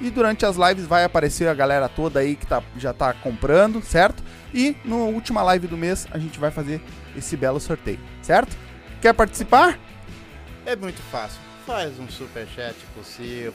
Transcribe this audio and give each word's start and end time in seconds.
e 0.00 0.10
durante 0.10 0.44
as 0.44 0.56
lives 0.56 0.86
vai 0.86 1.04
aparecer 1.04 1.48
a 1.48 1.54
galera 1.54 1.88
toda 1.88 2.20
aí 2.20 2.36
que 2.36 2.46
tá, 2.46 2.62
já 2.76 2.92
tá 2.92 3.12
comprando, 3.14 3.82
certo? 3.82 4.22
E 4.52 4.76
na 4.84 4.96
última 4.96 5.42
live 5.42 5.66
do 5.66 5.76
mês 5.76 6.06
a 6.10 6.18
gente 6.18 6.38
vai 6.38 6.50
fazer 6.50 6.80
esse 7.16 7.36
belo 7.36 7.60
sorteio, 7.60 8.00
certo? 8.22 8.56
Quer 9.00 9.14
participar? 9.14 9.78
É 10.64 10.74
muito 10.74 11.00
fácil. 11.02 11.40
Faz 11.66 11.98
um 11.98 12.08
super 12.08 12.46
chat 12.48 12.76
possível. 12.94 13.52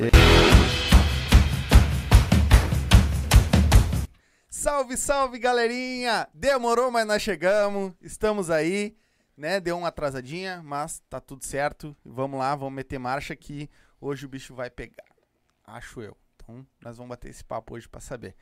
Salve, 4.50 4.96
salve, 4.96 5.40
galerinha! 5.40 6.28
Demorou, 6.34 6.92
mas 6.92 7.08
nós 7.08 7.22
chegamos. 7.22 7.94
Estamos 8.02 8.52
aí, 8.52 8.96
né? 9.36 9.60
Deu 9.60 9.78
uma 9.78 9.88
atrasadinha, 9.88 10.62
mas 10.64 11.02
tá 11.10 11.20
tudo 11.20 11.44
certo. 11.44 11.96
Vamos 12.06 12.40
lá, 12.40 12.56
vamos 12.56 12.76
meter 12.76 13.00
marcha 13.00 13.36
que 13.36 13.70
hoje 14.00 14.26
o 14.26 14.30
bicho 14.30 14.54
vai 14.54 14.70
pegar. 14.70 15.06
Acho 15.66 16.02
eu. 16.02 16.21
Então, 16.52 16.66
nós 16.82 16.98
vamos 16.98 17.10
bater 17.10 17.30
esse 17.30 17.44
papo 17.44 17.76
hoje 17.76 17.88
pra 17.88 18.02
saber. 18.02 18.36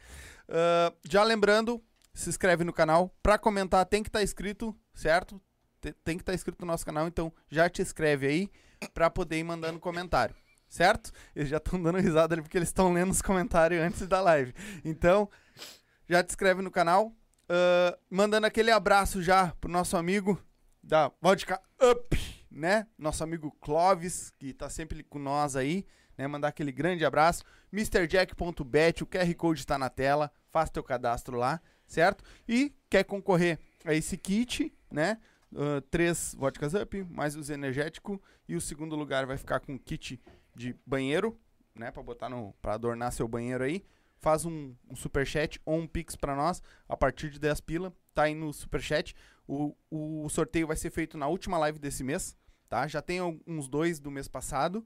Ah, 0.47 0.91
já 1.07 1.23
lembrando, 1.23 1.81
se 2.13 2.29
inscreve 2.29 2.63
no 2.63 2.73
canal. 2.73 3.13
Pra 3.21 3.37
comentar, 3.37 3.85
tem 3.85 4.01
que 4.01 4.09
estar 4.09 4.23
inscrito, 4.23 4.75
certo? 4.93 5.39
Te- 5.79 5.93
Tem 6.03 6.17
que 6.17 6.23
estar 6.23 6.33
inscrito 6.33 6.59
no 6.61 6.67
nosso 6.67 6.85
canal, 6.85 7.07
então 7.07 7.31
já 7.49 7.69
te 7.69 7.81
inscreve 7.81 8.27
aí 8.27 8.51
pra 8.93 9.09
poder 9.09 9.37
ir 9.37 9.43
mandando 9.43 9.79
comentário, 9.79 10.35
certo? 10.67 11.11
Eles 11.35 11.49
já 11.49 11.57
estão 11.57 11.81
dando 11.81 11.99
risada 11.99 12.33
ali 12.35 12.41
porque 12.41 12.57
eles 12.57 12.69
estão 12.69 12.91
lendo 12.91 13.11
os 13.11 13.21
comentários 13.21 13.81
antes 13.81 14.07
da 14.07 14.19
live. 14.21 14.53
Então, 14.83 15.29
já 16.07 16.23
te 16.23 16.29
inscreve 16.31 16.61
no 16.61 16.71
canal. 16.71 17.13
Ah, 17.47 17.97
mandando 18.09 18.47
aquele 18.47 18.71
abraço 18.71 19.21
já 19.21 19.53
pro 19.61 19.71
nosso 19.71 19.95
amigo 19.95 20.41
da 20.83 21.11
Vodka 21.21 21.61
Up, 21.81 22.45
né? 22.51 22.87
Nosso 22.97 23.23
amigo 23.23 23.51
Clovis, 23.61 24.31
que 24.37 24.53
tá 24.53 24.69
sempre 24.69 25.03
com 25.03 25.19
nós 25.19 25.55
aí, 25.55 25.85
né? 26.19 26.27
Mandar 26.27 26.49
aquele 26.49 26.73
grande 26.73 27.05
abraço. 27.05 27.45
MrJack.bet, 27.71 29.01
o 29.03 29.07
QR 29.07 29.33
Code 29.35 29.61
está 29.61 29.77
na 29.77 29.89
tela. 29.89 30.29
Faça 30.51 30.73
teu 30.73 30.83
cadastro 30.83 31.37
lá, 31.37 31.61
certo? 31.87 32.25
E 32.45 32.75
quer 32.89 33.05
concorrer 33.05 33.57
a 33.85 33.93
esse 33.93 34.17
kit, 34.17 34.73
né? 34.91 35.17
Ah, 35.55 35.81
três 35.89 36.35
vodkas 36.37 36.73
up, 36.73 37.07
mais 37.09 37.37
os 37.37 37.49
energético. 37.49 38.21
E 38.49 38.55
o 38.57 38.59
segundo 38.59 38.97
lugar 38.97 39.25
vai 39.25 39.37
ficar 39.37 39.61
com 39.61 39.79
kit 39.79 40.21
de 40.53 40.75
banheiro, 40.85 41.39
né? 41.73 41.89
Pra 41.89 42.03
botar 42.03 42.27
no. 42.27 42.53
pra 42.61 42.73
adornar 42.73 43.13
seu 43.13 43.27
banheiro 43.27 43.63
aí 43.63 43.81
faz 44.21 44.43
um, 44.43 44.75
um 44.89 44.97
superchat 44.97 45.61
ou 45.63 45.77
um 45.77 45.87
pix 45.87 46.13
pra 46.13 46.35
nós 46.35 46.61
a 46.89 46.97
partir 46.97 47.29
de 47.29 47.39
10 47.39 47.61
pila, 47.61 47.93
tá 48.13 48.23
aí 48.23 48.35
no 48.35 48.51
superchat. 48.51 49.15
O, 49.47 49.73
o 49.89 50.27
sorteio 50.27 50.67
vai 50.67 50.75
ser 50.75 50.89
feito 50.89 51.17
na 51.17 51.27
última 51.27 51.57
live 51.57 51.79
desse 51.79 52.03
mês, 52.03 52.35
tá? 52.67 52.85
Já 52.85 53.01
tem 53.01 53.21
uns 53.47 53.69
dois 53.69 53.97
do 53.97 54.11
mês 54.11 54.27
passado, 54.27 54.85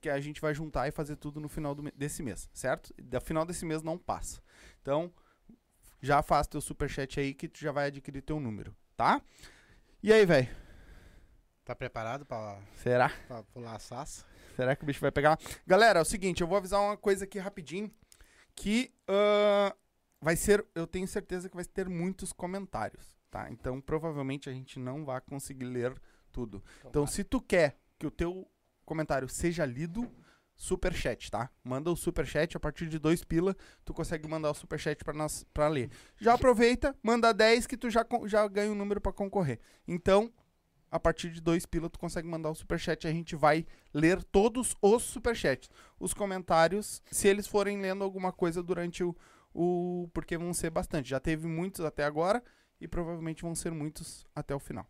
que 0.00 0.08
a 0.08 0.20
gente 0.20 0.40
vai 0.40 0.54
juntar 0.54 0.88
e 0.88 0.90
fazer 0.90 1.16
tudo 1.16 1.40
no 1.40 1.48
final 1.48 1.74
do 1.74 1.82
desse 1.92 2.22
mês, 2.22 2.48
certo? 2.52 2.94
Da 3.02 3.20
final 3.20 3.44
desse 3.44 3.64
mês 3.64 3.82
não 3.82 3.98
passa. 3.98 4.40
Então, 4.80 5.12
já 6.00 6.22
faz 6.22 6.46
teu 6.46 6.60
superchat 6.60 7.20
aí 7.20 7.34
que 7.34 7.48
tu 7.48 7.58
já 7.58 7.72
vai 7.72 7.86
adquirir 7.86 8.22
teu 8.22 8.40
número, 8.40 8.74
tá? 8.96 9.20
E 10.02 10.12
aí, 10.12 10.24
velho? 10.24 10.48
Tá 11.64 11.74
preparado 11.74 12.24
pra, 12.24 12.58
Será? 12.76 13.10
pra 13.26 13.42
pular 13.42 13.76
a 13.76 13.78
sassa? 13.78 14.24
Será 14.56 14.74
que 14.74 14.82
o 14.82 14.86
bicho 14.86 15.00
vai 15.00 15.12
pegar? 15.12 15.38
Galera, 15.66 15.98
é 15.98 16.02
o 16.02 16.04
seguinte, 16.04 16.40
eu 16.40 16.46
vou 16.46 16.56
avisar 16.56 16.80
uma 16.80 16.96
coisa 16.96 17.24
aqui 17.24 17.38
rapidinho. 17.38 17.90
Que 18.54 18.92
ah, 19.06 19.74
vai 20.20 20.34
ser. 20.34 20.66
Eu 20.74 20.86
tenho 20.86 21.06
certeza 21.06 21.48
que 21.48 21.54
vai 21.54 21.64
ter 21.64 21.88
muitos 21.88 22.32
comentários, 22.32 23.16
tá? 23.30 23.50
Então 23.50 23.80
provavelmente 23.80 24.48
a 24.48 24.52
gente 24.52 24.78
não 24.78 25.04
vai 25.04 25.20
conseguir 25.20 25.66
ler 25.66 25.94
tudo. 26.32 26.62
Então, 26.86 27.06
se 27.06 27.24
tu 27.24 27.40
quer 27.40 27.76
que 27.98 28.06
o 28.06 28.10
teu 28.10 28.48
comentário 28.88 29.28
seja 29.28 29.66
lido, 29.66 30.10
superchat, 30.56 31.30
tá? 31.30 31.50
Manda 31.62 31.90
o 31.90 31.96
superchat 31.96 32.56
a 32.56 32.60
partir 32.60 32.88
de 32.88 32.98
dois 32.98 33.22
pila, 33.22 33.54
tu 33.84 33.92
consegue 33.92 34.26
mandar 34.26 34.50
o 34.50 34.54
superchat 34.54 35.04
pra 35.04 35.12
nós 35.12 35.44
para 35.54 35.68
ler. 35.68 35.90
Já 36.18 36.34
aproveita, 36.34 36.96
manda 37.02 37.32
10 37.32 37.66
que 37.66 37.76
tu 37.76 37.90
já, 37.90 38.04
já 38.26 38.48
ganha 38.48 38.72
um 38.72 38.74
número 38.74 39.00
pra 39.00 39.12
concorrer. 39.12 39.60
Então, 39.86 40.32
a 40.90 40.98
partir 40.98 41.30
de 41.30 41.40
dois 41.40 41.66
pila 41.66 41.90
tu 41.90 41.98
consegue 41.98 42.26
mandar 42.26 42.50
o 42.50 42.54
superchat, 42.54 43.06
a 43.06 43.12
gente 43.12 43.36
vai 43.36 43.66
ler 43.92 44.24
todos 44.24 44.74
os 44.80 45.02
superchats. 45.02 45.70
Os 46.00 46.14
comentários, 46.14 47.02
se 47.10 47.28
eles 47.28 47.46
forem 47.46 47.80
lendo 47.80 48.02
alguma 48.02 48.32
coisa 48.32 48.62
durante 48.62 49.04
o, 49.04 49.14
o 49.54 50.08
porque 50.12 50.36
vão 50.36 50.52
ser 50.54 50.70
bastante. 50.70 51.10
Já 51.10 51.20
teve 51.20 51.46
muitos 51.46 51.84
até 51.84 52.04
agora 52.04 52.42
e 52.80 52.88
provavelmente 52.88 53.42
vão 53.42 53.54
ser 53.54 53.70
muitos 53.70 54.26
até 54.34 54.54
o 54.54 54.58
final. 54.58 54.88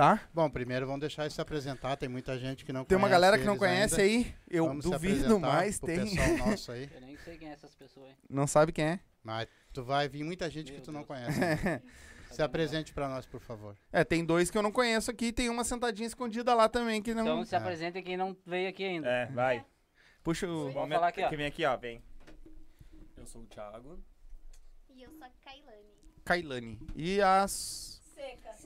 Tá? 0.00 0.18
Bom, 0.32 0.48
primeiro 0.48 0.86
vamos 0.86 1.00
deixar 1.02 1.24
ele 1.24 1.30
se 1.34 1.42
apresentar. 1.42 1.94
Tem 1.94 2.08
muita 2.08 2.38
gente 2.38 2.64
que 2.64 2.72
não 2.72 2.86
Tem 2.86 2.96
uma 2.96 3.02
conhece 3.06 3.12
galera 3.20 3.38
que 3.38 3.44
não 3.44 3.58
conhece 3.58 4.00
ainda. 4.00 4.26
aí. 4.28 4.34
Eu 4.48 4.66
Vamos 4.66 4.84
duvido, 4.86 5.38
mas 5.38 5.78
tem. 5.78 6.16
pessoal 6.16 6.36
nosso 6.48 6.72
aí. 6.72 6.88
Eu 6.94 7.00
nem 7.02 7.16
sei 7.18 7.36
quem 7.36 7.48
é 7.50 7.52
essas 7.52 7.74
pessoas 7.74 8.06
aí. 8.08 8.14
Não 8.30 8.46
sabe 8.46 8.72
quem 8.72 8.84
é? 8.86 9.00
Mas 9.22 9.46
tu 9.74 9.84
vai 9.84 10.08
vir 10.08 10.24
muita 10.24 10.48
gente 10.48 10.68
que 10.72 10.78
Meu 10.78 10.82
tu 10.84 10.90
não 10.90 11.00
Deus. 11.00 11.06
conhece. 11.08 11.38
Se 12.32 12.40
apresente 12.40 12.94
pra 12.94 13.10
nós, 13.10 13.26
por 13.26 13.40
favor. 13.42 13.76
É, 13.92 14.02
tem 14.02 14.24
dois 14.24 14.50
que 14.50 14.56
eu 14.56 14.62
não 14.62 14.72
conheço 14.72 15.10
aqui 15.10 15.26
e 15.26 15.32
tem 15.32 15.50
uma 15.50 15.64
sentadinha 15.64 16.06
escondida 16.06 16.54
lá 16.54 16.66
também 16.66 17.02
que 17.02 17.12
não. 17.12 17.22
Então 17.22 17.44
se 17.44 17.54
É. 17.54 17.58
apresenta 17.58 18.00
quem 18.00 18.16
não 18.16 18.34
veio 18.46 18.70
aqui 18.70 18.84
ainda. 18.84 19.06
É, 19.06 19.26
vai. 19.26 19.66
Puxa 20.24 20.46
o. 20.48 20.60
Vamos 20.60 20.74
Vamos 20.74 20.94
falar 20.94 21.08
aqui, 21.08 21.22
ó. 21.22 21.28
Que 21.28 21.36
vem 21.36 21.44
aqui, 21.46 21.62
ó, 21.66 21.76
vem. 21.76 22.02
Eu 23.18 23.26
sou 23.26 23.42
o 23.42 23.46
Thiago. 23.46 24.02
E 24.88 25.02
eu 25.02 25.10
sou 25.10 25.24
a 25.26 25.30
Kailane. 25.44 25.84
Kailane. 26.24 26.78
E 26.96 27.20
as. 27.20 27.99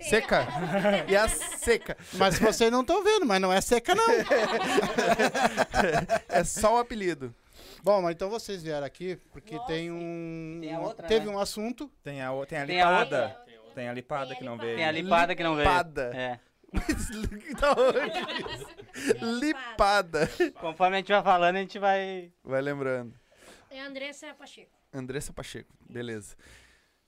Seca. 0.00 0.46
Seca. 0.46 1.06
e 1.08 1.16
a 1.16 1.28
seca. 1.28 1.96
Mas 2.14 2.38
vocês 2.38 2.70
não 2.70 2.80
estão 2.82 3.02
vendo, 3.02 3.24
mas 3.24 3.40
não 3.40 3.52
é 3.52 3.60
seca, 3.60 3.94
não. 3.94 4.04
É 6.28 6.44
só 6.44 6.76
o 6.76 6.78
apelido. 6.78 7.34
Bom, 7.82 8.00
mas 8.02 8.14
então 8.14 8.30
vocês 8.30 8.62
vieram 8.62 8.86
aqui 8.86 9.16
porque 9.30 9.56
Nossa. 9.56 9.66
tem 9.66 9.90
um. 9.90 10.58
Tem 10.60 10.74
a 10.74 10.80
outra, 10.80 11.06
teve 11.06 11.26
né? 11.26 11.32
um 11.32 11.38
assunto. 11.38 11.90
Tem 12.02 12.22
a, 12.22 12.30
tem 12.46 12.58
a 12.58 12.66
Tem 12.66 12.80
a 12.80 12.90
lipada. 12.90 13.44
Tem 13.74 13.88
a 13.88 13.92
lipada 13.92 14.34
que 14.34 14.44
não 14.44 14.56
veio. 14.56 14.76
Tem 14.76 14.84
a 14.86 14.92
lipada 14.92 15.34
que 15.34 15.42
não 15.42 15.54
veio. 15.54 15.68
Lipada. 15.68 16.10
É. 16.14 16.40
da 17.60 17.72
onde? 17.78 19.40
Lipada. 19.40 20.30
Conforme 20.60 20.96
a 20.96 20.98
gente 21.00 21.12
vai 21.12 21.22
falando, 21.22 21.56
a 21.56 21.60
gente 21.60 21.78
vai. 21.78 22.32
Vai 22.42 22.62
lembrando. 22.62 23.14
É 23.70 23.80
Andressa 23.80 24.32
Pacheco. 24.34 24.70
Andressa 24.92 25.32
Pacheco. 25.32 25.74
Beleza. 25.88 26.36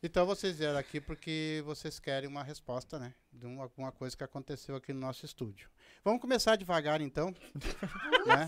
Então 0.02 0.26
vocês 0.26 0.58
vieram 0.58 0.78
aqui 0.78 1.00
porque 1.00 1.62
vocês 1.64 1.98
querem 1.98 2.28
uma 2.28 2.42
resposta, 2.42 2.98
né? 2.98 3.14
De 3.32 3.46
uma, 3.46 3.64
alguma 3.64 3.90
coisa 3.90 4.16
que 4.16 4.22
aconteceu 4.22 4.76
aqui 4.76 4.92
no 4.92 5.00
nosso 5.00 5.24
estúdio. 5.24 5.70
Vamos 6.04 6.20
começar 6.20 6.56
devagar, 6.56 7.00
então. 7.00 7.34
né? 8.26 8.46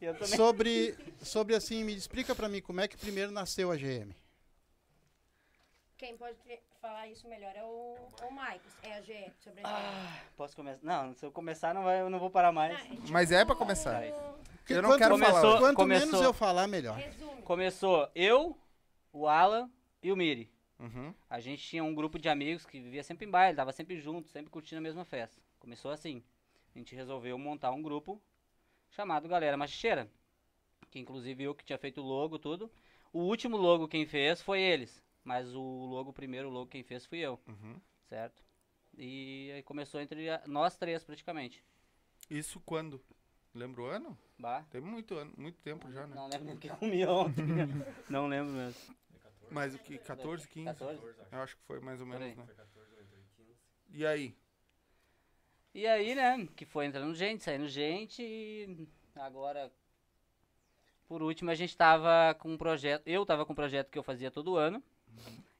Eu 0.00 0.14
também. 0.14 0.36
Sobre, 0.36 0.96
sobre 1.22 1.54
assim, 1.56 1.82
me 1.82 1.94
explica 1.94 2.34
pra 2.34 2.48
mim 2.48 2.62
como 2.62 2.80
é 2.80 2.86
que 2.88 2.96
primeiro 2.96 3.32
nasceu 3.32 3.70
a 3.70 3.76
GM. 3.76 4.14
Quem 5.96 6.16
pode 6.16 6.36
falar 6.80 7.08
isso 7.08 7.26
melhor 7.28 7.52
é 7.56 7.64
o, 7.64 7.96
o 8.22 8.30
Marcos, 8.30 8.72
é 8.84 8.94
a 8.94 9.00
GE, 9.02 9.32
sobre 9.42 9.60
a 9.64 9.68
GE. 9.68 9.74
Ah, 9.74 10.20
posso 10.36 10.54
começar? 10.54 10.80
Não, 10.84 11.12
se 11.12 11.26
eu 11.26 11.32
começar, 11.32 11.74
não 11.74 11.82
vai, 11.82 12.00
eu 12.00 12.08
não 12.08 12.20
vou 12.20 12.30
parar 12.30 12.52
mais. 12.52 12.78
É 12.78 12.84
tipo 12.84 13.10
Mas 13.10 13.32
é 13.32 13.44
pra 13.44 13.56
começar. 13.56 14.06
Eu 14.06 14.82
não 14.82 14.96
quero 14.96 15.14
Começou- 15.14 15.40
falar. 15.40 15.58
Quanto 15.58 15.76
começou- 15.76 16.06
menos 16.06 16.22
eu 16.24 16.32
falar, 16.32 16.68
melhor. 16.68 16.96
Resumo. 16.96 17.42
Começou 17.42 18.08
eu, 18.14 18.56
o 19.12 19.26
Alan 19.26 19.68
e 20.02 20.12
o 20.12 20.16
Miri. 20.16 20.50
Uhum. 20.78 21.12
A 21.28 21.40
gente 21.40 21.62
tinha 21.62 21.82
um 21.82 21.94
grupo 21.94 22.18
de 22.18 22.28
amigos 22.28 22.64
que 22.64 22.80
vivia 22.80 23.02
sempre 23.02 23.26
em 23.26 23.30
baile, 23.30 23.56
tava 23.56 23.72
sempre 23.72 23.98
junto, 24.00 24.28
sempre 24.28 24.50
curtindo 24.50 24.78
a 24.78 24.82
mesma 24.82 25.04
festa. 25.04 25.40
Começou 25.58 25.90
assim. 25.90 26.22
A 26.74 26.78
gente 26.78 26.94
resolveu 26.94 27.36
montar 27.38 27.72
um 27.72 27.82
grupo 27.82 28.20
chamado 28.90 29.26
Galera 29.28 29.56
Machicheira. 29.56 30.08
Que 30.90 30.98
inclusive 30.98 31.42
eu 31.44 31.54
que 31.54 31.64
tinha 31.64 31.78
feito 31.78 32.00
o 32.00 32.04
logo, 32.04 32.38
tudo. 32.38 32.70
O 33.12 33.20
último 33.20 33.56
logo 33.56 33.88
quem 33.88 34.06
fez 34.06 34.40
foi 34.40 34.60
eles. 34.60 35.02
Mas 35.24 35.52
o 35.54 35.60
logo, 35.60 36.10
o 36.10 36.12
primeiro 36.14 36.48
logo 36.48 36.70
quem 36.70 36.82
fez 36.82 37.04
fui 37.04 37.18
eu, 37.18 37.38
Uhum. 37.46 37.74
certo? 38.08 38.42
E 38.96 39.50
aí 39.54 39.62
começou 39.62 40.00
entre 40.00 40.30
a- 40.30 40.42
nós 40.46 40.76
três 40.76 41.02
praticamente. 41.04 41.62
Isso 42.30 42.60
quando? 42.60 43.00
Lembra 43.54 43.82
o 43.82 43.86
ano? 43.86 44.16
Bah. 44.38 44.62
Tem 44.70 44.80
muito, 44.80 45.14
ano, 45.16 45.32
muito 45.36 45.58
tempo 45.60 45.90
já, 45.90 46.06
né? 46.06 46.14
Não 46.14 46.28
lembro 46.28 46.44
nem 46.46 46.54
o 46.56 46.58
que 46.58 46.68
comi 46.70 47.04
ontem. 47.04 47.44
não 48.08 48.26
lembro 48.28 48.52
mesmo. 48.54 48.94
Mas 49.50 49.74
o 49.74 49.78
que? 49.78 49.98
14, 49.98 50.46
15? 50.48 50.64
14? 50.66 51.00
Eu 51.32 51.38
acho 51.40 51.56
que 51.56 51.62
foi 51.62 51.80
mais 51.80 52.00
ou 52.00 52.06
menos, 52.06 52.36
né? 52.36 52.46
E 53.90 54.06
aí? 54.06 54.34
E 55.74 55.86
aí, 55.86 56.14
né, 56.14 56.46
que 56.56 56.64
foi 56.64 56.86
entrando 56.86 57.14
gente, 57.14 57.44
saindo 57.44 57.68
gente 57.68 58.22
e 58.22 58.88
agora, 59.14 59.70
por 61.06 61.22
último, 61.22 61.50
a 61.50 61.54
gente 61.54 61.76
tava 61.76 62.34
com 62.38 62.52
um 62.52 62.56
projeto, 62.58 63.02
eu 63.06 63.24
tava 63.24 63.46
com 63.46 63.52
um 63.52 63.56
projeto 63.56 63.90
que 63.90 63.98
eu 63.98 64.02
fazia 64.02 64.30
todo 64.30 64.56
ano, 64.56 64.82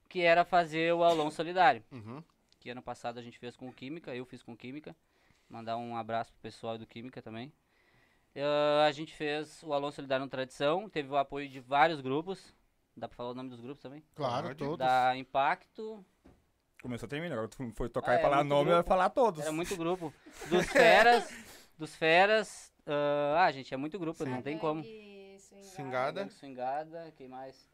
que 0.09 0.21
era 0.23 0.45
fazer 0.45 0.93
o 0.95 1.05
aulão 1.05 1.31
solidário, 1.31 1.85
Uhum. 1.93 2.23
que 2.59 2.71
ano 2.71 2.83
passado 2.83 3.19
a 3.19 3.23
gente 3.23 3.39
fez 3.39 3.55
com 3.57 3.73
Química, 3.73 4.15
eu 4.15 4.25
fiz 4.25 4.43
com 4.43 4.57
Química, 4.57 4.97
mandar 5.49 5.77
um 5.77 5.97
abraço 5.97 6.33
pro 6.33 6.43
pessoal 6.43 6.77
do 6.77 6.87
Química 6.87 7.23
também. 7.23 7.53
Ah, 8.35 8.87
a 8.87 8.93
gente 8.93 9.15
fez 9.15 9.63
o 9.63 9.73
aulão 9.73 9.91
solidário 9.91 10.25
no 10.25 10.31
Tradição, 10.31 10.89
teve 10.89 11.09
o 11.11 11.17
apoio 11.17 11.49
de 11.49 11.61
vários 11.61 12.01
grupos, 12.01 12.55
dá 12.99 13.09
pra 13.09 13.17
falar 13.17 13.31
o 13.31 13.35
nome 13.35 13.51
dos 13.51 13.61
grupos 13.61 13.83
também? 13.83 14.03
Claro, 14.15 14.49
Pode. 14.49 14.59
todos. 14.59 14.79
Da 14.79 15.17
Impacto, 15.17 16.05
Começou 16.83 17.07
a 17.07 17.11
terminar. 17.11 17.35
Agora 17.35 17.49
tu 17.49 17.73
foi 17.75 17.89
tocar 17.89 18.13
Ah, 18.13 18.15
e 18.15 18.19
é 18.19 18.23
falar 18.23 18.45
nome, 18.45 18.67
vai 18.67 18.75
grupo. 18.75 18.89
falar 18.89 19.11
todos. 19.11 19.41
Era 19.43 19.51
muito 19.53 19.77
grupo. 19.77 20.15
Dos 20.49 20.65
feras, 20.67 21.29
dos 21.77 21.95
feras. 21.97 22.73
ah, 22.87 23.45
ah, 23.45 23.51
gente, 23.53 23.75
é 23.75 23.77
muito 23.77 23.99
grupo, 23.99 24.25
não 24.25 24.41
tem 24.41 24.57
como. 24.59 24.83
Gangue, 24.83 25.37
swingada. 25.41 25.71
Swingada. 25.75 26.21
Gangue 26.23 26.33
Swingada, 26.35 27.13
quem 27.17 27.27
mais? 27.29 27.69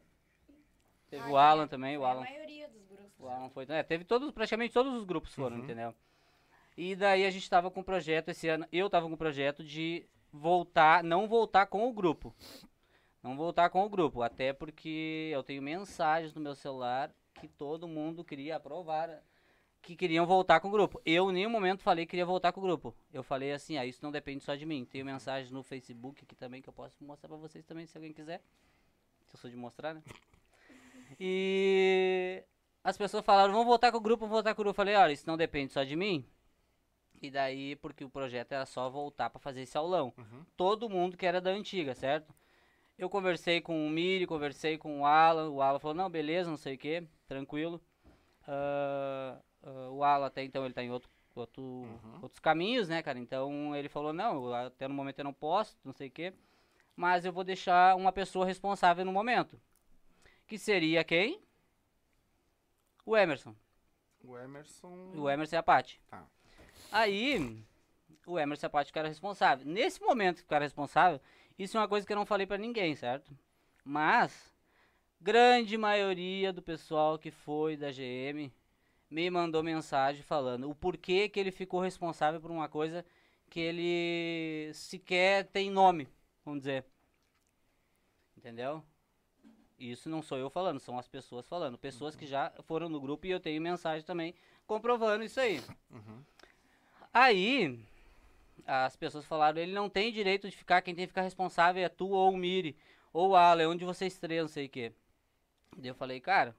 Teve 1.10 1.22
Ah, 1.22 1.28
o 1.28 1.36
Alan 1.36 1.64
é, 1.64 1.66
também, 1.66 1.98
o 1.98 2.04
Alan. 2.04 2.22
A 2.22 2.24
maioria 2.24 2.66
dos 2.68 2.82
grupos. 2.86 3.12
O 3.18 3.28
Alan 3.28 3.50
foi. 3.50 3.66
É, 3.68 3.82
teve 3.82 4.04
todos, 4.04 4.30
praticamente 4.32 4.72
todos 4.72 4.92
os 4.94 5.04
grupos 5.04 5.34
foram, 5.34 5.58
Uhum. 5.58 5.64
entendeu? 5.64 5.94
E 6.76 6.96
daí 6.96 7.26
a 7.26 7.30
gente 7.30 7.48
tava 7.48 7.70
com 7.70 7.80
um 7.80 7.84
projeto 7.84 8.30
esse 8.30 8.48
ano. 8.48 8.66
Eu 8.72 8.88
tava 8.88 9.06
com 9.06 9.12
um 9.12 9.18
projeto 9.18 9.62
de 9.62 10.06
voltar, 10.32 11.04
não 11.04 11.28
voltar 11.28 11.66
com 11.66 11.86
o 11.88 11.92
grupo. 11.92 12.34
Não 13.24 13.34
voltar 13.38 13.70
com 13.70 13.82
o 13.82 13.88
grupo, 13.88 14.20
até 14.20 14.52
porque 14.52 15.30
eu 15.32 15.42
tenho 15.42 15.62
mensagens 15.62 16.34
no 16.34 16.42
meu 16.42 16.54
celular 16.54 17.10
que 17.40 17.48
todo 17.48 17.88
mundo 17.88 18.22
queria 18.22 18.56
aprovar 18.56 19.24
que 19.80 19.96
queriam 19.96 20.26
voltar 20.26 20.60
com 20.60 20.68
o 20.68 20.70
grupo. 20.70 21.00
Eu 21.06 21.30
em 21.30 21.32
nenhum 21.32 21.48
momento 21.48 21.82
falei 21.82 22.04
que 22.04 22.10
queria 22.10 22.26
voltar 22.26 22.52
com 22.52 22.60
o 22.60 22.62
grupo. 22.62 22.94
Eu 23.10 23.22
falei 23.22 23.52
assim, 23.52 23.78
ah, 23.78 23.86
isso 23.86 24.00
não 24.02 24.12
depende 24.12 24.44
só 24.44 24.54
de 24.54 24.66
mim. 24.66 24.84
Tenho 24.84 25.06
mensagens 25.06 25.50
no 25.50 25.62
Facebook 25.62 26.22
aqui 26.22 26.34
também 26.34 26.60
que 26.60 26.68
eu 26.68 26.72
posso 26.72 27.02
mostrar 27.02 27.30
pra 27.30 27.38
vocês 27.38 27.64
também, 27.64 27.86
se 27.86 27.96
alguém 27.96 28.12
quiser. 28.12 28.42
Se 29.24 29.36
eu 29.36 29.40
sou 29.40 29.48
de 29.48 29.56
mostrar, 29.56 29.94
né? 29.94 30.02
E 31.18 32.44
as 32.82 32.98
pessoas 32.98 33.24
falaram, 33.24 33.54
vamos 33.54 33.66
voltar 33.66 33.90
com 33.90 33.96
o 33.96 34.02
grupo, 34.02 34.20
vamos 34.20 34.34
voltar 34.34 34.54
com 34.54 34.60
o 34.60 34.64
grupo. 34.64 34.74
Eu 34.74 34.84
falei, 34.84 34.96
olha, 34.96 35.12
isso 35.12 35.26
não 35.26 35.38
depende 35.38 35.72
só 35.72 35.82
de 35.82 35.96
mim. 35.96 36.26
E 37.22 37.30
daí, 37.30 37.74
porque 37.76 38.04
o 38.04 38.10
projeto 38.10 38.52
era 38.52 38.66
só 38.66 38.90
voltar 38.90 39.30
pra 39.30 39.40
fazer 39.40 39.62
esse 39.62 39.78
aulão. 39.78 40.12
Uhum. 40.18 40.44
Todo 40.58 40.90
mundo 40.90 41.16
que 41.16 41.24
era 41.24 41.40
da 41.40 41.50
antiga, 41.50 41.94
certo? 41.94 42.34
Eu 42.96 43.10
conversei 43.10 43.60
com 43.60 43.86
o 43.86 43.90
Miri, 43.90 44.26
conversei 44.26 44.78
com 44.78 45.00
o 45.00 45.06
Alan. 45.06 45.50
O 45.50 45.60
Alan 45.60 45.78
falou, 45.78 45.96
não, 45.96 46.08
beleza, 46.08 46.48
não 46.48 46.56
sei 46.56 46.76
o 46.76 46.78
que, 46.78 47.02
tranquilo. 47.26 47.80
Ah, 48.46 49.40
ah, 49.62 49.90
o 49.90 50.04
Alan 50.04 50.26
até 50.26 50.44
então 50.44 50.64
ele 50.64 50.74
tá 50.74 50.82
em 50.82 50.90
outro, 50.90 51.10
outro, 51.34 51.84
outros 52.22 52.38
caminhos, 52.38 52.88
né, 52.88 53.02
cara? 53.02 53.18
Então 53.18 53.74
ele 53.74 53.88
falou, 53.88 54.12
não, 54.12 54.52
até 54.54 54.86
no 54.86 54.94
momento 54.94 55.18
eu 55.18 55.24
não 55.24 55.32
posso, 55.32 55.76
não 55.84 55.92
sei 55.92 56.08
o 56.08 56.10
que. 56.10 56.32
Mas 56.94 57.24
eu 57.24 57.32
vou 57.32 57.42
deixar 57.42 57.96
uma 57.96 58.12
pessoa 58.12 58.46
responsável 58.46 59.04
no 59.04 59.12
momento. 59.12 59.60
Que 60.46 60.56
seria 60.56 61.02
quem? 61.02 61.42
O 63.04 63.16
Emerson. 63.16 63.54
O 64.22 64.38
Emerson. 64.38 65.10
O 65.16 65.28
Emerson 65.28 65.56
e 65.56 65.58
a 65.58 65.62
Paty. 65.62 66.00
Tá. 66.08 66.24
Aí, 66.92 67.64
o 68.24 68.38
Emerson 68.38 68.66
e 68.66 68.68
a 68.68 68.70
Paty 68.70 68.86
ficaram 68.86 69.08
responsáveis. 69.08 69.66
Nesse 69.66 70.00
momento 70.00 70.36
que 70.36 70.42
ficaram 70.42 70.64
responsáveis, 70.64 71.20
isso 71.58 71.76
é 71.76 71.80
uma 71.80 71.88
coisa 71.88 72.06
que 72.06 72.12
eu 72.12 72.16
não 72.16 72.26
falei 72.26 72.46
pra 72.46 72.58
ninguém, 72.58 72.94
certo? 72.94 73.36
Mas, 73.84 74.52
grande 75.20 75.76
maioria 75.76 76.52
do 76.52 76.62
pessoal 76.62 77.18
que 77.18 77.30
foi 77.30 77.76
da 77.76 77.90
GM 77.90 78.50
me 79.10 79.30
mandou 79.30 79.62
mensagem 79.62 80.22
falando 80.22 80.68
o 80.68 80.74
porquê 80.74 81.28
que 81.28 81.38
ele 81.38 81.52
ficou 81.52 81.80
responsável 81.80 82.40
por 82.40 82.50
uma 82.50 82.68
coisa 82.68 83.04
que 83.48 83.60
ele 83.60 84.72
sequer 84.74 85.46
tem 85.46 85.70
nome, 85.70 86.08
vamos 86.44 86.60
dizer. 86.60 86.84
Entendeu? 88.36 88.82
Isso 89.78 90.08
não 90.08 90.22
sou 90.22 90.38
eu 90.38 90.50
falando, 90.50 90.80
são 90.80 90.98
as 90.98 91.06
pessoas 91.06 91.46
falando. 91.46 91.78
Pessoas 91.78 92.16
que 92.16 92.26
já 92.26 92.52
foram 92.62 92.88
no 92.88 93.00
grupo 93.00 93.26
e 93.26 93.30
eu 93.30 93.40
tenho 93.40 93.60
mensagem 93.60 94.04
também 94.04 94.34
comprovando 94.66 95.24
isso 95.24 95.38
aí. 95.40 95.60
Aí, 97.12 97.78
as 98.66 98.96
pessoas 98.96 99.24
falaram, 99.24 99.60
ele 99.60 99.72
não 99.72 99.88
tem 99.88 100.12
direito 100.12 100.48
de 100.48 100.56
ficar, 100.56 100.82
quem 100.82 100.94
tem 100.94 101.04
que 101.04 101.12
ficar 101.12 101.22
responsável 101.22 101.82
é 101.84 101.88
tu 101.88 102.08
ou 102.10 102.32
o 102.32 102.36
Miri, 102.36 102.76
ou 103.12 103.30
o 103.30 103.36
Alan, 103.36 103.68
onde 103.68 103.84
vocês 103.84 104.18
três, 104.18 104.42
não 104.42 104.48
sei 104.48 104.66
o 104.66 104.68
quê. 104.68 104.92
Daí 105.76 105.88
eu 105.88 105.94
falei, 105.94 106.20
cara, 106.20 106.56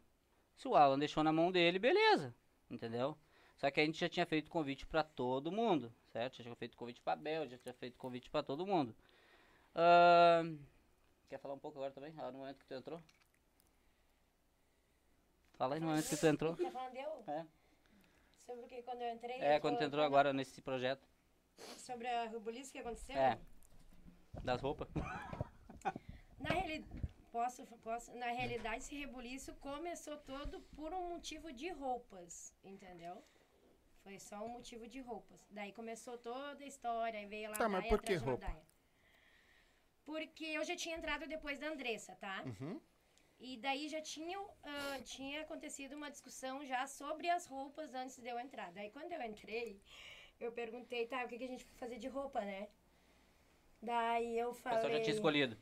se 0.55 0.67
o 0.67 0.75
Alan 0.75 0.99
deixou 0.99 1.23
na 1.23 1.31
mão 1.31 1.51
dele, 1.51 1.79
beleza, 1.79 2.35
entendeu? 2.69 3.17
Só 3.57 3.71
que 3.71 3.79
a 3.79 3.85
gente 3.85 3.99
já 3.99 4.09
tinha 4.09 4.25
feito 4.25 4.51
convite 4.51 4.85
pra 4.85 5.03
todo 5.03 5.51
mundo, 5.51 5.93
certo? 6.11 6.37
Já 6.37 6.43
tinha 6.43 6.55
feito 6.55 6.77
convite 6.77 7.01
pra 7.01 7.15
Bel, 7.15 7.47
já 7.47 7.57
tinha 7.57 7.73
feito 7.73 7.97
convite 7.97 8.29
pra 8.29 8.43
todo 8.43 8.65
mundo. 8.65 8.95
Ahn, 9.73 10.57
quer 11.29 11.39
falar 11.39 11.53
um 11.53 11.59
pouco 11.59 11.77
agora 11.77 11.93
também? 11.93 12.13
Ah, 12.17 12.31
no 12.31 12.39
momento 12.39 12.59
que 12.59 12.65
tu 12.65 12.73
entrou? 12.73 13.01
Fala 15.53 15.75
aí 15.75 15.79
no 15.79 15.87
momento 15.87 16.09
que 16.09 16.17
tu 16.17 16.27
entrou. 16.27 16.55
Tá 16.55 16.71
falando 16.71 16.95
eu? 16.97 17.23
É. 17.33 17.45
Sobre 18.45 18.65
o 18.65 18.67
que 18.67 18.81
quando 18.83 19.01
eu 19.01 19.13
entrei? 19.13 19.39
É, 19.39 19.59
quando 19.59 19.77
tu 19.77 19.83
entrou 19.83 20.03
agora 20.03 20.33
nesse 20.33 20.61
projeto 20.61 21.07
Sobre 21.77 22.07
a 22.07 22.25
rubulice 22.27 22.71
que 22.71 22.79
aconteceu? 22.79 23.15
É. 23.15 23.39
das 24.43 24.61
roupas. 24.61 24.89
Na, 26.39 26.49
reali... 26.49 26.85
posso, 27.31 27.65
posso... 27.83 28.13
Na 28.15 28.27
realidade, 28.27 28.77
esse 28.77 28.95
rebuliço 28.95 29.53
começou 29.55 30.17
todo 30.17 30.61
por 30.75 30.93
um 30.93 31.09
motivo 31.09 31.51
de 31.51 31.69
roupas, 31.69 32.53
entendeu? 32.63 33.23
Foi 34.03 34.19
só 34.19 34.43
um 34.45 34.49
motivo 34.49 34.87
de 34.87 34.99
roupas. 34.99 35.39
Daí 35.49 35.71
começou 35.71 36.17
toda 36.17 36.63
a 36.63 36.67
história, 36.67 37.19
aí 37.19 37.25
veio 37.25 37.49
lá 37.49 37.57
Tá, 37.57 37.65
a 37.65 37.69
mas 37.69 37.87
por 37.87 38.01
que 38.01 38.15
roupa? 38.15 38.45
Daia. 38.45 38.61
Porque 40.05 40.45
eu 40.45 40.63
já 40.63 40.75
tinha 40.75 40.95
entrado 40.95 41.27
depois 41.27 41.57
da 41.57 41.67
Andressa, 41.69 42.15
tá? 42.15 42.43
Uhum. 42.45 42.79
E 43.39 43.57
daí 43.57 43.89
já 43.89 44.01
tinha, 44.01 44.39
ah, 44.63 44.99
tinha 45.03 45.41
acontecido 45.41 45.95
uma 45.95 46.11
discussão 46.11 46.63
já 46.63 46.85
sobre 46.87 47.29
as 47.29 47.47
roupas 47.47 47.93
antes 47.93 48.17
de 48.17 48.27
eu 48.27 48.39
entrar. 48.39 48.71
Daí 48.71 48.91
quando 48.91 49.11
eu 49.11 49.21
entrei, 49.21 49.81
eu 50.39 50.51
perguntei, 50.51 51.07
tá, 51.07 51.23
o 51.23 51.27
que, 51.27 51.37
que 51.37 51.43
a 51.43 51.47
gente 51.47 51.65
vai 51.65 51.75
fazer 51.75 51.97
de 51.97 52.07
roupa, 52.07 52.41
né? 52.41 52.67
Daí 53.81 54.37
eu 54.37 54.49
O 54.49 54.53
falei... 54.53 54.79
pessoal 54.79 54.93
já 54.97 55.03
tinha 55.03 55.13
escolhido. 55.15 55.57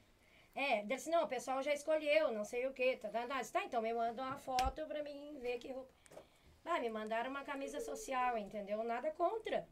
É, 0.56 0.84
daí 0.84 0.98
disse, 0.98 1.10
não, 1.10 1.24
o 1.24 1.28
pessoal 1.28 1.62
já 1.64 1.74
escolheu, 1.74 2.32
não 2.32 2.46
sei 2.46 2.68
o 2.68 2.74
quê. 2.74 2.98
Tá, 2.98 3.10
tá, 3.10 3.28
tá. 3.28 3.42
Tá, 3.44 3.64
então 3.64 3.82
me 3.82 3.94
manda 3.94 4.22
uma 4.22 4.38
foto 4.38 4.86
pra 4.86 5.04
mim 5.04 5.38
ver 5.40 5.58
que 5.58 5.72
roupa. 5.72 5.92
Ah, 6.66 6.80
me 6.80 6.90
mandaram 6.90 7.30
uma 7.30 7.44
camisa 7.44 7.80
social, 7.82 8.38
entendeu? 8.38 8.84
Nada 8.84 9.12
contra. 9.12 9.68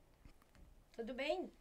Tudo 0.93 1.13
bem. 1.13 1.51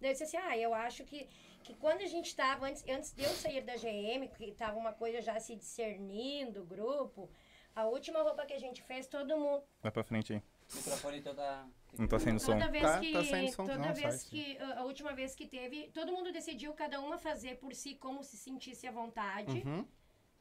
Daí 0.00 0.10
eu 0.10 0.12
disse 0.12 0.24
assim, 0.24 0.36
ah, 0.36 0.58
eu 0.58 0.74
acho 0.74 1.04
que, 1.04 1.26
que 1.62 1.74
quando 1.74 2.02
a 2.02 2.06
gente 2.06 2.34
tava, 2.36 2.66
antes, 2.66 2.84
antes 2.86 3.12
de 3.12 3.22
eu 3.22 3.30
sair 3.30 3.62
da 3.62 3.76
GM, 3.76 4.28
que 4.36 4.52
tava 4.52 4.76
uma 4.76 4.92
coisa 4.92 5.22
já 5.22 5.38
se 5.40 5.56
discernindo, 5.56 6.62
o 6.62 6.66
grupo, 6.66 7.30
a 7.74 7.86
última 7.86 8.20
roupa 8.22 8.44
que 8.44 8.52
a 8.52 8.58
gente 8.58 8.82
fez, 8.82 9.06
todo 9.06 9.38
mundo. 9.38 9.64
Vai 9.80 9.90
pra 9.90 10.04
frente 10.04 10.34
aí. 10.34 10.42
O 10.72 10.76
microfone 10.76 11.22
toda. 11.22 11.66
Não 11.98 12.06
tá 12.08 12.18
saindo 12.18 12.40
som. 12.40 12.52
Toda 12.58 12.70
vez 12.70 12.82
Tá, 12.84 13.00
que. 13.00 13.12
tá 13.12 13.24
saindo 13.24 13.52
som. 13.52 13.64
Toda 13.64 13.78
Não, 13.78 13.94
vez 13.94 14.14
sai, 14.14 14.30
que. 14.30 14.58
A 14.58 14.80
a 14.80 14.84
última 14.84 15.12
vez 15.12 15.34
que 15.34 15.46
teve, 15.46 15.88
todo 15.92 16.12
mundo 16.12 16.32
decidiu 16.32 16.72
cada 16.74 17.00
uma 17.00 17.18
fazer 17.18 17.56
por 17.58 17.74
si 17.74 17.94
como 17.94 18.22
se 18.22 18.36
sentisse 18.36 18.86
à 18.86 18.90
vontade. 18.90 19.62
Uhum. 19.66 19.86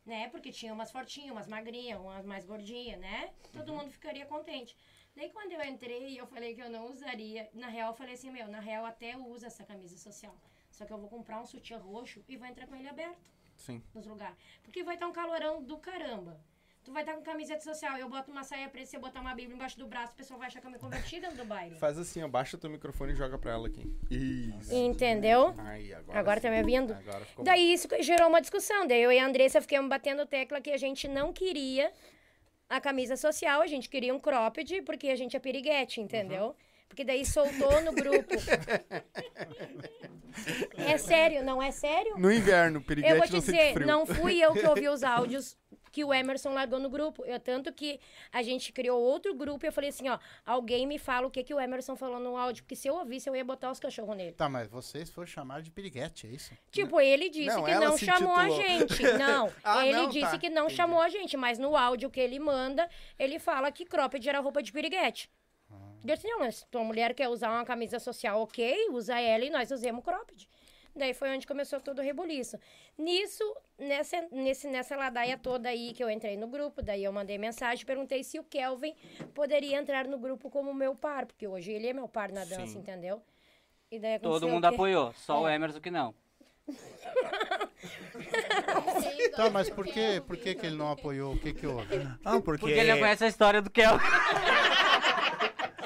né? 0.06 0.28
Porque 0.30 0.52
tinha 0.52 0.74
umas 0.74 0.92
fortinhas, 0.92 1.32
umas 1.32 1.48
magrinhas, 1.48 1.98
umas 2.00 2.26
mais 2.26 2.44
gordinhas, 2.46 3.00
né? 3.00 3.32
Todo 3.54 3.70
Uhum. 3.72 3.78
mundo 3.80 3.92
ficaria 3.92 4.26
contente. 4.26 4.76
Daí 5.16 5.30
quando 5.30 5.54
eu 5.54 5.64
entrei, 5.64 6.20
eu 6.20 6.26
falei 6.28 6.54
que 6.56 6.62
eu 6.62 6.70
não 6.70 6.92
usaria. 6.92 7.50
Na 7.54 7.68
real, 7.68 7.92
eu 7.92 7.96
falei 7.96 8.14
assim, 8.16 8.30
meu, 8.30 8.48
na 8.50 8.60
real 8.60 8.84
até 8.86 9.14
eu 9.14 9.26
uso 9.28 9.46
essa 9.46 9.64
camisa 9.64 9.96
social. 9.98 10.36
Só 10.72 10.86
que 10.86 10.92
eu 10.92 10.98
vou 10.98 11.08
comprar 11.08 11.40
um 11.40 11.46
sutiã 11.46 11.78
roxo 11.78 12.22
e 12.28 12.36
vou 12.36 12.48
entrar 12.48 12.68
com 12.68 12.76
ele 12.76 12.90
aberto 12.90 13.32
Sim. 13.56 13.82
nos 13.94 14.06
lugares. 14.06 14.36
Porque 14.64 14.84
vai 14.84 14.96
estar 14.96 15.08
um 15.08 15.14
calorão 15.14 15.64
do 15.64 15.78
caramba. 15.78 16.38
Tu 16.84 16.92
vai 16.92 17.02
estar 17.02 17.14
com 17.14 17.22
camiseta 17.22 17.64
social, 17.64 17.98
eu 17.98 18.10
boto 18.10 18.30
uma 18.30 18.44
saia 18.44 18.68
preta, 18.68 18.88
se 18.88 18.98
eu 18.98 19.00
botar 19.00 19.22
uma 19.22 19.34
bíblia 19.34 19.56
embaixo 19.56 19.80
do 19.80 19.88
braço, 19.88 20.12
o 20.12 20.16
pessoal 20.18 20.38
vai 20.38 20.48
achar 20.48 20.60
que 20.60 20.68
eu 20.68 20.72
me 20.72 20.78
converti 20.78 21.18
dentro 21.18 21.38
do 21.38 21.46
baile. 21.46 21.78
Faz 21.78 21.98
assim, 21.98 22.22
ó, 22.22 22.28
baixa 22.28 22.58
teu 22.58 22.70
microfone 22.70 23.14
e 23.14 23.16
joga 23.16 23.38
pra 23.38 23.54
ela 23.54 23.68
aqui. 23.68 23.90
Isso. 24.12 24.76
Entendeu? 24.76 25.56
Aí, 25.60 25.94
agora 25.94 26.20
Agora 26.20 26.42
tá 26.42 26.50
me 26.50 26.60
ouvindo? 26.60 26.94
Agora 26.94 27.24
ficou 27.24 27.46
Daí 27.46 27.74
isso 27.74 27.88
gerou 28.02 28.28
uma 28.28 28.42
discussão. 28.42 28.86
Daí 28.86 29.02
eu 29.02 29.14
e 29.14 29.18
a 29.18 29.26
Andressa 29.26 29.62
ficamos 29.62 29.90
batendo 29.90 30.26
tecla 30.26 30.60
que 30.60 30.72
a 30.72 30.78
gente 30.78 31.08
não 31.08 31.32
queria 31.32 31.90
a 32.70 32.82
camisa 32.82 33.16
social, 33.16 33.62
a 33.62 33.68
gente 33.68 33.88
queria 33.88 34.14
um 34.14 34.20
cropped 34.20 34.82
porque 34.82 35.08
a 35.08 35.16
gente 35.16 35.38
é 35.38 35.40
piriguete, 35.40 36.02
entendeu? 36.02 36.54
Porque 36.90 37.06
daí 37.06 37.26
soltou 37.26 37.82
no 37.82 37.94
grupo. 37.94 38.36
é 40.78 40.98
sério, 40.98 41.44
não 41.44 41.62
é 41.62 41.72
sério? 41.72 42.18
No 42.18 42.32
inverno, 42.32 42.80
Eu 42.80 42.84
piriguete 42.84 43.18
vou 43.18 43.28
te 43.28 43.40
dizer, 43.40 43.86
não 43.86 44.06
fui 44.06 44.40
eu 44.40 44.54
que 44.54 44.68
ouvi 44.68 44.90
os 44.90 45.04
áudios 45.04 45.58
que 45.94 46.04
o 46.04 46.12
Emerson 46.14 46.54
largou 46.54 46.80
no 46.80 46.90
grupo. 46.90 47.24
Eu, 47.24 47.40
tanto 47.40 47.72
que 47.72 48.00
a 48.32 48.42
gente 48.42 48.74
criou 48.74 49.00
outro 49.00 49.34
grupo 49.36 49.64
e 49.64 49.68
eu 49.68 49.72
falei 49.72 49.92
assim, 49.92 50.10
ó, 50.10 50.18
alguém 50.44 50.88
me 50.88 50.98
fala 50.98 51.28
o 51.28 51.32
que, 51.32 51.44
que 51.44 51.54
o 51.54 51.60
Emerson 51.62 51.96
falou 51.96 52.20
no 52.20 52.36
áudio, 52.36 52.64
porque 52.64 52.76
se 52.76 52.88
eu 52.88 52.96
ouvisse, 52.96 53.30
eu 53.30 53.36
ia 53.36 53.46
botar 53.46 53.70
os 53.72 53.80
cachorros 53.80 54.18
nele. 54.18 54.32
Tá, 54.34 54.50
mas 54.50 54.68
vocês 54.68 55.10
foram 55.12 55.28
chamados 55.28 55.64
de 55.66 55.70
piriguete, 55.72 56.26
é 56.26 56.32
isso? 56.32 56.52
Tipo, 56.72 57.00
ele 57.00 57.30
disse 57.30 57.56
Não, 57.56 57.64
que 57.64 57.76
não 57.76 57.96
chamou 57.98 58.34
a 58.36 58.50
intitulou. 58.50 58.68
gente. 58.80 59.04
Não, 59.18 59.54
Ah, 59.64 59.86
ele 59.88 59.96
não, 59.98 60.10
disse 60.10 60.32
tá, 60.32 60.38
que 60.40 60.50
não 60.50 60.64
entendi. 60.64 60.76
chamou 60.76 61.00
a 61.00 61.08
gente, 61.10 61.38
mas 61.38 61.60
no 61.60 61.78
áudio 61.78 62.10
que 62.10 62.20
ele 62.20 62.40
manda, 62.40 62.90
ele 63.20 63.38
fala 63.38 63.72
que 63.72 63.86
cropped 63.86 64.28
era 64.28 64.40
roupa 64.40 64.64
de 64.64 64.72
piriguete. 64.72 65.30
Ah. 65.72 65.76
Eu 66.04 66.16
disse, 66.16 66.28
não, 66.28 66.40
mas 66.40 66.66
tua 66.72 66.84
mulher 66.84 67.14
quer 67.14 67.30
usar 67.30 67.52
uma 67.52 67.64
camisa 67.64 68.00
social, 68.00 68.42
ok, 68.42 68.90
usa 68.90 69.20
ela 69.20 69.46
e 69.46 69.50
nós 69.52 69.70
usamos 69.70 70.04
cropped. 70.04 70.50
Daí 70.96 71.14
foi 71.14 71.30
onde 71.36 71.48
começou 71.48 71.80
todo 71.80 72.00
o 72.00 72.02
rebuliço. 72.02 72.58
Nisso, 72.98 73.44
nessa, 73.80 74.28
nesse, 74.32 74.68
nessa 74.68 74.96
ladaia 74.96 75.38
toda 75.38 75.70
aí 75.70 75.92
que 75.94 76.04
eu 76.04 76.10
entrei 76.10 76.38
no 76.38 76.48
grupo, 76.48 76.82
daí 76.84 77.04
eu 77.04 77.12
mandei 77.12 77.38
mensagem, 77.38 77.84
perguntei 77.86 78.24
se 78.24 78.38
o 78.40 78.44
Kelvin 78.44 78.94
poderia 79.34 79.78
entrar 79.78 80.08
no 80.08 80.20
grupo 80.20 80.50
como 80.52 80.74
meu 80.74 80.96
par, 80.96 81.26
porque 81.26 81.48
hoje 81.48 81.72
ele 81.72 81.88
é 81.88 81.94
meu 81.94 82.08
par 82.08 82.32
na 82.32 82.46
dança, 82.46 82.68
Sim. 82.68 82.80
entendeu? 82.80 83.24
E 83.90 84.00
daí 84.00 84.20
Todo 84.20 84.48
mundo 84.48 84.66
o 84.66 84.68
apoiou, 84.68 85.14
só 85.14 85.42
o 85.42 85.48
É. 85.48 85.56
Emerson 85.56 85.80
que 85.80 85.92
não. 85.92 86.14
Tá, 89.36 89.50
mas 89.50 89.70
por 89.70 89.86
que, 89.86 90.22
por 90.22 90.38
que, 90.38 90.54
que 90.54 90.66
ele 90.68 90.76
não 90.76 90.92
apoiou? 90.92 91.34
O 91.34 91.40
que 91.40 91.54
que 91.54 91.66
houve? 91.66 91.98
Não, 92.24 92.40
porque... 92.42 92.62
Porque 92.62 92.80
ele 92.80 92.92
não 92.92 93.00
conhece 93.00 93.24
a 93.26 93.28
história 93.28 93.62
do 93.62 93.70
Kel. 93.70 93.94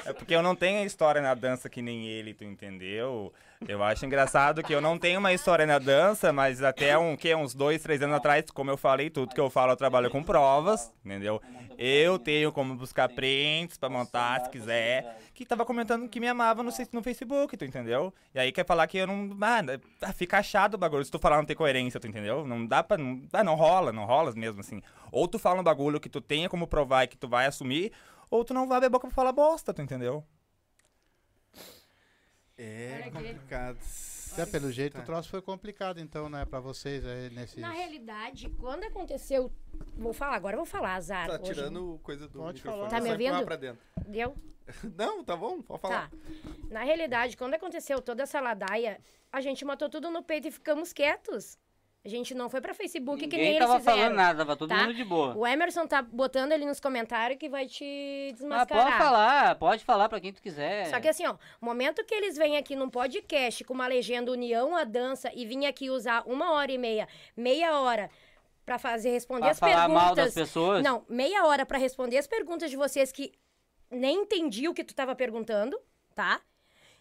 É 0.08 0.12
porque 0.14 0.34
eu 0.34 0.42
não 0.42 0.56
tenho 0.56 0.86
história 0.86 1.20
na 1.20 1.34
dança 1.34 1.68
que 1.68 1.82
nem 1.82 2.06
ele, 2.06 2.32
tu 2.32 2.42
entendeu? 2.42 3.30
Eu 3.66 3.82
acho 3.82 4.06
engraçado 4.06 4.62
que 4.62 4.72
eu 4.72 4.80
não 4.80 4.96
tenho 4.96 5.18
uma 5.18 5.34
história 5.34 5.66
na 5.66 5.78
dança, 5.78 6.32
mas 6.32 6.62
até 6.62 6.96
um, 6.96 7.14
que, 7.14 7.34
uns 7.34 7.54
dois, 7.54 7.82
três 7.82 8.00
anos 8.00 8.16
atrás, 8.16 8.44
como 8.50 8.70
eu 8.70 8.76
falei, 8.76 9.10
tudo 9.10 9.34
que 9.34 9.40
eu 9.40 9.50
falo 9.50 9.72
eu 9.72 9.76
trabalho 9.76 10.08
com 10.08 10.22
provas, 10.22 10.90
entendeu? 11.04 11.42
Eu 11.76 12.18
tenho 12.18 12.50
como 12.50 12.74
buscar 12.74 13.08
prints 13.08 13.76
pra 13.76 13.90
montar, 13.90 14.40
se 14.44 14.50
quiser. 14.50 15.18
Que 15.34 15.44
tava 15.44 15.64
comentando 15.66 16.08
que 16.08 16.18
me 16.18 16.26
amava 16.26 16.62
no, 16.62 16.70
no 16.92 17.02
Facebook, 17.02 17.56
tu 17.56 17.64
entendeu? 17.64 18.12
E 18.34 18.38
aí 18.38 18.50
quer 18.50 18.64
falar 18.64 18.86
que 18.86 18.98
eu 18.98 19.06
não. 19.06 19.36
Ah, 20.00 20.12
fica 20.12 20.42
chato 20.42 20.74
o 20.74 20.78
bagulho. 20.78 21.04
Se 21.04 21.10
tu 21.10 21.18
falar 21.18 21.36
não 21.36 21.44
tem 21.44 21.54
coerência, 21.54 22.00
tu 22.00 22.08
entendeu? 22.08 22.46
Não 22.46 22.66
dá 22.66 22.82
pra. 22.82 22.96
Não, 22.96 23.22
ah, 23.32 23.44
não 23.44 23.54
rola, 23.54 23.92
não 23.92 24.06
rola 24.06 24.32
mesmo 24.34 24.60
assim. 24.60 24.82
Ou 25.12 25.28
tu 25.28 25.38
fala 25.38 25.60
um 25.60 25.64
bagulho 25.64 26.00
que 26.00 26.08
tu 26.08 26.20
tenha 26.20 26.48
como 26.48 26.66
provar 26.66 27.04
e 27.04 27.08
que 27.08 27.16
tu 27.16 27.28
vai 27.28 27.46
assumir, 27.46 27.92
ou 28.30 28.44
tu 28.44 28.52
não 28.54 28.66
vai 28.66 28.76
abrir 28.78 28.86
a 28.86 28.90
boca 28.90 29.06
pra 29.06 29.14
falar 29.14 29.32
bosta, 29.32 29.72
tu 29.74 29.82
entendeu? 29.82 30.24
É 32.56 33.10
complicado. 33.12 33.78
É, 34.36 34.46
pelo 34.46 34.70
jeito 34.70 34.92
Tá. 34.94 35.00
o 35.00 35.04
troço 35.04 35.28
foi 35.28 35.40
complicado, 35.42 35.98
então, 36.00 36.28
né, 36.28 36.44
pra 36.44 36.60
vocês 36.60 37.04
aí 37.04 37.30
nesse. 37.30 37.58
Na 37.60 37.70
realidade, 37.70 38.48
quando 38.50 38.84
aconteceu. 38.84 39.50
Vou 39.96 40.12
falar, 40.12 40.36
agora 40.36 40.54
eu 40.54 40.58
vou 40.58 40.66
falar, 40.66 40.94
azar. 40.94 41.26
Tá 41.28 41.34
hoje. 41.40 41.44
tirando 41.54 41.98
coisa 42.02 42.28
do 42.28 42.38
Pode 42.40 42.58
microfone. 42.58 42.88
falar. 42.88 42.90
Tá 42.90 43.00
me 43.04 43.10
ouvindo? 43.10 43.44
pra 43.44 43.56
dentro. 43.56 43.80
Deu? 44.06 44.36
Não, 44.96 45.24
tá 45.24 45.34
bom, 45.36 45.60
pode 45.62 45.80
falar. 45.80 46.10
Tá. 46.10 46.16
Na 46.70 46.82
realidade, 46.84 47.36
quando 47.36 47.54
aconteceu 47.54 48.00
toda 48.02 48.22
essa 48.24 48.38
ladaia, 48.40 49.00
a 49.32 49.40
gente 49.40 49.64
matou 49.64 49.88
tudo 49.88 50.10
no 50.10 50.22
peito 50.22 50.46
e 50.48 50.50
ficamos 50.50 50.92
quietos. 50.92 51.58
A 52.08 52.10
gente 52.10 52.34
não 52.34 52.48
foi 52.48 52.62
pra 52.62 52.72
Facebook 52.72 53.20
que 53.28 53.36
nem 53.36 53.38
Ninguém 53.38 53.56
eles 53.56 53.66
tava 53.68 53.78
fizeram. 53.80 53.98
falando 53.98 54.14
nada, 54.16 54.38
tava 54.38 54.56
todo 54.56 54.68
tá? 54.70 54.76
mundo 54.78 54.94
de 54.94 55.04
boa. 55.04 55.36
O 55.36 55.46
Emerson 55.46 55.86
tá 55.86 56.00
botando 56.00 56.52
ali 56.52 56.64
nos 56.64 56.80
comentários 56.80 57.38
que 57.38 57.50
vai 57.50 57.66
te 57.66 57.84
Ah, 58.30 58.32
desmascarar. 58.32 58.84
pode 58.86 58.96
falar, 58.96 59.54
pode 59.56 59.84
falar 59.84 60.08
pra 60.08 60.18
quem 60.18 60.32
tu 60.32 60.40
quiser. 60.40 60.86
Só 60.86 60.98
que 61.00 61.06
assim, 61.08 61.26
ó, 61.26 61.34
o 61.60 61.64
momento 61.66 62.02
que 62.06 62.14
eles 62.14 62.34
vêm 62.38 62.56
aqui 62.56 62.74
num 62.74 62.88
podcast 62.88 63.62
com 63.64 63.74
uma 63.74 63.86
legenda 63.86 64.32
União 64.32 64.74
à 64.74 64.84
Dança 64.84 65.30
e 65.34 65.44
vim 65.44 65.66
aqui 65.66 65.90
usar 65.90 66.22
uma 66.26 66.52
hora 66.52 66.72
e 66.72 66.78
meia, 66.78 67.06
meia 67.36 67.78
hora 67.78 68.10
pra 68.64 68.78
fazer 68.78 69.10
responder 69.10 69.42
pra 69.42 69.50
as 69.50 69.58
falar 69.58 69.72
perguntas. 69.86 70.02
mal 70.02 70.14
das 70.14 70.32
pessoas. 70.34 70.82
Não, 70.82 71.04
meia 71.10 71.44
hora 71.44 71.66
pra 71.66 71.76
responder 71.76 72.16
as 72.16 72.26
perguntas 72.26 72.70
de 72.70 72.76
vocês 72.78 73.12
que 73.12 73.32
nem 73.90 74.22
entendi 74.22 74.66
o 74.66 74.72
que 74.72 74.82
tu 74.82 74.94
tava 74.94 75.14
perguntando, 75.14 75.78
tá? 76.14 76.40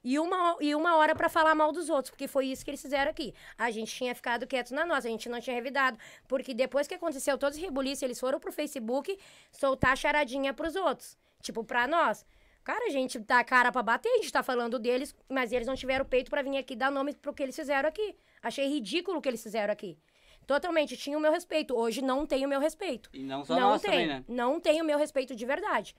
E 0.09 0.17
uma, 0.19 0.55
e 0.61 0.73
uma 0.73 0.95
hora 0.95 1.13
pra 1.13 1.27
falar 1.27 1.53
mal 1.53 1.73
dos 1.73 1.89
outros, 1.89 2.11
porque 2.11 2.29
foi 2.29 2.45
isso 2.45 2.63
que 2.63 2.71
eles 2.71 2.81
fizeram 2.81 3.11
aqui. 3.11 3.33
A 3.57 3.69
gente 3.69 3.93
tinha 3.93 4.15
ficado 4.15 4.47
quieto 4.47 4.73
na 4.73 4.85
nossa, 4.85 5.05
a 5.05 5.11
gente 5.11 5.27
não 5.27 5.41
tinha 5.41 5.53
revidado. 5.53 5.97
Porque 6.29 6.53
depois 6.53 6.87
que 6.87 6.93
aconteceu 6.93 7.37
todo 7.37 7.51
esse 7.51 7.59
rebuliço, 7.59 8.05
eles 8.05 8.17
foram 8.17 8.39
pro 8.39 8.49
Facebook 8.49 9.19
soltar 9.51 9.97
charadinha 9.97 10.53
pros 10.53 10.77
outros. 10.77 11.17
Tipo, 11.41 11.61
pra 11.61 11.89
nós. 11.89 12.25
Cara, 12.63 12.85
a 12.85 12.89
gente 12.89 13.21
a 13.27 13.43
cara 13.43 13.69
pra 13.69 13.83
bater, 13.83 14.07
a 14.07 14.17
gente 14.19 14.31
tá 14.31 14.41
falando 14.41 14.79
deles, 14.79 15.13
mas 15.27 15.51
eles 15.51 15.67
não 15.67 15.75
tiveram 15.75 16.05
peito 16.05 16.29
pra 16.29 16.41
vir 16.41 16.57
aqui 16.57 16.73
dar 16.73 16.89
nome 16.89 17.13
pro 17.13 17.33
que 17.33 17.43
eles 17.43 17.55
fizeram 17.57 17.89
aqui. 17.89 18.15
Achei 18.41 18.65
ridículo 18.65 19.17
o 19.17 19.21
que 19.21 19.27
eles 19.27 19.43
fizeram 19.43 19.73
aqui. 19.73 19.97
Totalmente, 20.45 20.95
tinha 20.95 21.17
o 21.17 21.21
meu 21.21 21.33
respeito. 21.33 21.75
Hoje 21.75 22.01
não 22.01 22.25
tem 22.25 22.45
o 22.45 22.49
meu 22.49 22.61
respeito. 22.61 23.09
E 23.11 23.23
não 23.23 23.43
só 23.43 23.55
não 23.55 23.71
nós 23.71 23.81
tem. 23.81 23.91
também, 23.91 24.07
né? 24.07 24.23
Não 24.25 24.57
tem 24.61 24.81
o 24.81 24.85
meu 24.85 24.97
respeito 24.97 25.35
de 25.35 25.45
verdade. 25.45 25.93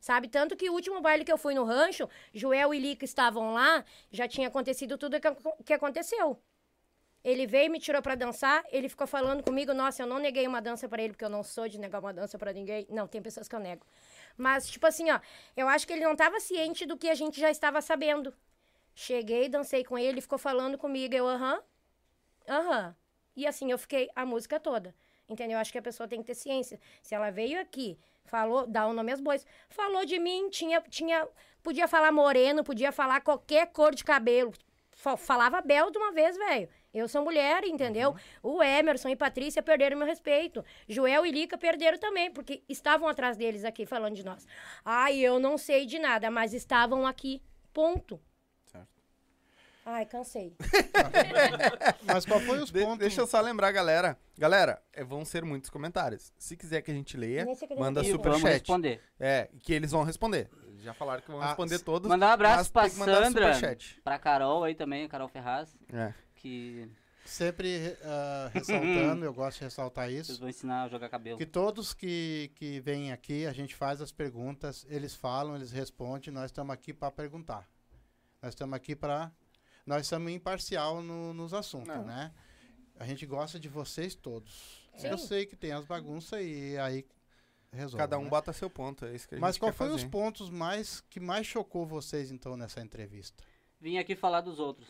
Sabe? 0.00 0.28
Tanto 0.28 0.56
que 0.56 0.70
o 0.70 0.72
último 0.72 1.00
baile 1.00 1.24
que 1.24 1.32
eu 1.32 1.36
fui 1.38 1.54
no 1.54 1.64
rancho, 1.64 2.08
Joel 2.32 2.72
e 2.72 2.78
Lica 2.80 3.04
estavam 3.04 3.52
lá, 3.52 3.84
já 4.10 4.26
tinha 4.26 4.48
acontecido 4.48 4.96
tudo 4.96 5.20
que, 5.20 5.28
que 5.64 5.72
aconteceu. 5.74 6.40
Ele 7.22 7.46
veio 7.46 7.70
me 7.70 7.78
tirou 7.78 8.00
pra 8.00 8.14
dançar, 8.14 8.64
ele 8.72 8.88
ficou 8.88 9.06
falando 9.06 9.42
comigo, 9.42 9.74
nossa, 9.74 10.02
eu 10.02 10.06
não 10.06 10.18
neguei 10.18 10.46
uma 10.46 10.60
dança 10.62 10.88
pra 10.88 11.02
ele, 11.02 11.12
porque 11.12 11.24
eu 11.24 11.28
não 11.28 11.42
sou 11.42 11.68
de 11.68 11.78
negar 11.78 12.00
uma 12.00 12.14
dança 12.14 12.38
pra 12.38 12.50
ninguém. 12.50 12.86
Não, 12.88 13.06
tem 13.06 13.20
pessoas 13.20 13.46
que 13.46 13.54
eu 13.54 13.60
nego. 13.60 13.86
Mas, 14.38 14.66
tipo 14.70 14.86
assim, 14.86 15.10
ó, 15.10 15.20
eu 15.54 15.68
acho 15.68 15.86
que 15.86 15.92
ele 15.92 16.04
não 16.04 16.16
tava 16.16 16.40
ciente 16.40 16.86
do 16.86 16.96
que 16.96 17.10
a 17.10 17.14
gente 17.14 17.38
já 17.38 17.50
estava 17.50 17.82
sabendo. 17.82 18.34
Cheguei, 18.94 19.50
dancei 19.50 19.84
com 19.84 19.98
ele, 19.98 20.08
ele 20.08 20.20
ficou 20.22 20.38
falando 20.38 20.78
comigo, 20.78 21.14
eu, 21.14 21.28
aham, 21.28 21.62
aham. 22.48 22.96
E 23.36 23.46
assim, 23.46 23.70
eu 23.70 23.78
fiquei 23.78 24.10
a 24.14 24.24
música 24.24 24.58
toda. 24.58 24.94
Entendeu? 25.28 25.58
Acho 25.58 25.72
que 25.72 25.78
a 25.78 25.82
pessoa 25.82 26.08
tem 26.08 26.20
que 26.20 26.26
ter 26.26 26.34
ciência. 26.34 26.80
Se 27.02 27.14
ela 27.14 27.30
veio 27.30 27.60
aqui, 27.60 27.98
falou, 28.24 28.66
dá 28.66 28.86
o 28.86 28.92
nome 28.92 29.12
às 29.12 29.20
bois, 29.20 29.46
falou 29.68 30.04
de 30.04 30.18
mim, 30.18 30.48
tinha, 30.50 30.80
tinha, 30.82 31.26
podia 31.62 31.88
falar 31.88 32.12
moreno, 32.12 32.62
podia 32.64 32.92
falar 32.92 33.20
qualquer 33.20 33.66
cor 33.72 33.94
de 33.94 34.04
cabelo. 34.04 34.52
Fa- 34.92 35.16
Falava 35.16 35.60
bel 35.60 35.90
de 35.90 35.98
uma 35.98 36.12
vez, 36.12 36.36
velho. 36.36 36.68
Eu 36.92 37.06
sou 37.08 37.24
mulher, 37.24 37.64
entendeu? 37.64 38.14
O 38.42 38.60
Emerson 38.62 39.08
e 39.10 39.16
Patrícia 39.16 39.62
perderam 39.62 39.96
meu 39.96 40.06
respeito. 40.06 40.64
Joel 40.88 41.24
e 41.24 41.30
Lica 41.30 41.56
perderam 41.56 41.98
também, 41.98 42.30
porque 42.32 42.62
estavam 42.68 43.06
atrás 43.08 43.36
deles 43.36 43.64
aqui 43.64 43.86
falando 43.86 44.16
de 44.16 44.24
nós. 44.24 44.44
Ai, 44.84 45.18
eu 45.18 45.38
não 45.38 45.56
sei 45.56 45.86
de 45.86 45.98
nada, 46.00 46.30
mas 46.30 46.52
estavam 46.52 47.06
aqui. 47.06 47.40
Ponto. 47.72 48.20
Ai, 49.84 50.04
cansei. 50.06 50.54
Mas 52.04 52.24
qual 52.26 52.40
foi 52.40 52.58
os 52.60 52.70
De- 52.70 52.80
pontos? 52.82 52.98
deixa 52.98 53.20
eu 53.20 53.26
só 53.26 53.40
lembrar, 53.40 53.72
galera. 53.72 54.18
Galera, 54.38 54.80
é, 54.92 55.02
vão 55.02 55.24
ser 55.24 55.44
muitos 55.44 55.70
comentários. 55.70 56.32
Se 56.38 56.56
quiser 56.56 56.82
que 56.82 56.90
a 56.90 56.94
gente 56.94 57.16
leia, 57.16 57.46
manda 57.78 58.00
E 58.02 58.10
superchat. 58.10 58.40
vamos 58.40 58.42
responder. 58.50 59.00
É, 59.18 59.48
que 59.60 59.72
eles 59.72 59.90
vão 59.90 60.02
responder. 60.02 60.48
Já 60.78 60.94
falaram 60.94 61.22
que 61.22 61.30
vão 61.30 61.40
Ah, 61.40 61.48
responder 61.48 61.78
todos. 61.80 62.08
Mandar 62.08 62.28
um 62.28 62.32
abraço 62.32 62.72
pra 62.72 62.88
Sandra, 62.88 63.26
superchat. 63.26 64.00
pra 64.02 64.18
Carol 64.18 64.64
aí 64.64 64.74
também, 64.74 65.06
Carol 65.08 65.28
Ferraz, 65.28 65.76
É. 65.92 66.12
que 66.36 66.88
Sempre 67.24 67.96
ah, 68.02 68.50
ressaltando, 68.52 69.24
eu 69.24 69.32
gosto 69.32 69.58
de 69.58 69.64
ressaltar 69.64 70.08
vocês 70.08 70.28
isso. 70.30 70.40
vão 70.40 70.48
ensinar 70.48 70.84
a 70.84 70.88
jogar 70.88 71.08
cabelo. 71.10 71.36
Que 71.38 71.44
todos 71.46 71.92
que, 71.92 72.50
que 72.56 72.80
vêm 72.80 73.12
aqui, 73.12 73.46
a 73.46 73.52
gente 73.52 73.74
faz 73.76 74.00
as 74.00 74.10
perguntas, 74.10 74.86
eles 74.88 75.14
falam, 75.14 75.54
eles 75.54 75.70
respondem, 75.70 76.32
nós 76.32 76.46
estamos 76.46 76.72
aqui 76.72 76.94
para 76.94 77.10
perguntar. 77.10 77.68
Nós 78.42 78.52
estamos 78.54 78.74
aqui 78.74 78.96
para. 78.96 79.30
Nós 79.90 80.06
somos 80.06 80.30
imparcial 80.30 81.02
no- 81.02 81.34
nos 81.34 81.52
assuntos, 81.52 81.88
Não. 81.88 82.04
né? 82.04 82.32
A 82.96 83.04
gente 83.04 83.26
gosta 83.26 83.58
de 83.58 83.68
vocês 83.68 84.14
todos. 84.14 84.88
Sim. 84.96 85.08
Eu 85.08 85.18
sei 85.18 85.44
que 85.46 85.56
tem 85.56 85.72
as 85.72 85.84
bagunças 85.84 86.40
e 86.40 86.78
aí 86.78 87.04
resolve. 87.72 87.96
Cada 87.98 88.16
um 88.16 88.22
né? 88.24 88.30
bota 88.30 88.52
seu 88.52 88.70
ponto, 88.70 89.04
é 89.04 89.16
isso 89.16 89.26
que 89.28 89.34
a 89.34 89.36
gente 89.38 89.42
Mas 89.42 89.58
qual 89.58 89.72
quer 89.72 89.78
foi 89.78 89.88
os 89.88 90.02
fazer. 90.02 90.08
pontos 90.08 90.48
mais 90.48 91.00
que 91.10 91.18
mais 91.18 91.44
chocou 91.44 91.84
vocês 91.84 92.30
então 92.30 92.56
nessa 92.56 92.80
entrevista? 92.80 93.42
Vim 93.80 93.98
aqui 93.98 94.14
falar 94.14 94.42
dos 94.42 94.60
outros. 94.60 94.88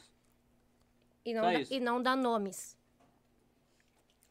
E 1.25 1.33
não, 1.33 1.43
dá, 1.51 1.61
e 1.61 1.81
não 1.81 2.03
dá 2.03 2.15
nomes. 2.15 2.77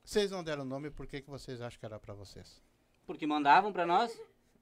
Vocês 0.04 0.30
não 0.30 0.44
deram 0.44 0.64
nome, 0.66 0.92
por 0.92 1.08
que, 1.08 1.20
que 1.22 1.30
vocês 1.32 1.62
acham 1.62 1.80
que 1.80 1.86
era 1.86 2.00
para 2.00 2.14
vocês? 2.14 2.62
Porque 3.08 3.26
mandavam 3.26 3.74
pra 3.74 3.88
nós. 3.88 4.16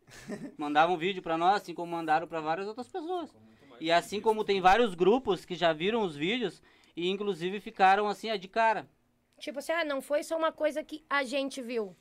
mandavam 0.58 0.97
vídeo 0.97 1.21
pra 1.21 1.38
nós, 1.38 1.63
assim 1.63 1.73
como 1.73 1.91
mandaram 1.91 2.27
pra 2.29 2.39
várias 2.39 2.65
outras 2.65 2.88
pessoas. 2.88 3.29
E 3.79 3.91
assim 3.91 4.19
como 4.21 4.43
tem 4.43 4.59
vários 4.61 4.95
grupos 4.95 5.45
que 5.45 5.55
já 5.55 5.71
viram 5.73 6.01
os 6.01 6.15
vídeos 6.15 6.61
e 6.95 7.09
inclusive 7.09 7.59
ficaram 7.59 8.07
assim, 8.07 8.31
ó, 8.31 8.35
de 8.35 8.47
cara. 8.47 8.87
Tipo 9.39 9.59
assim, 9.59 9.71
ah, 9.71 9.85
não 9.85 10.01
foi 10.01 10.23
só 10.23 10.35
uma 10.37 10.51
coisa 10.51 10.83
que 10.83 11.03
a 11.09 11.23
gente 11.23 11.61
viu. 11.61 11.95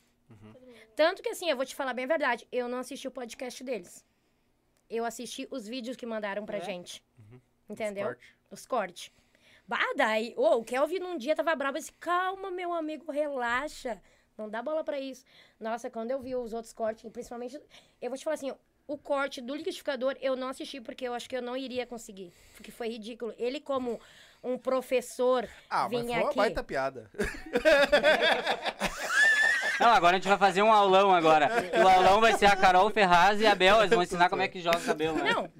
Tanto 0.95 1.21
que 1.21 1.29
assim, 1.29 1.49
eu 1.49 1.55
vou 1.55 1.65
te 1.65 1.75
falar 1.75 1.93
bem 1.93 2.05
a 2.05 2.07
verdade, 2.07 2.47
eu 2.51 2.67
não 2.67 2.79
assisti 2.79 3.07
o 3.07 3.11
podcast 3.11 3.63
deles. 3.63 4.03
Eu 4.89 5.05
assisti 5.05 5.47
os 5.51 5.67
vídeos 5.67 5.95
que 5.95 6.05
mandaram 6.05 6.45
pra 6.45 6.57
É? 6.57 6.61
gente. 6.61 7.03
Entendeu? 7.69 8.05
Corte. 8.07 8.35
Os 8.49 8.65
cortes. 8.65 9.11
Bah, 9.67 9.93
daí, 9.95 10.33
ô, 10.37 10.55
o 10.55 10.63
Kelvin 10.63 10.99
num 10.99 11.17
dia 11.17 11.35
tava 11.35 11.53
bravo, 11.55 11.77
disse, 11.77 11.91
calma, 11.93 12.49
meu 12.49 12.73
amigo, 12.73 13.11
relaxa. 13.11 14.01
Não 14.37 14.49
dá 14.49 14.61
bola 14.61 14.83
pra 14.83 14.99
isso. 14.99 15.25
Nossa, 15.59 15.89
quando 15.89 16.11
eu 16.11 16.19
vi 16.21 16.35
os 16.35 16.53
outros 16.53 16.71
cortes, 16.73 17.09
principalmente, 17.11 17.59
eu 18.01 18.09
vou 18.09 18.17
te 18.17 18.23
falar 18.23 18.35
assim, 18.35 18.53
o 18.87 18.97
corte 18.97 19.41
do 19.41 19.53
liquidificador 19.55 20.15
eu 20.21 20.35
não 20.35 20.47
assisti 20.49 20.79
porque 20.79 21.05
eu 21.07 21.13
acho 21.13 21.29
que 21.29 21.35
eu 21.35 21.41
não 21.41 21.57
iria 21.57 21.85
conseguir. 21.85 22.31
Porque 22.55 22.71
foi 22.71 22.89
ridículo. 22.89 23.33
Ele 23.37 23.59
como 23.59 23.99
um 24.43 24.57
professor 24.57 25.47
Ah, 25.69 25.89
mas 25.91 26.01
vinha 26.01 26.13
foi 26.15 26.19
uma 26.23 26.27
aqui. 26.29 26.37
baita 26.37 26.63
piada. 26.63 27.11
Não, 29.79 29.89
agora 29.89 30.15
a 30.15 30.19
gente 30.19 30.27
vai 30.27 30.37
fazer 30.39 30.63
um 30.63 30.71
aulão 30.73 31.13
agora. 31.13 31.49
O 31.83 31.87
aulão 31.87 32.19
vai 32.19 32.33
ser 32.33 32.47
a 32.47 32.55
Carol 32.55 32.89
Ferraz 32.89 33.39
e 33.39 33.45
a 33.45 33.53
Bel, 33.53 33.77
eles 33.79 33.91
vão 33.91 34.01
ensinar 34.01 34.27
como 34.29 34.41
é 34.41 34.47
que 34.47 34.59
joga 34.59 34.79
cabelo, 34.79 35.17
né? 35.17 35.31
Não, 35.31 35.51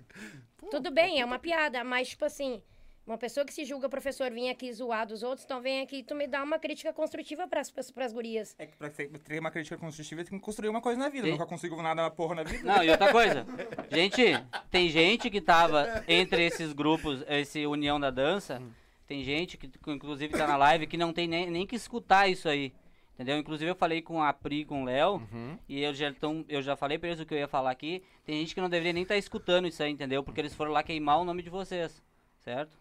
tudo 0.72 0.90
bem, 0.90 1.22
é 1.22 1.26
uma 1.26 1.38
piada, 1.38 1.84
mas, 1.84 2.10
tipo 2.10 2.26
assim, 2.26 2.62
uma 3.08 3.18
pessoa 3.18 3.46
que 3.46 3.54
se 3.54 3.64
julga 3.66 3.88
professor 3.90 4.30
vir 4.30 4.50
aqui 4.50 4.72
zoar 4.74 5.08
dos 5.08 5.24
outros, 5.24 5.46
então 5.46 5.62
vem 5.62 5.82
aqui 5.82 5.98
e 6.00 6.04
tu 6.04 6.14
me 6.14 6.28
dá 6.28 6.44
uma 6.44 6.60
crítica 6.60 6.92
construtiva 6.94 7.48
pras, 7.48 7.72
pras, 7.72 7.90
pras 7.90 8.12
gurias. 8.14 8.54
É 8.60 8.66
que 8.66 8.76
pra 8.76 8.90
ser- 8.92 9.10
ter 9.20 9.40
uma 9.40 9.50
crítica 9.50 9.78
construtiva, 9.78 10.24
tem 10.24 10.38
que 10.38 10.44
construir 10.46 10.70
uma 10.70 10.82
coisa 10.82 11.00
na 11.00 11.08
vida. 11.10 11.26
Sim. 11.26 11.32
Nunca 11.32 11.46
consigo 11.46 11.82
nada 11.82 12.02
na 12.04 12.10
porra 12.12 12.36
na 12.36 12.44
vida. 12.44 12.64
Não, 12.64 12.84
e 12.84 12.90
outra 12.90 13.12
coisa. 13.12 13.46
Gente, 13.90 14.22
tem 14.70 14.90
gente 14.90 15.30
que 15.30 15.40
tava 15.42 16.04
entre 16.08 16.46
esses 16.46 16.74
grupos, 16.74 17.24
esse 17.30 17.66
União 17.66 18.00
da 18.00 18.10
Dança, 18.12 18.62
tem 19.08 19.24
gente 19.24 19.58
que 19.58 19.72
inclusive 19.88 20.34
tá 20.38 20.46
na 20.46 20.58
live 20.58 20.86
que 20.86 20.98
não 20.98 21.14
tem 21.14 21.28
nem, 21.28 21.50
nem 21.50 21.66
que 21.66 21.76
escutar 21.78 22.28
isso 22.28 22.50
aí. 22.50 22.74
Entendeu? 23.16 23.38
Inclusive 23.38 23.72
eu 23.72 23.76
falei 23.76 24.00
com 24.02 24.22
a 24.22 24.32
Pri, 24.32 24.64
com 24.66 24.84
o 24.84 24.86
Léo, 24.86 25.14
Uhum. 25.32 25.58
e 25.68 25.82
eu 25.82 25.92
já, 25.94 26.14
tão, 26.14 26.46
eu 26.48 26.62
já 26.62 26.76
falei 26.76 27.00
pra 27.00 27.08
eles 27.10 27.20
o 27.20 27.26
que 27.26 27.34
eu 27.34 27.38
ia 27.40 27.48
falar 27.48 27.72
aqui. 27.72 28.04
Tem 28.26 28.38
gente 28.40 28.54
que 28.54 28.62
não 28.62 28.70
deveria 28.70 28.94
nem 28.94 29.02
estar 29.02 29.18
escutando 29.18 29.68
isso 29.68 29.82
aí, 29.82 29.92
entendeu? 29.92 30.22
Porque 30.22 30.40
eles 30.40 30.54
foram 30.54 30.72
lá 30.72 30.84
queimar 30.84 31.20
o 31.20 31.24
nome 31.24 31.42
de 31.42 31.50
vocês, 31.50 32.04
certo? 32.42 32.78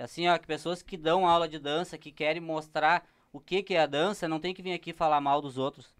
E 0.00 0.02
assim, 0.02 0.26
ó, 0.28 0.38
que 0.38 0.46
pessoas 0.46 0.80
que 0.80 0.96
dão 0.96 1.26
aula 1.28 1.46
de 1.46 1.58
dança, 1.58 1.98
que 1.98 2.10
querem 2.10 2.40
mostrar 2.40 3.06
o 3.30 3.38
que, 3.38 3.62
que 3.62 3.74
é 3.74 3.80
a 3.80 3.86
dança, 3.86 4.26
não 4.26 4.40
tem 4.40 4.54
que 4.54 4.62
vir 4.62 4.72
aqui 4.72 4.94
falar 4.94 5.20
mal 5.20 5.42
dos 5.42 5.58
outros. 5.58 5.94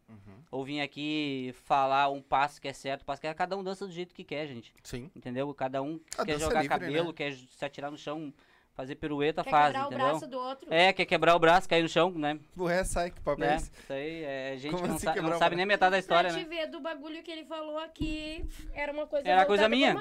Ou 0.51 0.65
vir 0.65 0.81
aqui 0.81 1.55
falar 1.65 2.09
um 2.09 2.23
passo 2.23 2.59
que 2.61 2.67
é 2.67 2.73
certo, 2.73 3.05
passo 3.05 3.21
que 3.21 3.27
é. 3.27 3.35
Cada 3.35 3.57
um 3.59 3.63
dança 3.63 3.87
do 3.87 3.93
jeito 3.93 4.15
que 4.15 4.25
quer, 4.25 4.47
gente. 4.47 4.73
Sim. 4.83 5.11
Entendeu? 5.15 5.53
Cada 5.53 5.83
um 5.83 6.01
A 6.17 6.25
quer 6.25 6.33
dança 6.33 6.47
jogar 6.47 6.61
é 6.61 6.63
livre, 6.63 6.79
cabelo, 6.79 7.09
né? 7.09 7.13
quer 7.15 7.35
se 7.35 7.63
atirar 7.65 7.91
no 7.91 7.99
chão, 7.99 8.33
fazer 8.73 8.95
pirueta, 8.95 9.45
Quer 9.45 9.51
faz, 9.51 9.67
quebrar 9.67 9.85
o 9.85 9.87
entendeu? 9.89 10.07
braço 10.09 10.27
do 10.27 10.39
outro? 10.39 10.73
É, 10.73 10.93
quer 10.95 11.05
quebrar 11.05 11.37
o 11.37 11.39
braço, 11.39 11.69
cair 11.69 11.83
no 11.83 11.89
chão, 11.89 12.11
né? 12.11 12.41
O 12.57 12.65
resto 12.65 12.95
sai 12.95 13.11
que 13.11 13.21
papo 13.21 13.45
é 13.45 13.49
né? 13.49 13.57
esse? 13.57 13.71
Isso 13.83 13.93
aí 13.93 14.25
é 14.25 14.57
gente 14.57 14.71
Como 14.73 14.83
que 14.83 14.89
não, 14.89 14.97
assim 14.97 15.05
sa- 15.07 15.15
não 15.23 15.37
o 15.37 15.39
sabe 15.39 15.57
nem 15.57 15.67
metade 15.67 15.91
da 15.93 15.99
história, 15.99 16.31
pra 16.31 16.39
né? 16.39 16.43
te 16.45 16.49
ver 16.49 16.67
do 16.69 16.81
bagulho 16.81 17.23
que 17.23 17.31
ele 17.31 17.45
falou 17.45 17.79
aqui, 17.79 18.49
era 18.73 18.93
uma 18.93 19.07
coisa 19.07 19.29
Era 19.29 19.45
coisa 19.45 19.69
minha. 19.69 19.95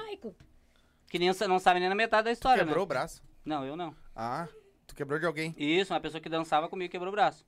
Que 1.10 1.20
nem, 1.20 1.32
não 1.48 1.60
sabe 1.60 1.80
nem 1.82 1.90
na 1.90 1.96
metade 1.96 2.26
da 2.26 2.32
história, 2.32 2.64
Quebrou 2.64 2.84
o 2.86 2.88
né? 2.88 2.90
braço. 2.90 3.22
Não, 3.50 3.66
eu 3.66 3.76
não. 3.76 3.96
Ah, 4.16 4.48
tu 4.86 4.94
quebrou 4.94 5.18
de 5.18 5.26
alguém. 5.26 5.56
Isso, 5.58 5.92
uma 5.92 6.00
pessoa 6.00 6.22
que 6.22 6.30
dançava 6.30 6.70
comigo 6.70 6.92
quebrou 6.92 7.12
o 7.12 7.12
braço. 7.12 7.44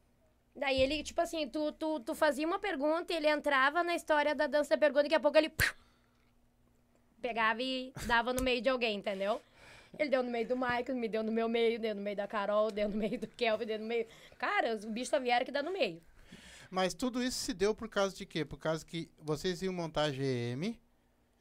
Daí 0.56 0.82
ele, 0.82 1.04
tipo 1.04 1.22
assim, 1.22 1.48
tu, 1.48 1.72
tu, 1.74 2.00
tu 2.00 2.16
fazia 2.16 2.48
uma 2.48 2.58
pergunta 2.58 3.14
e 3.14 3.18
ele 3.18 3.28
entrava 3.28 3.84
na 3.84 3.94
história 3.94 4.34
da 4.34 4.48
dança 4.48 4.72
da 4.72 4.80
pergunta 4.80 5.02
e 5.02 5.04
daqui 5.04 5.14
a 5.14 5.20
pouco 5.20 5.38
ele 5.38 5.54
pegava 7.22 7.62
e 7.62 7.94
dava 8.08 8.34
no 8.34 8.42
meio 8.42 8.64
de 8.64 8.68
alguém, 8.68 8.98
entendeu? 8.98 9.40
Ele 10.00 10.10
deu 10.10 10.24
no 10.24 10.32
meio 10.32 10.48
do 10.48 10.58
Michael, 10.58 10.96
me 10.96 11.08
deu 11.08 11.22
no 11.22 11.32
meu 11.32 11.48
meio, 11.48 11.80
deu 11.80 11.94
no 11.94 12.02
meio 12.02 12.18
da 12.18 12.28
Carol, 12.28 12.72
deu 12.72 12.90
no 12.90 12.98
meio 12.98 13.20
do 13.20 13.28
Kelvin, 13.28 13.68
deu 13.68 13.78
no 13.78 13.86
meio. 13.86 14.08
Cara, 14.40 14.74
os 14.74 14.84
bichos 14.86 15.10
só 15.10 15.20
vieram 15.20 15.46
que 15.46 15.52
dá 15.52 15.62
no 15.62 15.72
meio. 15.72 16.02
Mas 16.72 16.96
tudo 16.96 17.22
isso 17.22 17.38
se 17.38 17.54
deu 17.54 17.76
por 17.76 17.88
causa 17.88 18.16
de 18.16 18.26
quê? 18.26 18.44
Por 18.44 18.58
causa 18.58 18.84
que 18.84 19.08
vocês 19.20 19.62
iam 19.62 19.72
montar 19.72 20.06
a 20.06 20.10
GM, 20.10 20.76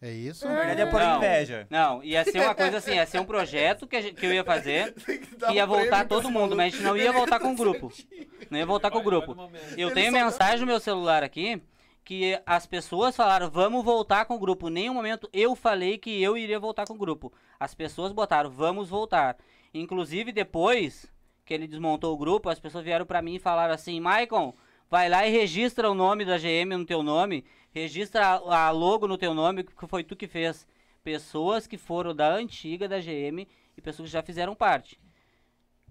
é 0.02 0.10
isso? 0.10 0.46
Na 0.48 0.54
verdade 0.54 0.80
é 0.82 0.86
por 0.86 1.00
Não. 1.00 1.16
inveja. 1.18 1.66
Não, 1.70 2.02
ia 2.02 2.24
ser 2.24 2.40
uma 2.40 2.54
coisa 2.54 2.78
assim, 2.78 2.94
ia 2.94 3.06
ser 3.06 3.18
um 3.20 3.24
projeto 3.26 3.86
que, 3.86 4.00
gente- 4.00 4.14
que 4.14 4.24
eu 4.26 4.32
ia 4.32 4.44
fazer, 4.44 4.94
que 5.46 5.52
ia 5.52 5.66
voltar 5.66 6.06
todo 6.08 6.30
mundo, 6.30 6.56
mas 6.56 6.72
a 6.72 6.76
gente 6.76 6.82
não 6.84 6.96
ia 6.96 7.12
voltar 7.12 7.38
com 7.40 7.52
o 7.52 7.56
grupo. 7.56 7.92
Não 8.50 8.58
ia 8.58 8.66
voltar 8.66 8.90
com 8.90 8.98
o 8.98 9.02
grupo. 9.02 9.36
Eu 9.76 9.94
tenho 9.94 10.10
mensagem 10.10 10.58
no 10.60 10.66
meu 10.66 10.80
celular 10.80 11.22
aqui 11.22 11.62
que 12.04 12.36
as 12.44 12.66
pessoas 12.66 13.14
falaram, 13.14 13.48
vamos 13.48 13.84
voltar 13.84 14.24
com 14.24 14.34
o 14.34 14.38
grupo. 14.40 14.68
Em 14.68 14.72
nenhum 14.72 14.94
momento 14.94 15.28
eu 15.32 15.54
falei 15.54 15.98
que 15.98 16.20
eu 16.20 16.36
iria 16.36 16.58
voltar 16.58 16.84
com 16.84 16.94
o 16.94 16.98
grupo. 16.98 17.32
As 17.60 17.74
pessoas 17.76 18.10
botaram, 18.10 18.50
vamos 18.50 18.88
voltar. 18.88 19.36
Inclusive 19.72 20.32
depois 20.32 21.06
que 21.44 21.54
ele 21.54 21.68
desmontou 21.68 22.12
o 22.12 22.16
grupo, 22.18 22.48
as 22.48 22.58
pessoas 22.58 22.82
vieram 22.82 23.06
pra 23.06 23.22
mim 23.22 23.36
e 23.36 23.38
falaram 23.38 23.72
assim, 23.74 24.00
Maicon, 24.00 24.52
vai 24.90 25.08
lá 25.08 25.24
e 25.24 25.30
registra 25.30 25.88
o 25.88 25.94
nome 25.94 26.24
da 26.24 26.36
GM 26.36 26.76
no 26.76 26.84
teu 26.84 27.04
nome, 27.04 27.44
registra 27.72 28.26
a 28.26 28.66
a 28.66 28.70
logo 28.70 29.06
no 29.06 29.18
teu 29.18 29.34
nome, 29.34 29.64
que 29.64 29.86
foi 29.86 30.04
tu 30.04 30.16
que 30.16 30.26
fez. 30.26 30.66
Pessoas 31.02 31.66
que 31.66 31.78
foram 31.78 32.14
da 32.14 32.32
antiga 32.34 32.88
da 32.88 32.98
GM 32.98 33.46
e 33.76 33.80
pessoas 33.80 34.08
que 34.08 34.12
já 34.12 34.22
fizeram 34.22 34.54
parte. 34.54 35.00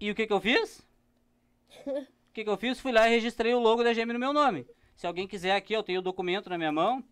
E 0.00 0.10
o 0.10 0.14
que 0.14 0.26
que 0.26 0.32
eu 0.32 0.40
fiz? 0.40 0.86
O 2.30 2.32
que, 2.32 2.44
que 2.44 2.50
eu 2.50 2.56
fiz? 2.56 2.78
Fui 2.78 2.92
lá 2.92 3.08
e 3.08 3.10
registrei 3.10 3.52
o 3.52 3.58
logo 3.58 3.82
da 3.82 3.92
GM 3.92 4.12
no 4.12 4.18
meu 4.18 4.32
nome. 4.32 4.64
Se 4.94 5.04
alguém 5.04 5.26
quiser 5.26 5.56
aqui, 5.56 5.72
eu 5.72 5.82
tenho 5.82 5.98
o 5.98 6.02
documento 6.02 6.48
na 6.48 6.56
minha 6.56 6.70
mão. 6.70 7.02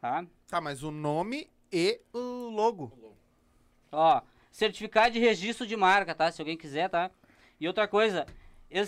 Tá? 0.00 0.24
Tá, 0.48 0.58
mas 0.58 0.82
o 0.82 0.90
nome 0.90 1.50
e 1.70 2.00
o 2.14 2.48
logo. 2.48 3.14
Ó, 3.92 4.22
certificado 4.50 5.12
de 5.12 5.18
registro 5.18 5.66
de 5.66 5.76
marca, 5.76 6.14
tá? 6.14 6.32
Se 6.32 6.40
alguém 6.40 6.56
quiser, 6.56 6.88
tá? 6.88 7.10
E 7.60 7.68
outra 7.68 7.86
coisa, 7.86 8.24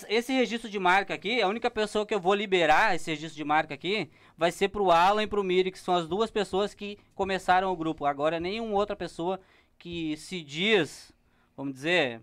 esse, 0.09 0.33
registro 0.33 0.69
de 0.69 0.81
marca 0.81 1.15
aqui, 1.15 1.41
a 1.41 1.47
única 1.47 1.71
pessoa 1.71 2.05
que 2.05 2.13
eu 2.13 2.19
vou 2.19 2.35
liberar 2.35 2.97
esse 2.97 3.09
registro 3.11 3.37
de 3.37 3.45
marca 3.45 3.75
aqui 3.75 4.11
vai 4.37 4.51
ser 4.51 4.69
pro 4.69 4.91
Alan 4.91 5.23
e 5.23 5.27
pro 5.29 5.45
Miri, 5.45 5.71
que 5.71 5.79
são 5.79 5.95
as 5.95 6.09
duas 6.09 6.29
pessoas 6.29 6.75
que 6.75 6.99
começaram 7.15 7.73
o 7.73 7.77
grupo. 7.77 8.05
Agora, 8.05 8.41
nenhuma 8.41 8.75
outra 8.75 8.97
pessoa 8.97 9.41
que 9.79 10.17
se 10.17 10.43
diz, 10.43 11.13
vamos 11.57 11.75
dizer, 11.75 12.21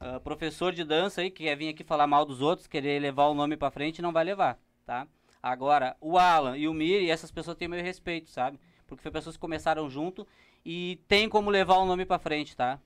ah, 0.00 0.18
professor 0.18 0.72
de 0.72 0.82
dança 0.82 1.20
aí, 1.20 1.30
que 1.30 1.44
quer 1.44 1.56
vir 1.56 1.68
aqui 1.68 1.84
falar 1.84 2.08
mal 2.08 2.24
dos 2.24 2.40
outros, 2.40 2.66
querer 2.66 3.00
levar 3.00 3.26
o 3.26 3.34
nome 3.34 3.56
pra 3.56 3.70
frente, 3.70 4.02
não 4.02 4.12
vai 4.12 4.24
levar, 4.24 4.58
tá? 4.84 5.06
Agora, 5.40 5.96
o 6.00 6.18
Alan 6.18 6.56
e 6.56 6.66
o 6.66 6.74
Miri, 6.74 7.08
essas 7.08 7.30
pessoas 7.30 7.56
têm 7.56 7.68
meu 7.68 7.80
respeito, 7.82 8.30
sabe? 8.30 8.58
Porque 8.84 9.02
foi 9.02 9.12
pessoas 9.12 9.36
que 9.36 9.40
começaram 9.40 9.88
junto 9.88 10.26
e 10.64 11.00
tem 11.06 11.28
como 11.28 11.50
levar 11.50 11.76
o 11.76 11.86
nome 11.86 12.04
pra 12.04 12.18
frente, 12.18 12.56
tá? 12.56 12.80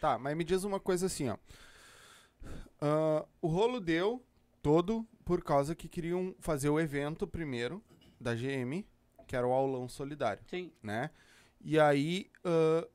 Tá, 0.00 0.18
mas 0.18 0.36
me 0.36 0.44
diz 0.44 0.62
uma 0.62 0.78
coisa 0.78 1.06
assim, 1.06 1.28
ó. 1.28 1.36
Ah, 2.80 3.24
o 3.40 3.46
rolo 3.48 3.80
deu 3.80 4.22
todo 4.62 5.06
por 5.24 5.42
causa 5.42 5.74
que 5.74 5.88
queriam 5.88 6.34
fazer 6.40 6.68
o 6.68 6.78
evento 6.80 7.26
primeiro 7.26 7.82
da 8.20 8.34
GM, 8.34 8.84
que 9.26 9.34
era 9.36 9.46
o 9.46 9.52
aulão 9.52 9.88
solidário, 9.88 10.42
Sim. 10.46 10.70
né? 10.82 11.10
E 11.60 11.78
aí 11.80 12.30
ah, 12.44 12.86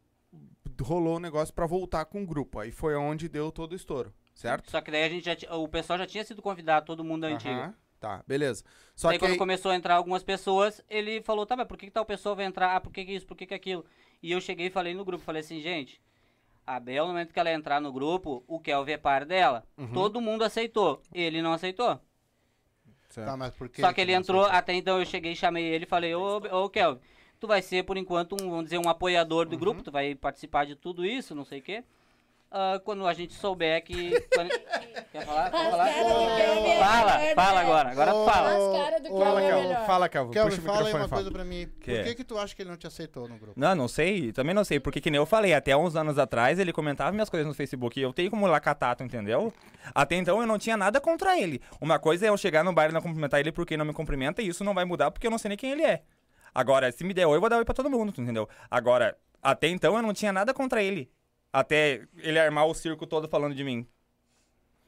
rolou 0.81 1.17
o 1.17 1.19
negócio 1.19 1.53
pra 1.53 1.65
voltar 1.65 2.05
com 2.05 2.23
o 2.23 2.25
grupo. 2.25 2.59
Aí 2.59 2.71
foi 2.71 2.95
onde 2.95 3.27
deu 3.27 3.51
todo 3.51 3.73
o 3.73 3.75
estouro, 3.75 4.13
certo? 4.33 4.69
Só 4.71 4.81
que 4.81 4.91
daí 4.91 5.03
a 5.03 5.09
gente 5.09 5.25
já 5.25 5.55
o 5.55 5.67
pessoal 5.67 5.99
já 5.99 6.07
tinha 6.07 6.23
sido 6.23 6.41
convidado, 6.41 6.85
todo 6.85 7.03
mundo 7.03 7.21
da 7.21 7.27
antiga. 7.27 7.51
Aham, 7.53 7.75
Tá, 7.99 8.23
beleza. 8.27 8.63
Só 8.95 9.09
Daí 9.09 9.19
que 9.19 9.23
quando 9.23 9.33
aí- 9.33 9.37
começou 9.37 9.69
a 9.69 9.75
entrar 9.75 9.93
algumas 9.93 10.23
pessoas, 10.23 10.83
ele 10.89 11.21
falou, 11.21 11.45
tá, 11.45 11.55
mas 11.55 11.67
por 11.67 11.77
que, 11.77 11.85
que 11.85 11.91
tal 11.91 12.03
pessoa 12.03 12.33
vai 12.33 12.45
entrar? 12.45 12.75
Ah, 12.75 12.81
por 12.81 12.91
que, 12.91 13.05
que 13.05 13.11
isso? 13.11 13.27
Por 13.27 13.37
que, 13.37 13.45
que 13.45 13.53
aquilo? 13.53 13.85
E 14.23 14.31
eu 14.31 14.41
cheguei 14.41 14.65
e 14.67 14.69
falei 14.71 14.95
no 14.95 15.05
grupo, 15.05 15.23
falei 15.23 15.41
assim, 15.41 15.61
gente, 15.61 16.01
A 16.71 16.79
Bel, 16.79 17.03
no 17.03 17.11
momento 17.11 17.33
que 17.33 17.39
ela 17.39 17.51
entrar 17.51 17.81
no 17.81 17.91
grupo, 17.91 18.45
o 18.47 18.57
Kelvin 18.57 18.93
é 18.93 18.97
par 18.97 19.25
dela. 19.25 19.65
Todo 19.93 20.21
mundo 20.21 20.43
aceitou. 20.43 21.01
Ele 21.13 21.41
não 21.41 21.51
aceitou. 21.51 21.99
Tá, 23.13 23.35
mas 23.35 23.53
por 23.53 23.67
que 23.67 23.81
Só 23.81 23.91
que 23.91 23.99
ele 23.99 24.13
não 24.13 24.21
entrou, 24.21 24.41
aceitou? 24.41 24.57
até 24.57 24.73
então 24.73 24.97
eu 24.97 25.05
cheguei, 25.05 25.35
chamei 25.35 25.65
ele 25.65 25.83
e 25.83 25.87
falei, 25.87 26.15
ô, 26.15 26.37
ô 26.37 26.69
Kelvin, 26.69 27.01
tu 27.41 27.45
vai 27.45 27.61
ser, 27.61 27.83
por 27.83 27.97
enquanto, 27.97 28.35
um, 28.41 28.49
vamos 28.49 28.63
dizer, 28.63 28.77
um 28.77 28.87
apoiador 28.87 29.49
do 29.49 29.57
grupo, 29.57 29.83
tu 29.83 29.91
vai 29.91 30.15
participar 30.15 30.65
de 30.65 30.77
tudo 30.77 31.05
isso, 31.05 31.35
não 31.35 31.43
sei 31.43 31.59
o 31.59 31.61
quê. 31.61 31.83
Ah, 32.53 32.81
quando 32.83 33.07
a 33.07 33.13
gente 33.13 33.33
souber 33.33 33.81
que... 33.83 34.11
quando- 34.35 34.49
Quer 35.11 35.25
falar? 35.25 35.49
Quer 35.51 35.71
falar? 35.71 35.87
Fala, 36.81 37.19
fala 37.35 37.59
agora, 37.61 37.89
agora 37.91 38.11
tu 38.11 38.25
fala. 38.25 38.49
Kelvin 39.01 39.09
Fala, 39.19 39.41
é 39.41 39.49
Calvo. 39.49 39.85
Fala, 39.85 40.09
Calvo. 40.09 40.31
Kelvin, 40.31 40.49
Puxa 40.57 40.61
o 40.61 40.65
fala 40.65 40.87
aí 40.87 40.93
uma 40.93 40.99
fala. 41.07 41.09
coisa 41.21 41.31
pra 41.31 41.43
mim. 41.45 41.67
Que? 41.81 41.95
Por 41.95 42.03
que 42.03 42.15
que 42.15 42.23
tu 42.23 42.37
acha 42.37 42.55
que 42.55 42.61
ele 42.61 42.69
não 42.69 42.77
te 42.77 42.87
aceitou 42.87 43.27
no 43.27 43.37
grupo? 43.37 43.53
Não, 43.59 43.73
não 43.75 43.87
sei, 43.87 44.31
também 44.33 44.53
não 44.53 44.63
sei, 44.65 44.79
porque 44.79 44.99
que 44.99 45.09
nem 45.09 45.17
eu 45.17 45.25
falei, 45.25 45.53
até 45.53 45.75
uns 45.77 45.95
anos 45.95 46.17
atrás 46.17 46.59
ele 46.59 46.73
comentava 46.73 47.11
minhas 47.11 47.29
coisas 47.29 47.47
no 47.47 47.53
Facebook 47.53 47.99
e 47.99 48.03
eu 48.03 48.11
tenho 48.13 48.29
como 48.29 48.45
lacatato, 48.47 49.03
entendeu? 49.03 49.53
Até 49.95 50.15
então 50.15 50.39
eu 50.41 50.47
não 50.47 50.57
tinha 50.59 50.75
nada 50.75 50.99
contra 50.99 51.37
ele. 51.39 51.61
Uma 51.79 51.99
coisa 51.99 52.25
é 52.25 52.29
eu 52.29 52.37
chegar 52.37 52.63
no 52.63 52.73
bar 52.73 52.89
e 52.89 52.93
não 52.93 53.01
cumprimentar 53.01 53.39
ele 53.39 53.51
porque 53.51 53.73
ele 53.75 53.79
não 53.79 53.85
me 53.85 53.93
cumprimenta 53.93 54.41
e 54.41 54.47
isso 54.47 54.63
não 54.63 54.73
vai 54.73 54.83
mudar 54.85 55.09
porque 55.11 55.27
eu 55.27 55.31
não 55.31 55.37
sei 55.37 55.49
nem 55.49 55.57
quem 55.57 55.71
ele 55.71 55.83
é. 55.83 56.01
Agora, 56.53 56.91
se 56.91 57.03
me 57.03 57.13
der 57.13 57.25
oi, 57.27 57.37
eu 57.37 57.41
vou 57.41 57.49
dar 57.49 57.57
oi 57.57 57.65
pra 57.65 57.73
todo 57.73 57.89
mundo, 57.89 58.13
entendeu? 58.17 58.47
Agora, 58.69 59.17
até 59.41 59.67
então 59.67 59.95
eu 59.95 60.01
não 60.01 60.13
tinha 60.13 60.33
nada 60.33 60.53
contra 60.53 60.83
ele. 60.83 61.09
Até 61.53 62.07
ele 62.17 62.39
armar 62.39 62.65
o 62.65 62.73
circo 62.73 63.05
todo 63.05 63.27
falando 63.27 63.53
de 63.55 63.63
mim. 63.63 63.87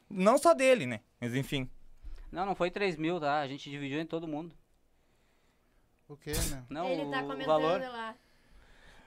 Não 0.10 0.38
só 0.38 0.54
dele, 0.54 0.86
né? 0.86 1.02
Mas 1.20 1.36
enfim. 1.36 1.70
Não, 2.32 2.46
não 2.46 2.56
foi 2.56 2.72
3 2.72 2.96
mil, 2.98 3.20
tá? 3.20 3.40
A 3.40 3.48
gente 3.48 3.70
dividiu 3.70 4.00
em 4.00 4.06
todo 4.06 4.28
mundo. 4.28 4.56
O 6.08 6.16
quê, 6.18 6.32
né? 6.52 6.64
Não, 6.70 6.88
Ele 6.88 7.10
tá 7.12 7.20
o 7.24 7.28
comentando 7.28 7.46
valor. 7.46 7.82
lá. 7.82 8.16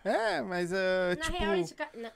É, 0.04 0.40
mas 0.42 0.72
é, 0.72 1.16
Na 1.16 1.24
tipo... 1.24 1.38
real, 1.38 1.54
esse 1.56 1.74
cara... 1.74 1.90
na- 1.94 2.12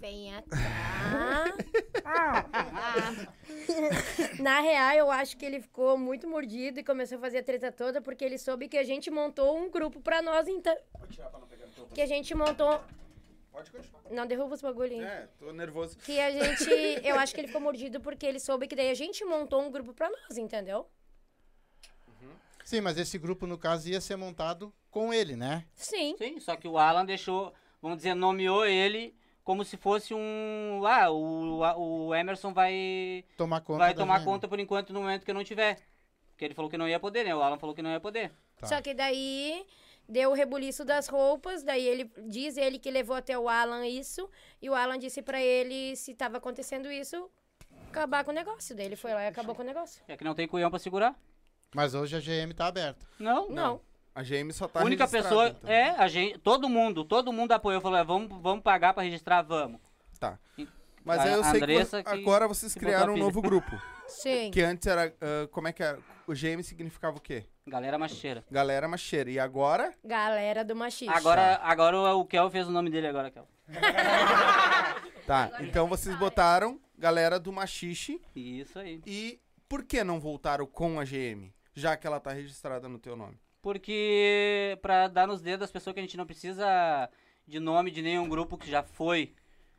Vem 0.00 0.30
cá. 2.02 3.14
Na 4.40 4.60
real, 4.60 4.92
eu 4.94 5.10
acho 5.10 5.36
que 5.36 5.44
ele 5.44 5.60
ficou 5.60 5.96
muito 5.96 6.28
mordido 6.28 6.80
e 6.80 6.84
começou 6.84 7.18
a 7.18 7.20
fazer 7.20 7.38
a 7.38 7.42
treta 7.42 7.70
toda 7.72 8.00
porque 8.02 8.24
ele 8.24 8.36
soube 8.38 8.68
que 8.68 8.76
a 8.76 8.82
gente 8.84 9.10
montou 9.10 9.56
um 9.56 9.70
grupo 9.70 10.00
pra 10.00 10.20
nós, 10.22 10.48
então. 10.48 10.76
Que 11.94 12.00
a 12.02 12.06
gente 12.06 12.34
montou. 12.34 12.80
Pode 13.56 13.70
continuar. 13.70 14.02
Não 14.10 14.26
derruba 14.26 14.54
os 14.54 14.60
bagulho 14.60 14.92
aí. 14.92 15.02
É, 15.02 15.28
tô 15.38 15.50
nervoso. 15.50 15.96
Que 16.00 16.20
a 16.20 16.30
gente. 16.30 16.68
Eu 17.02 17.18
acho 17.18 17.34
que 17.34 17.40
ele 17.40 17.46
ficou 17.46 17.62
mordido 17.62 17.98
porque 18.02 18.26
ele 18.26 18.38
soube 18.38 18.66
que 18.66 18.76
daí 18.76 18.90
a 18.90 18.94
gente 18.94 19.24
montou 19.24 19.62
um 19.62 19.70
grupo 19.70 19.94
pra 19.94 20.10
nós, 20.10 20.36
entendeu? 20.36 20.86
Sim, 22.62 22.82
mas 22.82 22.98
esse 22.98 23.16
grupo, 23.16 23.46
no 23.46 23.56
caso, 23.56 23.88
ia 23.88 23.98
ser 23.98 24.16
montado 24.16 24.74
com 24.90 25.14
ele, 25.14 25.36
né? 25.36 25.64
Sim. 25.74 26.16
Sim, 26.18 26.38
só 26.38 26.54
que 26.54 26.68
o 26.68 26.76
Alan 26.76 27.06
deixou, 27.06 27.54
vamos 27.80 27.96
dizer, 27.96 28.12
nomeou 28.12 28.66
ele 28.66 29.16
como 29.42 29.64
se 29.64 29.78
fosse 29.78 30.12
um... 30.12 30.82
Ah, 30.84 31.08
o, 31.08 31.60
o 31.60 32.14
Emerson 32.14 32.52
vai... 32.52 33.24
Tomar 33.38 33.60
conta 33.60 33.78
vai 33.78 33.94
tomar 33.94 34.24
conta 34.24 34.48
por 34.48 34.58
enquanto 34.58 34.92
no 34.92 35.00
momento 35.00 35.24
que 35.24 35.30
eu 35.30 35.34
não 35.34 35.44
tiver. 35.44 35.78
Porque 36.32 36.44
ele 36.44 36.54
falou 36.54 36.68
que 36.70 36.76
não 36.76 36.88
ia 36.88 37.00
poder, 37.00 37.24
né? 37.24 37.34
O 37.34 37.40
Alan 37.40 37.56
falou 37.56 37.74
que 37.74 37.80
não 37.80 37.92
ia 37.92 38.00
poder. 38.00 38.32
Tá. 38.58 38.66
Só 38.66 38.82
que 38.82 38.92
daí 38.92 39.64
deu 40.08 40.30
o 40.30 40.34
rebuliço 40.34 40.84
das 40.84 41.08
roupas, 41.08 41.62
daí 41.62 41.86
ele 41.86 42.10
diz 42.28 42.56
ele 42.56 42.78
que 42.78 42.90
levou 42.90 43.16
até 43.16 43.38
o 43.38 43.48
Alan 43.48 43.86
isso, 43.86 44.28
e 44.60 44.68
o 44.70 44.74
Alan 44.74 44.98
disse 44.98 45.22
pra 45.22 45.40
ele 45.42 45.96
se 45.96 46.14
tava 46.14 46.38
acontecendo 46.38 46.90
isso, 46.90 47.30
acabar 47.88 48.24
com 48.24 48.30
o 48.30 48.34
negócio. 48.34 48.74
Daí 48.76 48.86
ele 48.86 48.96
foi 48.96 49.12
lá 49.14 49.24
e 49.24 49.28
acabou 49.28 49.54
com 49.54 49.62
o 49.62 49.66
negócio. 49.66 50.02
É 50.08 50.16
que 50.16 50.24
não 50.24 50.34
tem 50.34 50.46
cuião 50.46 50.70
pra 50.70 50.78
segurar. 50.78 51.14
Mas 51.74 51.94
hoje 51.94 52.16
a 52.16 52.20
GM 52.20 52.52
tá 52.54 52.66
aberta. 52.66 53.04
Não. 53.18 53.48
Não. 53.50 53.80
A 54.14 54.22
GM 54.22 54.50
só 54.52 54.66
tá 54.66 54.80
A 54.80 54.84
única 54.84 55.06
pessoa... 55.06 55.48
então. 55.48 55.70
É, 55.70 55.90
a 55.90 56.08
gente... 56.08 56.38
Todo 56.38 56.68
mundo, 56.70 57.04
todo 57.04 57.32
mundo 57.32 57.52
apoiou. 57.52 57.82
Falou, 57.82 57.98
é, 57.98 58.04
vamos, 58.04 58.28
vamos 58.40 58.62
pagar 58.62 58.94
pra 58.94 59.02
registrar, 59.02 59.42
vamos. 59.42 59.78
Tá. 60.18 60.38
E- 60.56 60.66
Mas 61.04 61.20
a 61.20 61.22
aí 61.24 61.32
eu 61.34 61.44
sei 61.44 61.56
Andressa 61.56 62.02
que, 62.02 62.10
que- 62.10 62.20
agora 62.20 62.48
vocês 62.48 62.72
que 62.72 62.80
criaram 62.80 63.12
um 63.12 63.18
novo 63.18 63.42
grupo. 63.42 63.70
Sim. 64.08 64.50
Que 64.50 64.62
antes 64.62 64.86
era. 64.86 65.14
ah, 65.20 65.48
como 65.50 65.68
é 65.68 65.72
que 65.72 65.82
era? 65.82 65.98
O 66.26 66.32
GM 66.32 66.62
significava 66.62 67.18
o 67.18 67.20
quê? 67.20 67.44
Galera 67.66 67.98
macheira. 67.98 68.44
Galera 68.48 68.86
macheira. 68.86 69.28
E 69.28 69.38
agora? 69.40 69.92
Galera 70.04 70.64
do 70.64 70.76
machismo. 70.76 71.12
Agora, 71.14 71.56
agora 71.62 72.14
o 72.14 72.24
Kel 72.24 72.48
fez 72.48 72.68
o 72.68 72.70
nome 72.70 72.90
dele 72.90 73.08
agora, 73.08 73.30
Kel. 73.30 73.48
Tá. 75.26 75.50
Então 75.58 75.88
vocês 75.88 76.16
botaram 76.16 76.80
galera 76.96 77.40
do 77.40 77.52
machixe. 77.52 78.22
Isso 78.36 78.78
aí. 78.78 79.02
E 79.04 79.40
por 79.68 79.82
que 79.82 80.04
não 80.04 80.20
voltaram 80.20 80.64
com 80.64 81.00
a 81.00 81.04
GM? 81.04 81.52
Já 81.74 81.96
que 81.96 82.06
ela 82.06 82.20
tá 82.20 82.30
registrada 82.32 82.88
no 82.88 82.96
teu 83.00 83.16
nome. 83.16 83.36
Porque 83.60 84.78
pra 84.80 85.08
dar 85.08 85.26
nos 85.26 85.42
dedos 85.42 85.58
das 85.60 85.72
pessoas 85.72 85.94
que 85.94 85.98
a 85.98 86.02
gente 86.02 86.16
não 86.16 86.24
precisa 86.24 87.10
de 87.44 87.58
nome 87.58 87.90
de 87.90 88.02
nenhum 88.02 88.28
grupo 88.28 88.56
que 88.56 88.70
já 88.70 88.84
foi 88.84 89.34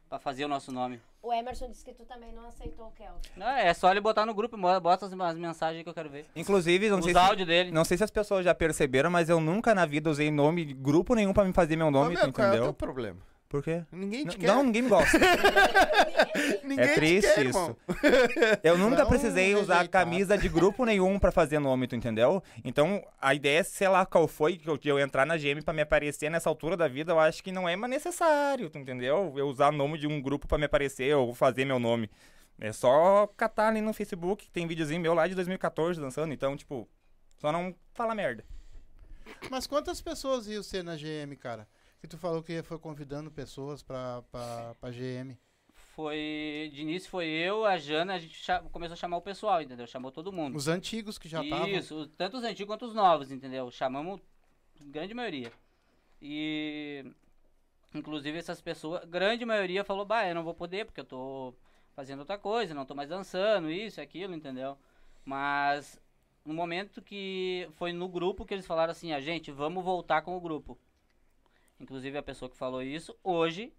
pra 0.10 0.20
fazer 0.20 0.44
o 0.44 0.50
nosso 0.50 0.70
nome. 0.70 1.02
O 1.28 1.34
Emerson 1.34 1.70
disse 1.70 1.84
que 1.84 1.94
tu 1.94 2.06
também 2.06 2.32
não 2.32 2.48
aceitou 2.48 2.88
o 2.88 2.92
Kelvin. 2.92 3.20
Não, 3.36 3.50
é 3.50 3.74
só 3.74 3.92
ele 3.92 4.00
botar 4.00 4.26
no 4.26 4.34
grupo, 4.34 4.56
bota 4.80 5.08
as, 5.08 5.12
as 5.12 5.38
mensagens 5.38 5.84
que 5.84 5.90
eu 5.90 5.94
quero 5.94 6.10
ver. 6.10 6.26
Inclusive, 6.34 6.90
não 6.90 7.02
sei, 7.02 7.14
Os 7.14 7.40
se, 7.40 7.46
dele. 7.46 7.70
não 7.70 7.84
sei 7.84 7.98
se 7.98 8.04
as 8.06 8.10
pessoas 8.10 8.46
já 8.46 8.56
perceberam, 8.56 9.12
mas 9.12 9.28
eu 9.28 9.42
nunca 9.42 9.76
na 9.76 9.86
vida 9.86 10.10
usei 10.10 10.32
nome 10.32 10.64
de 10.64 10.74
grupo 10.74 11.14
nenhum 11.14 11.34
pra 11.34 11.44
me 11.44 11.52
fazer 11.52 11.76
meu 11.76 11.92
nome, 11.92 12.16
Ô, 12.16 12.20
tu 12.20 12.24
meu, 12.24 12.34
qual 12.34 12.48
é 12.48 12.60
o 12.62 12.64
teu 12.64 12.74
problema? 12.74 13.20
Por 13.50 13.64
quê? 13.64 13.86
Ninguém 13.92 14.26
te 14.26 14.36
N- 14.36 14.42
quer. 14.42 14.48
Não, 14.48 14.62
ninguém 14.64 14.82
me 14.82 14.90
gosta. 14.90 15.18
Ninguém 16.64 16.86
é 16.86 16.88
te 16.90 16.96
triste 16.96 17.34
quer, 17.34 17.46
isso. 17.46 17.58
irmão. 17.60 17.78
Eu 18.64 18.78
nunca 18.78 19.04
Não 19.04 19.08
precisei 19.10 19.56
usar 19.56 19.76
rejeitar. 19.76 20.04
camisa 20.04 20.38
de 20.38 20.50
grupo 20.50 20.84
nenhum 20.86 21.18
pra 21.18 21.32
fazer 21.32 21.60
nome, 21.60 21.88
tu 21.88 21.96
entendeu? 21.96 22.44
Então, 22.64 23.02
a 23.22 23.34
ideia, 23.34 23.64
sei 23.64 23.88
lá 23.88 24.06
qual 24.06 24.28
foi, 24.28 24.58
que 24.58 24.70
eu, 24.70 24.78
de 24.78 24.90
eu 24.90 25.00
entrar 25.00 25.26
na 25.26 25.38
GM 25.38 25.62
pra 25.64 25.74
me 25.74 25.82
aparecer 25.82 26.30
nessa 26.30 26.50
altura 26.50 26.76
da 26.76 26.88
vida, 26.88 27.14
eu 27.14 27.20
acho 27.20 27.42
que 27.44 27.52
não 27.52 27.68
é 27.70 27.76
mais 27.76 27.90
necessário, 27.90 28.70
tu 28.70 28.78
entendeu? 28.78 29.34
Eu 29.38 29.48
usar 29.48 29.72
nome 29.72 29.98
de 29.98 30.08
um 30.08 30.22
grupo 30.22 30.46
pra 30.48 30.58
me 30.58 30.66
aparecer 30.66 31.16
ou 31.16 31.34
fazer 31.34 31.64
meu 31.64 31.80
nome. 31.80 32.10
É 32.60 32.74
só 32.74 33.28
catar 33.38 33.70
ali 33.70 33.82
no 33.82 33.94
Facebook, 33.94 34.46
que 34.46 34.52
tem 34.52 34.68
videozinho 34.68 35.00
meu 35.00 35.14
lá 35.14 35.28
de 35.28 35.36
2014 35.36 36.02
dançando, 36.02 36.34
então, 36.34 36.58
tipo, 36.58 36.88
só 37.38 37.52
não 37.52 37.74
falar 37.94 38.14
merda. 38.16 38.44
Mas 39.52 39.68
quantas 39.68 40.02
pessoas 40.02 40.48
iam 40.48 40.64
ser 40.64 40.84
na 40.84 40.96
GM, 40.96 41.36
cara? 41.40 41.68
Que 42.08 42.12
tu 42.12 42.18
falou 42.18 42.42
que 42.42 42.64
foi 42.64 42.80
convidando 42.80 43.30
pessoas 43.30 43.84
pra, 43.84 44.22
pra, 44.32 44.74
pra 44.80 44.92
GM. 44.92 45.38
Foi. 45.94 46.72
De 46.74 46.82
início 46.82 47.10
foi 47.10 47.26
eu, 47.28 47.66
a 47.66 47.78
Jana, 47.78 48.14
a 48.14 48.18
gente 48.18 48.34
cha- 48.34 48.62
começou 48.72 48.94
a 48.94 48.96
chamar 48.96 49.18
o 49.18 49.22
pessoal, 49.22 49.62
entendeu? 49.62 49.86
Chamou 49.86 50.10
todo 50.10 50.32
mundo. 50.32 50.56
Os 50.56 50.70
antigos 50.70 51.18
que 51.18 51.28
já 51.28 51.44
estavam. 51.44 51.68
Isso, 51.68 51.94
os- 51.98 52.10
tanto 52.18 52.38
os 52.38 52.46
antigos 52.46 52.72
quanto 52.74 52.86
os 52.86 52.94
novos, 52.94 53.30
entendeu? 53.30 53.70
Chamamos 53.72 54.22
grande 54.80 55.14
maioria. 55.14 55.52
E 56.22 57.04
inclusive 57.94 58.38
essas 58.38 58.62
pessoas, 58.62 59.04
grande 59.04 59.44
maioria 59.44 59.84
falou, 59.84 60.06
bah, 60.06 60.26
eu 60.30 60.36
não 60.36 60.46
vou 60.46 60.54
poder 60.54 60.86
porque 60.86 61.02
eu 61.02 61.06
tô 61.06 61.54
fazendo 61.94 62.20
outra 62.20 62.38
coisa, 62.38 62.74
não 62.74 62.86
tô 62.86 62.96
mais 62.96 63.10
dançando, 63.10 63.70
isso, 63.70 64.00
aquilo, 64.00 64.34
entendeu? 64.34 64.78
Mas 65.26 66.00
no 66.46 66.54
momento 66.54 67.02
que 67.02 67.68
foi 67.74 67.92
no 67.92 68.08
grupo 68.08 68.46
que 68.46 68.54
eles 68.54 68.66
falaram 68.66 68.92
assim, 68.92 69.12
a 69.12 69.20
gente, 69.20 69.52
vamos 69.52 69.84
voltar 69.84 70.22
com 70.22 70.38
o 70.38 70.40
grupo. 70.40 70.78
Inclusive 71.80 72.18
a 72.18 72.24
pessoa 72.24 72.50
que 72.50 72.58
falou 72.58 72.82
isso, 72.82 73.18
hoje 73.24 73.74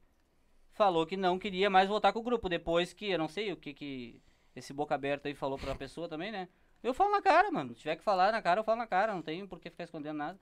falou 0.71 1.07
que 1.07 1.17
não 1.17 1.39
queria 1.39 1.69
mais 1.69 1.89
voltar 1.89 2.13
com 2.13 2.21
o 2.21 2.23
grupo, 2.23 2.49
depois 2.49 2.93
que, 2.93 3.11
eu 3.11 3.19
não 3.19 3.29
sei 3.29 3.53
o 3.53 3.57
que 3.57 3.75
que 3.75 4.23
esse 4.55 4.73
boca 4.73 4.95
aberta 4.95 5.29
aí 5.29 5.35
falou 5.35 5.59
pra 5.59 5.75
pessoa 5.75 6.09
também, 6.09 6.31
né? 6.31 6.49
Eu 6.83 6.95
falo 6.95 7.11
na 7.11 7.21
cara, 7.21 7.51
mano. 7.51 7.75
Se 7.75 7.81
tiver 7.81 7.97
que 7.97 8.03
falar 8.03 8.31
na 8.31 8.41
cara, 8.41 8.61
eu 8.61 8.65
falo 8.65 8.79
na 8.79 8.87
cara. 8.87 9.13
Não 9.13 9.23
tem 9.23 9.47
por 9.47 9.61
que 9.61 9.71
ficar 9.71 9.85
escondendo 9.85 10.17
nada. 10.17 10.39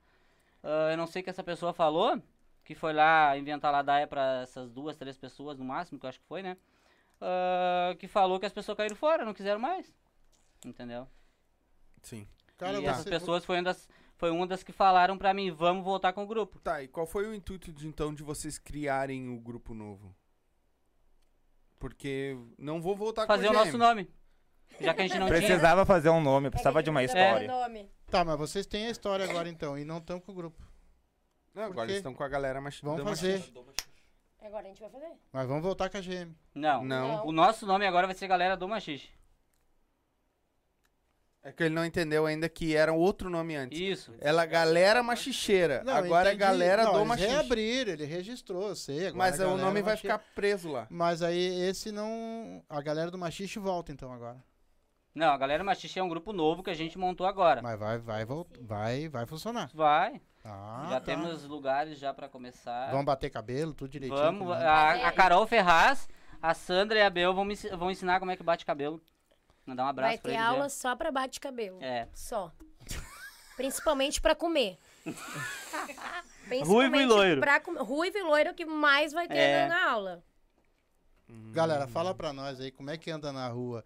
Ah, 0.63 0.91
eu 0.91 0.97
não 0.97 1.07
sei 1.07 1.21
o 1.21 1.25
que 1.25 1.31
essa 1.31 1.45
pessoa 1.45 1.73
falou, 1.73 2.21
que 2.65 2.75
foi 2.75 2.93
lá 2.93 3.37
inventar 3.39 3.73
ladaia 3.73 4.07
pra 4.07 4.43
essas 4.43 4.71
duas, 4.71 4.97
três 4.97 5.17
pessoas 5.17 5.59
no 5.59 5.65
máximo, 5.65 5.99
que 5.99 6.05
eu 6.05 6.09
acho 6.09 6.21
que 6.21 6.27
foi, 6.27 6.43
né? 6.43 6.57
Ah, 7.21 7.95
que 7.99 8.07
falou 8.07 8.39
que 8.39 8.47
as 8.47 8.53
pessoas 8.53 8.77
caíram 8.77 8.97
fora, 8.97 9.25
não 9.25 9.35
quiseram 9.35 9.61
mais. 9.61 9.95
Entendeu? 10.65 11.09
Sim. 12.03 12.29
Cara, 12.57 12.81
e 12.81 12.87
essas 12.87 13.05
pessoas 13.05 13.45
foi 13.45 13.57
uma, 13.57 13.65
das, 13.65 13.89
foi 14.17 14.31
uma 14.31 14.47
das 14.47 14.63
que 14.63 14.73
falaram 14.73 15.17
pra 15.17 15.35
mim, 15.35 15.51
vamos 15.51 15.85
voltar 15.85 16.13
com 16.13 16.25
o 16.25 16.27
grupo. 16.27 16.59
Tá, 16.61 16.83
e 16.83 16.89
qual 16.89 17.07
foi 17.07 17.27
o 17.27 17.35
intuito 17.35 17.73
de 17.73 17.87
então 17.87 18.15
de 18.15 18.23
vocês 18.23 18.59
criarem 18.59 19.29
o 19.29 19.39
grupo 19.39 19.75
novo? 19.75 20.15
Porque 21.79 22.37
não 22.59 22.81
vou 22.81 22.97
voltar 22.97 23.27
Fazer 23.27 23.49
com 23.49 23.55
o 23.55 23.57
a 23.59 23.65
nosso 23.65 23.77
nome. 23.77 24.11
Já 24.81 24.95
que 24.95 25.03
a 25.03 25.07
gente 25.07 25.19
não 25.19 25.27
tinha. 25.27 25.39
Precisava 25.39 25.85
fazer 25.85 26.09
um 26.09 26.21
nome, 26.21 26.49
É 26.49 26.51
precisava 26.51 26.79
que 26.79 26.85
de 26.85 26.91
uma 26.91 27.05
história. 27.05 27.47
nome. 27.47 27.91
Tá, 28.11 28.25
mas 28.25 28.39
vocês 28.39 28.67
têm 28.67 28.87
a 28.87 28.91
história 28.91 29.25
agora 29.29 29.49
então 29.49 29.79
e 29.79 29.85
não 29.85 29.99
estão 29.99 30.19
com 30.19 30.33
o 30.33 30.35
grupo. 30.35 30.63
Não, 31.55 31.65
agora 31.65 31.87
quê? 31.87 31.93
eles 31.93 31.97
estão 31.99 32.15
com 32.15 32.23
a 32.23 32.29
galera 32.29 32.61
mach... 32.61 32.81
Vamos 32.83 33.03
fazer. 33.03 33.43
Agora 34.41 34.65
a 34.65 34.69
gente 34.69 34.81
vai 34.81 34.91
fazer. 34.91 35.13
Mas 35.33 35.49
vamos 35.49 35.63
voltar 35.63 35.91
com 35.91 35.97
a 35.97 36.01
GM. 36.01 36.35
Não. 36.55 36.85
Não. 36.85 37.27
O 37.27 37.33
nosso 37.33 37.67
nome 37.67 37.87
agora 37.87 38.07
vai 38.07 38.15
ser 38.15 38.29
Galera 38.29 38.57
do 38.57 38.69
Machixe. 38.69 39.09
É 41.47 41.53
que 41.53 41.63
ele 41.63 41.77
não 41.77 41.85
entendeu 41.85 42.27
ainda 42.27 42.49
que 42.49 42.75
era 42.75 42.93
outro 42.93 43.31
nome 43.31 43.55
antes. 43.55 43.79
Isso. 43.79 44.13
Ela 44.21 44.43
é 44.43 44.47
galera 44.49 45.01
machicheira. 45.01 45.81
Não, 45.85 45.95
agora 45.95 46.33
é 46.33 46.35
galera 46.35 46.83
não, 46.83 46.91
do 46.91 46.99
eles 46.99 47.09
machixe. 47.09 47.31
reabriram, 47.31 47.93
ele 47.93 48.05
registrou, 48.05 48.69
eu 48.71 48.75
sei. 48.75 49.07
Agora 49.07 49.17
Mas 49.17 49.41
a 49.41 49.47
o 49.47 49.57
nome 49.57 49.81
vai 49.81 49.97
ficar 49.97 50.19
preso 50.35 50.69
lá. 50.69 50.89
Mas 50.91 51.23
aí 51.23 51.61
esse 51.69 51.93
não. 51.93 52.65
A 52.69 52.83
galera 52.83 53.13
do 53.13 53.19
Machixe 53.19 53.61
volta 53.61 53.93
então 53.93 54.13
agora. 54.13 54.43
Não, 55.15 55.29
a 55.29 55.39
Galera 55.39 55.63
Machixe 55.63 56.01
é 56.01 56.03
um 56.03 56.09
grupo 56.09 56.33
novo 56.33 56.65
que 56.65 56.69
a 56.69 56.75
gente 56.75 56.99
montou 56.99 57.27
agora. 57.27 57.63
Mas 57.63 57.79
vai, 57.79 57.97
vai, 57.97 58.25
voltar, 58.25 58.59
vai, 58.61 59.09
vai 59.09 59.25
funcionar. 59.25 59.71
Vai. 59.73 60.21
Ah, 60.45 60.89
já 60.91 61.01
tá. 61.01 61.07
temos 61.07 61.45
lugares 61.45 61.97
já 61.97 62.13
pra 62.13 62.29
começar. 62.29 62.91
Vamos 62.91 63.07
bater 63.07 63.31
cabelo, 63.31 63.73
tudo 63.73 63.89
direitinho. 63.89 64.21
Vamos, 64.21 64.57
é. 64.57 64.67
a, 64.67 65.09
a 65.09 65.13
Carol 65.13 65.47
Ferraz, 65.47 66.09
a 66.43 66.53
Sandra 66.55 66.99
e 66.99 67.03
a 67.03 67.09
Bel 67.09 67.33
vão, 67.33 67.45
me, 67.45 67.55
vão 67.55 67.91
ensinar 67.91 68.19
como 68.19 68.33
é 68.33 68.37
que 68.37 68.43
bate 68.43 68.67
cabelo. 68.67 69.01
Mandar 69.67 69.85
um 69.85 69.89
abraço 69.89 70.11
Vai 70.13 70.19
pra 70.19 70.31
ter 70.31 70.37
aula 70.39 70.69
só 70.69 70.95
pra 70.95 71.11
bate-cabelo. 71.11 71.83
É. 71.83 72.09
Só. 72.15 72.53
Principalmente 73.57 74.21
pra 74.21 74.35
comer. 74.35 74.79
Ruivo 76.65 76.97
e 76.97 77.07
loiro. 77.07 77.41
Pra 77.41 77.59
com... 77.61 77.73
Ruivo 77.83 78.17
e 78.19 78.23
loiro 78.23 78.51
é 78.51 78.53
o 78.53 78.55
que 78.55 78.65
mais 78.65 79.13
vai 79.13 79.27
ter 79.27 79.37
É. 79.37 79.67
na 79.69 79.91
aula. 79.91 80.23
Galera, 81.53 81.89
fala 81.89 82.15
pra 82.15 82.33
nós 82.33 82.61
aí, 82.61 82.71
como 82.71 82.91
é 82.91 82.97
que 82.97 83.11
anda 83.11 83.33
na 83.33 83.49
rua 83.49 83.85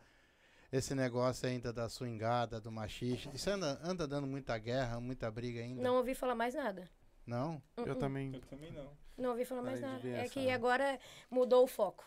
esse 0.71 0.95
negócio 0.95 1.49
ainda 1.49 1.73
da 1.73 1.89
swingada, 1.89 2.61
do 2.61 2.71
machixe? 2.71 3.31
Isso 3.33 3.49
anda, 3.51 3.81
anda 3.83 4.07
dando 4.07 4.27
muita 4.27 4.57
guerra, 4.59 5.01
muita 5.01 5.31
briga 5.31 5.61
ainda? 5.61 5.83
Não 5.83 5.97
ouvi 5.97 6.15
falar 6.15 6.35
mais 6.35 6.55
nada. 6.55 6.89
Não? 7.27 7.63
Eu 7.79 7.95
também. 7.97 8.35
Eu 8.35 8.41
também 8.43 8.71
não. 8.73 8.91
Não 9.17 9.31
ouvi 9.31 9.45
falar 9.45 9.63
mais 9.63 9.81
Parei 9.81 9.95
nada. 9.95 10.09
É 10.09 10.25
essa- 10.25 10.33
que 10.35 10.51
agora 10.51 10.99
mudou 11.31 11.65
o 11.65 11.67
foco. 11.67 12.05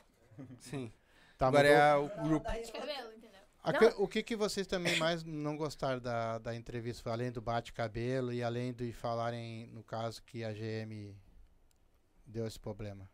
Sim. 0.59 0.91
Tá, 1.37 1.47
Agora 1.47 1.67
mudou? 1.67 1.83
é 1.83 1.95
o 1.95 2.23
grupo. 2.23 2.51
De 2.51 2.71
cabelo, 2.71 3.11
entendeu? 3.13 3.32
Aque- 3.63 3.93
o 3.97 4.07
que, 4.07 4.21
que 4.21 4.35
vocês 4.35 4.67
também 4.67 4.97
mais 4.97 5.23
não 5.23 5.55
gostaram 5.55 5.99
da, 5.99 6.37
da 6.37 6.53
entrevista? 6.55 7.09
Além 7.11 7.31
do 7.31 7.41
bate-cabelo 7.41 8.33
e 8.33 8.43
além 8.43 8.73
de 8.73 8.91
falarem, 8.91 9.67
no 9.67 9.81
caso, 9.83 10.21
que 10.23 10.43
a 10.43 10.51
GM 10.51 11.15
deu 12.25 12.45
esse 12.45 12.59
problema. 12.59 13.09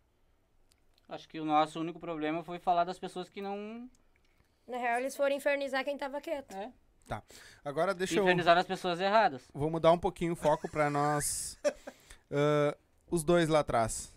Acho 1.08 1.28
que 1.28 1.40
o 1.40 1.46
nosso 1.46 1.80
único 1.80 2.00
problema 2.00 2.44
foi 2.44 2.58
falar 2.60 2.84
das 2.84 2.98
pessoas 2.98 3.30
que 3.30 3.42
não. 3.42 3.90
Na 4.68 4.78
real, 4.78 5.00
eles 5.00 5.16
foram 5.16 5.36
infernizar 5.36 5.84
quem 5.84 5.98
tava 5.98 6.20
quieto. 6.22 6.56
É, 6.56 6.72
Agora 7.66 7.94
deixa 7.94 8.16
eu. 8.16 8.24
infernizar 8.24 8.58
as 8.58 8.68
pessoas 8.68 9.00
erradas. 9.00 9.50
Vou 9.54 9.70
mudar 9.70 9.92
um 9.92 9.98
pouquinho 9.98 10.34
o 10.34 10.36
foco 10.36 10.70
pra 10.70 10.90
nós. 10.90 11.58
ah, 12.32 12.78
os 13.10 13.24
dois 13.24 13.50
lá 13.50 13.60
atrás. 13.60 14.14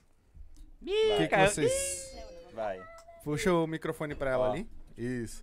O 0.82 0.84
que, 0.84 1.28
que 1.28 1.36
vocês. 1.46 2.14
Vai. 2.52 2.82
Puxa 3.24 3.52
o 3.52 3.66
microfone 3.66 4.14
pra 4.14 4.30
ela 4.32 4.48
Ó. 4.48 4.52
ali. 4.52 4.68
Isso. 4.96 5.42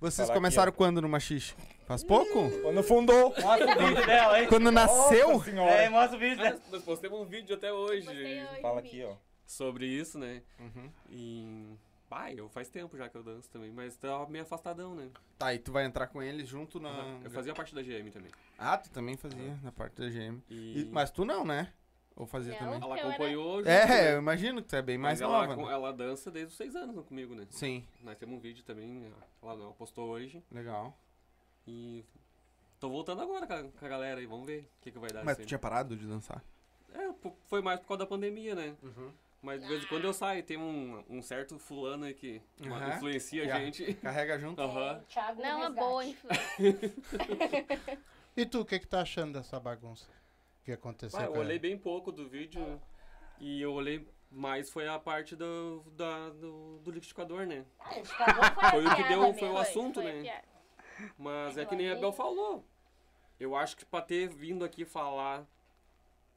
Vocês 0.00 0.28
Falar 0.28 0.38
começaram 0.38 0.68
aqui, 0.70 0.78
quando 0.78 1.02
no 1.02 1.08
machixe? 1.08 1.54
Faz 1.86 2.02
pouco? 2.02 2.50
Quando 2.62 2.82
fundou. 2.82 3.34
Mostra 3.38 3.76
o 3.84 3.86
vídeo 3.88 4.06
dela 4.06 4.36
aí. 4.36 4.46
Quando 4.46 4.70
nasceu? 4.72 5.32
Nossa 5.32 5.44
senhora. 5.50 5.70
É, 5.72 5.88
mostra 5.90 6.16
o 6.16 6.20
vídeo 6.20 6.38
dela. 6.38 6.60
nós 6.70 6.82
postamos 6.82 7.20
um 7.20 7.24
vídeo 7.26 7.54
até 7.54 7.70
hoje 7.72 8.08
hoje 8.08 8.46
Fala 8.62 8.80
aqui, 8.80 9.04
ó. 9.04 9.14
sobre 9.44 9.86
isso, 9.86 10.18
né? 10.18 10.42
Uhum. 10.58 10.90
E. 11.10 11.76
Pai, 12.08 12.34
eu 12.36 12.48
faz 12.48 12.68
tempo 12.68 12.96
já 12.96 13.08
que 13.08 13.16
eu 13.16 13.22
danço 13.22 13.48
também, 13.50 13.70
mas 13.70 13.96
tava 13.96 14.26
meio 14.28 14.42
afastadão, 14.42 14.96
né? 14.96 15.10
Tá, 15.38 15.54
e 15.54 15.60
tu 15.60 15.70
vai 15.70 15.84
entrar 15.84 16.08
com 16.08 16.20
eles 16.20 16.48
junto 16.48 16.80
na. 16.80 16.88
Aham. 16.88 17.20
Eu 17.22 17.30
fazia 17.30 17.54
parte 17.54 17.72
da 17.74 17.82
GM 17.82 18.10
também. 18.10 18.30
Ah, 18.58 18.76
tu 18.78 18.90
também 18.90 19.16
fazia 19.16 19.56
na 19.62 19.70
parte 19.70 19.94
da 20.00 20.08
GM. 20.08 20.42
E, 20.48 20.80
E- 20.80 20.88
Mas 20.90 21.10
tu 21.12 21.24
não, 21.24 21.44
né? 21.44 21.72
Ou 22.16 22.26
fazia 22.26 22.52
Não. 22.52 22.58
também? 22.58 22.76
ela 22.82 22.94
Eu 22.94 22.98
era- 22.98 23.08
acompanhou. 23.08 23.56
junto, 23.58 23.68
É, 23.68 23.86
né? 23.86 24.14
eu 24.14 24.18
imagino 24.18 24.62
que 24.62 24.68
tu 24.68 24.76
é 24.76 24.82
bem 24.82 24.98
mais 24.98 25.20
Mas 25.20 25.30
ela, 25.30 25.46
nova. 25.46 25.62
né? 25.66 25.72
ela 25.72 25.92
dança 25.92 26.30
desde 26.30 26.50
os 26.50 26.56
seis 26.56 26.76
anos 26.76 27.04
comigo, 27.06 27.34
né? 27.34 27.46
Sim, 27.50 27.86
Nós 28.02 28.18
temos 28.18 28.36
um 28.36 28.40
vídeo 28.40 28.62
também, 28.64 29.06
ela, 29.42 29.52
ela 29.54 29.72
postou 29.72 30.08
hoje. 30.10 30.42
legal. 30.50 30.96
E 31.66 32.04
tô 32.78 32.88
voltando 32.90 33.22
agora 33.22 33.46
com 33.46 33.52
a, 33.54 33.62
com 33.64 33.86
a 33.86 33.88
galera 33.88 34.20
aí, 34.20 34.26
vamos 34.26 34.46
ver 34.46 34.60
o 34.78 34.82
que, 34.82 34.90
que 34.90 34.98
vai 34.98 35.10
dar. 35.10 35.24
Mas 35.24 35.36
tu 35.36 35.40
aí. 35.40 35.46
tinha 35.46 35.58
parado 35.58 35.96
de 35.96 36.06
dançar? 36.06 36.42
É, 36.92 37.08
foi 37.46 37.62
mais 37.62 37.78
por 37.80 37.86
causa 37.88 38.00
da 38.00 38.06
pandemia, 38.06 38.54
né? 38.54 38.74
Uhum. 38.82 39.12
Mas 39.42 39.62
de 39.62 39.68
vez 39.68 39.84
em 39.84 39.86
quando 39.86 40.04
eu 40.04 40.12
saio, 40.12 40.42
tem 40.42 40.58
um, 40.58 41.02
um 41.08 41.22
certo 41.22 41.58
fulano 41.58 42.04
aí 42.04 42.12
que 42.12 42.42
Aham. 42.66 42.96
influencia 42.96 43.42
Yeah. 43.42 43.62
a 43.62 43.64
gente. 43.64 43.94
Carrega 43.94 44.38
junto? 44.38 44.60
Aham. 44.60 45.00
Thiago 45.08 45.40
Não, 45.40 45.64
é 45.64 45.70
boa 45.70 46.04
influência. 46.04 46.50
E 48.36 48.46
tu, 48.46 48.60
o 48.60 48.64
que 48.64 48.78
que 48.78 48.86
tá 48.86 49.00
achando 49.00 49.32
dessa 49.38 49.58
bagunça 49.58 50.06
que 50.70 50.74
aconteceu? 50.80 51.18
Ah, 51.18 51.24
eu 51.24 51.32
olhei 51.40 51.58
bem 51.58 51.76
pouco 51.76 52.12
do 52.12 52.28
vídeo 52.28 52.80
e 53.38 53.60
eu 53.60 53.72
olhei 53.72 54.06
mais 54.30 54.70
foi 54.70 54.86
a 54.86 54.98
parte 54.98 55.34
do, 55.34 55.82
da, 55.96 56.28
do, 56.30 56.78
do 56.78 56.90
liquidificador, 56.90 57.46
né? 57.46 57.64
Foi 58.70 58.86
o 58.86 58.94
que 58.96 59.02
deu, 59.08 59.34
foi 59.34 59.48
o 59.48 59.58
assunto, 59.58 60.00
né? 60.00 60.22
Mas 61.18 61.58
é 61.58 61.64
que 61.64 61.74
nem 61.74 61.90
a 61.90 61.96
Bel 61.96 62.12
falou. 62.12 62.64
Eu 63.38 63.56
acho 63.56 63.76
que 63.76 63.84
pra 63.84 64.02
ter 64.02 64.28
vindo 64.28 64.64
aqui 64.64 64.84
falar, 64.84 65.44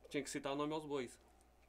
tinha 0.09 0.23
que 0.23 0.29
citar 0.29 0.53
o 0.53 0.55
nome 0.55 0.73
aos 0.73 0.85
bois. 0.85 1.19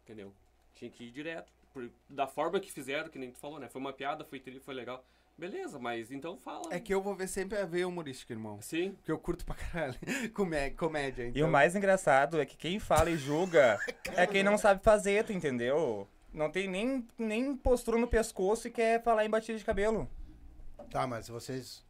Entendeu? 0.05 0.33
Tinha 0.75 0.91
que 0.91 1.05
ir 1.05 1.11
direto. 1.11 1.53
Por- 1.73 1.91
da 2.09 2.27
forma 2.27 2.61
que 2.61 2.71
fizeram, 2.71 3.11
que 3.11 3.19
nem 3.19 3.33
tu 3.33 3.39
falou, 3.39 3.59
né? 3.59 3.69
Foi 3.69 3.81
uma 3.81 3.93
piada, 3.93 4.25
foi, 4.25 4.41
foi 4.61 4.75
legal. 4.75 5.05
Beleza, 5.37 5.79
mas 5.81 6.13
então 6.13 6.37
fala. 6.39 6.63
É 6.71 6.79
que 6.79 6.95
eu 6.95 7.03
vou 7.03 7.15
ver 7.15 7.27
sempre 7.27 7.59
a 7.59 7.65
ver 7.67 7.85
humorística, 7.85 8.33
irmão. 8.33 8.59
Sim. 8.63 8.93
Porque 8.93 9.11
eu 9.11 9.19
curto 9.19 9.45
pra 9.45 9.55
caralho 9.57 9.95
comé- 10.33 10.71
comédia. 10.71 11.25
E 11.25 11.29
Então... 11.31 11.49
o 11.49 11.51
mais 11.51 11.75
engraçado 11.75 12.41
é 12.41 12.47
que 12.47 12.57
quem 12.57 12.79
fala 12.79 13.11
e 13.11 13.17
julga 13.17 13.79
é 14.17 14.27
quem 14.27 14.43
não 14.45 14.57
sabe 14.57 14.83
fazer, 14.83 15.25
tu 15.25 15.33
entendeu? 15.33 16.07
Não 16.33 16.51
tem 16.51 16.69
nem, 16.69 17.07
nem 17.19 17.57
postura 17.57 17.99
no 17.99 18.07
pescoço 18.09 18.69
e 18.69 18.71
quer 18.71 19.03
falar 19.03 19.25
em 19.25 19.31
batida 19.31 19.59
de 19.59 19.65
cabelo. 19.65 20.09
Tá, 20.91 21.07
mas 21.07 21.29
vocês. 21.29 21.85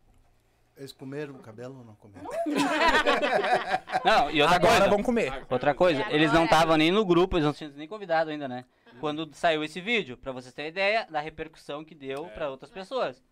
Eles 0.77 0.93
comeram 0.93 1.37
o 1.37 1.39
cabelo 1.39 1.79
ou 1.79 1.85
não 1.85 1.95
comeram? 1.95 2.29
Não, 4.05 4.31
e 4.33 4.41
outra 4.43 4.57
Agora 4.57 4.73
coisa. 4.79 4.89
vão 4.91 5.03
comer. 5.03 5.47
Outra 5.49 5.73
coisa, 5.75 6.03
E 6.11 6.15
eles 6.15 6.33
não 6.33 6.45
estavam 6.45 6.77
nem 6.77 6.91
no 6.91 7.05
grupo, 7.05 7.37
eles 7.37 7.47
não 7.47 7.53
tinham 7.53 7.71
nem 7.73 7.87
convidado 7.87 8.31
ainda, 8.31 8.49
né? 8.49 8.65
Quando 9.01 9.33
saiu 9.35 9.63
esse 9.63 9.81
vídeo, 9.81 10.17
pra 10.17 10.33
vocês 10.33 10.53
terem 10.55 10.71
ideia 10.71 11.07
da 11.11 11.21
repercussão 11.21 11.85
que 11.85 11.95
deu 11.95 12.27
pra 12.29 12.51
outras 12.51 12.71
pessoas. 12.71 13.23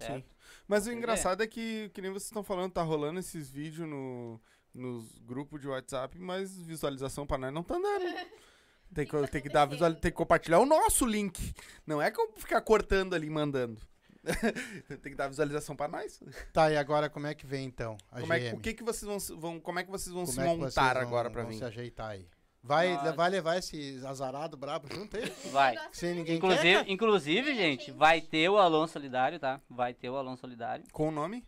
Certo? 0.00 0.24
Sim. 0.24 0.34
Mas 0.66 0.86
o 0.86 0.90
é. 0.90 0.94
engraçado 0.94 1.42
é 1.42 1.46
que, 1.46 1.90
que 1.94 2.00
nem 2.02 2.10
vocês 2.10 2.24
estão 2.26 2.42
falando, 2.42 2.72
tá 2.72 2.82
rolando 2.82 3.18
esses 3.20 3.50
vídeos 3.50 3.88
no, 3.88 4.40
nos 4.74 5.18
grupos 5.20 5.60
de 5.60 5.68
WhatsApp, 5.68 6.18
mas 6.18 6.56
visualização 6.62 7.26
pra 7.26 7.38
nós 7.38 7.52
não 7.52 7.62
tá 7.62 7.74
dando. 7.74 8.04
Tem 8.92 9.06
que, 9.06 9.28
tem 9.28 9.40
que 9.40 9.48
dar 9.48 9.66
visual, 9.66 9.94
tem 9.94 10.10
que 10.10 10.16
compartilhar 10.16 10.58
o 10.58 10.66
nosso 10.66 11.06
link. 11.06 11.54
Não 11.86 12.02
é 12.02 12.10
que 12.10 12.20
eu 12.20 12.32
ficar 12.36 12.60
cortando 12.60 13.14
ali 13.14 13.28
e 13.28 13.30
mandando. 13.30 13.80
tem 15.00 15.12
que 15.12 15.14
dar 15.14 15.28
visualização 15.28 15.76
pra 15.76 15.86
nós. 15.86 16.20
Tá, 16.52 16.72
e 16.72 16.76
agora 16.76 17.08
como 17.08 17.28
é 17.28 17.32
que 17.32 17.46
vem 17.46 17.64
então? 17.66 17.96
A 18.10 18.20
Como 18.20 18.32
é, 18.32 18.38
GM? 18.40 18.50
que- 18.50 18.56
o 18.56 18.60
que 18.60 18.74
que 18.74 18.82
vocês 18.82 19.02
vão, 19.08 19.20
se- 19.20 19.32
vão 19.34 19.60
como 19.60 19.78
é 19.78 19.84
que 19.84 19.90
vocês 19.92 20.12
vão 20.12 20.24
Como 20.24 20.32
se 20.34 20.40
é 20.40 20.42
que 20.42 20.48
montar 20.48 20.70
vocês 20.70 20.92
vão- 20.94 21.02
agora 21.02 21.30
pra 21.30 21.42
vão 21.42 21.52
mim? 21.52 21.58
se 21.58 21.64
ajeitar 21.64 22.08
aí? 22.10 22.26
Vai, 22.62 22.94
vai 23.14 23.30
levar 23.30 23.56
esse 23.56 24.00
azarado 24.06 24.56
brabo 24.56 24.86
junto 24.92 25.16
aí? 25.16 25.24
Vai. 25.50 25.76
Se 25.92 26.12
ninguém 26.12 26.36
Inclusive, 26.36 26.84
quer. 26.84 26.90
inclusive, 26.90 27.54
gente, 27.54 27.90
vai 27.90 28.20
ter 28.20 28.50
o 28.50 28.58
Alon 28.58 28.86
Solidário, 28.86 29.38
tá? 29.40 29.60
Vai 29.68 29.94
ter 29.94 30.10
o 30.10 30.16
Alon 30.16 30.36
Solidário, 30.36 30.84
Com 30.92 31.08
o 31.08 31.10
nome? 31.10 31.42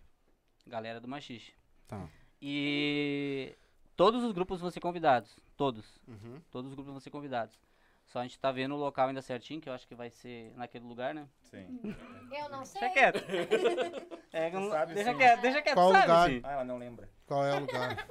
galera 0.66 0.98
do 1.00 1.06
Machixe. 1.08 1.52
Tá. 1.86 2.08
E 2.40 3.54
todos 3.94 4.24
os 4.24 4.32
grupos 4.32 4.60
vão 4.60 4.70
ser 4.70 4.80
convidados. 4.80 5.38
Todos. 5.56 6.00
Uhum. 6.08 6.40
Todos 6.50 6.70
os 6.70 6.74
grupos 6.74 6.92
vão 6.92 7.00
ser 7.00 7.10
convidados. 7.10 7.58
Só 8.06 8.20
a 8.20 8.22
gente 8.22 8.38
tá 8.38 8.50
vendo 8.50 8.74
o 8.74 8.78
local 8.78 9.08
ainda 9.08 9.20
certinho, 9.22 9.60
que 9.60 9.68
eu 9.68 9.72
acho 9.72 9.86
que 9.86 9.94
vai 9.94 10.10
ser 10.10 10.52
naquele 10.56 10.84
lugar, 10.86 11.14
né? 11.14 11.28
Sim. 11.44 11.78
Eu 12.32 12.48
não 12.48 12.64
sei. 12.64 12.80
Deixa 12.80 12.94
quieto. 12.94 13.22
É, 14.32 14.50
não- 14.50 14.70
sabe 14.70 14.94
deixa 14.94 15.10
sim. 15.12 15.18
quieto, 15.18 15.40
deixa 15.42 15.60
quieto, 15.60 15.74
Qual 15.74 15.92
sabe, 15.92 16.06
lugar? 16.06 16.30
sim. 16.30 16.40
Ah, 16.42 16.52
ela 16.52 16.64
não 16.64 16.78
lembra. 16.78 17.06
Qual 17.26 17.44
é 17.44 17.54
o 17.54 17.60
lugar? 17.60 18.08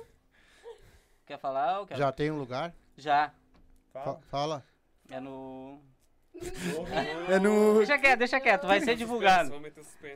Quer 1.26 1.40
falar? 1.40 1.80
ou 1.80 1.88
quer- 1.88 1.98
Já 1.98 2.12
tem 2.12 2.30
um 2.30 2.38
lugar? 2.38 2.76
Já. 3.02 3.34
Fa- 3.92 4.04
Fala. 4.04 4.22
Fala. 4.30 4.66
É 5.10 5.20
no... 5.20 5.82
É 7.30 7.40
no. 7.40 7.78
Deixa 7.78 7.98
quieto, 7.98 8.20
deixa 8.20 8.40
quieto, 8.40 8.66
vai 8.68 8.80
ser 8.80 8.96
divulgado. 8.96 9.52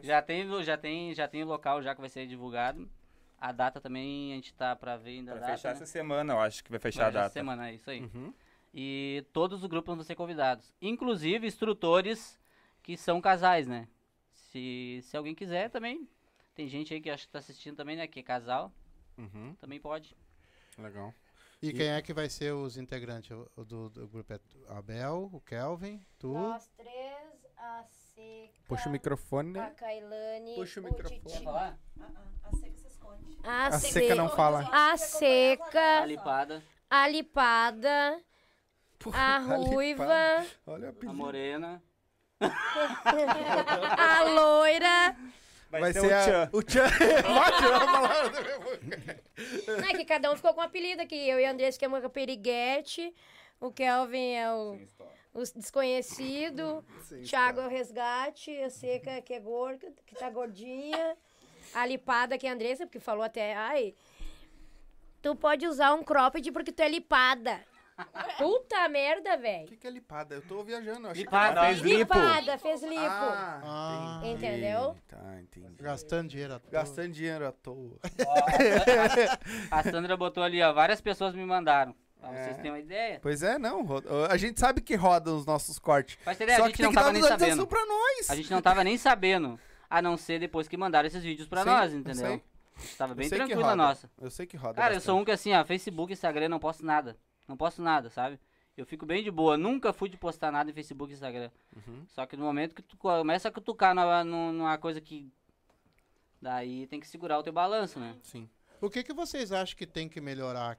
Já 0.02 0.22
tem, 0.22 0.64
já 0.64 0.78
tem, 0.78 1.14
já 1.14 1.28
tem 1.28 1.44
o 1.44 1.48
local 1.48 1.82
já 1.82 1.94
que 1.94 2.00
vai 2.02 2.10
ser 2.10 2.26
divulgado. 2.28 2.90
A 3.38 3.52
data 3.52 3.82
também 3.82 4.32
a 4.32 4.36
gente 4.36 4.54
tá 4.54 4.76
pra 4.76 4.96
ver 4.96 5.18
ainda 5.18 5.32
Pra 5.34 5.42
data. 5.42 5.52
fechar 5.58 5.70
né? 5.70 5.76
essa 5.76 5.86
semana, 5.86 6.34
eu 6.34 6.40
acho 6.40 6.64
que 6.64 6.72
vai 6.72 6.80
fechar 6.80 7.00
Vai 7.02 7.06
a 7.08 7.10
essa 7.10 7.20
data. 7.20 7.34
semana, 7.34 7.70
é 7.70 7.74
isso 7.74 7.90
aí. 7.90 8.02
Uhum. 8.02 8.34
E 8.74 9.26
todos 9.34 9.62
os 9.62 9.68
grupos 9.70 9.94
vão 9.96 10.04
ser 10.04 10.16
convidados. 10.16 10.74
Inclusive 10.82 11.46
instrutores 11.46 12.40
que 12.82 12.96
são 12.96 13.20
casais, 13.20 13.68
né? 13.68 13.88
Se, 14.34 15.00
se 15.04 15.18
alguém 15.18 15.36
quiser 15.36 15.70
também. 15.70 16.08
Tem 16.56 16.68
gente 16.68 16.94
aí 16.94 17.02
que 17.02 17.10
acho 17.10 17.26
que 17.28 17.34
tá 17.34 17.40
assistindo 17.40 17.76
também, 17.76 17.98
né? 17.98 18.08
Que 18.08 18.22
é 18.22 18.24
casal. 18.24 18.72
Uhum. 19.18 19.54
Também 19.60 19.80
pode. 19.80 20.16
Legal. 20.78 21.14
E 21.70 21.74
quem 21.74 21.88
é 21.90 22.02
que 22.02 22.14
vai 22.14 22.30
ser 22.30 22.54
os 22.54 22.78
integrantes 22.78 23.30
do, 23.56 23.90
do 23.90 24.08
grupo? 24.08 24.32
É 24.34 24.38
tu- 24.38 24.66
a 24.70 24.82
Bel, 24.82 25.30
o 25.34 25.40
Kelvin, 25.42 26.00
tu? 26.20 26.34
Nós 26.34 26.68
três, 26.78 27.46
a 27.58 27.84
Seca, 28.14 28.54
Puxa 28.68 28.90
o 28.90 28.92
microfone, 28.92 29.58
a 29.60 29.64
né? 29.64 29.74
Quailane, 29.80 30.56
Puxa 30.56 30.80
o 30.80 30.84
o 30.84 30.88
microfone. 30.88 31.20
Titi. 31.22 31.44
falar? 31.44 31.78
A, 33.44 33.68
A 33.68 33.72
Se- 33.80 33.92
seca 33.92 34.16
não 34.16 34.30
fala. 34.30 34.68
A 34.72 34.98
Seca, 34.98 36.02
A 36.02 36.06
lipada, 36.06 36.64
a 36.90 37.08
Lipada, 37.08 38.22
a 39.14 39.38
Lipada. 39.40 39.56
Ruiva, 39.58 40.46
Olha 40.66 40.88
a 40.88 40.90
apelido. 40.92 41.14
morena. 41.14 41.84
a 43.98 44.24
Loira. 44.24 45.16
Vai, 45.80 45.94
ser, 45.94 46.00
ser, 46.02 46.08
o 46.08 46.14
a- 46.14 46.22
Tchan. 46.24 46.50
o 46.54 46.64
Tchan. 46.64 46.88
Vai 47.24 47.76
a 47.76 47.86
palavra 47.86 48.30
da 48.30 48.42
minha 48.42 48.60
boca. 48.60 49.24
Não, 49.68 49.88
é 49.90 49.94
que 49.94 50.06
cada 50.06 50.32
um 50.32 50.36
ficou 50.36 50.54
com 50.54 50.62
um 50.62 50.64
apelido 50.64 51.02
aqui. 51.02 51.16
Eu 51.16 51.40
e 51.40 51.46
a 51.46 51.52
Andressa 51.52 51.78
que 51.80 51.86
é 51.86 51.88
uma 51.88 52.10
periguete. 52.10 53.14
O 53.60 53.72
Kelvin 53.72 54.34
é 54.34 54.52
o, 54.52 54.80
o 55.34 55.42
desconhecido. 55.56 56.84
Sim, 57.04 57.22
Thiago 57.24 57.62
é 57.62 57.66
o 57.66 57.70
resgate. 57.70 58.52
A 58.62 58.70
Seca 58.70 59.22
que 59.22 59.34
é 59.34 59.40
gorda, 59.40 59.92
que 60.06 60.16
tá 60.16 60.30
gordinha. 60.30 61.16
A 61.74 61.86
Lipada 61.86 62.38
que 62.38 62.46
é 62.48 62.50
a 62.50 62.54
Andressa, 62.54 62.86
porque 62.86 63.00
falou 63.00 63.24
até. 63.24 63.54
Ai. 63.56 63.94
Tu 65.22 65.36
pode 65.36 65.66
usar 65.68 65.94
um 65.94 66.04
cropped 66.04 66.52
porque 66.52 66.72
tu 66.72 66.82
é 66.82 66.88
lipada. 66.90 67.60
Puta 68.38 68.90
merda, 68.90 69.36
O 69.36 69.42
velho. 69.42 69.68
que, 69.68 69.78
que 69.78 69.88
é 69.88 69.90
lipada? 69.90 70.36
Eu 70.36 70.42
tô 70.42 70.64
viajando. 70.64 71.08
Eu 71.08 71.12
achei 71.12 71.24
Lipada. 71.24 71.62
que... 71.62 71.66
Fez 71.68 71.80
lipo. 71.82 72.14
Lipada, 72.14 72.58
fez 72.58 72.84
lipo. 72.84 72.96
Ah, 73.02 73.62
Ah. 73.64 74.22
Entendeu? 74.26 74.96
Tá, 75.08 75.42
entendi. 75.42 75.82
Gastando 75.82 76.28
dinheiro 76.30 76.54
à 76.56 76.60
toa. 76.60 76.72
Gastando 76.72 77.12
dinheiro 77.14 77.48
à 77.48 77.52
toa. 77.54 77.98
A 79.72 79.84
Sandra 79.84 80.18
botou 80.18 80.44
ali, 80.44 80.62
ó. 80.62 80.74
Várias 80.74 81.02
pessoas 81.02 81.34
me 81.36 81.46
mandaram. 81.46 81.96
Pra 82.20 82.34
É. 82.34 82.44
vocês 82.44 82.56
terem 82.58 82.72
uma 82.72 82.80
ideia. 82.80 83.20
Pois 83.22 83.44
é, 83.44 83.58
não. 83.58 83.86
A 84.30 84.38
gente 84.38 84.60
sabe 84.60 84.82
que 84.82 84.96
rodam 84.96 85.38
os 85.38 85.46
nossos 85.46 85.78
cortes. 85.80 86.18
Mas 86.26 86.40
ideia, 86.40 86.58
Só 86.58 86.64
a 86.66 86.66
que 86.66 86.72
gente 86.72 86.78
tem 86.78 86.84
não 86.86 86.92
que 86.92 86.96
dar 86.96 87.02
tava 87.02 87.14
nem 87.14 87.22
sabendo. 87.24 87.68
pra 87.68 87.86
nós. 87.86 88.30
A 88.30 88.36
gente 88.36 88.52
não 88.52 88.62
tava 88.62 88.84
nem 88.84 88.98
sabendo. 88.98 89.60
A 89.90 90.02
não 90.02 90.18
ser 90.18 90.40
depois 90.40 90.68
que 90.68 90.76
mandaram 90.76 91.08
esses 91.08 91.24
vídeos 91.24 91.48
pra 91.48 91.62
Sim, 91.62 91.70
nós, 91.70 91.94
eu 91.94 92.00
entendeu? 92.00 92.42
tava 92.98 93.14
bem 93.16 93.28
Eu 93.28 93.30
tranquilo 93.38 93.62
a 93.62 93.64
roda. 93.66 93.76
nossa. 93.76 94.10
Eu 94.20 94.30
sei 94.32 94.46
que 94.48 94.58
roda 94.58 94.74
Cara, 94.74 94.88
eu 94.94 94.98
bastante. 94.98 95.06
sou 95.06 95.20
um 95.20 95.24
que 95.24 95.32
assim, 95.32 95.54
ó, 95.54 95.64
Facebook, 95.64 96.12
Instagram, 96.12 96.50
não 96.50 96.60
posto 96.60 96.84
nada. 96.86 97.16
Não 97.48 97.56
posto 97.58 97.82
nada, 97.82 98.10
sabe? 98.10 98.40
Eu 98.76 98.86
fico 98.86 99.06
bem 99.06 99.24
de 99.24 99.32
boa. 99.32 99.58
Nunca 99.58 99.94
fui 99.94 100.10
de 100.10 100.18
postar 100.18 100.52
nada 100.52 100.70
em 100.70 100.74
Facebook 100.74 101.12
e 101.12 101.16
Instagram. 101.16 101.50
Uhum. 101.76 102.06
Só 102.10 102.26
que 102.26 102.36
no 102.36 102.44
momento 102.44 102.76
que 102.76 102.82
tu 102.82 102.98
começa 102.98 103.48
a 103.48 103.52
cutucar 103.52 103.94
numa, 103.96 104.24
numa 104.24 104.78
coisa 104.78 105.00
que. 105.00 105.32
Daí 106.42 106.86
tem 106.88 107.00
que 107.00 107.08
segurar 107.08 107.40
o 107.40 107.44
teu 107.44 107.54
balanço, 107.54 108.00
né? 108.00 108.16
Sim. 108.22 108.50
O 108.82 108.90
que, 108.90 109.02
que 109.04 109.14
vocês 109.14 109.52
acham 109.52 109.76
que 109.78 109.88
tem 109.88 110.10
que 110.10 110.20
melhorar 110.20 110.78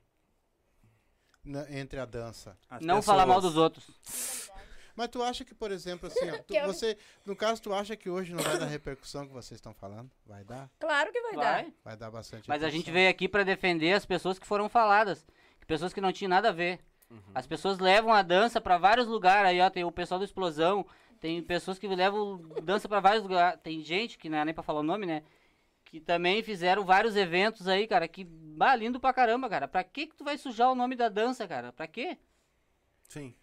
na- 1.44 1.70
entre 1.72 1.98
a 1.98 2.04
dança? 2.04 2.56
As 2.68 2.80
não 2.82 2.96
pessoas- 2.96 3.06
falar 3.06 3.26
mal 3.26 3.40
dos 3.40 3.56
outros. 3.56 4.50
Mas 4.94 5.08
tu 5.08 5.22
acha 5.22 5.44
que, 5.44 5.54
por 5.54 5.70
exemplo, 5.70 6.06
assim, 6.08 6.30
ó, 6.30 6.38
tu- 6.46 6.54
você, 6.66 6.96
no 7.24 7.34
caso, 7.36 7.60
tu 7.62 7.72
acha 7.72 7.96
que 7.96 8.08
hoje 8.08 8.32
não 8.34 8.42
vai 8.42 8.58
dar 8.58 8.66
repercussão 8.66 9.26
que 9.26 9.32
vocês 9.32 9.58
estão 9.58 9.74
falando? 9.74 10.10
Vai 10.26 10.44
dar? 10.44 10.70
Claro 10.78 11.12
que 11.12 11.20
vai, 11.20 11.32
dar. 11.36 11.42
Vai. 11.62 11.74
Vai 11.84 11.96
dar 11.96 12.10
bastante 12.10 12.48
Mas 12.48 12.62
a 12.62 12.66
gente 12.68 12.86
repercussão. 12.86 12.94
veio 12.94 13.10
aqui 13.10 13.28
pra 13.28 13.42
defender 13.42 13.92
as 13.92 14.06
pessoas 14.06 14.38
que 14.38 14.46
foram 14.46 14.68
faladas. 14.68 15.26
Pessoas 15.66 15.92
que 15.92 16.00
não 16.00 16.12
tinham 16.12 16.30
nada 16.30 16.50
a 16.50 16.52
ver. 16.52 16.80
Uhum. 17.10 17.20
As 17.34 17.46
pessoas 17.46 17.78
levam 17.78 18.12
a 18.12 18.22
dança 18.22 18.60
pra 18.60 18.78
vários 18.78 19.06
lugares. 19.06 19.50
Aí, 19.50 19.60
ó, 19.60 19.70
tem 19.70 19.84
o 19.84 19.92
pessoal 19.92 20.18
do 20.18 20.24
Explosão. 20.24 20.86
Tem 21.20 21.42
pessoas 21.42 21.78
que 21.78 21.86
levam 21.88 22.38
dança 22.62 22.88
pra 22.88 23.00
vários 23.00 23.22
lugares. 23.22 23.60
Tem 23.62 23.82
gente, 23.82 24.18
que 24.18 24.28
não 24.28 24.38
é 24.38 24.44
nem 24.44 24.54
pra 24.54 24.62
falar 24.62 24.80
o 24.80 24.84
nome, 24.84 25.06
né? 25.06 25.22
Que 25.84 26.00
também 26.00 26.42
fizeram 26.42 26.84
vários 26.84 27.16
eventos 27.16 27.68
aí, 27.68 27.86
cara. 27.86 28.06
Que 28.08 28.24
bah, 28.24 28.76
lindo 28.76 29.00
pra 29.00 29.12
caramba, 29.12 29.48
cara. 29.48 29.68
Pra 29.68 29.82
que 29.84 30.06
que 30.06 30.16
tu 30.16 30.24
vai 30.24 30.36
sujar 30.36 30.70
o 30.70 30.74
nome 30.74 30.96
da 30.96 31.08
dança, 31.08 31.46
cara? 31.46 31.72
Pra 31.72 31.86
quê? 31.86 32.18
Sim. 33.08 33.34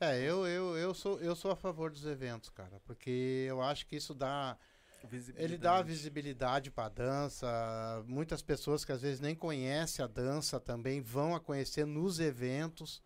É, 0.00 0.18
eu, 0.18 0.46
eu, 0.46 0.78
eu, 0.78 0.94
sou, 0.94 1.20
eu 1.20 1.36
sou 1.36 1.50
a 1.50 1.56
favor 1.56 1.90
dos 1.90 2.06
eventos, 2.06 2.48
cara, 2.48 2.80
porque 2.86 3.44
eu 3.46 3.60
acho 3.60 3.86
que 3.86 3.96
isso 3.96 4.14
dá. 4.14 4.56
Ele 5.36 5.56
dá 5.58 5.80
visibilidade 5.82 6.70
pra 6.70 6.88
dança. 6.88 8.04
Muitas 8.06 8.42
pessoas 8.42 8.84
que 8.84 8.92
às 8.92 9.02
vezes 9.02 9.20
nem 9.20 9.34
conhecem 9.34 10.04
a 10.04 10.08
dança 10.08 10.58
também 10.60 11.00
vão 11.00 11.34
a 11.34 11.40
conhecer 11.40 11.86
nos 11.86 12.20
eventos. 12.20 13.02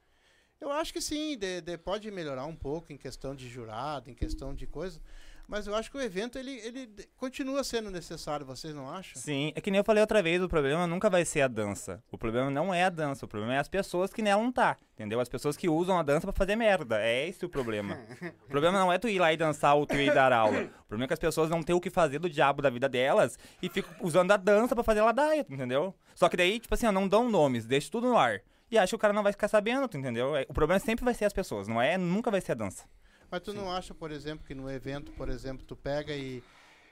Eu 0.61 0.71
acho 0.71 0.93
que 0.93 1.01
sim, 1.01 1.37
de- 1.37 1.61
de- 1.61 1.77
pode 1.79 2.11
melhorar 2.11 2.47
um 2.47 2.57
pouco 2.57 2.93
em 2.93 2.97
questão 2.97 3.35
de 3.35 3.49
jurado, 3.49 4.11
em 4.11 4.15
questão 4.15 4.55
de 4.55 4.67
coisa. 4.67 5.01
Mas 5.47 5.67
eu 5.67 5.75
acho 5.75 5.91
que 5.91 5.97
o 5.97 6.01
evento 6.01 6.39
ele, 6.39 6.53
ele 6.65 6.89
continua 7.17 7.63
sendo 7.63 7.91
necessário, 7.91 8.47
vocês 8.47 8.75
não 8.75 8.91
acham? 8.91 9.21
Sim, 9.21 9.53
é 9.55 9.61
que 9.61 9.71
nem 9.71 9.79
eu 9.79 9.85
falei 9.85 10.01
outra 10.01 10.23
vez, 10.23 10.43
o 10.43 10.49
problema 10.49 10.87
nunca 10.87 11.11
vai 11.11 11.25
ser 11.25 11.43
a 11.43 11.49
dança. 11.49 12.03
O 12.11 12.17
problema 12.17 12.51
não 12.51 12.73
é 12.73 12.85
a 12.85 12.89
dança, 12.91 13.25
o 13.27 13.29
problema 13.29 13.55
é 13.55 13.59
as 13.59 13.69
pessoas 13.69 14.13
que 14.13 14.23
nela 14.23 14.43
não 14.43 14.51
tá, 14.51 14.77
entendeu? 14.95 15.21
As 15.21 15.29
pessoas 15.29 15.57
que 15.57 15.69
usam 15.69 15.99
a 15.99 16.03
dança 16.03 16.27
pra 16.27 16.33
fazer 16.33 16.57
merda. 16.57 17.01
É 17.01 17.29
esse 17.29 17.45
o 17.45 17.49
problema. 17.49 17.99
o 18.45 18.49
problema 18.49 18.79
não 18.79 18.93
é 18.93 18.99
tu 18.99 19.09
ir 19.09 19.19
lá 19.19 19.33
e 19.33 19.37
dançar 19.37 19.75
ou 19.77 19.87
tu 19.87 19.97
ir 19.97 20.13
dar 20.15 20.33
aula. 20.33 20.63
O 20.85 20.85
problema 20.89 21.05
é 21.05 21.09
que 21.09 21.15
as 21.15 21.21
pessoas 21.21 21.51
não 21.51 21.63
têm 21.63 21.75
o 21.77 21.81
que 21.81 21.91
fazer 21.91 22.19
do 22.19 22.31
diabo 22.31 22.63
da 22.63 22.71
vida 22.71 22.89
delas 22.89 23.39
e 23.61 23.69
ficam 23.69 23.93
usando 24.01 24.31
a 24.33 24.37
dança 24.37 24.75
pra 24.75 24.83
fazer 24.85 25.03
ladaia, 25.03 25.45
entendeu? 25.49 25.95
Só 26.15 26.29
que 26.29 26.37
daí, 26.37 26.59
tipo 26.59 26.73
assim, 26.75 26.87
ó, 26.87 26.93
não 26.93 27.07
dão 27.07 27.29
nomes, 27.29 27.67
deixa 27.67 27.91
tudo 27.91 28.09
no 28.09 28.17
ar. 28.17 28.41
E 28.71 28.79
acha 28.79 28.89
que 28.91 28.97
o 28.97 28.99
cara 28.99 29.13
não 29.13 29.23
vai 29.23 29.31
ficar 29.33 29.47
sabendo, 29.49 29.85
entendeu? 29.97 30.35
É- 30.35 30.47
O 30.49 30.55
problema 30.55 30.79
sempre 30.81 31.05
vai 31.05 31.13
ser 31.15 31.27
as 31.27 31.33
pessoas, 31.35 31.69
não 31.69 31.81
é? 31.83 31.99
Nunca 31.99 32.31
vai 32.31 32.41
ser 32.41 32.53
a 32.53 32.55
dança. 32.55 32.85
Mas 33.35 33.43
tu 33.43 33.53
não 33.53 33.69
acha, 33.69 33.93
por 33.93 34.13
exemplo, 34.13 34.47
que 34.47 34.55
no 34.55 34.71
evento, 34.71 35.11
por 35.13 35.29
exemplo, 35.29 35.67
tu 35.67 35.75
pega 35.75 36.15
e, 36.15 36.41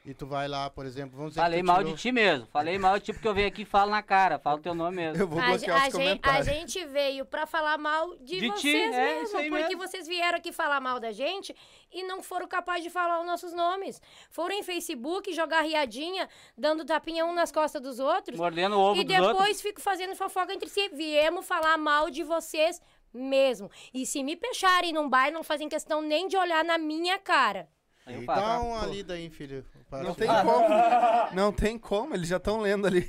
e 0.05 0.13
tu 0.13 0.27
vai 0.27 0.49
lá, 0.49 0.69
por 0.69 0.85
exemplo, 0.85 1.17
vamos 1.17 1.31
dizer 1.35 1.41
Falei 1.41 1.63
mal 1.63 1.77
tirou- 1.79 1.93
de 1.95 2.01
ti 2.03 2.11
mesmo. 2.11 2.49
Falei 2.49 2.77
mal 2.79 2.99
de 2.99 3.05
ti 3.05 3.13
porque 3.13 3.29
eu 3.29 3.33
venho 3.35 3.47
aqui 3.47 3.63
e 3.63 3.65
falo 3.65 3.93
na 3.93 4.03
cara. 4.03 4.41
Falo 4.41 4.59
teu 4.59 4.75
nome 4.75 4.97
mesmo. 4.97 5.23
Eu 5.23 5.29
vou 5.29 5.39
A, 5.39 5.47
bloquear 5.47 5.85
a 5.85 5.87
os 5.87 5.93
gen- 5.95 6.01
a 6.03 6.07
comentários. 6.09 6.47
gente 6.47 6.85
veio 6.87 7.25
pra 7.25 7.47
falar 7.47 7.79
mal 7.79 8.17
de, 8.17 8.41
De 8.41 8.51
ti, 8.55 8.73
vocês 8.73 8.93
é, 8.93 9.05
mesmo, 9.07 9.23
isso 9.29 9.37
aí 9.37 9.49
porque 9.51 9.65
mesmo. 9.77 9.79
vocês 9.87 10.09
vieram 10.09 10.37
aqui 10.39 10.51
falar 10.51 10.81
mal 10.81 10.99
da 10.99 11.13
gente 11.13 11.55
e 11.93 12.03
não 12.03 12.21
foram 12.25 12.49
capazes 12.49 12.83
de 12.83 12.91
falar 12.91 13.21
os 13.21 13.27
nossos 13.27 13.53
nomes. 13.53 14.03
Foram 14.29 14.57
em 14.57 14.65
Facebook 14.65 15.33
jogar 15.33 15.63
riadinha, 15.63 16.29
dando 16.59 16.85
tapinha 16.85 17.25
um 17.25 17.33
nas 17.33 17.53
costas 17.53 17.81
dos 17.81 18.01
outros. 18.01 18.37
Mordendo 18.37 18.75
o 18.77 18.81
ovo 18.81 19.01
e 19.01 19.05
dos 19.05 19.17
outros. 19.17 19.33
depois 19.39 19.61
fico 19.63 19.81
fazendo 19.81 20.17
fofoca 20.17 20.53
entre 20.53 20.69
si. 20.69 20.89
Viemos 20.89 21.47
falar 21.47 21.79
mal 21.79 22.11
de 22.11 22.25
vocês 22.25 22.81
mesmo. 23.13 23.71
E 23.93 24.07
se 24.07 24.23
me 24.23 24.37
fecharem 24.37 24.93
num 24.93 25.09
bar, 25.09 25.31
não 25.31 25.43
fazem 25.43 25.69
questão 25.69 26.01
nem 26.03 26.29
de 26.29 26.37
olhar 26.37 26.65
na 26.65 26.79
minha 26.79 27.19
cara. 27.19 27.69
Aí 28.05 28.27
Dá 28.27 28.61
uma 28.61 28.85
lida 28.85 29.15
aí, 29.15 29.31
filho. 29.31 29.65
para 29.89 30.03
Não 30.03 30.15
tem 30.15 30.27
como. 30.27 30.69
Não 31.35 31.53
tem 31.53 31.79
como, 31.79 32.15
eles 32.15 32.29
já 32.29 32.37
estão 32.37 32.61
lendo 32.61 32.87
ali. 32.87 33.09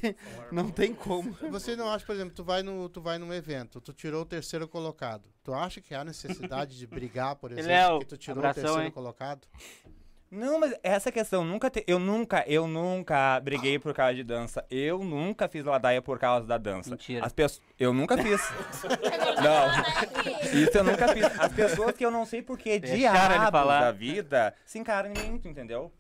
Não 0.52 0.70
tem 0.70 0.94
como. 0.94 1.36
Você 1.50 1.76
não 1.76 1.90
acha, 1.90 2.06
por 2.06 2.14
exemplo, 2.14 2.34
tu 2.34 2.44
vai, 2.44 2.62
no, 2.62 2.88
tu 2.88 3.02
vai 3.02 3.18
num 3.18 3.34
evento, 3.34 3.82
tu 3.82 3.92
tirou 3.92 4.22
o 4.22 4.26
terceiro 4.26 4.68
colocado. 4.68 5.30
Tu 5.44 5.54
acha 5.54 5.82
que 5.82 5.96
há 5.96 6.04
necessidade 6.04 6.78
de 6.78 6.86
brigar, 6.86 7.36
por 7.36 7.52
exemplo, 7.52 7.70
Léo, 7.70 8.00
que 8.00 8.06
tu 8.06 8.18
tirou 8.18 8.38
abração, 8.38 8.62
o 8.62 8.66
terceiro 8.66 8.86
hein? 8.86 8.92
colocado? 8.92 9.48
Não, 10.36 10.60
mas 10.60 10.74
essa 10.82 11.12
questão, 11.12 11.46
nunca 11.46 11.70
te- 11.70 11.84
eu 11.86 12.00
nunca, 12.00 12.44
eu 12.48 12.68
nunca 12.68 13.40
briguei 13.40 13.78
por 13.78 13.94
causa 13.94 14.16
de 14.16 14.24
dança. 14.24 14.66
Eu 14.70 15.04
nunca 15.04 15.48
fiz 15.48 15.64
ladaia 15.64 16.02
por 16.02 16.18
causa 16.18 16.48
da 16.48 16.58
dança. 16.58 16.90
Mentira. 16.90 17.24
As 17.24 17.32
pessoas, 17.32 17.62
eu 17.80 17.94
nunca 17.94 18.18
fiz. 18.18 18.42
não. 19.44 20.60
Isso 20.60 20.76
eu 20.78 20.84
nunca 20.84 21.08
fiz. 21.10 21.24
As 21.40 21.54
pessoas 21.54 21.92
que 21.96 22.04
eu 22.04 22.10
não 22.10 22.26
sei 22.26 22.42
por 22.42 22.58
que 22.58 22.80
Deixaram 22.80 23.26
ele 23.26 23.34
diabos 23.40 23.52
falar. 23.60 23.80
da 23.82 23.92
vida 23.92 24.56
se 24.66 24.80
encaram 24.80 25.12
em 25.12 25.14
mim, 25.14 25.38
tu 25.38 25.48
entendeu? 25.48 25.92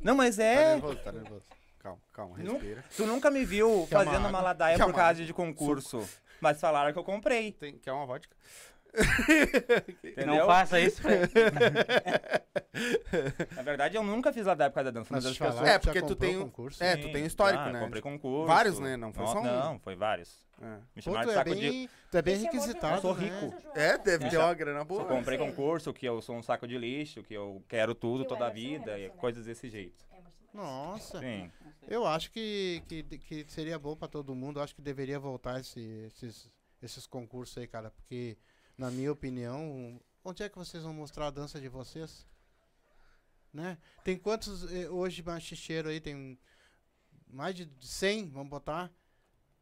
Não, 0.00 0.14
mas 0.14 0.36
Tá 0.36 0.42
é. 0.44 0.72
nervoso, 0.74 0.96
tá 0.96 1.12
nervoso. 1.12 1.42
Calma, 1.80 1.98
calma, 2.12 2.36
respira. 2.38 2.84
Tu 2.96 3.04
nunca 3.06 3.30
me 3.30 3.44
viu 3.44 3.86
Quer 3.88 4.04
fazendo 4.04 4.26
uma 4.28 4.40
ladaia 4.40 4.76
Quer 4.78 4.84
por 4.86 4.94
causa 4.94 5.22
de 5.24 5.32
concurso. 5.34 6.08
Mas 6.40 6.60
falaram 6.60 6.92
que 6.92 6.98
eu 6.98 7.04
comprei. 7.04 7.52
Tem, 7.52 7.76
quer 7.78 7.92
uma 7.92 8.06
vodka? 8.06 8.34
Não 10.26 10.46
faça 10.46 10.80
isso, 10.80 11.02
velho. 11.02 11.28
Na 13.56 13.62
verdade, 13.62 13.96
eu 13.96 14.02
nunca 14.02 14.32
fiz 14.32 14.46
ladaia 14.46 14.70
por 14.70 14.76
causa 14.76 14.92
da 14.92 15.00
dança. 15.00 15.12
Mas, 15.12 15.24
pessoas. 15.24 15.62
É, 15.62 15.78
porque 15.78 16.02
tu 16.02 16.14
tem 16.16 16.36
um- 16.36 16.42
concurso? 16.44 16.82
É, 16.82 16.96
tu 16.96 17.10
tem 17.12 17.24
histórico, 17.24 17.62
ah, 17.64 17.72
né? 17.72 17.80
Comprei 17.80 18.02
concurso. 18.02 18.46
Vários, 18.46 18.78
né? 18.78 18.96
Não 18.96 19.12
foi 19.12 19.26
só 19.26 19.40
um. 19.40 19.44
Não, 19.44 19.78
foi 19.80 19.94
vários. 19.96 20.46
É. 20.60 20.66
Me 20.66 20.80
Pô, 20.96 21.00
chamaram 21.02 21.24
tu 21.24 21.28
de 21.28 21.32
é 21.32 21.34
saco 21.38 21.54
de. 21.54 21.60
bem, 21.60 21.90
tu 22.10 22.16
é 22.16 22.22
bem 22.22 22.34
Esse 22.34 22.42
é 22.42 22.46
requisitado, 22.50 22.96
Eu 22.96 23.00
sou 23.00 23.14
né? 23.16 23.24
rico. 23.24 23.54
É, 23.74 23.98
deve 23.98 24.26
É. 24.26 24.30
ter 24.30 24.38
uma 24.38 24.54
grana 24.54 24.84
boa. 24.84 25.02
Eu 25.02 25.06
comprei 25.06 25.38
concurso, 25.38 25.92
que 25.92 26.06
eu 26.06 26.20
sou 26.20 26.36
um 26.36 26.42
saco 26.42 26.66
de 26.66 26.76
lixo, 26.78 27.22
que 27.22 27.34
eu 27.34 27.62
quero 27.68 27.94
tudo 27.94 28.24
toda 28.24 28.46
a 28.46 28.50
vida, 28.50 28.98
e 28.98 29.08
coisas 29.10 29.44
desse 29.46 29.68
jeito. 29.68 30.06
Nossa, 30.52 31.20
Sim. 31.20 31.50
eu 31.86 32.06
acho 32.06 32.32
que, 32.32 32.82
que, 32.88 33.02
que 33.04 33.44
seria 33.48 33.78
bom 33.78 33.94
pra 33.94 34.08
todo 34.08 34.34
mundo. 34.34 34.58
Eu 34.58 34.64
acho 34.64 34.74
que 34.74 34.82
deveria 34.82 35.18
voltar 35.20 35.60
esse- 35.60 36.06
esses, 36.06 36.50
esses 36.82 37.06
concursos 37.06 37.56
aí, 37.58 37.66
cara. 37.68 37.90
Porque, 37.90 38.36
na 38.78 38.90
minha 38.90 39.12
opinião, 39.12 40.00
onde 40.24 40.42
é 40.42 40.48
que 40.48 40.56
vocês 40.56 40.84
vão 40.84 40.94
mostrar 40.94 41.26
a 41.26 41.30
dança 41.30 41.60
de 41.60 41.68
vocês? 41.68 42.24
Né? 43.52 43.76
Tem 44.04 44.16
quantos 44.16 44.72
eh, 44.72 44.88
hoje 44.88 45.22
machicheiro 45.22 45.88
aí? 45.88 46.00
Tem 46.00 46.38
mais 47.26 47.54
de 47.54 47.68
100, 47.80 48.30
vamos 48.30 48.48
botar? 48.48 48.90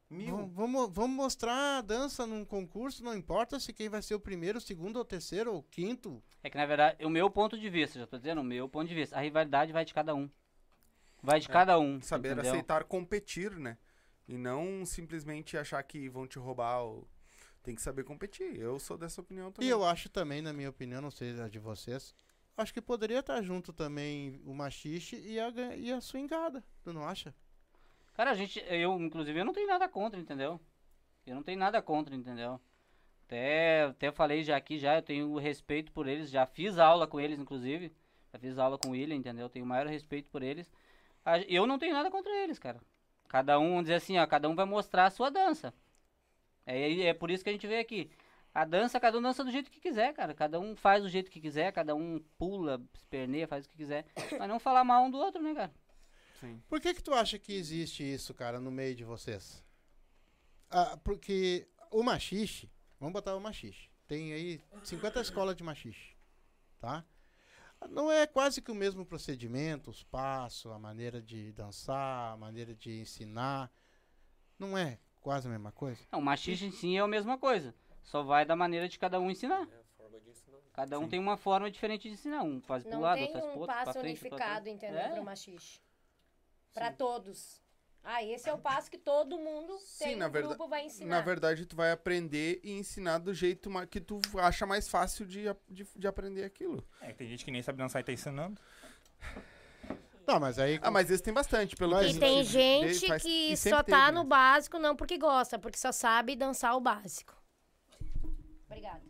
Vamos, 0.08 0.54
vamos, 0.54 0.92
vamos 0.92 1.16
mostrar 1.16 1.78
a 1.78 1.80
dança 1.80 2.26
num 2.26 2.44
concurso, 2.44 3.02
não 3.02 3.14
importa 3.14 3.58
se 3.58 3.72
quem 3.72 3.88
vai 3.88 4.00
ser 4.00 4.14
o 4.14 4.20
primeiro, 4.20 4.58
o 4.58 4.60
segundo, 4.60 4.98
ou 4.98 5.04
terceiro, 5.04 5.52
ou 5.52 5.64
quinto. 5.64 6.22
É 6.44 6.50
que, 6.50 6.56
na 6.56 6.64
verdade, 6.64 7.04
o 7.04 7.10
meu 7.10 7.28
ponto 7.28 7.58
de 7.58 7.68
vista, 7.68 7.98
já 7.98 8.06
tô 8.06 8.16
dizendo, 8.16 8.40
o 8.40 8.44
meu 8.44 8.68
ponto 8.68 8.86
de 8.86 8.94
vista. 8.94 9.16
A 9.16 9.20
rivalidade 9.20 9.72
vai 9.72 9.84
de 9.84 9.92
cada 9.92 10.14
um. 10.14 10.30
Vai 11.20 11.40
de 11.40 11.48
cada 11.48 11.76
um. 11.78 12.00
Saber 12.00 12.32
entendeu? 12.32 12.52
aceitar 12.52 12.84
competir, 12.84 13.50
né? 13.58 13.76
E 14.28 14.38
não 14.38 14.84
simplesmente 14.86 15.56
achar 15.56 15.82
que 15.82 16.08
vão 16.08 16.26
te 16.26 16.38
roubar. 16.38 16.82
Ou... 16.82 17.08
Tem 17.66 17.74
que 17.74 17.82
saber 17.82 18.04
competir. 18.04 18.56
Eu 18.56 18.78
sou 18.78 18.96
dessa 18.96 19.20
opinião 19.20 19.48
E 19.48 19.52
também. 19.52 19.68
eu 19.68 19.84
acho 19.84 20.08
também, 20.08 20.40
na 20.40 20.52
minha 20.52 20.70
opinião, 20.70 21.00
não 21.02 21.10
sei 21.10 21.38
a 21.40 21.48
de 21.48 21.58
vocês, 21.58 22.14
acho 22.56 22.72
que 22.72 22.80
poderia 22.80 23.18
estar 23.18 23.42
junto 23.42 23.72
também 23.72 24.40
o 24.46 24.54
machixe 24.54 25.16
e 25.16 25.40
a, 25.40 25.48
e 25.76 25.90
a 25.92 26.00
swingada, 26.00 26.62
tu 26.84 26.92
não 26.92 27.02
acha? 27.04 27.34
Cara, 28.14 28.30
a 28.30 28.34
gente, 28.34 28.64
eu, 28.68 28.96
inclusive, 29.00 29.40
eu 29.40 29.44
não 29.44 29.52
tenho 29.52 29.66
nada 29.66 29.88
contra, 29.88 30.20
entendeu? 30.20 30.60
Eu 31.26 31.34
não 31.34 31.42
tenho 31.42 31.58
nada 31.58 31.82
contra, 31.82 32.14
entendeu? 32.14 32.60
Até, 33.24 33.82
até 33.86 34.12
falei 34.12 34.44
já 34.44 34.56
aqui, 34.56 34.78
já, 34.78 34.94
eu 34.94 35.02
tenho 35.02 35.36
respeito 35.36 35.90
por 35.90 36.06
eles, 36.06 36.30
já 36.30 36.46
fiz 36.46 36.78
aula 36.78 37.04
com 37.08 37.18
eles, 37.20 37.40
inclusive. 37.40 37.92
Já 38.32 38.38
fiz 38.38 38.58
aula 38.60 38.78
com 38.78 38.90
o 38.90 38.92
William, 38.92 39.16
entendeu? 39.16 39.48
Tenho 39.48 39.64
o 39.64 39.68
maior 39.68 39.88
respeito 39.88 40.30
por 40.30 40.40
eles. 40.40 40.72
Eu 41.48 41.66
não 41.66 41.80
tenho 41.80 41.92
nada 41.92 42.12
contra 42.12 42.30
eles, 42.44 42.60
cara. 42.60 42.80
Cada 43.26 43.58
um, 43.58 43.70
vamos 43.70 43.82
dizer 43.82 43.94
assim, 43.94 44.16
ó, 44.18 44.26
cada 44.28 44.48
um 44.48 44.54
vai 44.54 44.64
mostrar 44.64 45.06
a 45.06 45.10
sua 45.10 45.30
dança. 45.30 45.74
É, 46.66 47.02
é 47.02 47.14
por 47.14 47.30
isso 47.30 47.44
que 47.44 47.50
a 47.50 47.52
gente 47.52 47.66
veio 47.66 47.80
aqui. 47.80 48.10
A 48.52 48.64
dança, 48.64 48.98
cada 48.98 49.18
um 49.18 49.22
dança 49.22 49.44
do 49.44 49.50
jeito 49.50 49.70
que 49.70 49.78
quiser, 49.80 50.12
cara. 50.14 50.34
Cada 50.34 50.58
um 50.58 50.74
faz 50.74 51.02
do 51.02 51.08
jeito 51.08 51.30
que 51.30 51.40
quiser, 51.40 51.72
cada 51.72 51.94
um 51.94 52.18
pula, 52.36 52.82
esperneia, 52.94 53.46
faz 53.46 53.66
o 53.66 53.68
que 53.68 53.76
quiser. 53.76 54.06
Mas 54.38 54.48
não 54.48 54.58
falar 54.58 54.82
mal 54.82 55.04
um 55.04 55.10
do 55.10 55.18
outro, 55.18 55.42
né, 55.42 55.54
cara? 55.54 55.72
Por 56.68 56.80
que 56.80 56.94
que 56.94 57.02
tu 57.02 57.14
acha 57.14 57.38
que 57.38 57.52
existe 57.52 58.02
isso, 58.02 58.34
cara, 58.34 58.60
no 58.60 58.70
meio 58.70 58.94
de 58.94 59.04
vocês? 59.04 59.64
Ah, 60.70 60.96
porque 61.02 61.66
o 61.90 62.02
machixe, 62.02 62.70
vamos 62.98 63.12
botar 63.12 63.34
o 63.34 63.40
machixe. 63.40 63.90
Tem 64.06 64.32
aí 64.32 64.60
50 64.84 65.20
escolas 65.20 65.56
de 65.56 65.64
machixe, 65.64 66.14
tá? 66.78 67.04
Não 67.90 68.10
é 68.10 68.26
quase 68.26 68.62
que 68.62 68.70
o 68.70 68.74
mesmo 68.74 69.04
procedimento, 69.04 69.90
os 69.90 70.02
passos, 70.02 70.70
a 70.70 70.78
maneira 70.78 71.20
de 71.20 71.52
dançar, 71.52 72.32
a 72.32 72.36
maneira 72.36 72.74
de 72.74 73.00
ensinar. 73.00 73.70
Não 74.58 74.78
é 74.78 74.98
quase 75.26 75.48
a 75.48 75.50
mesma 75.50 75.72
coisa? 75.72 76.00
Não, 76.12 76.20
o 76.20 76.22
machista 76.22 76.64
em 76.64 76.70
si 76.70 76.96
é 76.96 77.00
a 77.00 77.06
mesma 77.08 77.36
coisa. 77.36 77.74
Só 78.04 78.22
vai 78.22 78.44
da 78.46 78.54
maneira 78.54 78.88
de 78.88 78.96
cada 78.96 79.18
um 79.18 79.28
ensinar. 79.28 79.62
É 79.72 79.80
a 79.80 79.84
forma 79.96 80.20
de 80.20 80.30
ensinar. 80.30 80.56
Cada 80.72 81.00
um 81.00 81.08
tem 81.08 81.18
uma 81.18 81.36
forma 81.36 81.68
diferente 81.68 82.02
de 82.08 82.14
ensinar. 82.14 82.44
Um 82.44 82.60
faz 82.60 82.84
pro 82.84 82.92
Não 82.92 83.00
lado, 83.00 83.16
tem 83.16 83.24
outro 83.24 83.40
faz 83.40 83.44
pro 83.44 83.56
um 83.56 83.60
outro, 83.60 83.74
pra 83.74 83.84
passo 83.86 83.98
frente, 83.98 84.20
pra 84.20 84.28
unificado, 84.28 84.68
entendeu? 84.68 85.00
É. 85.00 85.08
Pro 85.08 85.24
machixe. 85.24 85.80
Pra 86.72 86.92
todos. 86.92 87.60
Ah, 88.04 88.22
esse 88.22 88.48
é 88.48 88.52
o 88.52 88.58
passo 88.58 88.88
que 88.88 88.98
todo 88.98 89.36
mundo 89.36 89.76
Sim, 89.80 90.04
tem 90.04 90.16
na 90.16 90.26
no 90.26 90.32
verda- 90.32 90.48
grupo 90.50 90.68
vai 90.68 90.84
ensinar. 90.86 91.10
Na 91.16 91.20
verdade, 91.20 91.66
tu 91.66 91.74
vai 91.74 91.90
aprender 91.90 92.60
e 92.62 92.70
ensinar 92.78 93.18
do 93.18 93.34
jeito 93.34 93.68
que 93.90 94.00
tu 94.00 94.20
acha 94.38 94.64
mais 94.64 94.88
fácil 94.88 95.26
de, 95.26 95.42
de, 95.68 95.84
de 95.96 96.06
aprender 96.06 96.44
aquilo. 96.44 96.86
É, 97.00 97.12
tem 97.12 97.26
gente 97.26 97.44
que 97.44 97.50
nem 97.50 97.60
sabe 97.62 97.78
dançar 97.78 97.98
e 98.00 98.04
tá 98.04 98.12
ensinando. 98.12 98.60
Não, 100.26 100.40
mas 100.40 100.58
aí. 100.58 100.78
Ah, 100.82 100.90
mas 100.90 101.10
esse 101.10 101.22
tem 101.22 101.32
bastante, 101.32 101.76
pelo 101.76 101.94
a 101.94 102.04
E 102.04 102.18
tem 102.18 102.42
gente 102.44 103.06
faz- 103.08 103.22
que 103.22 103.56
só 103.56 103.82
tá 103.82 104.06
teve, 104.06 104.10
no 104.12 104.22
né? 104.24 104.28
básico 104.28 104.78
não 104.78 104.96
porque 104.96 105.16
gosta, 105.16 105.58
porque 105.58 105.78
só 105.78 105.92
sabe 105.92 106.34
dançar 106.34 106.74
o 106.76 106.80
básico. 106.80 107.34
Obrigada. 108.66 109.02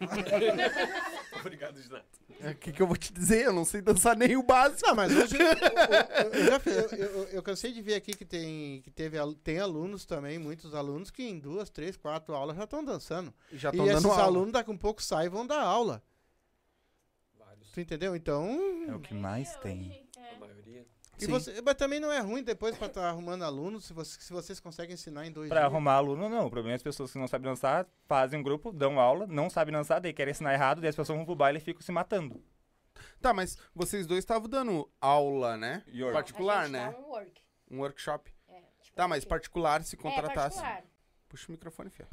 Obrigado, 1.40 1.80
Ginato. 1.80 2.06
O 2.40 2.46
É, 2.46 2.54
que, 2.54 2.72
que 2.72 2.82
eu 2.82 2.86
vou 2.86 2.96
te 2.96 3.12
dizer? 3.12 3.44
Eu 3.46 3.52
não 3.52 3.64
sei 3.64 3.80
dançar 3.80 4.16
nem 4.16 4.36
o 4.36 4.42
básico. 4.42 4.88
Não, 4.88 4.94
mas 4.96 5.12
hoje 5.14 5.36
eu, 5.36 5.46
eu- 5.46 6.32
eu 6.32 6.44
já 6.46 6.60
eu, 6.70 6.98
eu- 6.98 7.24
eu 7.28 7.42
cansei 7.42 7.72
de 7.72 7.80
ver 7.82 7.94
aqui 7.94 8.12
que 8.12 8.24
tem 8.24 8.80
que 8.82 8.90
teve 8.90 9.16
tem 9.44 9.60
alunos 9.60 10.04
também, 10.04 10.38
muitos 10.38 10.74
alunos 10.74 11.10
que 11.10 11.22
em 11.22 11.38
duas, 11.38 11.70
três, 11.70 11.96
quatro 11.96 12.34
aulas 12.34 12.56
já 12.56 12.64
estão 12.64 12.82
dançando. 12.84 13.32
Já 13.52 13.68
e 13.68 13.72
estão 13.72 13.86
esses 13.86 14.02
dando 14.02 14.10
aula. 14.10 14.24
alunos 14.24 14.52
daqui 14.52 14.70
um 14.70 14.78
pouco 14.78 15.02
saem 15.02 15.26
e 15.26 15.30
vão 15.30 15.46
dar 15.46 15.60
aula. 15.60 16.02
Vários. 17.38 17.70
Tu 17.70 17.80
entendeu? 17.80 18.16
Então, 18.16 18.58
É 18.88 18.94
o 18.94 19.00
que 19.00 19.14
mais 19.14 19.54
tem. 19.56 20.01
E 21.24 21.26
você, 21.26 21.62
mas 21.62 21.74
também 21.74 21.98
não 22.00 22.10
é 22.12 22.18
ruim 22.20 22.42
depois 22.42 22.76
para 22.76 22.86
estar 22.88 23.08
arrumando 23.08 23.42
alunos 23.44 23.84
se, 23.84 23.92
você- 23.92 24.20
se 24.20 24.32
vocês 24.32 24.58
conseguem 24.60 24.94
ensinar 24.94 25.26
em 25.26 25.32
dois 25.32 25.48
Pra 25.48 25.60
dias. 25.60 25.72
arrumar 25.72 25.94
aluno, 25.94 26.28
não. 26.28 26.46
O 26.46 26.50
problema 26.50 26.72
é 26.72 26.76
as 26.76 26.82
pessoas 26.82 27.12
que 27.12 27.18
não 27.18 27.26
sabem 27.28 27.50
dançar, 27.50 27.86
fazem 28.06 28.40
um 28.40 28.42
grupo, 28.42 28.72
dão 28.72 28.98
aula, 29.00 29.26
não 29.26 29.48
sabem 29.50 29.72
dançar, 29.72 30.00
daí 30.00 30.12
querem 30.12 30.30
ensinar 30.32 30.52
errado, 30.54 30.80
daí 30.80 30.90
as 30.90 30.96
pessoas 30.96 31.16
vão 31.16 31.24
pro 31.26 31.34
baile 31.36 31.58
e 31.58 31.60
ficam 31.62 31.82
se 31.82 31.92
matando. 31.92 32.42
Tá, 33.20 33.32
mas 33.32 33.56
vocês 33.74 34.06
dois 34.06 34.18
estavam 34.20 34.48
dando 34.48 34.90
aula, 35.00 35.56
né? 35.56 35.82
E 35.88 36.02
org. 36.02 36.12
Particular, 36.12 36.60
A 36.60 36.62
gente 36.64 36.72
né? 36.72 36.94
um 36.98 37.08
work. 37.10 37.42
Um 37.70 37.78
workshop. 37.80 38.32
É, 38.48 38.60
tipo, 38.82 38.96
Tá, 38.96 39.08
mas 39.08 39.24
particular 39.24 39.82
se 39.82 39.96
É, 39.96 39.98
contratasse. 39.98 40.56
particular. 40.60 40.84
Puxa 41.28 41.46
o 41.48 41.52
microfone, 41.52 41.88
fia. 41.90 42.06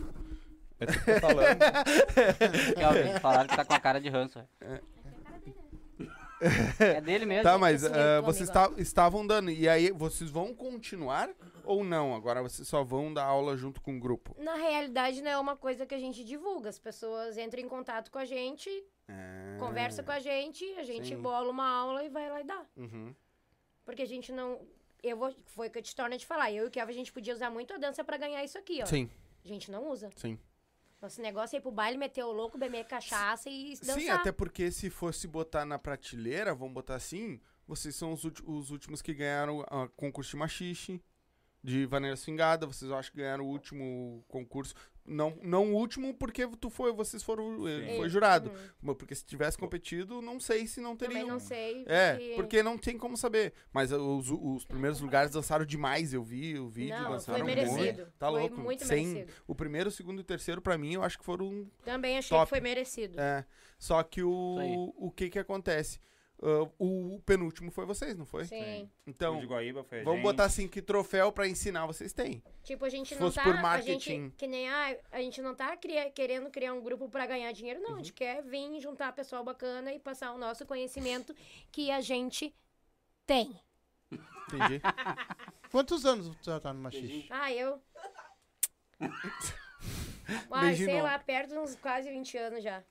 Eu 0.80 0.88
tô 0.88 1.20
falando. 1.20 1.60
Realmente, 2.78 3.20
falaram 3.20 3.49
que 3.49 3.55
tá 3.55 3.66
com 3.66 3.74
a 3.74 3.80
cara 3.80 3.99
de 3.99 4.07
ranço. 4.10 4.39
é. 4.62 4.82
É 6.80 7.02
dele 7.02 7.26
mesmo. 7.26 7.44
Tá, 7.44 7.58
mas 7.58 7.84
meu 7.84 8.24
vocês 8.24 8.50
esta- 8.50 8.72
estavam 8.78 9.26
dando. 9.26 9.52
E 9.52 9.68
aí, 9.68 9.92
vocês 9.92 10.30
vão 10.30 10.54
continuar 10.54 11.30
ou 11.66 11.84
não? 11.84 12.16
Agora 12.16 12.42
vocês 12.42 12.68
só 12.68 12.84
vão 12.84 13.14
dar 13.14 13.26
aula 13.26 13.58
junto 13.58 13.82
com 13.82 13.98
o 13.98 14.00
grupo. 14.00 14.36
Na 14.42 14.56
realidade, 14.56 15.22
não 15.22 15.30
é 15.32 15.38
uma 15.38 15.56
coisa 15.58 15.86
que 15.86 15.94
a 15.96 16.00
gente 16.00 16.24
divulga. 16.24 16.70
As 16.70 16.80
pessoas 16.80 17.38
entram 17.38 17.62
em 17.62 17.68
contato 17.68 18.10
com 18.10 18.18
a 18.20 18.26
gente, 18.26 18.70
É. 19.08 19.58
conversa 19.60 20.02
com 20.04 20.12
a 20.12 20.20
gente, 20.20 20.64
a 20.78 20.84
gente 20.84 21.10
Sim. 21.10 21.22
bola 21.22 21.50
uma 21.50 21.68
aula 21.68 22.04
e 22.04 22.10
vai 22.10 22.30
lá 22.30 22.42
e 22.42 22.44
dá. 22.44 22.66
Uhum. 22.78 23.14
Porque 23.86 24.02
a 24.02 24.08
gente 24.08 24.32
não. 24.32 24.60
Eu 25.02 25.18
vou. 25.18 25.34
Foi 25.46 25.68
o 25.68 25.72
que 25.72 25.80
eu 25.80 25.84
te 25.84 25.96
torno 25.96 26.18
de 26.18 26.26
falar. 26.26 26.52
Eu 26.52 26.66
e 26.66 26.68
o 26.68 26.72
Kevin, 26.72 26.92
a 26.92 26.96
gente 26.96 27.12
podia 27.14 27.34
usar 27.34 27.50
muito 27.50 27.74
a 27.74 27.78
dança 27.78 28.04
pra 28.04 28.18
ganhar 28.18 28.44
isso 28.44 28.58
aqui, 28.58 28.80
ó. 28.82 28.86
Sim, 28.86 29.10
A 29.44 29.48
gente 29.48 29.72
não 29.72 29.90
usa. 29.90 30.10
sim. 30.16 30.38
Nosso 31.02 31.22
negócio 31.22 31.56
é 31.56 31.60
ir 31.60 31.62
pro 31.62 31.72
baile, 31.72 31.97
meter 31.97 32.24
o 32.24 32.32
louco, 32.32 32.58
beber 32.58 32.86
cachaça 32.86 33.50
e 33.50 33.74
dançar. 33.76 34.00
Sim, 34.00 34.10
até 34.10 34.32
porque 34.32 34.70
se 34.70 34.89
fosse 34.89 35.28
botar 35.28 35.66
na 35.66 35.80
prateleira, 35.80 36.54
vamos 36.54 36.74
botar 36.74 36.95
assim, 36.95 37.39
vocês 37.66 37.95
são 37.95 38.12
os, 38.12 38.26
os 38.45 38.70
últimos 38.70 39.02
que 39.02 39.14
ganharam 39.14 39.60
o 39.60 39.89
concurso 39.89 40.32
de 40.32 40.38
machixe, 40.38 41.02
de 41.64 41.86
vaneira 41.86 42.16
swingada, 42.16 42.66
vocês 42.66 42.89
eu 42.89 42.97
acho 42.97 43.12
que 43.12 43.18
ganharam 43.18 43.43
o 43.45 43.49
último 43.49 44.24
concurso. 44.28 44.74
Não, 45.05 45.36
não 45.41 45.74
o 45.74 45.76
último, 45.76 46.14
porque 46.14 46.47
tu 46.62 46.70
foi, 46.70 46.93
vocês 46.93 47.24
foram 47.24 47.68
eh, 47.68 47.80
Sim. 47.80 47.88
foi 47.95 47.99
Uhum. 48.01 48.10
jurado. 48.10 48.51
Mas 48.80 48.95
Porque 48.95 49.16
se 49.16 49.26
tivesse 49.26 49.57
competido, 49.57 50.22
não 50.22 50.39
sei 50.39 50.68
se 50.68 50.80
não 50.80 50.95
Também 50.95 51.18
teriam. 51.18 51.34
não 51.34 51.39
sei. 51.39 51.84
É, 51.88 52.34
porque 52.36 52.62
não 52.62 52.78
tem 52.78 52.95
como 52.95 53.18
saber. 53.18 53.53
Mas 53.74 53.91
os, 53.91 54.30
os 54.30 54.66
primeiros 54.66 55.01
lugares 55.01 55.32
dançaram 55.32 55.66
demais, 55.66 56.14
eu 56.14 56.24
vi 56.24 56.60
o 56.60 56.70
vídeo, 56.70 56.95
Não, 56.95 57.03
foi 57.05 57.12
dançaram 57.14 57.45
merecido. 57.45 57.76
muito. 57.78 58.05
Tá 58.20 58.30
Foi 58.30 58.39
louco. 58.39 58.62
muito 58.62 58.86
Sem- 58.86 59.07
merecido. 59.07 59.34
O 59.47 59.55
primeiro, 59.55 59.89
o 59.89 59.91
segundo 59.91 60.20
e 60.20 60.22
o 60.22 60.24
terceiro, 60.24 60.62
pra 60.62 60.78
mim, 60.78 60.93
eu 60.93 61.01
acho 61.01 61.18
que 61.18 61.26
foram 61.26 61.68
Também 61.84 62.18
achei 62.20 62.30
Top. 62.38 62.43
que 62.45 62.49
foi 62.51 62.62
merecido. 62.62 63.20
é, 63.20 63.43
só 63.80 64.03
que 64.03 64.22
o, 64.22 64.93
o 64.95 65.10
que 65.10 65.28
que 65.32 65.39
acontece? 65.39 65.99
Ah, 66.42 66.70
o 66.80 67.22
penúltimo 67.26 67.70
foi 67.70 67.86
vocês, 67.86 68.18
não 68.18 68.26
foi? 68.26 68.46
Sim. 68.46 68.84
o 69.06 69.10
Então, 69.10 69.40
de 69.40 69.46
Guaíba 69.46 69.84
foi 69.84 70.00
a 70.00 70.04
vamos 70.04 70.20
gente. 70.20 70.24
botar 70.24 70.46
assim, 70.46 70.68
que 70.70 70.82
troféu 70.82 71.32
pra 71.34 71.48
ensinar 71.48 71.86
vocês 71.86 72.14
têm? 72.14 72.42
Tipo, 72.64 72.86
a 72.86 72.90
gente 72.90 73.14
Se 73.14 73.20
não 73.20 73.30
tá. 73.32 73.44
por 73.44 73.56
a 73.58 73.62
marketing. 73.62 74.00
gente, 74.00 74.36
que 74.38 74.48
nem 74.48 74.70
ah, 74.70 74.98
a 75.12 75.22
gente 75.22 75.42
não 75.42 75.54
tá 75.54 75.76
cria- 75.76 76.10
querendo 76.12 76.50
criar 76.50 76.74
um 76.74 76.82
grupo 76.82 77.10
pra 77.10 77.26
ganhar 77.26 77.52
dinheiro, 77.52 77.82
não. 77.82 77.90
A 77.90 77.92
Uhum. 77.94 77.98
gente 78.00 78.14
quer 78.14 78.42
vir 78.44 78.80
juntar 78.80 79.12
pessoal 79.12 79.44
bacana 79.44 79.92
e 79.94 80.00
passar 80.00 80.32
o 80.32 80.38
nosso 80.38 80.66
conhecimento 80.66 81.36
que 81.72 81.92
a 81.92 82.00
gente 82.00 82.56
tem. 83.26 83.60
Entendi. 84.12 84.82
Quantos 85.72 86.06
anos 86.06 86.30
tu 86.42 86.46
já 86.46 86.60
tá 86.60 86.74
no 86.74 86.80
machixe? 86.82 87.28
Ah, 87.30 87.52
eu. 87.52 87.82
Ah, 90.52 90.74
sei 90.76 91.02
lá, 91.02 91.18
perto 91.18 91.50
de 91.50 91.58
uns 91.58 91.76
quase 91.76 92.10
20 92.10 92.38
anos 92.38 92.64
já. 92.64 92.84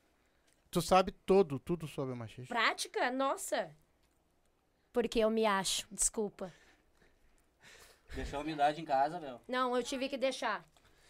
Tu 0.71 0.83
sabe 0.83 1.13
todo, 1.13 1.59
tudo 1.59 1.87
sobre 1.87 2.13
o 2.13 2.17
machixe? 2.17 2.49
Prática? 2.49 3.11
Nossa. 3.11 3.75
Porque 4.93 5.19
eu 5.19 5.31
me 5.31 5.47
acho, 5.47 5.87
desculpa. 5.91 6.53
Deixou 8.15 8.41
a 8.41 8.43
umidade 8.43 8.81
em 8.81 8.85
casa, 8.85 9.21
meu. 9.21 9.41
Não, 9.47 9.77
eu 9.77 9.83
tive 9.83 10.09
que 10.09 10.17
deixar. 10.17 10.67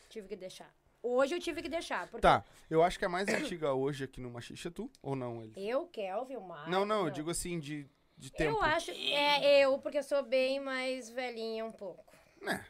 Tive 0.09 0.29
que 0.29 0.37
deixar. 0.37 0.73
Hoje 1.03 1.35
eu 1.35 1.41
tive 1.41 1.63
que 1.63 1.69
deixar. 1.69 2.09
Porque 2.09 2.23
tá, 2.23 2.45
eu 2.69 2.83
acho 2.83 2.99
que 2.99 3.05
a 3.05 3.09
mais 3.09 3.29
antiga 3.29 3.73
hoje 3.73 4.05
aqui 4.05 4.21
no 4.21 4.31
Machixe 4.31 4.69
é 4.69 4.71
tu, 4.71 4.91
ou 5.01 5.15
não? 5.15 5.43
Ele? 5.43 5.53
Eu, 5.57 5.87
Kelvin, 5.87 6.37
o 6.37 6.41
Marcos. 6.41 6.71
Não, 6.71 6.85
não, 6.85 7.07
eu 7.07 7.11
digo 7.11 7.31
assim, 7.31 7.59
de, 7.59 7.89
de 8.17 8.33
tempo. 8.33 8.57
Eu 8.57 8.63
acho. 8.63 8.91
É 8.91 9.65
eu, 9.65 9.79
porque 9.79 9.99
eu 9.99 10.03
sou 10.03 10.23
bem 10.23 10.61
mais 10.61 11.09
velhinha 11.09 11.65
um 11.65 11.73
pouco. 11.73 12.05
É. 12.47 12.65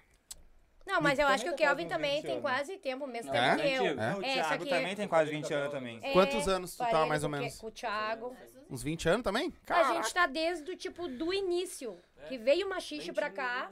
Não, 0.89 1.01
mas 1.03 1.19
eu 1.19 1.27
acho 1.27 1.45
que 1.45 1.51
o 1.51 1.55
Kelvin 1.55 1.87
também 1.87 2.17
20 2.23 2.25
tem 2.27 2.41
quase 2.41 2.77
tempo, 2.79 3.05
o 3.05 3.07
mesmo 3.09 3.31
Não, 3.33 3.39
tempo 3.41 3.61
é 3.63 3.69
que 3.69 3.75
eu. 3.85 3.95
Não, 3.95 4.19
o 4.19 4.25
É, 4.25 4.33
Thiago 4.35 4.65
que- 4.65 4.71
também 4.71 4.97
tem 4.97 5.07
quase 5.07 5.31
20 5.31 5.53
anos 5.55 5.71
também. 5.71 6.01
É, 6.03 6.13
Quantos 6.13 6.49
anos 6.49 6.75
tu 6.75 6.79
tá, 6.79 7.05
mais 7.07 7.23
ou 7.23 7.29
com 7.31 7.37
o 7.37 7.39
que- 7.39 7.45
menos? 7.45 7.61
Com 7.61 7.67
o 7.67 7.71
Thiago. 7.71 8.37
Uns 8.71 8.83
20 8.83 9.09
anos 9.09 9.23
também? 9.23 9.53
A 9.69 9.83
gente 9.95 10.13
tá 10.15 10.27
desde 10.27 10.71
o 10.71 10.77
tipo 10.77 11.07
do 11.09 11.33
início. 11.33 11.99
Que 12.27 12.37
veio 12.39 12.67
o 12.67 12.71
machixe 12.71 13.13
pra 13.13 13.31
cá, 13.31 13.71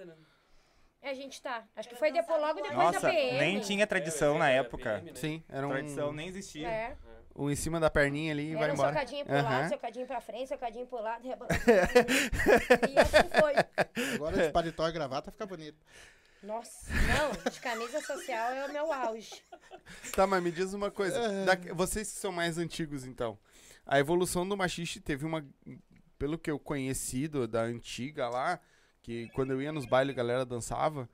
a 1.02 1.14
gente 1.14 1.40
tá. 1.42 1.64
Acho 1.76 1.88
que 1.88 1.94
foi 1.96 2.10
depois, 2.12 2.40
logo 2.40 2.54
depois 2.60 2.74
Nossa, 2.76 3.00
da 3.00 3.10
PM. 3.10 3.38
nem 3.38 3.60
tinha 3.60 3.86
tradição 3.86 4.38
na 4.38 4.48
época. 4.50 5.02
Sim, 5.14 5.42
era 5.48 5.66
um, 5.66 5.70
Tradição 5.70 6.12
nem 6.12 6.28
existia. 6.28 6.68
É. 6.68 6.96
um 7.38 7.50
em 7.50 7.54
cima 7.56 7.78
da 7.78 7.90
perninha 7.90 8.32
ali 8.32 8.52
e 8.52 8.54
vai 8.54 8.64
Era 8.64 8.72
um 8.72 8.74
embora. 8.74 8.92
socadinho 8.94 9.24
pro 9.26 9.34
Aham. 9.36 9.42
lado, 9.50 9.68
socadinho 9.68 10.06
pra 10.06 10.20
frente, 10.22 10.48
socadinho 10.48 10.86
pro 10.86 11.00
lado, 11.02 11.22
rebolando. 11.28 11.54
e 12.90 12.98
assim 12.98 13.28
foi. 13.40 13.52
Agora 14.14 14.36
de 14.46 14.50
paletó 14.52 14.88
e 14.88 14.92
gravata 14.92 15.30
fica 15.30 15.44
bonito. 15.46 15.76
Nossa, 16.42 16.86
não, 16.92 17.50
de 17.50 17.60
camisa 17.60 18.00
social 18.00 18.52
é 18.52 18.66
o 18.66 18.72
meu 18.72 18.92
auge. 18.92 19.42
Tá, 20.12 20.26
mas 20.26 20.42
me 20.42 20.52
diz 20.52 20.72
uma 20.74 20.90
coisa. 20.90 21.18
Da- 21.44 21.74
vocês 21.74 22.12
que 22.12 22.18
são 22.18 22.30
mais 22.32 22.58
antigos, 22.58 23.04
então. 23.04 23.38
A 23.84 23.98
evolução 23.98 24.48
do 24.48 24.56
machixe 24.56 25.00
teve 25.00 25.24
uma. 25.24 25.44
Pelo 26.18 26.38
que 26.38 26.50
eu 26.50 26.58
conheci 26.58 27.26
do- 27.28 27.46
da 27.48 27.62
antiga 27.62 28.28
lá, 28.28 28.60
que 29.02 29.28
quando 29.30 29.52
eu 29.52 29.60
ia 29.62 29.72
nos 29.72 29.86
bailes 29.86 30.12
a 30.14 30.16
galera 30.16 30.44
dançava, 30.46 31.08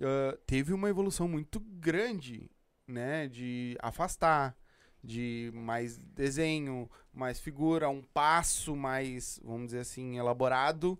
ah, 0.00 0.38
teve 0.46 0.72
uma 0.72 0.88
evolução 0.88 1.28
muito 1.28 1.60
grande, 1.60 2.50
né? 2.86 3.26
De 3.28 3.76
afastar, 3.80 4.56
de 5.02 5.50
mais 5.54 5.98
desenho, 5.98 6.90
mais 7.12 7.38
figura, 7.40 7.88
um 7.88 8.02
passo 8.02 8.74
mais, 8.74 9.38
vamos 9.42 9.66
dizer 9.66 9.80
assim, 9.80 10.18
elaborado. 10.18 10.98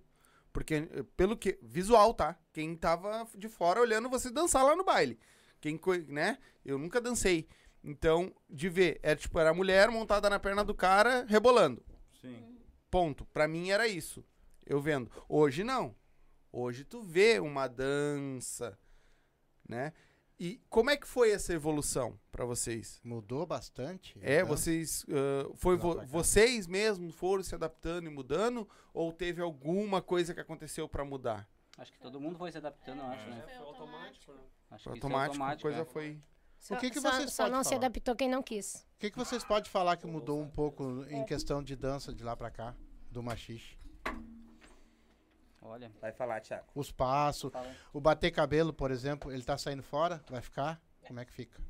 Porque, 0.55 0.89
eh, 0.91 1.05
pelo 1.17 1.37
que. 1.37 1.59
Visual, 1.61 2.15
tá? 2.15 2.39
Quem 2.53 2.77
tava 2.77 3.29
de 3.37 3.49
fora 3.49 3.81
olhando 3.81 4.09
você 4.09 4.31
dançar 4.31 4.65
lá 4.65 4.77
no 4.77 4.85
baile. 4.85 5.19
Quem, 5.61 5.79
né? 6.09 6.39
Eu 6.65 6.79
nunca 6.79 7.01
dancei. 7.01 7.49
Então, 7.83 8.33
de 8.49 8.69
ver, 8.69 9.01
era 9.03 9.17
tipo, 9.17 9.39
era 9.39 9.51
a 9.51 9.55
mulher 9.55 9.91
montada 9.91 10.31
na 10.31 10.39
perna 10.39 10.65
do 10.65 10.73
cara, 10.73 11.27
rebolando. 11.29 11.85
Sim. 12.21 12.57
Ponto. 12.89 13.27
Pra 13.27 13.49
mim 13.49 13.71
era 13.71 13.89
isso. 13.89 14.25
Eu 14.65 14.81
vendo. 14.81 15.11
Hoje 15.29 15.65
não. 15.65 15.95
Hoje 16.53 16.85
tu 16.85 17.03
vê 17.03 17.41
uma 17.41 17.67
dança, 17.67 18.79
né? 19.69 19.93
E 20.39 20.61
como 20.69 20.91
é 20.91 20.97
que 20.97 21.07
foi 21.07 21.31
essa 21.31 21.53
evolução 21.53 22.19
pra 22.33 22.45
vocês? 22.45 23.01
Mudou 23.05 23.47
bastante. 23.47 24.19
É, 24.21 24.37
então. 24.37 24.49
vocês 24.49 25.07
ah, 25.09 25.51
foi 25.55 25.77
vo- 25.77 26.05
vocês 26.07 26.67
mesmos 26.67 27.15
foram 27.15 27.43
se 27.43 27.55
adaptando 27.55 28.07
e 28.07 28.11
mudando 28.11 28.69
ou 28.93 29.13
teve 29.13 29.41
alguma 29.41 30.03
coisa 30.03 30.35
que 30.35 30.41
aconteceu 30.41 30.89
pra 30.89 31.05
mudar? 31.05 31.49
Acho 31.79 31.93
que 31.93 31.99
todo 32.01 32.21
mundo 32.21 32.37
foi 32.39 32.51
se 32.53 32.59
adaptando, 32.59 32.99
eu 33.01 33.07
acho, 33.07 33.29
né? 33.31 33.45
É, 33.49 33.57
foi 33.57 33.67
automático, 33.67 34.33
né? 34.33 34.41
Acho 34.71 34.85
que 34.91 34.99
isso 34.99 35.07
é 35.07 35.11
automático, 35.11 35.45
a 35.45 35.57
coisa 35.57 35.81
é. 35.81 35.85
foi. 35.85 36.21
Só, 36.59 36.75
O 36.75 36.79
que 36.79 36.91
que 36.91 37.01
só- 37.01 37.11
vocês 37.13 37.33
só 37.33 37.49
não 37.49 37.63
se 37.63 37.71
falar? 37.71 37.87
adaptou 37.87 38.17
quem 38.17 38.29
não 38.29 38.43
quis. 38.43 38.75
O 38.97 38.99
que, 38.99 39.11
que 39.11 39.19
vocês 39.19 39.45
podem 39.45 39.71
falar 39.71 39.97
que 39.97 40.07
mudou 40.07 40.41
um 40.41 40.49
pouco 40.49 41.05
em 41.09 41.25
questão 41.25 41.63
de 41.63 41.77
dança 41.77 42.13
de 42.13 42.25
lá 42.25 42.37
pra 42.37 42.51
cá, 42.51 42.75
do 43.11 43.23
machixe? 43.23 43.77
Olha. 45.65 45.91
Vai 46.01 46.13
falar, 46.13 46.41
Thiago. 46.41 46.65
Os 46.75 46.93
passos, 46.93 47.51
Fala. 47.51 47.71
o 47.93 48.01
bater 48.01 48.31
cabelo, 48.31 48.73
por 48.73 48.91
exemplo, 48.91 49.33
ele 49.33 49.43
tá 49.43 49.57
saindo 49.57 49.83
fora? 49.83 50.23
Vai 50.29 50.43
ficar? 50.43 50.81
Como 51.07 51.19
é 51.21 51.25
que 51.25 51.33
fica? 51.33 51.61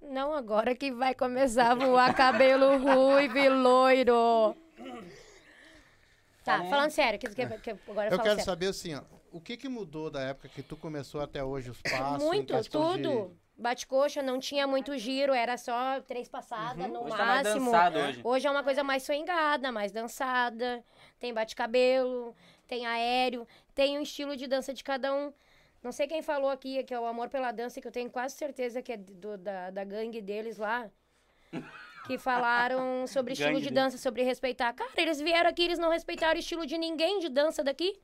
Não 0.00 0.34
agora 0.34 0.74
que 0.74 0.92
vai 0.92 1.14
começar 1.14 1.72
a 1.72 1.74
voar 1.74 2.14
cabelo 2.14 2.76
ruivo 2.78 3.38
e 3.38 3.48
loiro. 3.48 4.54
Tá, 6.44 6.60
aí. 6.60 6.68
falando 6.68 6.90
sério, 6.90 7.18
que, 7.18 7.28
que, 7.28 7.46
que 7.58 7.70
agora 7.88 8.08
eu, 8.08 8.12
Eu 8.12 8.18
quero 8.18 8.30
sério. 8.30 8.44
saber 8.44 8.66
assim, 8.66 8.94
ó, 8.94 9.02
o 9.32 9.40
que 9.40 9.56
que 9.56 9.66
mudou 9.68 10.10
da 10.10 10.20
época 10.20 10.48
que 10.50 10.62
tu 10.62 10.76
começou 10.76 11.22
até 11.22 11.42
hoje 11.42 11.70
os 11.70 11.80
passos? 11.80 12.22
Muito, 12.22 12.52
questão 12.54 12.96
de- 12.96 13.02
tudo. 13.02 13.36
Bate-coxa, 13.56 14.20
não 14.20 14.40
tinha 14.40 14.66
muito 14.66 14.98
giro, 14.98 15.32
era 15.32 15.56
só 15.56 16.00
três 16.00 16.28
passadas 16.28 16.88
no 16.90 17.04
Hoje 17.04 17.16
tá 17.16 17.24
mais 17.24 17.44
máximo. 17.46 17.64
dançado 17.70 17.98
hoje. 18.00 18.20
Hoje 18.24 18.46
é 18.48 18.50
uma 18.50 18.64
coisa 18.64 18.82
mais 18.82 19.04
swingada, 19.04 19.70
mais 19.70 19.92
dançada. 19.92 20.84
Tem 21.18 21.32
bate-cabelo, 21.32 22.34
tem 22.66 22.86
aéreo, 22.86 23.46
tem 23.74 23.98
um 23.98 24.02
estilo 24.02 24.36
de 24.36 24.46
dança 24.46 24.72
de 24.74 24.82
cada 24.84 25.14
um. 25.14 25.32
Não 25.82 25.92
sei 25.92 26.06
quem 26.06 26.22
falou 26.22 26.48
aqui, 26.50 26.82
que 26.84 26.94
é 26.94 26.98
o 27.00 27.04
amor 27.06 27.28
pela 27.28 27.52
dança, 27.52 27.80
que 27.80 27.86
eu 27.86 27.92
tenho 27.92 28.10
quase 28.10 28.34
certeza 28.36 28.80
que 28.82 28.92
é 28.92 28.96
do- 28.96 29.36
da, 29.38 29.70
da 29.70 29.84
gangue 29.84 30.20
deles 30.20 30.56
lá. 30.58 30.90
Que 32.06 32.18
falaram 32.18 33.06
sobre 33.06 33.32
estilo 33.32 33.52
de 33.62 33.70
dança, 33.74 33.96
sobre 33.96 34.22
respeitar. 34.22 34.74
Cara, 34.74 34.90
eles 34.98 35.18
vieram 35.22 35.48
aqui, 35.48 35.62
eles 35.62 35.78
não 35.78 35.88
respeitaram 35.88 36.36
o 36.36 36.38
estilo 36.38 36.66
de 36.66 36.76
ninguém 36.76 37.18
de 37.18 37.30
dança 37.30 37.64
daqui. 37.64 37.98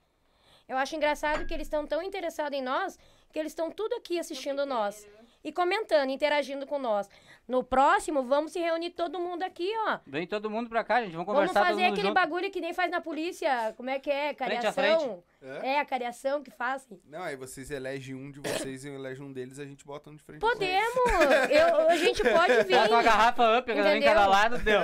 Eu 0.66 0.78
acho 0.78 0.96
engraçado 0.96 1.44
que 1.44 1.52
eles 1.52 1.66
estão 1.66 1.86
tão 1.86 2.02
interessados 2.02 2.58
em 2.58 2.62
nós 2.62 2.98
que 3.30 3.38
eles 3.38 3.52
estão 3.52 3.70
tudo 3.70 3.94
aqui 3.96 4.18
assistindo 4.18 4.64
nós. 4.64 5.06
E 5.44 5.52
comentando, 5.52 6.08
interagindo 6.08 6.66
com 6.66 6.78
nós. 6.78 7.10
No 7.50 7.64
próximo, 7.64 8.22
vamos 8.22 8.52
se 8.52 8.60
reunir 8.60 8.90
todo 8.90 9.18
mundo 9.18 9.42
aqui, 9.42 9.68
ó. 9.88 9.98
Vem 10.06 10.24
todo 10.24 10.48
mundo 10.48 10.70
pra 10.70 10.84
cá, 10.84 11.02
gente. 11.02 11.10
Vamos 11.10 11.26
Vamos 11.26 11.40
conversar 11.40 11.60
todo 11.60 11.68
fazer 11.70 11.86
aquele 11.86 12.02
junto. 12.02 12.14
bagulho 12.14 12.48
que 12.48 12.60
nem 12.60 12.72
faz 12.72 12.88
na 12.92 13.00
polícia. 13.00 13.74
Como 13.76 13.90
é 13.90 13.98
que 13.98 14.08
é? 14.08 14.32
Frente 14.34 14.66
a 14.66 14.72
Cariação. 14.72 15.24
É? 15.42 15.70
É, 15.70 15.80
a 15.80 15.84
cariação 15.84 16.42
que 16.42 16.50
fazem. 16.50 17.00
Não, 17.08 17.22
aí 17.22 17.34
vocês 17.34 17.70
elegem 17.70 18.14
um 18.14 18.30
de 18.30 18.38
vocês 18.40 18.84
e 18.84 18.88
eu 18.88 18.94
elejo 18.94 19.24
um 19.24 19.32
deles, 19.32 19.58
a 19.58 19.64
gente 19.64 19.84
bota 19.84 20.10
um 20.10 20.14
de 20.14 20.22
frente. 20.22 20.40
Podemos! 20.40 20.94
Eu, 21.50 21.88
a 21.88 21.96
gente 21.96 22.22
pode 22.22 22.62
vir. 22.64 22.76
Bota 22.78 22.90
uma 22.94 23.02
garrafa 23.02 23.58
up, 23.58 23.74
cada 23.74 23.88
um 23.88 23.94
em 23.94 24.02
cada 24.02 24.26
lado, 24.26 24.58
deu. 24.58 24.82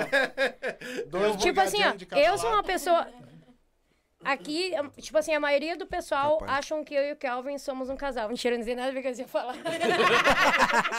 Dois 1.07 1.35
Tipo 1.37 1.61
assim, 1.61 1.77
ó, 1.83 2.17
eu 2.17 2.37
sou 2.37 2.49
uma 2.49 2.63
pessoa. 2.63 3.07
Aqui, 4.23 4.71
tipo 4.99 5.17
assim, 5.17 5.33
a 5.33 5.39
maioria 5.39 5.77
do 5.77 5.85
pessoal 5.85 6.39
Capaz. 6.39 6.59
acham 6.59 6.83
que 6.83 6.93
eu 6.93 7.03
e 7.03 7.11
o 7.11 7.15
Kelvin 7.15 7.57
somos 7.57 7.89
um 7.89 7.95
casal. 7.95 8.27
Mentira, 8.27 8.57
não 8.57 8.63
sei 8.63 8.75
nada 8.75 8.89
a 8.89 8.91
ver 8.91 9.01
com 9.03 9.09
o 9.09 9.13
que 9.13 9.21
eu 9.21 9.23
ia 9.23 9.27
falar. 9.27 9.55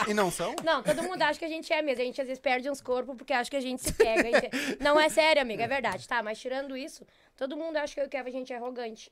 E 0.07 0.13
não 0.13 0.31
são? 0.31 0.55
Não, 0.63 0.81
todo 0.81 1.03
mundo 1.03 1.21
acha 1.21 1.37
que 1.37 1.45
a 1.45 1.49
gente 1.49 1.71
é 1.71 1.81
mesmo. 1.81 2.01
A 2.01 2.05
gente 2.05 2.21
às 2.21 2.27
vezes 2.27 2.39
perde 2.41 2.69
uns 2.69 2.81
corpos 2.81 3.15
porque 3.17 3.33
acha 3.33 3.49
que 3.49 3.57
a 3.57 3.61
gente 3.61 3.81
se 3.83 3.93
pega. 3.93 4.49
Não 4.79 4.99
é 4.99 5.09
sério, 5.09 5.41
amiga, 5.41 5.63
é 5.63 5.67
verdade, 5.67 6.07
tá? 6.07 6.23
Mas 6.23 6.39
tirando 6.39 6.75
isso, 6.77 7.05
todo 7.35 7.57
mundo 7.57 7.77
acha 7.77 7.93
que 7.93 7.99
eu 7.99 8.05
e 8.05 8.07
o 8.07 8.09
Kevin 8.09 8.29
a 8.29 8.33
gente 8.33 8.53
é 8.53 8.55
arrogante. 8.55 9.11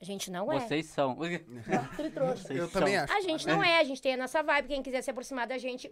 A 0.00 0.04
gente 0.04 0.30
não 0.30 0.50
é. 0.50 0.60
Vocês 0.60 0.86
são. 0.86 1.14
Vocês 1.16 2.50
Eu 2.58 2.68
são. 2.68 2.80
também 2.80 2.96
acho. 2.96 3.12
A 3.12 3.20
gente 3.20 3.46
não 3.46 3.62
é, 3.62 3.80
a 3.80 3.84
gente 3.84 4.00
tem 4.00 4.14
a 4.14 4.16
nossa 4.16 4.42
vibe. 4.42 4.68
Quem 4.68 4.82
quiser 4.82 5.02
se 5.02 5.10
aproximar 5.10 5.46
da 5.46 5.58
gente, 5.58 5.90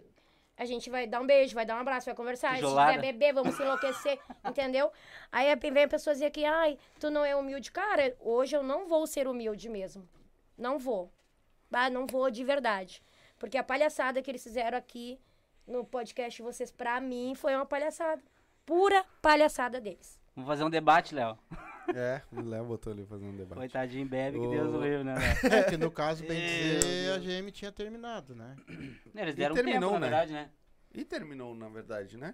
a 0.59 0.65
gente 0.65 0.89
vai 0.89 1.07
dar 1.07 1.21
um 1.21 1.25
beijo, 1.25 1.55
vai 1.55 1.65
dar 1.65 1.77
um 1.77 1.79
abraço, 1.79 2.05
vai 2.05 2.13
conversar. 2.13 2.49
Se 2.49 2.55
Tijolada. 2.55 2.91
quiser 2.91 3.13
beber, 3.13 3.33
vamos 3.33 3.55
se 3.55 3.63
enlouquecer, 3.63 4.19
entendeu? 4.45 4.91
Aí 5.31 5.55
vem 5.55 5.83
a 5.85 5.87
pessoa 5.87 6.13
dizer 6.13 6.31
que, 6.31 6.43
ai, 6.43 6.77
tu 6.99 7.09
não 7.09 7.23
é 7.23 7.33
humilde. 7.33 7.71
Cara, 7.71 8.13
hoje 8.19 8.57
eu 8.57 8.61
não 8.61 8.85
vou 8.85 9.07
ser 9.07 9.25
humilde 9.25 9.69
mesmo. 9.69 10.05
Não 10.57 10.77
vou. 10.77 11.09
Ah, 11.71 11.89
não 11.89 12.05
vou 12.05 12.29
de 12.29 12.43
verdade. 12.43 13.01
Porque 13.37 13.57
a 13.57 13.63
palhaçada 13.63 14.21
que 14.21 14.29
eles 14.29 14.43
fizeram 14.43 14.77
aqui 14.77 15.17
no 15.65 15.85
podcast 15.85 16.35
de 16.35 16.43
vocês, 16.43 16.69
pra 16.69 16.99
mim, 16.99 17.35
foi 17.35 17.55
uma 17.55 17.65
palhaçada. 17.65 18.21
Pura 18.65 19.05
palhaçada 19.21 19.79
deles. 19.79 20.19
Vamos 20.35 20.49
fazer 20.49 20.65
um 20.65 20.69
debate, 20.69 21.15
Léo. 21.15 21.39
É, 21.95 22.21
o 22.31 22.41
Léo 22.41 22.65
botou 22.65 22.93
ali 22.93 23.05
fazendo 23.05 23.29
um 23.31 23.35
debate. 23.35 23.57
Coitadinho, 23.59 24.07
bebe, 24.07 24.39
que. 24.39 24.47
Deus 24.47 24.73
o 24.73 24.81
livre, 24.81 25.03
né, 25.03 25.15
Léo? 25.15 25.53
É, 25.53 25.63
que 25.63 25.77
no 25.77 25.91
caso, 25.91 26.23
bem 26.25 26.39
Meu 26.39 26.79
dizer, 26.79 27.11
a 27.13 27.17
GM 27.41 27.51
tinha 27.51 27.71
terminado, 27.71 28.35
né? 28.35 28.55
Eles 29.15 29.33
E 29.33 29.37
deram 29.37 29.53
um 29.53 29.55
terminou, 29.55 29.89
tempo, 29.91 29.93
na 29.93 29.99
né? 29.99 30.07
verdade, 30.09 30.33
né? 30.33 30.49
E 30.93 31.05
terminou, 31.05 31.55
na 31.55 31.69
verdade, 31.69 32.17
né? 32.17 32.33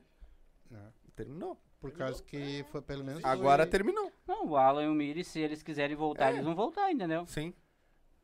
É. 0.73 0.77
Terminou. 1.15 1.59
Por 1.79 1.91
causa 1.91 2.21
que 2.23 2.65
foi 2.71 2.81
pelo 2.81 3.03
menos. 3.03 3.23
Agora 3.23 3.63
foi... 3.63 3.71
terminou. 3.71 4.11
Não, 4.27 4.47
o 4.47 4.57
Alan 4.57 4.83
e 4.85 4.87
o 4.87 4.93
Miri, 4.93 5.23
se 5.23 5.39
eles 5.39 5.61
quiserem 5.61 5.95
voltar, 5.95 6.29
É. 6.29 6.33
eles 6.33 6.43
vão 6.45 6.55
voltar, 6.55 6.91
entendeu? 6.91 7.25
Sim. 7.27 7.53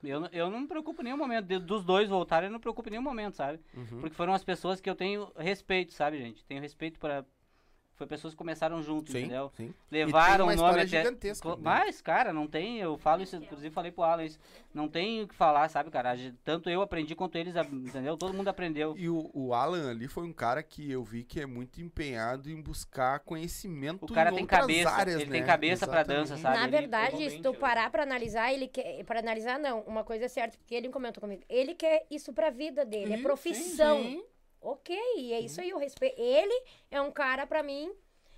Eu, 0.04 0.20
não- 0.20 0.30
eu 0.32 0.50
não 0.50 0.62
me 0.62 0.68
preocupo 0.68 1.02
em 1.02 1.06
nenhum 1.06 1.18
momento. 1.18 1.46
de- 1.46 1.60
dos 1.60 1.84
dois 1.86 2.10
voltarem, 2.10 2.48
eu 2.48 2.52
não 2.52 2.58
me 2.58 2.62
preocupo 2.62 2.90
em 2.90 2.92
nenhum 2.92 3.04
momento, 3.04 3.36
sabe? 3.38 3.60
Uhum. 3.76 4.00
Porque 4.02 4.16
foram 4.16 4.34
as 4.34 4.44
pessoas 4.44 4.82
que 4.82 4.90
eu 4.90 4.96
tenho 4.96 5.32
respeito, 5.38 5.94
sabe, 5.94 6.18
gente? 6.18 6.44
Tenho 6.46 6.60
respeito 6.60 7.00
para. 7.00 7.24
Foi 8.02 8.08
pessoas 8.08 8.34
que 8.34 8.38
começaram 8.40 8.82
junto, 8.82 9.12
Sim, 9.12 9.20
entendeu? 9.20 9.52
sim. 9.56 9.72
Levaram 9.92 10.46
uma 10.46 10.54
o 10.54 10.56
nome 10.56 10.84
história 10.84 11.12
até. 11.12 11.12
né? 11.12 11.56
Mas, 11.62 12.02
cara, 12.02 12.34
não 12.34 12.48
tem. 12.48 12.80
Eu 12.80 12.98
falo 12.98 13.22
isso, 13.22 13.36
inclusive 13.36 13.70
falei 13.72 13.92
pro 13.92 14.02
Alan 14.02 14.26
isso. 14.26 14.40
Não 14.74 14.88
tem 14.88 15.22
o 15.22 15.28
que 15.28 15.36
falar, 15.36 15.70
sabe, 15.70 15.92
cara? 15.92 16.16
Tanto 16.44 16.68
eu 16.68 16.82
aprendi 16.82 17.14
quanto 17.14 17.38
eles, 17.38 17.54
entendeu? 17.56 18.18
Todo 18.18 18.34
mundo 18.34 18.48
aprendeu. 18.48 18.96
E 18.98 19.08
o, 19.08 19.30
o 19.36 19.54
Alan 19.54 19.92
ali 19.92 20.08
foi 20.08 20.24
um 20.24 20.34
cara 20.34 20.64
que 20.64 20.90
eu 20.92 21.04
vi 21.04 21.24
que 21.24 21.40
é 21.40 21.46
muito 21.46 21.80
empenhado 21.80 22.50
em 22.50 22.60
buscar 22.60 23.20
conhecimento 23.20 24.06
O 24.06 24.12
cara 24.12 24.32
em 24.32 24.34
tem 24.34 24.44
outras 24.46 24.60
cabeça, 24.62 24.90
áreas, 24.90 25.22
ele 25.22 25.30
né? 25.30 25.38
tem 25.38 25.46
cabeça 25.46 25.86
pra 25.86 26.00
Exatamente. 26.00 26.30
dança, 26.30 26.42
sabe? 26.42 26.58
Na 26.58 26.64
Ele- 26.64 26.72
verdade, 26.72 27.30
se 27.30 27.40
tu 27.40 27.54
parar 27.54 27.92
pra 27.92 28.02
analisar, 28.02 28.52
ele 28.52 28.68
quer. 28.68 29.04
Pra 29.04 29.20
analisar, 29.20 29.60
não. 29.60 29.82
Uma 29.82 30.04
coisa 30.04 30.26
é 30.26 30.28
certa, 30.28 30.58
porque 30.58 30.74
ele 30.74 30.90
comentou 30.90 31.22
comigo. 31.22 31.44
Ele 31.48 31.76
quer 31.76 32.04
isso 32.10 32.34
pra 32.34 32.50
vida 32.50 32.84
dele, 32.84 33.14
é 33.14 33.18
Sim, 33.18 33.22
profissão. 33.24 34.02
sim, 34.02 34.10
sim. 34.10 34.24
Ok, 34.62 34.96
e 35.18 35.34
é 35.34 35.40
isso 35.40 35.60
aí, 35.60 35.70
eu 35.72 35.78
respeito. 35.80 36.20
Ele 36.22 36.64
é 36.92 37.02
um 37.02 37.12
cara 37.12 37.48
pra 37.48 37.64
mim 37.64 37.94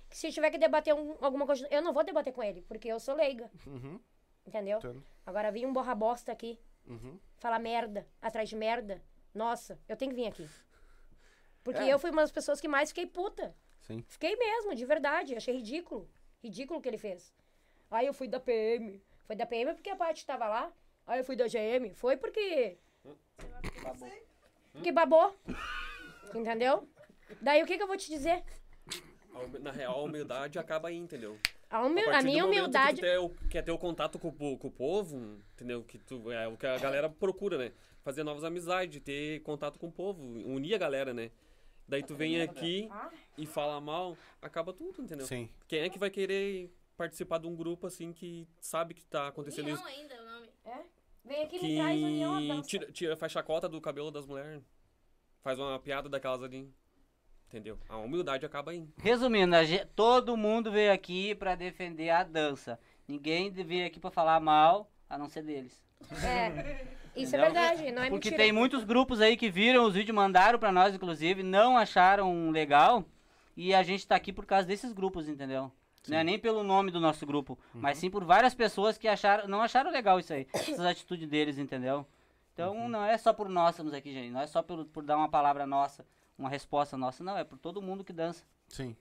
que 0.08 0.16
se 0.16 0.32
tiver 0.32 0.50
que 0.50 0.56
debater 0.58 0.94
um- 0.94 1.16
alguma 1.20 1.44
coisa, 1.44 1.66
eu 1.70 1.82
não 1.82 1.92
vou 1.92 2.02
debater 2.04 2.32
com 2.32 2.42
ele, 2.42 2.62
porque 2.62 2.88
eu 2.88 2.98
sou 2.98 3.14
leiga, 3.14 3.50
Uhum, 3.66 4.00
entendeu? 4.46 4.78
entendo. 4.78 5.04
Agora 5.26 5.50
vir 5.52 5.66
um 5.66 5.72
borra 5.72 5.94
bosta 5.94 6.32
aqui, 6.32 6.58
Uhum. 6.86 7.18
falar 7.36 7.58
merda, 7.58 8.06
atrás 8.22 8.48
de 8.48 8.56
merda, 8.56 9.02
nossa, 9.34 9.78
eu 9.88 9.96
tenho 9.96 10.10
que 10.12 10.16
vir 10.16 10.26
aqui. 10.28 10.48
Porque 11.62 11.82
É. 11.82 11.92
eu 11.92 11.98
fui 11.98 12.10
uma 12.10 12.22
das 12.22 12.32
pessoas 12.32 12.60
que 12.60 12.68
mais 12.68 12.90
fiquei 12.90 13.06
puta. 13.06 13.54
Sim. 13.82 14.02
Fiquei 14.08 14.34
mesmo, 14.36 14.74
de 14.74 14.84
verdade. 14.86 15.34
Achei 15.36 15.54
ridículo. 15.56 16.08
Ridículo 16.42 16.78
o 16.78 16.82
que 16.82 16.88
ele 16.88 16.98
fez. 16.98 17.34
Aí 17.90 18.06
eu 18.06 18.14
fui 18.14 18.28
da 18.28 18.38
PM. 18.40 19.02
Foi 19.24 19.34
da 19.36 19.46
PM 19.46 19.72
porque 19.74 19.90
a 19.90 19.96
Paty 19.96 20.24
tava 20.26 20.46
lá. 20.46 20.72
Aí 21.06 21.20
eu 21.20 21.24
fui 21.24 21.36
da 21.36 21.46
GM. 21.48 21.92
Foi 21.94 22.16
porque. 22.16 22.78
Porque 24.72 24.92
babou. 24.92 25.34
Entendeu? 26.34 26.88
Daí 27.40 27.62
o 27.62 27.66
que, 27.66 27.76
que 27.76 27.82
eu 27.82 27.86
vou 27.86 27.96
te 27.96 28.08
dizer? 28.08 28.42
A 29.34 29.58
Na 29.58 29.72
real, 29.72 29.98
a 29.98 30.02
humildade 30.02 30.58
acaba 30.58 30.88
aí, 30.88 30.96
entendeu? 30.96 31.38
A, 31.70 31.82
humil- 31.82 32.08
a 32.10 32.20
do 32.20 32.24
minha 32.26 32.44
humildade. 32.46 33.00
Que 33.00 33.06
tu 33.06 33.10
ter 33.10 33.18
o- 33.18 33.30
quer 33.50 33.62
ter 33.62 33.72
o 33.72 33.78
contato 33.78 34.18
com, 34.18 34.30
com 34.56 34.68
o 34.68 34.70
povo, 34.70 35.16
entendeu? 35.54 35.82
Que 35.82 35.98
tu, 35.98 36.30
é 36.30 36.46
o 36.46 36.56
que 36.56 36.66
a 36.66 36.78
galera 36.78 37.08
procura, 37.08 37.58
né? 37.58 37.72
Fazer 38.02 38.22
novas 38.22 38.44
amizades, 38.44 39.00
ter 39.02 39.40
contato 39.40 39.78
com 39.78 39.88
o 39.88 39.92
povo, 39.92 40.22
unir 40.22 40.74
a 40.74 40.78
galera, 40.78 41.12
né? 41.12 41.30
Daí 41.88 42.02
tu 42.02 42.14
vem 42.14 42.40
aqui 42.40 42.88
e 43.36 43.44
fala 43.46 43.80
mal, 43.80 44.16
acaba 44.40 44.72
tudo, 44.72 45.02
entendeu? 45.02 45.26
Sim. 45.26 45.48
Quem 45.66 45.80
é 45.80 45.90
que 45.90 45.98
vai 45.98 46.10
querer 46.10 46.72
participar 46.96 47.38
de 47.38 47.46
um 47.48 47.56
grupo 47.56 47.86
assim 47.88 48.12
que 48.12 48.46
sabe 48.60 48.94
que 48.94 49.04
tá 49.04 49.28
acontecendo 49.28 49.68
isso? 49.68 49.82
União 49.82 49.98
ainda 49.98 50.22
o 50.22 50.24
nome. 50.26 50.48
Vem 51.24 51.42
aqui 51.42 51.56
e 51.56 51.62
me 51.62 51.76
traz 51.76 52.02
união 52.02 52.62
Que 52.62 52.68
tira, 52.68 52.92
tira, 52.92 53.16
faz 53.16 53.32
chacota 53.32 53.68
do 53.68 53.80
cabelo 53.80 54.10
das 54.10 54.26
mulheres. 54.26 54.62
Faz 55.44 55.58
uma 55.58 55.78
piada 55.78 56.08
daquelas 56.08 56.42
ali. 56.42 56.72
Entendeu? 57.48 57.78
A 57.86 57.98
humildade 57.98 58.46
acaba 58.46 58.70
aí. 58.70 58.88
Resumindo, 58.96 59.54
a 59.54 59.62
ge- 59.62 59.84
todo 59.94 60.36
mundo 60.38 60.72
veio 60.72 60.90
aqui 60.90 61.34
pra 61.34 61.54
defender 61.54 62.08
a 62.08 62.24
dança. 62.24 62.80
Ninguém 63.06 63.50
veio 63.50 63.86
aqui 63.86 64.00
pra 64.00 64.10
falar 64.10 64.40
mal, 64.40 64.90
a 65.08 65.18
não 65.18 65.28
ser 65.28 65.42
deles. 65.42 65.84
É. 66.24 66.86
Isso 67.14 67.36
é 67.36 67.38
Entendeu? 67.38 67.40
verdade, 67.62 67.92
não 67.92 68.02
é 68.02 68.08
Porque 68.10 68.30
mentira. 68.30 68.42
tem 68.42 68.50
muitos 68.52 68.82
grupos 68.82 69.20
aí 69.20 69.36
que 69.36 69.48
viram 69.48 69.84
os 69.84 69.94
vídeos, 69.94 70.16
mandaram 70.16 70.58
pra 70.58 70.72
nós, 70.72 70.94
inclusive, 70.94 71.44
não 71.44 71.76
acharam 71.76 72.50
legal. 72.50 73.04
E 73.56 73.72
a 73.72 73.84
gente 73.84 74.04
tá 74.04 74.16
aqui 74.16 74.32
por 74.32 74.44
causa 74.46 74.66
desses 74.66 74.92
grupos, 74.92 75.28
entendeu? 75.28 75.70
Não 76.08 76.18
é 76.18 76.24
nem 76.24 76.38
pelo 76.38 76.64
nome 76.64 76.90
do 76.90 76.98
nosso 76.98 77.24
grupo, 77.24 77.56
mas 77.72 77.98
sim 77.98 78.10
por 78.10 78.24
várias 78.24 78.52
pessoas 78.54 78.98
que 78.98 79.06
acharam, 79.06 79.46
não 79.46 79.62
acharam 79.62 79.90
legal 79.92 80.18
isso 80.18 80.32
aí, 80.34 80.46
essas 80.52 80.80
atitudes 80.84 81.28
deles, 81.28 81.56
entendeu? 81.56 82.04
Então 82.54 82.88
não 82.88 83.04
é 83.04 83.18
só 83.18 83.32
por 83.32 83.48
nós 83.48 83.74
estamos 83.74 83.92
aqui, 83.92 84.12
gente. 84.12 84.30
Não 84.30 84.40
é 84.40 84.46
só 84.46 84.62
por, 84.62 84.84
por 84.86 85.02
dar 85.02 85.16
uma 85.16 85.28
palavra 85.28 85.66
nossa, 85.66 86.06
uma 86.38 86.48
resposta 86.48 86.96
nossa, 86.96 87.22
não. 87.22 87.36
É 87.36 87.42
por 87.44 87.58
todo 87.58 87.82
mundo 87.82 88.04
que 88.04 88.12
dança. 88.12 88.44
Sim. 88.68 88.96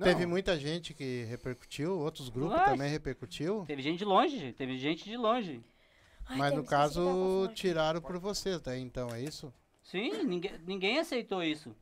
Teve 0.00 0.22
Não, 0.22 0.30
muita 0.30 0.56
gente 0.58 0.94
que 0.94 1.24
repercutiu, 1.24 1.98
outros 1.98 2.30
grupos 2.30 2.52
Lógico. 2.52 2.70
também 2.70 2.90
repercutiu, 2.90 3.64
Teve 3.66 3.82
gente 3.82 3.98
de 3.98 4.04
longe, 4.06 4.38
gente. 4.38 4.54
Teve 4.54 4.78
gente 4.78 5.04
de 5.04 5.16
longe. 5.18 5.62
Ai, 6.24 6.38
mas 6.38 6.54
no 6.54 6.64
caso 6.64 7.50
tiraram 7.54 8.00
por 8.00 8.18
vocês, 8.18 8.60
daí 8.62 8.80
então 8.80 9.08
é 9.14 9.20
isso? 9.20 9.52
Sim, 9.82 10.24
ninguém, 10.24 10.52
ninguém 10.66 10.98
aceitou 10.98 11.42
isso. 11.42 11.76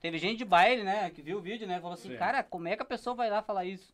Teve 0.00 0.16
gente 0.16 0.38
de 0.38 0.44
baile, 0.46 0.82
né, 0.82 1.10
que 1.10 1.20
viu 1.20 1.38
o 1.38 1.42
vídeo, 1.42 1.66
né, 1.66 1.78
falou 1.78 1.92
assim, 1.94 2.08
Sim. 2.10 2.16
cara, 2.16 2.42
como 2.42 2.68
é 2.68 2.74
que 2.74 2.82
a 2.82 2.86
pessoa 2.86 3.14
vai 3.14 3.28
lá 3.28 3.42
falar 3.42 3.66
isso? 3.66 3.92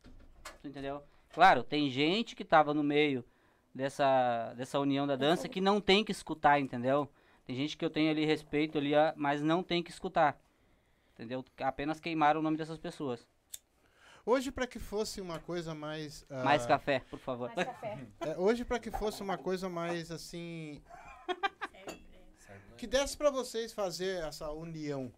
Tu 0.61 0.67
entendeu? 0.67 1.03
Claro, 1.33 1.61
tem 1.63 1.89
gente 1.89 2.35
que 2.35 2.45
tava 2.45 2.73
no 2.73 2.81
meio 2.83 3.25
dessa, 3.79 4.53
dessa 4.57 4.77
união 4.77 5.07
da 5.07 5.15
dança 5.15 5.47
que 5.47 5.61
não 5.61 5.79
tem 5.79 6.03
que 6.03 6.11
escutar, 6.11 6.59
entendeu? 6.59 7.09
Tem 7.45 7.55
gente 7.55 7.77
que 7.77 7.85
eu 7.85 7.89
tenho 7.89 8.11
ali 8.11 8.25
respeito 8.25 8.77
ali, 8.77 8.91
mas 9.15 9.41
não 9.41 9.63
tem 9.63 9.81
que 9.81 9.89
escutar. 9.89 10.37
Entendeu? 11.13 11.45
Apenas 11.61 11.97
queimar 11.99 12.35
o 12.35 12.41
nome 12.41 12.57
dessas 12.57 12.77
pessoas. 12.77 13.25
Hoje, 14.25 14.51
para 14.51 14.67
que 14.67 14.79
fosse 14.79 15.21
uma 15.21 15.39
coisa 15.39 15.73
mais. 15.73 16.25
ah, 16.29 16.43
Mais 16.43 16.65
café, 16.65 16.99
por 17.09 17.19
favor. 17.19 17.49
Mais 17.55 17.67
café. 17.69 18.05
é, 18.19 18.37
hoje, 18.37 18.65
para 18.65 18.79
que 18.79 18.91
fosse 18.91 19.23
uma 19.23 19.37
coisa 19.37 19.69
mais 19.69 20.11
assim. 20.11 20.81
que 22.77 22.85
desse 22.85 23.17
para 23.17 23.31
vocês 23.31 23.71
fazer 23.71 24.23
essa 24.25 24.51
união. 24.51 25.09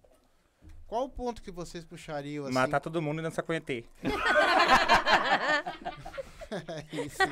Qual 0.85 1.05
o 1.05 1.09
ponto 1.09 1.41
que 1.41 1.49
vocês 1.51 1.83
puxariam 1.83 2.45
assim? 2.45 2.53
Matar 2.53 2.79
todo 2.79 3.01
mundo 3.01 3.19
e 3.19 3.23
dançar 3.23 3.43
com 3.43 3.53
ET. 3.53 3.69
Aí 6.51 7.09
sim. 7.09 7.31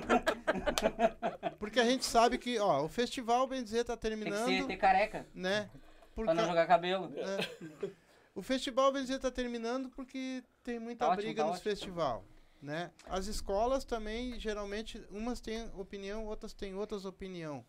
Porque 1.58 1.80
a 1.80 1.84
gente 1.84 2.04
sabe 2.04 2.38
que, 2.38 2.58
ó, 2.58 2.82
o 2.84 2.88
festival, 2.88 3.46
bem 3.46 3.62
dizer, 3.62 3.84
tá 3.84 3.96
Tem 3.96 4.10
que 4.10 4.16
terminando, 4.16 4.46
ser 4.46 4.66
ter 4.66 4.76
careca, 4.76 5.26
né? 5.34 5.70
Porque 6.14 6.32
pra 6.32 6.34
não 6.34 6.46
jogar 6.48 6.66
cabelo. 6.66 7.12
é, 7.16 7.90
o 8.34 8.42
festival, 8.42 8.92
bem 8.92 9.02
dizer, 9.02 9.18
tá 9.18 9.30
terminando 9.30 9.88
porque 9.90 10.42
tem 10.62 10.78
muita 10.78 11.04
Tá 11.06 11.12
ótimo, 11.12 11.22
briga 11.24 11.42
tá 11.42 11.48
nos 11.48 11.56
ótimo. 11.58 11.70
festival, 11.70 12.24
né? 12.62 12.90
As 13.06 13.26
escolas 13.26 13.84
também, 13.84 14.38
geralmente, 14.38 15.02
umas 15.10 15.40
têm 15.40 15.70
opinião, 15.74 16.24
outras 16.26 16.52
têm 16.54 16.74
outras 16.74 17.04
opinião, 17.04 17.64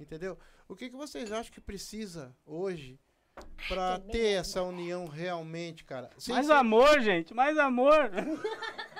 entendeu? 0.00 0.38
O 0.68 0.74
que, 0.74 0.90
que 0.90 0.96
vocês 0.96 1.30
acham 1.30 1.52
que 1.52 1.60
precisa 1.60 2.34
hoje 2.46 2.98
pra 3.68 3.98
Tem 4.00 4.10
ter 4.10 4.26
essa 4.40 4.62
união 4.62 5.06
realmente, 5.06 5.84
cara? 5.84 6.10
Sem 6.18 6.34
mais 6.34 6.46
ser- 6.46 6.52
amor, 6.52 7.00
gente, 7.00 7.32
mais 7.34 7.56
amor. 7.58 8.10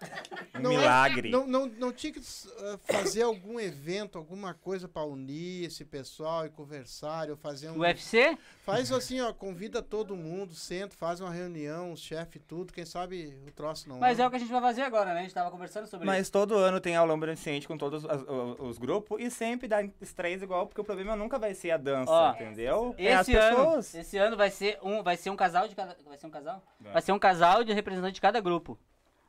Um 0.54 0.60
Não 0.60 0.70
é- 0.72 0.76
milagre. 0.76 1.30
Não, 1.30 1.46
não, 1.48 1.66
não 1.66 1.92
tinha 1.92 2.12
que 2.12 2.20
uh, 2.20 2.78
fazer 2.84 3.22
algum 3.22 3.58
evento, 3.58 4.16
alguma 4.16 4.54
coisa 4.54 4.86
pra 4.88 5.02
unir 5.04 5.64
esse 5.66 5.84
pessoal 5.84 6.46
e 6.46 6.48
conversar, 6.48 7.28
ou 7.28 7.36
fazer 7.36 7.70
um. 7.70 7.80
UFC? 7.80 8.38
Faz 8.62 8.90
assim, 8.92 9.20
ó, 9.20 9.32
convida 9.32 9.82
todo 9.82 10.14
mundo, 10.14 10.54
senta, 10.54 10.94
faz 10.94 11.20
uma 11.20 11.30
reunião, 11.32 11.90
os 11.92 11.98
chefes, 12.00 12.40
tudo, 12.46 12.72
quem 12.72 12.84
sabe 12.84 13.36
o 13.46 13.50
troço 13.50 13.88
não. 13.88 13.98
Mas 13.98 14.18
é 14.18 14.22
anda. 14.22 14.28
o 14.28 14.30
que 14.30 14.36
a 14.36 14.38
gente 14.38 14.52
vai 14.52 14.60
fazer 14.60 14.82
agora, 14.82 15.12
né? 15.12 15.18
A 15.20 15.22
gente 15.22 15.34
tava 15.34 15.50
conversando 15.50 15.88
sobre 15.88 16.06
Mas 16.06 16.22
isso. 16.22 16.32
todo 16.32 16.54
ano 16.56 16.80
tem 16.80 16.94
aulão 16.94 17.18
beneficente 17.18 17.66
com 17.66 17.76
todos 17.76 18.04
as- 18.06 18.22
os, 18.22 18.60
os 18.60 18.78
grupos 18.78 19.20
e 19.20 19.30
sempre 19.32 19.66
dá 19.66 19.82
estreias 20.00 20.40
igual, 20.40 20.68
porque 20.68 20.80
o 20.80 20.84
problema 20.84 21.16
nunca 21.16 21.36
vai 21.36 21.52
ser 21.52 21.72
a 21.72 21.76
dança, 21.76 22.12
Ó, 22.12 22.30
entendeu? 22.30 22.94
É 22.96 23.12
as 23.12 23.28
Esse 23.28 23.36
ano, 23.36 23.56
pessoas. 23.56 23.94
esse 23.96 24.16
ano 24.18 24.36
vai 24.36 24.50
ser 24.50 24.78
um, 24.84 25.02
vai 25.02 25.16
ser 25.16 25.30
um 25.30 25.36
casal 25.36 25.66
de 25.66 25.74
cada, 25.74 25.96
vai 26.06 26.16
ser 26.16 26.26
um 26.28 26.30
casal? 26.30 26.62
Vai. 26.80 26.92
Vai 26.92 27.02
ser 27.02 27.10
um 27.10 27.18
casal 27.18 27.64
de 27.64 27.72
representante 27.72 28.14
de 28.14 28.20
cada 28.20 28.40
grupo. 28.40 28.78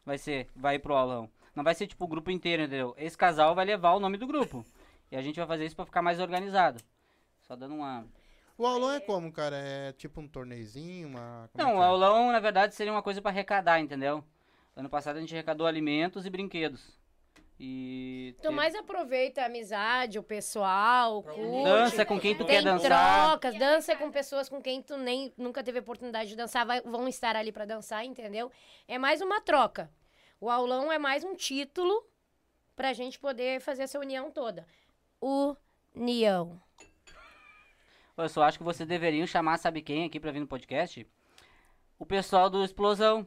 Vai 0.06 0.18
ser, 0.18 0.50
vai 0.56 0.76
ir 0.76 0.80
pro 0.80 0.96
aulão. 0.96 1.30
Não 1.56 1.64
vai 1.64 1.74
ser 1.74 1.88
tipo 1.88 2.04
o 2.06 2.08
grupo 2.08 2.30
inteiro, 2.32 2.64
entendeu? 2.64 2.94
Esse 2.98 3.18
casal 3.18 3.56
vai 3.56 3.66
levar 3.66 3.94
o 3.94 4.00
nome 4.00 4.18
do 4.18 4.28
grupo. 4.28 4.66
E 5.12 5.16
a 5.16 5.22
gente 5.22 5.38
vai 5.38 5.48
fazer 5.48 5.66
isso 5.66 5.76
pra 5.76 5.86
ficar 5.86 6.02
mais 6.02 6.20
organizado. 6.20 6.82
Só 7.42 7.56
dando 7.56 7.76
uma 7.76 8.06
O 8.58 8.66
aulão 8.66 8.92
é 8.92 9.00
como, 9.00 9.32
cara? 9.32 9.56
É 9.58 9.94
tipo 9.94 10.20
um 10.22 10.28
torneizinho, 10.28 11.08
uma. 11.08 11.50
como 11.52 11.66
é 11.66 11.66
Não, 11.66 11.72
que 11.72 11.78
o 11.78 11.82
é? 11.82 11.86
aulão, 11.86 12.32
na 12.32 12.40
verdade, 12.40 12.76
seria 12.76 12.92
uma 12.94 13.02
coisa 13.04 13.22
pra 13.22 13.32
arrecadar, 13.32 13.80
entendeu? 13.80 14.24
Ano 14.76 14.90
passado 14.90 15.18
a 15.18 15.20
gente 15.22 15.34
arrecadou 15.34 15.66
alimentos 15.68 16.26
e 16.26 16.30
brinquedos. 16.30 16.98
E 17.60 18.34
Tu 18.38 18.42
teve- 18.42 18.54
mais 18.54 18.76
aproveita 18.76 19.42
a 19.42 19.46
amizade, 19.46 20.20
o 20.20 20.24
pessoal, 20.24 21.24
curte. 21.24 21.64
dança 21.64 22.06
com 22.06 22.20
quem 22.20 22.36
tu 22.36 22.44
Tem 22.46 22.58
quer 22.58 22.64
dançar. 22.64 23.30
trocas, 23.30 23.58
dança 23.58 23.96
com 23.96 24.12
pessoas 24.12 24.50
com 24.50 24.62
quem 24.62 24.82
tu 24.82 24.98
nem 24.98 25.34
nunca 25.38 25.64
teve 25.64 25.80
oportunidade 25.80 26.30
de 26.30 26.36
dançar, 26.36 26.66
vai- 26.66 26.82
vão 26.82 27.08
estar 27.08 27.34
ali 27.36 27.54
pra 27.54 27.64
dançar, 27.64 28.04
entendeu? 28.04 28.52
É 28.88 28.98
mais 28.98 29.22
uma 29.22 29.40
troca. 29.40 29.90
O 30.42 30.50
aulão 30.50 30.92
é 30.92 31.00
mais 31.00 31.24
um 31.24 31.34
título 31.34 32.06
pra 32.76 32.92
gente 32.92 33.18
poder 33.18 33.62
fazer 33.62 33.84
essa 33.84 34.00
união 34.00 34.30
toda. 34.32 34.68
União. 35.96 36.62
Eu 38.18 38.28
só 38.30 38.44
acho 38.44 38.58
que 38.58 38.64
vocês 38.66 38.88
deveriam 38.88 39.26
chamar, 39.26 39.58
sabe 39.58 39.82
quem, 39.82 40.06
aqui 40.06 40.20
pra 40.20 40.32
vir 40.32 40.40
no 40.42 40.48
podcast? 40.48 41.08
O 41.98 42.06
pessoal 42.06 42.50
do 42.50 42.64
Explosão. 42.66 43.26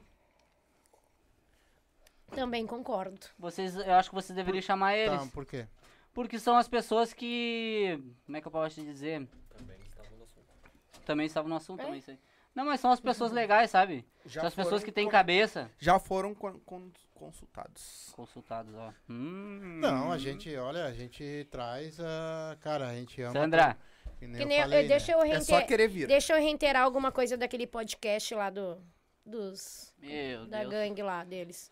Também 2.35 2.67
concordo. 2.67 3.19
Vocês, 3.39 3.75
eu 3.77 3.95
acho 3.95 4.11
que 4.11 4.15
vocês 4.15 4.37
deveriam 4.37 4.63
chamar 4.63 4.97
eles. 4.97 5.21
Tá, 5.21 5.27
por 5.33 5.45
quê? 5.47 5.67
Porque 6.13 6.39
são 6.39 6.57
as 6.57 6.69
pessoas 6.69 7.13
que. 7.13 7.99
Como 8.27 8.37
é 8.37 8.41
que 8.41 8.47
eu 8.47 8.53
posso 8.53 8.75
te 8.75 8.83
dizer? 8.85 9.27
Também 9.57 9.77
estava 9.81 10.09
no 10.17 10.25
assunto. 10.25 11.05
Também 11.07 11.27
estavam 11.27 11.49
no 11.49 11.57
assunto, 11.57 11.81
É? 11.81 11.85
também 11.85 12.01
sei. 12.01 12.19
Não, 12.55 12.65
mas 12.65 12.81
são 12.81 12.91
as 12.91 12.99
pessoas 12.99 13.31
legais, 13.31 13.71
sabe? 13.71 14.05
Já 14.27 14.41
são 14.41 14.49
as 14.49 14.55
pessoas 14.55 14.83
que 14.83 14.91
têm 14.91 15.05
con- 15.05 15.13
cabeça. 15.13 15.71
Já 15.79 15.99
foram 16.01 16.35
con- 16.35 16.59
con- 16.61 16.91
consultados. 17.15 18.11
Consultados, 18.17 18.75
ó. 18.75 18.93
Hum. 19.09 19.79
Não, 19.81 20.11
a 20.11 20.19
gente, 20.19 20.55
olha, 20.57 20.85
a 20.87 20.93
gente 20.93 21.47
traz 21.51 22.01
a. 22.01 22.57
Cara, 22.61 22.89
a 22.89 22.95
gente 22.95 23.21
ama. 23.23 23.33
Sandra, 23.33 23.79
que 24.19 24.27
nem 24.27 24.37
Que 24.39 24.43
eu 24.43 24.47
nem 24.49 24.57
eu- 24.59 24.63
falei, 24.65 24.83
né? 24.83 24.89
deixa, 24.89 25.13
eu 25.13 25.23
É 25.23 25.41
só 25.41 25.63
querer 25.63 25.89
vir. 25.89 26.09
deixa 26.09 26.33
eu 26.37 26.43
reiterar 26.43 26.83
alguma 26.83 27.13
coisa 27.13 27.37
daquele 27.37 27.67
podcast 27.67 28.35
lá 28.35 28.51
do, 28.51 28.83
dos 29.25 29.95
meu 30.01 30.47
da 30.47 30.59
Deus. 30.61 30.71
gangue 30.73 31.03
lá 31.03 31.23
deles. 31.23 31.71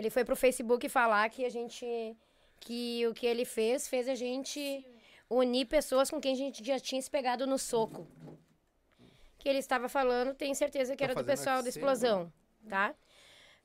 Ele 0.00 0.10
foi 0.10 0.24
pro 0.24 0.34
Facebook 0.34 0.88
falar 0.88 1.28
que 1.28 1.44
a 1.44 1.50
gente. 1.50 2.16
Que 2.58 3.06
o 3.06 3.12
que 3.14 3.26
ele 3.26 3.44
fez 3.44 3.86
fez 3.86 4.08
a 4.08 4.14
gente 4.14 4.84
unir 5.28 5.66
pessoas 5.66 6.10
com 6.10 6.18
quem 6.20 6.32
a 6.32 6.36
gente 6.36 6.64
já 6.64 6.78
tinha 6.80 7.00
se 7.00 7.10
pegado 7.10 7.46
no 7.46 7.58
soco. 7.58 8.06
Que 9.38 9.48
ele 9.48 9.58
estava 9.58 9.88
falando, 9.88 10.34
tenho 10.34 10.54
certeza 10.54 10.92
que 10.94 10.98
Tá 10.98 11.04
era 11.04 11.14
do 11.14 11.24
pessoal 11.24 11.62
da 11.62 11.68
explosão, 11.68 12.32
tá? 12.68 12.94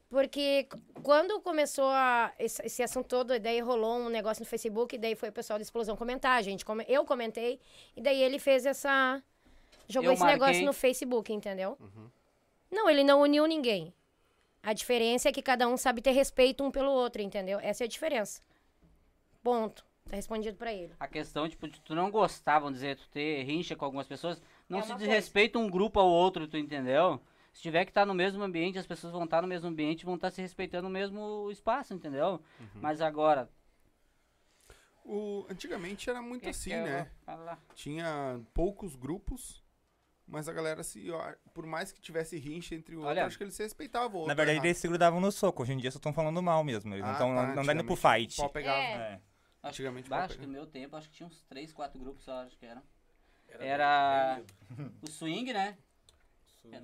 Porque 0.09 0.67
quando 1.03 1.41
começou 1.41 1.89
a, 1.89 2.31
esse, 2.39 2.61
esse 2.65 2.83
assunto 2.83 3.07
todo, 3.07 3.38
daí 3.39 3.59
rolou 3.59 3.97
um 3.99 4.09
negócio 4.09 4.41
no 4.43 4.47
Facebook, 4.47 4.95
e 4.95 4.99
daí 4.99 5.15
foi 5.15 5.29
o 5.29 5.33
pessoal 5.33 5.57
da 5.59 5.63
explosão 5.63 5.95
comentar, 5.97 6.38
a 6.38 6.41
gente, 6.41 6.63
come- 6.63 6.86
eu 6.88 7.03
comentei, 7.03 7.59
e 7.97 8.01
daí 8.01 8.21
ele 8.21 8.39
fez 8.39 8.65
essa. 8.65 9.21
Jogou 9.88 10.11
Eu 10.11 10.13
esse 10.13 10.23
negócio 10.23 10.45
marquei. 10.53 10.65
no 10.65 10.73
Facebook, 10.73 11.33
entendeu? 11.33 11.77
Não, 12.71 12.89
ele 12.89 13.03
não 13.03 13.19
uniu 13.21 13.45
ninguém. 13.45 13.93
A 14.66 14.74
diferença 14.74 15.30
é 15.30 15.32
que 15.32 15.43
cada 15.43 15.68
um 15.68 15.78
sabe 15.78 16.01
ter 16.01 16.09
respeito 16.09 16.63
um 16.63 16.72
pelo 16.72 16.89
outro, 16.89 17.22
entendeu? 17.22 17.59
Essa 17.61 17.84
é 17.84 17.86
a 17.86 17.88
diferença. 17.88 18.41
Ponto. 19.43 19.86
Tá 20.09 20.16
respondido 20.16 20.57
pra 20.57 20.74
ele. 20.74 20.91
A 20.99 21.07
questão, 21.07 21.47
tipo, 21.47 21.68
de 21.68 21.80
tu 21.82 21.93
não 21.93 22.09
gostar, 22.09 22.57
vamos 22.57 22.76
dizer, 22.76 22.97
tu 22.97 23.07
ter 23.09 23.43
rincha 23.43 23.76
com 23.76 23.86
algumas 23.86 24.07
pessoas, 24.07 24.41
não 24.68 24.80
É 24.80 24.82
se 24.82 24.95
desrespeita 24.95 25.59
um 25.59 25.70
grupo 25.70 25.99
ao 25.99 26.07
outro, 26.07 26.47
tu 26.47 26.57
entendeu? 26.57 27.22
Se 27.53 27.61
tiver 27.61 27.86
que 27.86 27.91
estar 27.91 28.07
no 28.07 28.16
mesmo 28.16 28.43
ambiente, 28.43 28.80
as 28.80 28.88
pessoas 28.88 29.13
vão 29.13 29.26
estar 29.26 29.43
no 29.43 29.47
mesmo 29.47 29.68
ambiente, 29.68 30.03
vão 30.03 30.16
estar 30.16 30.32
se 30.32 30.41
respeitando 30.41 30.84
no 30.84 30.89
mesmo 30.89 31.49
espaço, 31.51 31.93
entendeu? 31.93 32.41
Uhum. 32.59 32.68
Mas 32.82 33.01
agora. 33.01 33.47
O, 35.03 35.45
antigamente 35.47 36.09
era 36.09 36.24
muito 36.24 36.41
que 36.41 36.49
assim, 36.49 36.72
que 36.72 36.76
eu 36.76 36.84
né? 36.84 37.11
Tinha 37.76 38.41
poucos 38.51 38.95
grupos, 38.95 39.63
mas 40.28 40.47
a 40.49 40.53
galera, 40.53 40.84
se, 40.84 41.09
ó, 41.11 41.34
por 41.53 41.65
mais 41.65 41.91
que 41.91 42.01
tivesse 42.01 42.38
rincha 42.38 42.73
entre 42.76 42.95
o 42.95 42.99
outro, 42.99 43.11
Olha, 43.11 43.26
acho 43.26 43.38
que 43.38 43.43
eles 43.43 43.53
se 43.55 43.63
respeitavam. 43.63 44.09
o 44.09 44.13
Na 44.13 44.19
outro 44.21 44.36
verdade, 44.36 44.51
errado. 44.57 44.65
eles 44.65 44.78
se 44.78 44.88
grudavam 44.88 45.19
no 45.21 45.32
soco. 45.32 45.63
Hoje 45.63 45.73
em 45.73 45.78
dia 45.78 45.91
só 45.91 45.97
estão 45.97 46.13
falando 46.13 46.41
mal 46.41 46.63
mesmo. 46.63 46.93
Eles 46.93 47.03
não 47.03 47.09
Ah, 47.09 47.13
estão 47.13 47.36
tá, 47.36 47.55
não 47.55 47.63
dando 47.63 47.84
pro 47.86 47.95
fight. 47.95 48.34
o 48.39 48.43
pau 48.43 48.49
pegava. 48.49 48.80
É. 48.80 48.84
É. 48.84 49.21
Acho, 49.63 49.69
Antigamente 49.73 50.09
bah, 50.09 50.26
acho 50.26 50.38
que 50.38 50.45
no 50.45 50.51
meu 50.51 50.65
tempo, 50.67 50.95
acho 50.95 51.09
que 51.09 51.15
tinha 51.15 51.26
uns 51.28 51.41
3, 51.43 51.71
4 51.73 51.99
grupos 51.99 52.23
só, 52.23 52.43
acho 52.43 52.57
que 52.57 52.65
era. 52.65 52.84
Era. 53.59 54.41
O 55.01 55.09
swing, 55.09 55.51
né? 55.53 55.78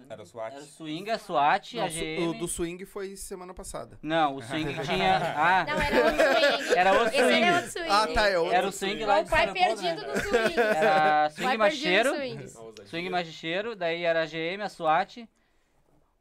Era 0.09 0.21
o 0.21 0.25
SWAT. 0.25 0.53
Era 0.53 0.63
o 0.63 0.65
swing, 0.67 1.09
a 1.09 1.17
SWAT, 1.17 1.73
Não, 1.77 1.83
a 1.83 1.87
GM. 1.87 2.27
o 2.29 2.33
do 2.33 2.47
swing 2.47 2.85
foi 2.85 3.15
semana 3.15 3.53
passada. 3.53 3.97
Não, 4.01 4.35
o 4.35 4.41
swing 4.41 4.73
tinha. 4.83 5.17
Ah, 5.37 5.65
Não, 5.65 5.81
era 5.81 6.05
outro 6.05 6.23
swing. 6.57 6.77
era 6.77 6.91
outro 6.93 7.07
Esse 7.07 7.17
era 7.17 7.31
swing. 7.31 7.51
outro 7.55 7.71
swing. 7.71 7.89
Ah, 7.89 8.07
tá, 8.07 8.27
é 8.29 8.37
outro 8.39 8.53
Era 8.55 8.67
o 8.67 8.71
swing 8.71 9.05
lá 9.05 9.21
Igual 9.21 9.23
de 9.23 9.27
o 9.27 9.31
pai 9.31 9.53
perdido 9.53 10.01
né? 10.01 10.13
do 10.13 10.19
swing. 10.19 10.59
Era 10.59 11.29
swing 11.29 11.47
perdido 11.47 11.59
macheiro. 11.59 12.15
swing. 12.15 12.47
Swing 12.87 13.09
macheiro, 13.09 13.75
daí 13.75 14.03
era 14.03 14.23
a 14.23 14.25
GM, 14.25 14.61
a 14.63 14.69
SWAT. 14.69 15.27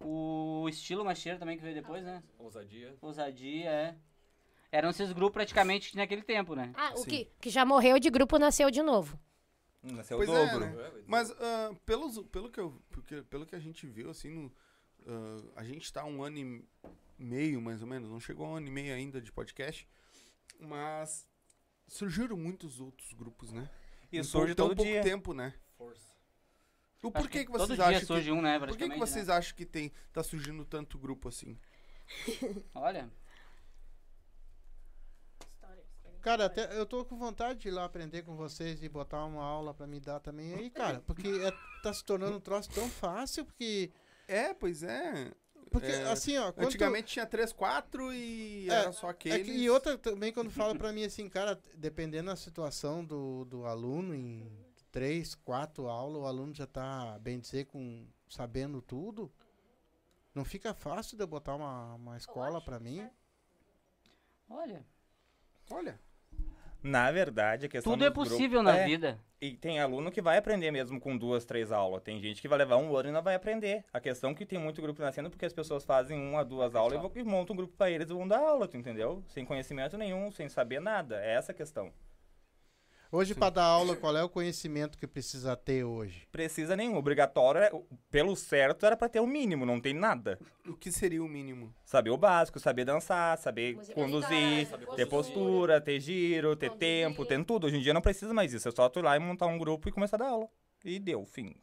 O 0.03 0.67
estilo 0.69 1.05
macheiro 1.05 1.39
também 1.39 1.57
que 1.57 1.63
veio 1.63 1.75
depois, 1.75 2.03
né? 2.05 2.23
Ousadia. 2.39 2.95
Ousadia, 3.03 3.69
é. 3.71 3.95
Eram 4.73 4.91
esses 4.91 5.13
grupos 5.13 5.35
praticamente 5.35 5.97
naquele 5.97 6.23
tempo, 6.23 6.55
né? 6.55 6.71
Ah, 6.75 6.93
o 6.95 6.99
Sim. 6.99 7.11
que, 7.11 7.29
que 7.41 7.51
já 7.51 7.65
morreu 7.65 7.99
de 7.99 8.09
grupo 8.09 8.39
nasceu 8.39 8.71
de 8.71 8.83
novo. 8.83 9.19
Nasceu 9.83 10.19
Pois 10.19 10.29
o 10.29 10.37
é, 10.37 10.47
dobro. 10.53 10.67
né? 10.67 11.03
Mas 11.07 11.33
pelos, 11.87 12.19
pelo, 12.27 12.51
que 12.51 12.61
eu, 12.61 12.83
porque- 12.91 13.23
pelo 13.23 13.47
que 13.47 13.55
a 13.57 13.61
gente 13.61 13.87
viu, 13.87 14.11
assim, 14.11 14.31
no, 14.31 14.53
ah, 15.07 15.61
a 15.61 15.65
gente 15.65 15.91
tá 15.93 16.05
um 16.05 16.23
ano 16.23 16.39
e 16.39 16.65
meio, 17.19 17.61
mais 17.63 17.81
ou 17.81 17.89
menos, 17.89 18.11
não 18.11 18.21
chegou 18.21 18.47
a 18.47 18.51
um 18.51 18.55
ano 18.57 18.69
e 18.69 18.71
meio 18.71 18.95
ainda 18.95 19.21
de 19.21 19.33
podcast, 19.33 19.89
mas 20.59 21.27
surgiram 21.89 22.37
muitos 22.37 22.79
outros 22.81 23.13
grupos, 23.15 23.53
né? 23.53 23.71
E 24.13 24.19
Em 24.19 24.23
surge 24.23 24.55
tão 24.55 24.69
todo 24.69 24.77
pouco 24.77 24.91
dia. 24.91 25.03
tempo, 25.03 25.33
né? 25.33 25.55
Força. 25.79 26.11
O 27.03 27.11
porquê 27.11 27.47
que, 27.47 27.53
todo 27.53 27.67
vocês 27.67 27.81
acham 27.81 28.07
surge 28.07 28.25
que, 28.27 28.33
um, 28.33 28.43
né? 28.43 28.59
por 28.59 28.67
que, 28.69 28.73
que 28.73 28.79
Praticamente, 28.81 28.99
vocês 29.11 29.29
né? 29.29 29.35
acham 29.35 29.57
que 29.57 29.65
tem, 29.65 29.91
tá 30.13 30.23
surgindo 30.23 30.65
tanto 30.67 30.99
grupo 30.99 31.29
assim? 31.29 31.59
Olha, 32.75 33.11
Cara, 36.21 36.47
até 36.47 36.79
eu 36.79 36.85
tô 36.85 37.05
com 37.05 37.17
vontade 37.17 37.61
de 37.61 37.69
ir 37.69 37.71
lá 37.71 37.85
aprender 37.85 38.23
com 38.23 38.37
vocês 38.37 38.83
e 38.83 38.89
botar 38.89 39.25
uma 39.25 39.43
aula 39.43 39.73
pra 39.73 39.87
me 39.87 39.99
dar 39.99 40.21
também 40.21 40.55
aí, 40.55 40.71
cara. 40.71 41.01
Porque 41.07 41.27
é, 41.29 41.53
tá 41.83 41.93
se 41.93 42.05
tornando 42.05 42.37
um 42.37 42.41
troço 42.41 42.71
tão 42.71 42.89
fácil, 42.89 43.45
porque. 43.45 43.91
É, 44.29 44.53
pois 44.55 44.83
é. 44.83 45.33
Porque, 45.71 45.87
É, 45.87 46.03
assim, 46.11 46.37
ó, 46.37 46.53
Antigamente 46.57 47.13
tinha 47.13 47.25
três, 47.25 47.53
quatro 47.53 48.13
e 48.13 48.69
É, 48.69 48.73
era 48.75 48.93
só 48.93 49.09
É 49.09 49.11
aqueles. 49.11 49.47
que- 49.47 49.53
e 49.53 49.71
outra 49.71 49.97
também, 49.97 50.33
quando 50.33 50.51
fala 50.51 50.75
pra 50.75 50.93
mim 50.93 51.05
assim, 51.05 51.29
cara, 51.29 51.61
dependendo 51.75 52.27
da 52.29 52.37
situação 52.37 53.05
do, 53.05 53.45
do 53.45 53.65
aluno, 53.65 54.15
em 54.15 54.51
três, 54.91 55.35
quatro 55.37 55.87
aulas, 55.89 56.23
o 56.23 56.27
aluno 56.27 56.53
já 56.53 56.67
tá, 56.67 57.19
bem 57.21 57.39
dizer, 57.39 57.67
com, 57.67 58.05
sabendo 58.29 58.83
tudo, 58.83 59.33
não 60.35 60.45
fica 60.45 60.75
fácil 60.75 61.17
de 61.17 61.23
eu 61.23 61.29
botar 61.29 61.55
uma, 61.55 61.95
uma 61.95 62.17
escola 62.17 62.61
pra 62.61 62.81
mim. 62.81 63.09
Olha, 64.49 64.85
Olha, 65.73 66.01
Na 66.83 67.11
verdade, 67.11 67.67
a 67.67 67.69
questão 67.69 67.93
tudo 67.93 68.05
é 68.05 68.11
possível 68.11 68.63
na 68.63 68.77
É, 68.77 68.85
vida. 68.87 69.19
E 69.41 69.53
tem 69.57 69.81
aluno 69.81 70.11
que 70.11 70.21
vai 70.21 70.37
aprender 70.39 70.71
mesmo 70.71 71.01
com 71.01 71.17
duas, 71.17 71.45
três 71.45 71.73
aulas. 71.73 72.03
Tem 72.03 72.21
gente 72.21 72.41
que 72.43 72.49
vai 72.49 72.59
levar 72.59 72.77
um 72.77 72.95
ano 72.97 73.09
e 73.09 73.13
não 73.13 73.23
vai 73.23 73.35
aprender. 73.35 73.85
A 73.93 73.99
questão 74.01 74.31
é 74.31 74.35
que 74.35 74.45
tem 74.47 74.59
muito 74.59 74.81
grupo 74.83 75.01
nascendo 75.03 75.31
porque 75.31 75.47
as 75.47 75.53
pessoas 75.53 75.85
fazem 75.85 76.19
uma, 76.19 76.45
duas 76.45 76.75
aulas 76.75 76.99
e 76.99 77.03
vão- 77.03 77.13
e 77.15 77.23
montam 77.23 77.55
um 77.55 77.57
grupo 77.57 77.75
pra 77.77 77.91
eles 77.91 78.09
e 78.11 78.13
vão 78.15 78.27
dar 78.29 78.39
aula, 78.39 78.69
tu 78.69 78.77
entendeu? 78.77 79.23
Sem 79.29 79.45
conhecimento 79.45 79.97
nenhum, 79.97 80.31
sem 80.31 80.49
saber 80.49 80.81
nada. 80.81 81.23
É 81.25 81.35
essa 81.35 81.53
a 81.53 81.55
questão. 81.55 81.91
Hoje, 83.13 83.35
pra 83.35 83.51
dar 83.51 83.65
aula, 83.65 83.97
qual 83.97 84.17
é 84.17 84.23
o 84.23 84.29
conhecimento 84.29 84.97
que 84.97 85.05
precisa 85.07 85.57
ter 85.57 85.83
hoje? 85.83 86.29
Precisa 86.31 86.77
nenhum. 86.77 86.97
Obrigatório, 86.97 87.61
é- 87.61 87.73
pelo 88.09 88.37
certo, 88.37 88.87
era 88.87 88.97
pra 88.97 89.09
ter 89.09 89.19
o 89.19 89.27
mínimo, 89.27 89.67
não 89.67 89.81
tem 89.81 89.93
nada. 89.93 90.39
o 90.67 90.77
que 90.77 90.93
seria 90.93 91.21
o 91.23 91.27
mínimo? 91.29 91.75
Saber 91.85 92.11
o 92.11 92.17
básico, 92.17 92.61
saber 92.61 92.85
dançar, 92.85 93.37
saber 93.39 93.75
conduzir, 93.95 94.67
saber 94.69 94.87
ter 94.95 95.07
postura, 95.07 95.81
ter 95.81 95.99
giro, 95.99 96.55
ter 96.55 96.69
Conduzir. 96.71 96.79
tempo, 96.79 97.27
ter 97.27 97.45
tudo. 97.45 97.67
Hoje 97.67 97.79
em 97.79 97.81
dia 97.81 97.93
não 97.93 98.01
precisa 98.01 98.33
mais 98.33 98.53
disso. 98.53 98.69
É 98.69 98.71
só 98.71 98.89
tu 98.89 99.01
ir 99.01 99.03
lá 99.03 99.17
e 99.17 99.19
montar 99.19 99.47
um 99.47 99.59
grupo 99.59 99.89
e 99.89 99.93
começar 99.93 100.15
a 100.17 100.19
dar 100.21 100.29
aula. 100.29 100.47
E 100.85 101.01
deu, 101.01 101.25
fim. 101.27 101.57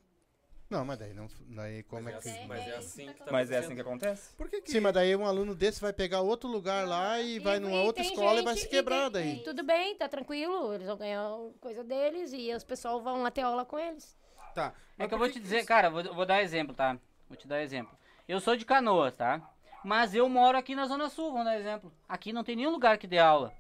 Não, 0.70 0.84
mas 0.84 1.00
daí 1.00 1.14
não. 1.14 1.28
Daí 1.50 1.84
como 1.84 2.10
é 2.10 2.14
Mas 2.14 2.24
que. 2.24 2.30
é 2.30 2.32
assim- 2.34 2.48
mas 2.48 2.68
é 2.68 2.76
assim 2.76 3.08
que 3.14 3.24
tá 3.24 3.32
Mas 3.32 3.52
é 3.52 3.58
assim 3.60 3.76
que 3.76 3.82
acontece. 3.82 4.36
Por 4.36 4.50
que 4.50 4.62
que... 4.62 4.70
Sim, 4.72 4.82
mas 4.82 4.94
daí 4.94 5.16
um 5.16 5.26
aluno 5.26 5.56
desse 5.56 5.80
vai 5.80 5.94
pegar 5.94 6.20
outro 6.22 6.50
lugar 6.50 6.86
lá 6.86 7.22
e 7.22 7.40
vai 7.40 7.58
numa 7.60 7.82
outra 7.82 8.04
tem 8.04 8.12
escola 8.12 8.42
e 8.42 8.44
vai 8.44 8.54
gente- 8.54 8.64
se 8.64 8.70
quebrar 8.70 9.10
tem- 9.10 9.36
daí. 9.36 9.44
Tudo 9.44 9.64
bem, 9.64 9.96
tá 9.96 10.10
tranquilo. 10.10 10.74
Eles 10.74 10.88
vão 10.88 10.98
ganhar 10.98 11.30
coisa 11.62 11.84
deles 11.86 12.34
e 12.34 12.54
os 12.54 12.66
pessoal 12.66 13.02
vão 13.02 13.24
lá 13.24 13.32
ter 13.32 13.42
aula 13.42 13.64
com 13.64 13.80
eles. 13.80 14.18
Tá. 14.54 14.74
É 15.00 15.08
que 15.08 15.14
eu 15.14 15.18
vou 15.18 15.30
te 15.32 15.40
dizer, 15.40 15.66
cara, 15.66 15.88
eu 15.88 15.92
vou, 15.92 16.04
vou 16.16 16.26
dar 16.26 16.42
exemplo, 16.42 16.76
tá? 16.76 16.98
Vou 17.30 17.38
te 17.38 17.48
dar 17.48 17.62
exemplo. 17.62 17.98
Eu 18.28 18.42
sou 18.42 18.56
de 18.58 18.66
Canoas, 18.66 19.16
tá? 19.16 19.42
Mas 19.86 20.14
eu 20.14 20.28
moro 20.28 20.58
aqui 20.58 20.76
na 20.76 20.86
Zona 20.86 21.08
Sul, 21.10 21.32
vamos 21.32 21.46
dar 21.46 21.58
exemplo. 21.58 21.94
Aqui 22.10 22.34
não 22.34 22.44
tem 22.44 22.56
nenhum 22.58 22.72
lugar 22.72 22.98
que 22.98 23.08
dê 23.08 23.20
aula. 23.20 23.54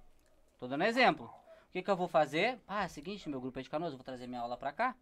Tô 0.59 0.67
dando 0.67 0.83
exemplo. 0.83 1.25
O 1.69 1.71
que, 1.71 1.81
que 1.83 1.89
eu 1.89 1.95
vou 1.95 2.07
fazer? 2.07 2.59
Ah, 2.67 2.83
é 2.83 2.87
o 2.87 2.89
seguinte, 2.89 3.29
meu 3.29 3.39
grupo 3.39 3.59
é 3.59 3.61
de 3.61 3.69
Canoas, 3.69 3.91
eu 3.93 3.97
vou 3.97 4.03
trazer 4.03 4.27
minha 4.27 4.41
aula 4.41 4.57
pra 4.57 4.73
cá. 4.73 4.95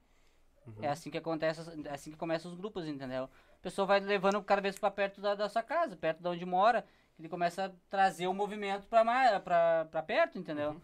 É 0.81 0.87
assim 0.89 1.09
que 1.11 1.17
acontece, 1.17 1.61
é 1.85 1.89
assim 1.93 2.11
que 2.11 2.17
começam 2.17 2.51
os 2.51 2.57
grupos, 2.57 2.87
entendeu? 2.87 3.25
A 3.25 3.61
pessoa 3.61 3.85
vai 3.85 3.99
levando 3.99 4.41
cada 4.43 4.61
vez 4.61 4.77
pra 4.77 4.89
perto 4.91 5.21
da, 5.21 5.35
da 5.35 5.47
sua 5.49 5.63
casa, 5.63 5.95
perto 5.95 6.21
de 6.21 6.27
onde 6.27 6.45
mora. 6.45 6.85
Ele 7.17 7.29
começa 7.29 7.65
a 7.65 7.71
trazer 7.89 8.27
o 8.27 8.33
movimento 8.33 8.87
pra 8.87 10.03
perto, 10.05 10.37
entendeu? 10.37 10.81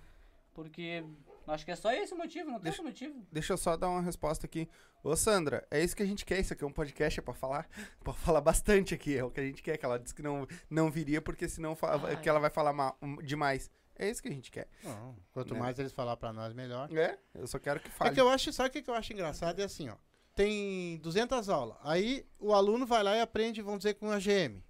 Porque 0.54 1.04
acho 1.48 1.66
que 1.66 1.72
é 1.72 1.76
só 1.76 1.92
esse 1.92 2.14
motivo, 2.16 2.46
não 2.50 2.54
tem 2.56 2.64
Deixa- 2.72 2.82
outro 2.82 2.84
motivo. 3.08 3.28
Deixa 3.32 3.54
eu 3.54 3.58
só 3.58 3.76
dar 3.78 3.90
uma 3.90 4.02
resposta 4.02 4.46
aqui. 4.46 4.70
Ô, 5.04 5.16
Sandra, 5.16 5.66
é 5.72 5.84
isso 5.84 5.96
que 5.96 6.04
a 6.04 6.06
gente 6.06 6.26
quer. 6.26 6.40
Isso 6.40 6.54
aqui 6.54 6.64
é 6.64 6.68
um 6.68 6.72
podcast, 6.72 7.20
é 7.20 7.24
pra 7.24 7.34
falar, 7.34 7.68
pra 8.04 8.14
falar 8.14 8.42
bastante 8.42 8.94
aqui. 8.94 9.18
É 9.18 9.24
o 9.24 9.32
que 9.32 9.40
a 9.40 9.44
gente 9.44 9.62
quer. 9.64 9.78
Que 9.78 9.86
ela 9.86 9.98
disse 10.00 10.14
que 10.14 10.22
não, 10.22 10.48
não 10.70 10.92
viria 10.92 11.22
porque 11.22 11.48
senão 11.50 11.76
Ai. 12.06 12.18
que 12.22 12.30
ela 12.30 12.40
vai 12.40 12.50
falar 12.50 12.72
ma- 12.74 12.96
demais. 13.24 13.70
É 14.04 14.10
isso 14.10 14.22
que 14.22 14.28
a 14.28 14.32
gente 14.32 14.50
quer. 14.50 14.68
Não, 14.84 15.16
quanto 15.32 15.54
Né? 15.54 15.60
mais 15.60 15.78
eles 15.78 15.92
falar 15.92 16.18
pra 16.18 16.34
nós, 16.34 16.54
melhor. 16.54 16.92
É? 16.92 17.18
Eu 17.36 17.46
só 17.46 17.60
quero 17.60 17.80
que 17.80 17.88
É 17.88 17.92
fale. 17.92 18.16
que 18.16 18.20
eu 18.22 18.28
acho, 18.30 18.52
sabe 18.52 18.70
o 18.70 18.72
que 18.72 18.82
que 18.82 18.90
eu 18.90 18.96
acho 18.96 19.14
engraçado? 19.14 19.60
É 19.60 19.64
assim, 19.64 19.90
ó. 19.90 19.96
Tem 20.36 20.98
200 20.98 21.50
aulas. 21.50 21.78
Aí 21.84 22.26
o 22.40 22.54
aluno 22.54 22.86
vai 22.86 23.04
lá 23.04 23.16
e 23.16 23.22
aprende, 23.22 23.62
vamos 23.62 23.80
dizer, 23.80 23.94
com 23.96 24.10
a 24.10 24.18
GM. 24.18 24.64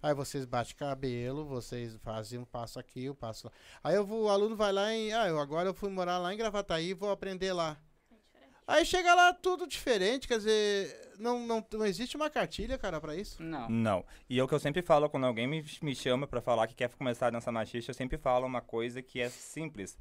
Aí 0.00 0.14
vocês 0.14 0.44
batem 0.44 0.74
cabelo, 0.76 1.44
vocês 1.46 1.96
fazem 2.02 2.38
um 2.38 2.44
passo 2.44 2.78
aqui, 2.78 3.08
um 3.08 3.14
passo 3.14 3.46
lá. 3.46 3.52
Aí 3.82 3.94
eu 3.94 4.04
vou- 4.04 4.24
o 4.24 4.28
aluno 4.28 4.54
vai 4.56 4.72
lá 4.72 4.94
e. 4.94 5.12
Ah, 5.12 5.28
eu 5.28 5.38
agora 5.38 5.68
eu 5.68 5.74
fui 5.74 5.88
morar 5.90 6.18
lá 6.18 6.32
em 6.34 6.36
Gravataí 6.36 6.90
e 6.90 6.94
vou 6.94 7.10
aprender 7.10 7.52
lá. 7.52 7.76
Aí 8.72 8.86
chega 8.86 9.14
lá 9.14 9.34
tudo 9.34 9.66
diferente, 9.66 10.26
quer 10.26 10.38
dizer, 10.38 11.12
não, 11.18 11.46
não, 11.46 11.62
não 11.74 11.84
existe 11.84 12.16
uma 12.16 12.30
cartilha, 12.30 12.78
cara, 12.78 12.98
pra 12.98 13.14
isso. 13.14 13.42
Não. 13.42 13.68
Não. 13.68 14.02
E 14.30 14.40
é 14.40 14.42
o 14.42 14.48
que 14.48 14.54
eu 14.54 14.58
sempre 14.58 14.80
falo 14.80 15.10
quando 15.10 15.26
alguém 15.26 15.46
me, 15.46 15.62
me 15.82 15.94
chama 15.94 16.26
pra 16.26 16.40
falar 16.40 16.66
que 16.66 16.74
quer 16.74 16.88
começar 16.88 17.26
a 17.26 17.30
dançar 17.30 17.52
machista, 17.52 17.90
eu 17.90 17.94
sempre 17.94 18.16
falo 18.16 18.46
uma 18.46 18.62
coisa 18.62 19.02
que 19.02 19.20
é 19.20 19.28
simples. 19.28 19.98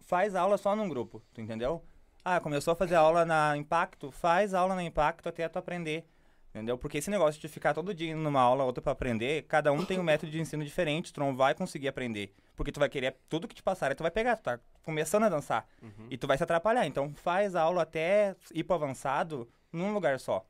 Faz 0.00 0.34
aula 0.34 0.58
só 0.58 0.74
num 0.74 0.88
grupo, 0.88 1.22
tu 1.32 1.40
entendeu? 1.40 1.80
Ah, 2.24 2.40
começou 2.40 2.72
a 2.72 2.76
fazer 2.76 2.96
aula 2.96 3.24
na 3.24 3.56
Impacto, 3.56 4.10
faz 4.10 4.52
aula 4.52 4.74
na 4.74 4.82
Impacto 4.82 5.28
até 5.28 5.48
tu 5.48 5.56
aprender. 5.56 6.04
Entendeu? 6.50 6.76
Porque 6.76 6.98
esse 6.98 7.08
negócio 7.08 7.40
de 7.40 7.46
ficar 7.46 7.72
todo 7.72 7.94
dia 7.94 8.10
indo 8.10 8.20
numa 8.20 8.40
aula, 8.40 8.64
outra 8.64 8.82
pra 8.82 8.90
aprender, 8.90 9.44
cada 9.44 9.70
um 9.70 9.84
tem 9.84 9.96
um 9.96 10.02
método 10.02 10.32
de 10.32 10.40
ensino 10.40 10.64
diferente, 10.64 11.12
tu 11.12 11.20
não 11.20 11.36
vai 11.36 11.54
conseguir 11.54 11.86
aprender. 11.86 12.34
Porque 12.60 12.72
tu 12.72 12.78
vai 12.78 12.90
querer, 12.90 13.16
tudo 13.26 13.48
que 13.48 13.54
te 13.54 13.62
passar, 13.62 13.94
tu 13.96 14.02
vai 14.02 14.10
pegar, 14.10 14.36
tu 14.36 14.42
tá 14.42 14.60
começando 14.82 15.22
a 15.22 15.30
dançar. 15.30 15.66
E 16.10 16.18
tu 16.18 16.26
vai 16.26 16.36
se 16.36 16.44
atrapalhar. 16.44 16.86
Então 16.86 17.10
faz 17.14 17.54
a 17.56 17.62
aula 17.62 17.80
até 17.84 18.36
ir 18.52 18.64
pro 18.64 18.74
avançado 18.74 19.48
num 19.72 19.94
lugar 19.94 20.20
só. 20.20 20.46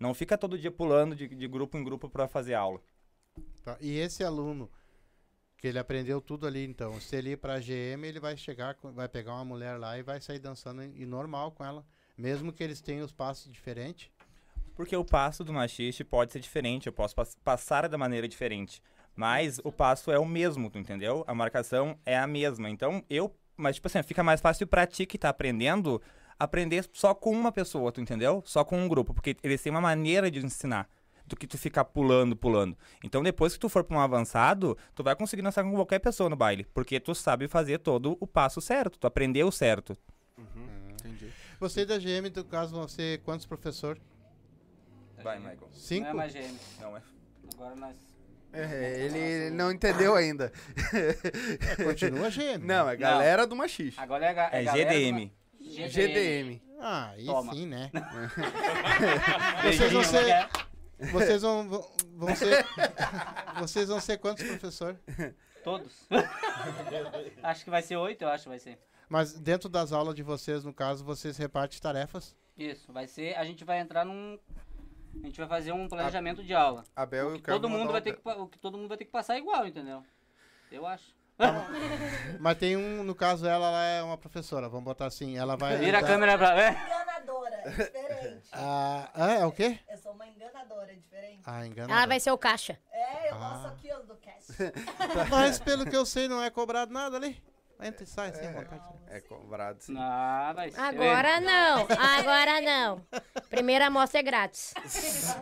Não 0.00 0.14
fica 0.14 0.38
todo 0.38 0.56
dia 0.58 0.70
pulando 0.70 1.14
de, 1.14 1.28
de 1.28 1.46
grupo 1.46 1.76
em 1.76 1.84
grupo 1.84 2.08
pra 2.08 2.26
fazer 2.26 2.54
aula. 2.54 2.80
Tá? 3.62 3.76
E 3.78 3.98
esse 3.98 4.24
aluno, 4.24 4.70
que 5.58 5.66
ele 5.66 5.78
aprendeu 5.78 6.18
tudo 6.18 6.46
ali, 6.46 6.64
então, 6.64 6.98
se 6.98 7.14
ele 7.16 7.32
ir 7.32 7.36
pra 7.36 7.58
GM, 7.60 8.06
ele 8.06 8.20
vai 8.20 8.34
chegar, 8.34 8.74
vai 8.82 9.06
pegar 9.06 9.34
uma 9.34 9.44
mulher 9.44 9.78
lá 9.78 9.98
e 9.98 10.02
vai 10.02 10.22
sair 10.22 10.38
dançando 10.38 10.82
e 10.82 11.04
normal 11.04 11.52
com 11.52 11.62
ela. 11.62 11.84
Mesmo 12.16 12.54
que 12.54 12.64
eles 12.64 12.80
tenham 12.80 13.04
os 13.04 13.12
passos 13.12 13.52
diferentes. 13.52 14.10
Porque 14.74 14.96
o 14.96 15.04
passo 15.04 15.44
do 15.44 15.52
machiste 15.52 16.02
pode 16.04 16.32
ser 16.32 16.40
diferente, 16.40 16.86
eu 16.86 16.92
posso 16.92 17.14
pas- 17.14 17.34
passar 17.44 17.86
da 17.86 17.98
maneira 17.98 18.26
diferente. 18.26 18.82
Mas 19.18 19.58
o 19.64 19.72
passo 19.72 20.12
é 20.12 20.18
o 20.18 20.24
mesmo, 20.24 20.70
tu 20.70 20.78
entendeu? 20.78 21.24
A 21.26 21.34
marcação 21.34 21.98
é 22.06 22.16
a 22.16 22.24
mesma. 22.24 22.70
Então 22.70 23.02
eu. 23.10 23.34
Mas, 23.56 23.74
tipo 23.74 23.88
assim, 23.88 24.00
fica 24.04 24.22
mais 24.22 24.40
fácil 24.40 24.64
pra 24.64 24.86
ti 24.86 25.04
que 25.06 25.18
tá 25.18 25.28
aprendendo, 25.28 26.00
aprender 26.38 26.88
só 26.92 27.12
com 27.12 27.32
uma 27.32 27.50
pessoa, 27.50 27.90
tu 27.90 28.00
entendeu? 28.00 28.40
Só 28.46 28.62
com 28.62 28.80
um 28.80 28.86
grupo. 28.86 29.12
Porque 29.12 29.36
eles 29.42 29.60
têm 29.60 29.72
uma 29.72 29.80
maneira 29.80 30.30
de 30.30 30.38
ensinar. 30.38 30.88
Do 31.26 31.36
que 31.36 31.48
tu 31.48 31.58
ficar 31.58 31.84
pulando, 31.84 32.36
pulando. 32.36 32.78
Então, 33.04 33.20
depois 33.20 33.54
que 33.54 33.58
tu 33.58 33.68
for 33.68 33.82
pra 33.82 33.98
um 33.98 34.00
avançado, 34.00 34.78
tu 34.94 35.02
vai 35.02 35.16
conseguir 35.16 35.42
dançar 35.42 35.64
com 35.64 35.72
qualquer 35.72 35.98
pessoa 35.98 36.30
no 36.30 36.36
baile. 36.36 36.64
Porque 36.72 37.00
tu 37.00 37.12
sabe 37.12 37.48
fazer 37.48 37.78
todo 37.78 38.16
o 38.20 38.26
passo 38.26 38.60
certo. 38.60 39.00
Tu 39.00 39.06
aprendeu 39.06 39.50
certo. 39.50 39.98
Entendi. 40.92 41.30
Você 41.58 41.84
da 41.84 41.98
GM, 41.98 42.30
no 42.34 42.44
caso, 42.44 42.76
vão 42.76 42.86
ser 42.86 43.20
quantos 43.24 43.44
professor? 43.44 43.98
Vai, 45.24 45.38
Michael. 45.38 45.68
Cinco? 45.72 46.04
Não 46.04 46.10
é 46.10 46.14
mais 46.14 46.32
gêmeo. 46.32 46.58
Não 46.80 46.96
é. 46.96 47.02
Agora 47.52 47.74
nós. 47.74 48.07
É, 48.52 49.00
ele 49.04 49.50
não 49.50 49.70
entendeu 49.70 50.14
ainda. 50.14 50.52
É, 50.94 51.84
continua 51.84 52.30
GM. 52.30 52.64
Não, 52.64 52.88
é 52.88 52.96
galera 52.96 53.46
do 53.46 53.54
machixe. 53.54 53.98
Agora 54.00 54.26
é, 54.26 54.34
ga- 54.34 54.50
É 54.52 54.64
GDM. 54.64 55.26
do- 55.60 55.88
GDM. 55.88 56.62
Ah, 56.80 57.10
aí 57.10 57.26
Toma. 57.26 57.52
sim, 57.52 57.66
né? 57.66 57.90
Vocês 59.64 59.92
vão 59.92 60.04
ser-? 60.04 60.48
Vocês 61.12 61.42
vão, 61.42 61.68
vão, 61.68 61.90
vão 62.14 62.36
ser. 62.36 62.64
Vocês 63.60 63.88
vão 63.88 64.00
ser 64.00 64.18
quantos 64.18 64.44
professor? 64.46 64.98
Todos. 65.62 66.08
acho 67.42 67.64
que 67.64 67.70
vai 67.70 67.82
ser 67.82 67.96
oito, 67.96 68.22
eu 68.22 68.28
acho 68.28 68.44
que 68.44 68.48
vai 68.48 68.58
ser. 68.58 68.78
Mas 69.08 69.32
dentro 69.34 69.68
das 69.68 69.92
aulas 69.92 70.14
de 70.14 70.22
vocês, 70.22 70.64
no 70.64 70.72
caso, 70.72 71.04
vocês 71.04 71.36
repartem 71.36 71.80
tarefas? 71.80 72.34
Isso, 72.56 72.92
vai 72.92 73.06
ser. 73.06 73.34
A 73.36 73.44
gente 73.44 73.64
vai 73.64 73.78
entrar 73.80 74.04
num. 74.04 74.38
A 75.22 75.26
gente 75.26 75.38
vai 75.38 75.48
fazer 75.48 75.72
um 75.72 75.88
planejamento 75.88 76.42
de 76.42 76.54
aula. 76.54 76.84
Abel 76.94 77.28
O 77.28 77.30
e 77.30 77.34
que 77.34 77.40
o 77.40 77.44
Kelvin 77.44 77.60
todo 77.60 77.70
mundo 77.70 77.92
vai 77.92 78.00
ter 78.00 78.14
que, 78.16 78.28
o 78.28 78.46
que 78.46 78.58
todo 78.58 78.76
mundo 78.78 78.88
vai 78.88 78.96
ter 78.96 79.04
que 79.04 79.10
passar 79.10 79.36
igual, 79.38 79.66
entendeu? 79.66 80.02
Eu 80.70 80.86
acho. 80.86 81.16
Mas 82.40 82.58
tem 82.58 82.76
um, 82.76 83.04
no 83.04 83.14
caso, 83.14 83.46
ela, 83.46 83.68
ela 83.68 83.84
é 83.84 84.02
uma 84.02 84.18
professora, 84.18 84.68
vamos 84.68 84.84
botar 84.84 85.06
assim, 85.06 85.36
ela 85.38 85.56
vai. 85.56 85.76
Vira 85.76 85.98
a 85.98 86.00
dar- 86.00 86.06
câmera 86.06 86.36
pra 86.36 86.54
ver. 86.54 86.72
Enganadora, 86.72 87.54
é 87.54 87.68
diferente. 87.70 88.48
Ah, 88.52 89.10
ah, 89.14 89.32
é 89.34 89.44
o 89.46 89.52
quê? 89.52 89.78
Eu 89.88 89.98
sou 89.98 90.12
uma 90.12 90.26
enganadora, 90.26 90.90
é 90.92 90.94
diferente. 90.96 91.42
Ah, 91.46 91.64
engana. 91.66 91.92
Ela 91.92 92.06
vai 92.06 92.18
ser 92.18 92.30
o 92.32 92.38
caixa. 92.38 92.78
É, 92.90 93.30
eu 93.30 93.34
Ah. 93.36 93.38
faço 93.38 93.66
aqui 93.68 93.92
ó, 93.92 93.98
do 94.00 94.16
cast. 94.16 94.52
Mas 95.30 95.58
pelo 95.60 95.84
que 95.88 95.96
eu 95.96 96.04
sei, 96.04 96.26
não 96.28 96.42
é 96.42 96.50
cobrado 96.50 96.92
nada 96.92 97.16
ali. 97.16 97.40
Entra 97.80 98.02
e 98.02 98.06
sai, 98.06 98.34
sem 98.34 98.52
vontade. 98.52 98.82
É 99.08 99.20
cobrado, 99.20 99.80
sim. 99.80 99.94
Ah, 99.96 100.52
vai 100.54 100.70
ser. 100.70 100.80
Agora 100.80 101.40
não, 101.40 101.86
agora 102.18 102.60
não. 102.60 103.06
Primeira 103.48 103.86
amostra 103.86 104.20
é 104.20 104.22
grátis. 104.22 104.74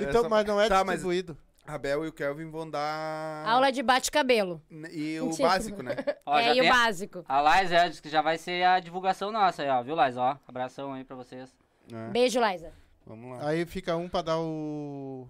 Então, 0.00 0.20
Essa- 0.20 0.28
mas 0.28 0.44
não 0.46 0.60
é 0.60 0.68
Tá, 0.68 0.84
mas- 0.84 0.96
distribuído. 0.96 1.36
Abel 1.66 2.04
e 2.04 2.08
o 2.08 2.12
Kelvin 2.12 2.48
vão 2.48 2.70
dar. 2.70 3.44
Aula 3.44 3.72
de 3.72 3.82
bate-cabelo. 3.82 4.62
E 4.92 5.18
o 5.18 5.36
básico, 5.36 5.82
né? 5.82 5.96
Ó, 6.24 6.36
já 6.40 6.48
é, 6.50 6.54
e 6.54 6.58
o 6.60 6.62
tem- 6.62 6.70
básico. 6.70 7.24
A 7.28 7.60
Liza 7.62 7.74
é, 7.74 7.88
diz 7.88 7.98
que 7.98 8.08
já 8.08 8.22
vai 8.22 8.38
ser 8.38 8.62
a 8.64 8.78
divulgação 8.78 9.32
nossa 9.32 9.62
aí, 9.62 9.68
ó. 9.68 9.82
Viu, 9.82 9.96
Liza? 10.00 10.20
Ó, 10.20 10.36
abração 10.46 10.92
aí 10.92 11.02
pra 11.02 11.16
vocês. 11.16 11.52
É, 11.92 12.08
Beijo, 12.10 12.38
Liza. 12.38 12.70
Vamos 13.04 13.36
lá. 13.36 13.48
Aí 13.48 13.64
fica 13.66 13.96
um 13.96 14.08
pra 14.08 14.22
dar 14.22 14.38
o. 14.38 15.26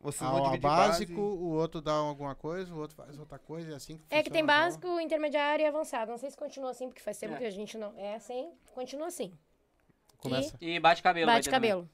Vocês 0.00 0.22
a 0.22 0.32
vão 0.32 0.58
básico, 0.58 1.12
base. 1.12 1.42
o 1.42 1.48
outro 1.50 1.80
dá 1.82 1.92
alguma 1.92 2.34
coisa, 2.34 2.74
o 2.74 2.78
outro 2.78 2.96
faz 2.96 3.18
outra 3.18 3.38
coisa, 3.38 3.72
é 3.72 3.74
assim 3.74 3.98
que 3.98 4.04
É 4.08 4.22
que 4.22 4.30
tem 4.30 4.44
básico, 4.44 4.98
intermediário 4.98 5.62
e 5.62 5.66
avançado. 5.66 6.10
Não 6.10 6.16
sei 6.16 6.30
se 6.30 6.36
continua 6.38 6.70
assim, 6.70 6.88
porque 6.88 7.02
faz 7.02 7.18
tempo 7.18 7.34
É. 7.34 7.36
que 7.38 7.44
a 7.44 7.50
gente 7.50 7.76
não. 7.76 7.92
É 7.98 8.14
assim, 8.14 8.50
continua 8.74 9.08
assim. 9.08 9.30
Começa. 10.18 10.56
E 10.60 10.80
bate 10.80 11.02
cabelo. 11.02 11.26
vai 11.26 11.42
ter 11.42 11.50
também. 11.50 11.70
Bate-cabelo. 11.70 11.90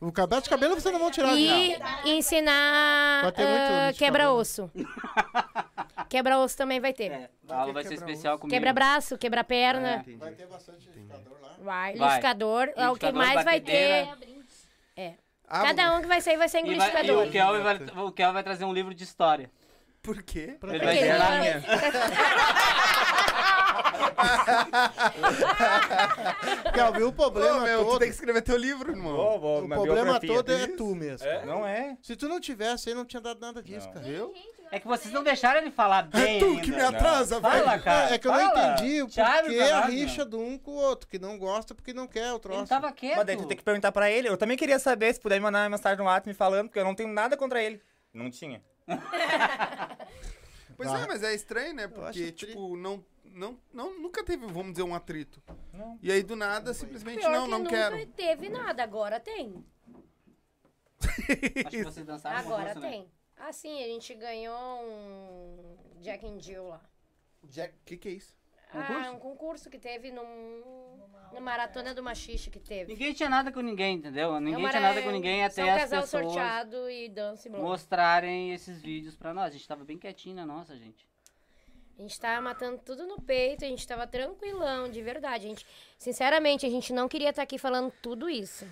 O 0.00 0.12
cabelo 0.12 0.40
de 0.42 0.48
cabelo 0.48 0.74
vocês 0.80 0.92
não 0.92 1.00
vão 1.00 1.10
tirar. 1.10 1.36
E 1.36 1.76
ensinar 2.06 3.22
Vai 3.22 3.32
ter 3.32 3.42
muito 3.46 3.72
ah, 3.72 3.92
quebra-osso. 3.98 4.70
quebra-osso 6.08 6.56
também 6.56 6.78
vai 6.80 6.92
ter. 6.92 7.10
É, 7.10 7.30
a 7.48 7.56
aula 7.56 7.72
vai 7.72 7.84
ser 7.84 7.94
especial 7.94 8.38
comigo. 8.38 8.54
Quebra-braço, 8.54 9.18
quebra-perna. 9.18 10.04
É. 10.06 10.16
Vai 10.16 10.32
ter 10.34 10.46
bastante 10.46 10.86
liquidificador 10.86 11.36
lá. 11.42 11.48
Vai, 11.58 11.64
Vai. 11.64 11.92
liquidificador. 11.94 12.72
É 12.76 12.88
o 12.90 12.96
que 12.96 13.10
mais 13.12 13.44
vai 13.44 13.60
ter. 13.60 14.06
batedeira. 14.06 15.18
Ah, 15.50 15.62
Cada 15.62 15.96
um 15.96 16.00
que 16.02 16.06
vai 16.06 16.20
sair 16.20 16.36
vai 16.36 16.48
ser 16.48 16.58
em 16.58 16.70
E, 16.72 16.76
vai, 16.76 17.06
e 17.06 17.10
o 17.10 17.16
vai, 17.62 17.76
o 18.04 18.12
Kelvin 18.12 18.34
vai 18.34 18.42
trazer 18.42 18.64
um 18.64 18.72
livro 18.72 18.94
de 18.94 19.02
história. 19.04 19.50
Por 20.02 20.22
quê? 20.22 20.56
Pra 20.60 20.70
Ele 20.74 20.80
quê? 20.80 20.84
vai 20.86 20.96
Porque 20.96 21.08
ensinar. 21.08 21.46
ele 21.46 21.64
Kelvin, 26.74 27.02
o 27.02 27.12
problema 27.12 27.58
Ô, 27.58 27.60
meu, 27.62 27.78
tu 27.80 27.84
todo... 27.86 27.98
tem 28.00 28.08
que 28.08 28.14
escrever 28.14 28.42
teu 28.42 28.56
livro, 28.56 28.90
irmão. 28.92 29.36
O 29.36 29.68
problema 29.68 30.20
todo 30.20 30.52
é 30.52 30.56
Isso. 30.64 30.76
tu 30.76 30.94
mesmo. 30.94 31.26
Não 31.46 31.66
é? 31.66 31.96
Se 32.02 32.16
tu 32.16 32.28
não 32.28 32.40
tivesse 32.40 32.88
aí, 32.88 32.94
não 32.94 33.04
tinha 33.04 33.20
dado 33.20 33.40
nada 33.40 33.62
disso, 33.62 33.86
Não. 33.86 33.94
cara. 33.94 34.06
Viu? 34.06 34.32
É 34.70 34.78
que 34.78 34.86
vocês 34.86 35.12
não 35.14 35.22
deixaram 35.24 35.60
ele 35.60 35.70
falar 35.70 36.02
bem 36.02 36.36
É 36.36 36.38
tu 36.38 36.44
ainda. 36.46 36.60
que 36.62 36.70
me 36.70 36.80
atrasa, 36.80 37.40
velho. 37.40 37.64
Fala, 37.64 37.78
cara. 37.78 38.14
é 38.14 38.18
que 38.18 38.26
eu 38.28 38.32
fala. 38.32 38.42
não 38.54 38.72
entendi 38.74 39.02
o 39.02 39.06
porquê 39.08 39.60
a 39.60 39.80
rixa 39.86 40.26
de 40.26 40.36
um 40.36 40.58
com 40.58 40.72
o 40.72 40.74
outro, 40.74 41.08
que 41.08 41.18
não 41.18 41.38
gosta 41.38 41.74
porque 41.74 41.94
não 41.94 42.06
quer 42.06 42.32
o 42.34 42.38
troço. 42.38 42.60
Ele 42.60 42.68
tava 42.68 42.92
quieto. 42.92 43.16
Mas 43.16 43.26
daí 43.26 43.36
tu 43.36 43.46
tem 43.46 43.56
que 43.56 43.62
perguntar 43.64 43.92
pra 43.92 44.10
ele. 44.10 44.28
Eu 44.28 44.36
também 44.36 44.56
queria 44.58 44.78
saber 44.78 45.14
se 45.14 45.20
puder 45.20 45.36
me 45.36 45.40
mandar 45.44 45.60
uma 45.62 45.70
mensagem 45.70 45.96
no 45.98 46.04
WhatsApp 46.04 46.28
me 46.28 46.34
falando, 46.34 46.66
porque 46.68 46.78
eu 46.78 46.84
não 46.84 46.94
tenho 46.94 47.08
nada 47.08 47.36
contra 47.36 47.62
ele. 47.62 47.80
Não 48.12 48.30
tinha. 48.30 48.62
Pois 50.76 50.88
Ah. 50.92 51.00
é, 51.00 51.06
mas 51.08 51.22
é 51.24 51.34
estranho, 51.34 51.74
né? 51.74 51.88
Porque, 51.88 52.30
tri- 52.30 52.32
tipo, 52.32 52.76
não, 52.76 53.04
não, 53.32 53.58
não, 53.74 53.98
nunca 53.98 54.22
teve, 54.22 54.46
vamos 54.46 54.70
dizer, 54.74 54.84
um 54.84 54.94
atrito. 54.94 55.42
Não. 55.72 55.98
E 56.00 56.12
aí, 56.12 56.22
do 56.22 56.36
nada, 56.36 56.72
simplesmente, 56.72 57.18
Pior 57.18 57.32
não, 57.32 57.44
que 57.46 57.50
não 57.50 57.58
nunca 57.58 57.70
quero. 57.70 58.06
teve 58.12 58.48
nada, 58.48 58.84
agora 58.84 59.18
tem. 59.18 59.64
Acho 61.02 61.68
que 61.70 61.82
vocês 61.82 62.06
dançaram 62.06 62.38
Agora 62.38 62.74
concurso, 62.74 62.80
né? 62.80 63.04
Ah, 63.40 63.52
sim, 63.52 63.82
a 63.82 63.86
gente 63.86 64.14
ganhou 64.14 64.82
um 64.82 65.76
Jack 66.00 66.26
and 66.26 66.40
Jill 66.40 66.68
lá. 66.68 66.80
Jack, 67.44 67.72
o 67.74 67.84
que 67.84 67.96
que 67.96 68.08
é 68.08 68.12
isso? 68.12 68.36
Ah, 68.72 68.82
Concurso? 68.82 69.10
um 69.12 69.18
concurso 69.18 69.70
que 69.70 69.78
teve 69.78 70.10
num, 70.10 70.98
na 71.32 71.40
Maratona 71.40 71.94
do 71.94 72.02
Machixe 72.02 72.50
que 72.50 72.58
teve. 72.60 72.92
Ninguém 72.92 73.14
tinha 73.14 73.28
nada 73.30 73.50
com 73.50 73.60
ninguém, 73.60 73.96
entendeu? 73.96 74.38
Ninguém 74.38 74.54
É 74.54 74.58
uma- 74.58 74.68
tinha 74.68 74.80
nada 74.82 75.00
com 75.02 75.10
ninguém 75.10 75.40
só 75.40 75.46
até 75.62 75.64
um 75.64 75.74
as 75.74 75.80
casal 75.82 76.00
pessoas 76.02 76.22
sorteado 76.24 76.90
e 76.90 77.08
dança 77.08 77.48
e 77.48 77.50
mostrarem 77.50 78.52
esses 78.52 78.82
vídeos 78.82 79.16
pra 79.16 79.32
nós. 79.32 79.46
A 79.46 79.50
gente 79.50 79.66
tava 79.66 79.84
bem 79.84 79.96
quietinho 79.96 80.36
na 80.36 80.44
nossa, 80.44 80.76
gente. 80.76 81.06
A 81.98 82.02
gente 82.02 82.20
tava 82.20 82.40
matando 82.42 82.78
tudo 82.84 83.06
no 83.06 83.20
peito, 83.20 83.64
a 83.64 83.68
gente 83.68 83.86
tava 83.86 84.06
tranquilão, 84.06 84.88
de 84.90 85.00
verdade. 85.02 85.46
A 85.46 85.48
gente, 85.48 85.66
sinceramente, 85.98 86.66
a 86.66 86.70
gente 86.70 86.92
não 86.92 87.08
queria 87.08 87.30
estar 87.30 87.42
aqui 87.42 87.56
falando 87.58 87.90
tudo 88.02 88.28
isso. 88.28 88.66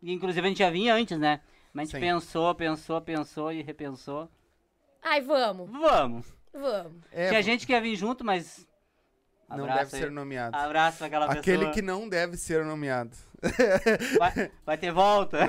E, 0.00 0.12
inclusive 0.12 0.46
a 0.46 0.48
gente 0.48 0.58
já 0.58 0.70
vinha 0.70 0.94
antes, 0.94 1.18
né? 1.18 1.40
Mas 1.72 1.88
a 1.88 1.92
gente 1.92 2.00
Sim. 2.04 2.12
pensou, 2.12 2.54
pensou, 2.54 3.00
pensou 3.00 3.52
e 3.52 3.62
repensou. 3.62 4.28
Ai, 5.02 5.20
vamos, 5.20 5.70
Vamos! 5.70 6.26
vamos. 6.52 7.02
É, 7.10 7.28
Tinha 7.28 7.42
gente 7.42 7.66
que 7.66 7.72
ia 7.72 7.80
vir 7.80 7.96
junto, 7.96 8.24
mas. 8.24 8.66
não 9.48 9.66
deve 9.66 9.80
aí. 9.80 9.86
ser 9.86 10.10
nomeado. 10.10 10.56
Abraço 10.56 11.04
aquela 11.04 11.26
Aquele 11.26 11.58
pessoa. 11.58 11.72
que 11.74 11.82
não 11.82 12.08
deve 12.08 12.36
ser 12.36 12.64
nomeado. 12.64 13.16
Vai, 14.18 14.50
vai 14.64 14.78
ter 14.78 14.92
volta. 14.92 15.38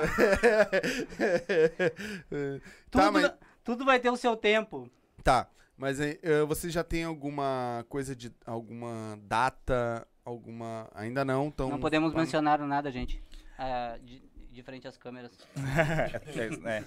tudo, 2.90 3.02
tá, 3.02 3.10
mas, 3.10 3.32
tudo 3.62 3.84
vai 3.84 4.00
ter 4.00 4.10
o 4.10 4.16
seu 4.16 4.36
tempo. 4.36 4.90
tá, 5.22 5.48
mas 5.76 6.00
eh, 6.00 6.18
você 6.46 6.70
já 6.70 6.82
tem 6.84 7.04
alguma 7.04 7.84
coisa 7.88 8.14
de... 8.16 8.32
Alguma 8.46 9.18
data, 9.22 10.06
alguma... 10.24 10.88
Ainda 10.94 11.24
não, 11.24 11.46
então... 11.48 11.68
não 11.68 11.80
podemos 11.80 12.12
pra- 12.12 12.20
mencionar 12.22 12.58
nada, 12.60 12.90
gente. 12.90 13.22
Ah, 13.58 13.96
de, 14.02 14.22
de 14.54 14.62
frente 14.62 14.86
às 14.88 14.96
câmeras. 14.96 15.32
É. 16.66 16.84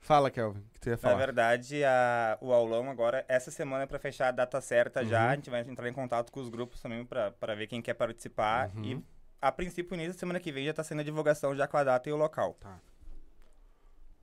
Fala, 0.00 0.30
Kelvin, 0.32 0.58
o 0.60 0.64
que 0.72 0.80
tu 0.80 0.86
ia 0.88 0.92
Na 0.92 0.98
falar. 0.98 1.14
verdade, 1.16 1.84
a- 1.84 2.36
o 2.40 2.52
aulão 2.52 2.90
agora, 2.90 3.24
essa 3.28 3.52
semana 3.52 3.84
é 3.84 3.86
pra 3.86 4.00
fechar 4.00 4.28
a 4.28 4.30
data 4.32 4.60
certa 4.60 5.04
já. 5.04 5.22
Uhum. 5.26 5.28
A 5.30 5.34
gente 5.36 5.48
vai 5.50 5.60
entrar 5.60 5.88
em 5.88 5.92
contato 5.92 6.32
com 6.32 6.40
os 6.40 6.48
grupos 6.48 6.80
também 6.80 7.04
pra, 7.04 7.30
pra 7.30 7.54
ver 7.54 7.68
quem 7.68 7.80
quer 7.80 7.94
participar. 7.94 8.70
Uhum. 8.74 8.82
E 8.84 9.04
a 9.40 9.52
princípio, 9.52 9.94
início 9.94 10.14
da 10.14 10.18
semana 10.18 10.40
que 10.40 10.50
vem 10.50 10.66
já 10.66 10.72
tá 10.74 10.82
sendo 10.82 11.00
a 11.00 11.04
divulgação 11.04 11.54
já 11.54 11.68
com 11.68 11.76
a 11.76 11.84
data 11.84 12.08
e 12.08 12.12
o 12.12 12.16
local. 12.16 12.56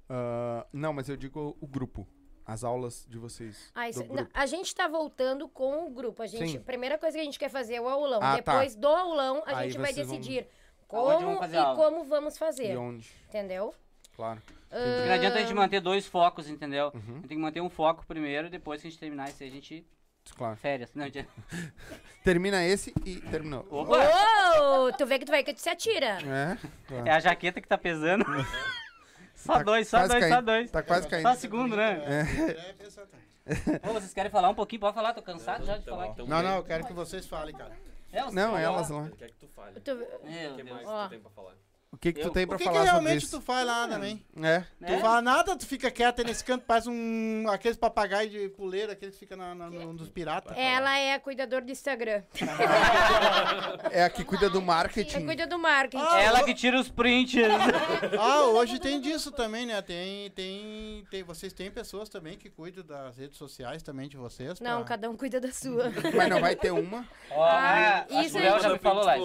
Ah, 0.09 0.65
não, 0.73 0.91
mas 0.91 1.07
eu 1.07 1.15
digo 1.15 1.55
o 1.61 1.67
grupo. 1.67 2.07
As 2.45 2.63
aulas 2.63 3.05
de 3.07 3.19
vocês. 3.19 3.71
Ai, 3.75 3.91
do 3.91 3.99
cê- 3.99 4.07
não, 4.07 4.27
a 4.33 4.45
gente 4.47 4.73
tá 4.73 4.87
voltando 4.87 5.47
com 5.47 5.85
o 5.85 5.89
grupo. 5.91 6.23
A 6.23 6.25
gente, 6.27 6.53
Sim. 6.53 6.59
primeira 6.59 6.97
coisa 6.97 7.15
que 7.15 7.21
a 7.21 7.23
gente 7.23 7.37
quer 7.37 7.49
fazer 7.49 7.75
é 7.75 7.81
o 7.81 7.87
aulão. 7.87 8.19
Ah, 8.23 8.41
tá. 8.41 8.53
Depois 8.53 8.75
do 8.75 8.87
aulão, 8.87 9.43
a 9.45 9.59
Aí 9.59 9.69
gente 9.69 9.79
vai 9.79 9.93
vão- 9.93 10.03
decidir 10.03 10.39
Aonde 10.39 10.49
como 10.89 11.19
vamos 11.19 11.39
fazer 11.39 11.55
e 11.55 11.59
aula? 11.59 11.75
como 11.75 12.03
vamos 12.03 12.35
E 12.35 12.39
fazer. 12.39 12.77
onde? 12.77 13.09
Entendeu? 13.29 13.73
Claro. 14.15 14.41
Porque 14.69 15.05
não 15.07 15.13
adianta 15.13 15.37
a 15.37 15.41
gente 15.41 15.53
manter 15.53 15.79
dois 15.79 16.05
focos, 16.05 16.49
entendeu? 16.49 16.91
Uhum. 16.93 16.99
A 17.01 17.13
gente 17.15 17.27
tem 17.27 17.37
que 17.37 17.43
manter 17.43 17.61
um 17.61 17.69
foco 17.69 18.05
primeiro 18.05 18.47
e 18.47 18.49
depois 18.49 18.81
que 18.81 18.87
a 18.87 18.91
gente 18.91 18.99
terminar 18.99 19.29
esse 19.29 19.43
aí, 19.43 19.49
a 19.49 19.53
gente 19.53 19.87
Claro. 20.35 20.55
férias. 20.57 20.93
Não, 20.93 21.05
a 21.05 21.09
gente... 21.09 21.27
Termina 22.23 22.63
esse 22.65 22.93
e 23.05 23.15
terminou. 23.21 23.65
Opa! 23.71 23.97
Uou! 23.97 24.91
Tu 24.93 25.05
vê 25.05 25.17
que 25.17 25.25
tu 25.25 25.31
vai 25.31 25.43
que 25.43 25.53
tu 25.53 25.61
se 25.61 25.69
atira. 25.69 26.17
É? 26.21 26.55
Tá. 26.87 26.95
É 27.05 27.11
a 27.11 27.19
jaqueta 27.19 27.61
que 27.61 27.67
tá 27.67 27.77
pesando. 27.77 28.25
só 29.33 29.53
Tá 29.57 29.63
dois, 29.63 29.87
só 29.87 29.99
dois, 30.07 30.11
só 30.11 30.29
caindo. 30.29 30.45
dois. 30.45 30.69
Tá 30.71 30.83
quase 30.83 31.03
Só 31.03 31.09
caindo. 31.09 31.35
segundo, 31.35 31.75
né? 31.75 32.03
É, 32.05 32.83
exatamente. 32.85 33.87
Ô, 33.89 33.93
vocês 33.93 34.13
querem 34.13 34.29
falar 34.29 34.49
um 34.49 34.53
pouquinho? 34.53 34.81
Pode 34.81 34.93
falar, 34.93 35.13
tô 35.13 35.21
cansado 35.23 35.65
já 35.65 35.75
de 35.77 35.81
Então, 35.81 35.95
falar 35.97 36.11
aqui. 36.11 36.23
Não, 36.27 36.43
não, 36.43 36.57
eu 36.57 36.63
quero 36.63 36.85
que 36.85 36.93
vocês 36.93 37.25
falem, 37.25 37.55
cara. 37.55 37.75
Vocês 38.11 38.33
Não, 38.33 38.57
elas 38.57 38.89
lá. 38.89 39.05
Ele 39.05 39.15
quer 39.15 39.29
que 39.29 39.37
tu 39.37 39.47
fale. 39.47 39.79
Tu- 39.79 39.91
O 39.91 40.29
Meu 40.29 40.55
que 40.55 40.63
mais 40.63 40.87
Ó. 40.87 41.03
tu 41.05 41.09
tem 41.09 41.19
pra 41.19 41.29
falar? 41.31 41.53
O 41.91 41.97
que 41.97 42.13
que 42.13 42.21
tu 42.21 42.27
Eu- 42.27 42.31
tem 42.31 42.45
O 42.45 42.47
pra 42.49 42.57
que, 42.57 42.63
que 42.63 42.69
falar 42.69 42.85
sobre 42.85 42.91
realmente 43.01 43.23
isso? 43.25 43.39
tu 43.39 43.43
faz 43.43 43.65
lá 43.65 43.87
também? 43.87 44.23
É. 44.41 44.59
Tu 44.59 44.93
É? 44.93 44.99
fala 44.99 45.21
nada, 45.23 45.55
tu 45.57 45.65
fica 45.65 45.89
quieto 45.89 46.19
aí 46.19 46.25
nesse 46.25 46.43
canto, 46.43 46.63
parece 46.65 46.87
um. 46.87 47.45
aqueles 47.49 47.77
papagaios 47.77 48.31
de 48.31 48.47
puleiro, 48.49 48.91
aqueles 48.91 49.15
que 49.15 49.21
ficam 49.21 49.35
na, 49.37 49.55
na, 49.55 49.69
no, 49.71 49.93
dos 49.95 50.07
piratas. 50.07 50.55
Ela 50.55 50.97
é 50.99 51.13
a 51.15 51.19
cuidadora 51.19 51.65
do 51.65 51.71
Instagram. 51.71 52.21
É 53.91 54.03
a 54.03 54.09
que 54.09 54.23
cuida 54.23 54.49
do 54.49 54.57
Ela 54.57 54.65
marketing. 54.65 55.25
cuida 55.25 55.47
do 55.47 55.57
marketing. 55.57 56.03
Ah, 56.07 56.21
Ela 56.21 56.43
que 56.43 56.53
tira 56.53 56.79
os 56.79 56.89
prints. 56.89 57.39
Ah, 58.19 58.43
hoje 58.45 58.79
tem 58.79 58.99
disso 59.01 59.31
também, 59.31 59.65
né? 59.65 59.81
Tem, 59.81 60.29
tem, 60.31 61.05
tem. 61.09 61.23
Vocês 61.23 61.53
têm 61.53 61.71
pessoas 61.71 62.07
também 62.09 62.37
que 62.37 62.49
cuidam 62.49 62.83
das 62.83 63.17
redes 63.17 63.37
sociais 63.37 63.81
também 63.81 64.07
de 64.07 64.17
vocês? 64.17 64.59
Não, 64.59 64.77
pra- 64.79 64.89
cada 64.89 65.09
um 65.09 65.15
cuida 65.17 65.39
da 65.39 65.51
sua. 65.51 65.91
Mas 66.15 66.29
não 66.29 66.39
vai 66.39 66.55
ter 66.55 66.71
uma. 66.71 67.05
Ó, 67.31 67.43
Ah, 67.43 68.05
isso 68.23 68.33
que 68.33 68.37
o 68.39 68.41
Léo 68.43 68.55
aí. 68.55 68.61
já 68.61 68.69
me 68.69 68.79
falou 68.79 69.03
lá. 69.03 69.15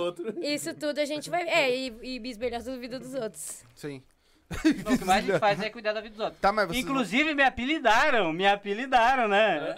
Isso 0.43 0.75
tudo 0.75 0.99
a 1.01 1.05
gente 1.05 1.29
vai. 1.31 1.43
É, 1.49 1.75
e, 1.77 1.95
e 2.03 2.19
esbelhar 2.59 2.77
a 2.79 2.81
vida 2.81 2.99
dos 2.99 3.15
outros. 3.15 3.65
Sim. 3.75 4.03
Não, 4.85 4.95
o 4.95 4.99
que 4.99 5.05
mais 5.05 5.25
a 5.25 5.27
gente 5.27 5.39
faz 5.41 5.61
é 5.61 5.71
cuidar 5.71 5.93
da 5.93 6.01
vida 6.01 6.15
dos 6.15 6.21
outros. 6.25 6.41
Tá, 6.41 6.53
mas 6.53 6.69
vocês 6.69 6.85
Inclusive, 6.85 7.35
me 7.35 7.43
apelidaram, 7.43 8.33
me 8.33 8.47
apelidaram, 8.47 9.27
né? 9.29 9.75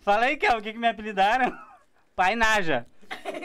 Fala 0.00 0.26
aí, 0.26 0.36
Kel, 0.36 0.58
o 0.58 0.62
que 0.62 0.72
que 0.72 0.78
me 0.78 0.88
apelidaram? 0.88 1.56
Pai 2.16 2.34
Naja. 2.34 2.86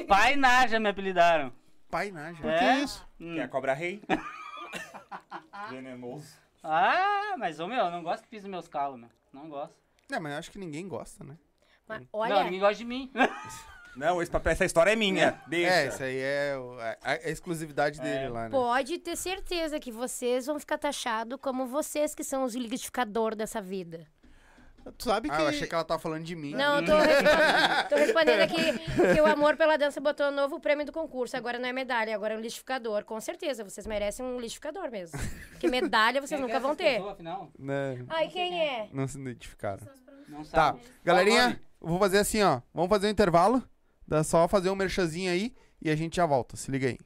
Pai 0.07 0.35
Naja 0.35 0.79
me 0.79 0.89
apelidaram. 0.89 1.53
Painagem. 1.89 2.41
Por 2.41 2.49
É? 2.49 2.57
que 2.57 2.83
isso? 2.83 3.07
Hum. 3.19 3.33
Que 3.35 3.39
é 3.39 3.43
a 3.43 3.47
cobra 3.47 3.73
rei. 3.73 4.01
Venenoso. 5.69 6.33
Ah, 6.63 7.35
mas, 7.37 7.59
ô, 7.59 7.67
meu, 7.67 7.77
eu 7.85 7.91
não 7.91 8.01
gosto 8.01 8.23
que 8.23 8.29
pise 8.29 8.49
meus 8.49 8.67
calos, 8.67 8.99
meu. 8.99 9.09
Não 9.31 9.47
gosto. 9.47 9.75
Não, 10.09 10.19
mas 10.19 10.31
eu 10.31 10.39
acho 10.39 10.51
que 10.51 10.57
ninguém 10.57 10.87
gosta, 10.87 11.23
né? 11.23 11.37
Mas, 11.87 12.01
Não, 12.01 12.07
olha, 12.13 12.43
ninguém 12.45 12.59
gosta 12.59 12.75
de 12.75 12.85
mim. 12.85 13.11
Não, 13.95 14.21
esse 14.21 14.31
papel, 14.31 14.51
essa 14.53 14.65
história 14.65 14.91
é 14.91 14.95
minha. 14.95 15.39
Deixa. 15.47 15.71
É, 15.71 15.87
isso 15.87 16.03
aí 16.03 16.17
é 16.17 16.55
a, 17.03 17.11
a 17.11 17.29
exclusividade 17.29 18.01
dele 18.01 18.27
lá, 18.29 18.43
né? 18.45 18.49
pode 18.49 18.97
ter 18.97 19.15
certeza 19.15 19.79
que 19.79 19.91
vocês 19.91 20.47
vão 20.47 20.59
ficar 20.59 20.77
taxados 20.79 21.37
como 21.41 21.67
vocês 21.67 22.15
que 22.15 22.23
são 22.23 22.43
os 22.43 22.55
liquidificadores 22.55 23.37
dessa 23.37 23.61
vida. 23.61 24.07
Tu 24.97 25.05
sabe 25.05 25.29
que. 25.29 25.35
Ah, 25.35 25.41
eu 25.41 25.47
achei 25.47 25.65
que 25.65 25.73
ela 25.73 25.83
tava 25.85 25.97
falando 25.99 26.23
de 26.25 26.35
mim. 26.35 26.53
Não, 26.53 26.79
eu 26.79 26.85
tô 26.85 26.97
respondendo, 26.97 27.87
tô 27.89 27.95
respondendo 27.95 28.39
aqui 28.41 28.79
que 29.15 29.21
o 29.21 29.25
Amor 29.25 29.55
pela 29.55 29.77
Dança 29.77 30.01
botou 30.01 30.25
um 30.27 30.31
novo 30.31 30.59
prêmio 30.59 30.85
do 30.85 30.91
concurso. 30.91 31.37
Agora 31.37 31.57
não 31.57 31.69
é 31.69 31.71
medalha, 31.71 32.13
agora 32.13 32.33
é 32.33 32.37
um 32.37 32.41
liquidificador. 32.41 33.05
Com 33.05 33.21
certeza, 33.21 33.63
vocês 33.63 33.87
merecem 33.87 34.25
um 34.25 34.35
liquidificador 34.35 34.91
mesmo. 34.91 35.17
Porque 35.51 35.69
medalha 35.69 36.19
vocês 36.19 36.31
Quem 36.31 36.37
que 36.39 36.41
nunca 36.41 36.57
é 36.57 36.59
vão 36.59 36.75
ter. 36.75 36.95
pessoas, 36.95 37.13
afinal? 37.13 37.49
Né? 37.57 38.03
Ai, 38.09 38.27
quem 38.27 38.61
é? 38.61 38.89
Não 38.91 39.07
se 39.07 39.17
identificaram. 39.17 39.87
Não 40.27 40.43
Tá, 40.43 40.73
sabe. 40.73 40.81
galerinha, 41.01 41.43
nome. 41.43 41.59
eu 41.81 41.87
vou 41.87 41.99
fazer 41.99 42.17
assim, 42.17 42.43
ó. 42.43 42.59
Vamos 42.73 42.89
fazer 42.89 43.07
um 43.07 43.11
intervalo. 43.11 43.63
Dá 44.07 44.23
só 44.23 44.47
fazer 44.47 44.69
um 44.69 44.75
merchazinho 44.75 45.31
aí 45.31 45.53
e 45.81 45.89
a 45.89 45.95
gente 45.95 46.17
já 46.17 46.25
volta. 46.25 46.55
Se 46.55 46.71
liga 46.71 46.87
aí. 46.87 46.97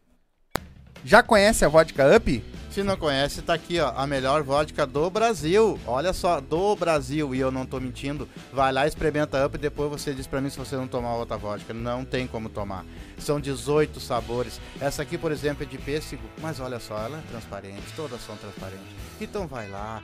Já 1.04 1.22
conhece 1.22 1.64
a 1.64 1.68
Vodka 1.68 2.16
Up? 2.16 2.43
Se 2.78 2.84
não 2.84 2.95
conhece, 2.95 3.41
tá 3.41 3.56
aqui, 3.56 3.80
ó, 3.80 3.91
a 3.95 4.06
melhor 4.06 4.43
vodka 4.43 4.86
do 4.86 5.10
Brasil. 5.10 5.80
Olha 5.88 6.14
só, 6.14 6.39
do 6.39 6.76
Brasil, 6.76 7.34
e 7.34 7.39
eu 7.39 7.50
não 7.50 7.66
tô 7.66 7.80
mentindo. 7.80 8.30
Vai 8.54 8.72
lá, 8.72 8.86
experimenta 8.86 9.43
up 9.43 9.56
e 9.56 9.60
depois 9.60 9.89
você 9.89 10.14
diz 10.14 10.28
pra 10.28 10.39
mim 10.39 10.52
se 10.52 10.60
você 10.60 10.76
não 10.76 10.88
tomar 10.88 11.16
outra 11.16 11.38
vodka. 11.38 11.74
Não 11.74 12.06
tem 12.06 12.28
como 12.28 12.50
tomar. 12.50 12.86
São 13.18 13.39
18 13.39 14.00
sabores. 14.00 14.62
Essa 14.80 15.02
aqui, 15.02 15.18
por 15.18 15.32
exemplo, 15.32 15.64
é 15.64 15.66
de 15.66 15.80
pêssego, 15.80 16.22
mas 16.39 16.60
olha 16.60 16.80
só, 16.80 17.00
ela 17.00 17.18
é 17.18 17.32
transparente, 17.32 17.82
todas 17.95 18.22
são 18.22 18.38
transparentes. 18.38 18.86
Então 19.20 19.48
vai 19.48 19.68
lá, 19.68 20.04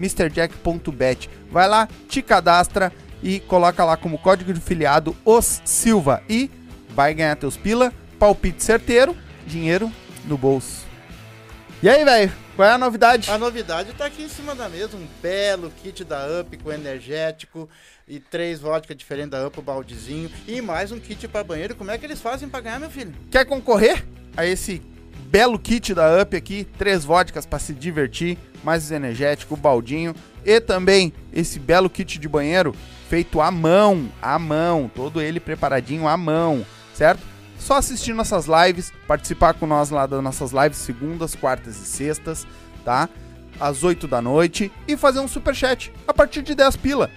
MrJack.bet. 0.00 1.28
Vai 1.50 1.68
lá, 1.68 1.88
te 2.08 2.22
cadastra 2.22 2.92
e 3.22 3.40
coloca 3.40 3.84
lá 3.84 3.96
como 3.96 4.18
código 4.18 4.52
de 4.52 4.60
filiado 4.60 5.14
os 5.24 5.60
Silva 5.64 6.22
e 6.28 6.50
vai 6.90 7.12
ganhar 7.14 7.36
teus 7.36 7.56
pila, 7.56 7.92
palpite 8.18 8.62
certeiro, 8.62 9.16
dinheiro 9.46 9.92
no 10.24 10.38
bolso. 10.38 10.86
E 11.82 11.88
aí, 11.88 12.04
velho? 12.04 12.32
Qual 12.56 12.68
é 12.68 12.72
a 12.72 12.78
novidade? 12.78 13.30
A 13.30 13.38
novidade 13.38 13.92
tá 13.94 14.04
aqui 14.04 14.22
em 14.22 14.28
cima 14.28 14.54
da 14.54 14.68
mesa, 14.68 14.94
um 14.94 15.06
belo 15.22 15.72
kit 15.82 16.04
da 16.04 16.26
Up 16.40 16.54
com 16.58 16.70
energético 16.70 17.66
e 18.06 18.20
três 18.20 18.60
vodka 18.60 18.94
diferentes 18.94 19.30
da 19.30 19.46
Up, 19.46 19.58
o 19.58 19.62
baldezinho 19.62 20.30
e 20.46 20.60
mais 20.60 20.92
um 20.92 21.00
kit 21.00 21.26
pra 21.26 21.42
banheiro. 21.42 21.74
Como 21.74 21.90
é 21.90 21.96
que 21.96 22.04
eles 22.04 22.20
fazem 22.20 22.50
pra 22.50 22.60
ganhar, 22.60 22.78
meu 22.78 22.90
filho? 22.90 23.14
Quer 23.30 23.46
concorrer 23.46 24.04
a 24.36 24.44
esse 24.44 24.82
belo 25.30 25.58
kit 25.58 25.94
da 25.94 26.20
Up 26.20 26.36
aqui? 26.36 26.66
Três 26.76 27.04
vodkas 27.04 27.46
para 27.46 27.60
se 27.60 27.72
divertir, 27.72 28.36
mais 28.64 28.90
energético, 28.90 29.56
baldinho 29.56 30.14
e 30.44 30.60
também 30.60 31.12
esse 31.32 31.60
belo 31.60 31.88
kit 31.88 32.18
de 32.18 32.28
banheiro 32.28 32.74
feito 33.08 33.40
à 33.40 33.50
mão, 33.50 34.10
à 34.20 34.38
mão, 34.38 34.90
todo 34.92 35.20
ele 35.20 35.38
preparadinho 35.38 36.08
à 36.08 36.16
mão, 36.16 36.66
certo? 36.92 37.22
Só 37.58 37.76
assistir 37.76 38.12
nossas 38.12 38.46
lives, 38.46 38.92
participar 39.06 39.54
com 39.54 39.66
nós 39.66 39.90
lá 39.90 40.06
das 40.06 40.22
nossas 40.22 40.50
lives 40.50 40.78
segundas, 40.78 41.34
quartas 41.34 41.76
e 41.76 41.86
sextas, 41.86 42.46
tá? 42.84 43.08
Às 43.60 43.84
8 43.84 44.08
da 44.08 44.20
noite 44.20 44.72
e 44.88 44.96
fazer 44.96 45.20
um 45.20 45.28
super 45.28 45.54
chat 45.54 45.92
a 46.08 46.14
partir 46.14 46.42
de 46.42 46.54
10 46.54 46.76
pila. 46.76 47.10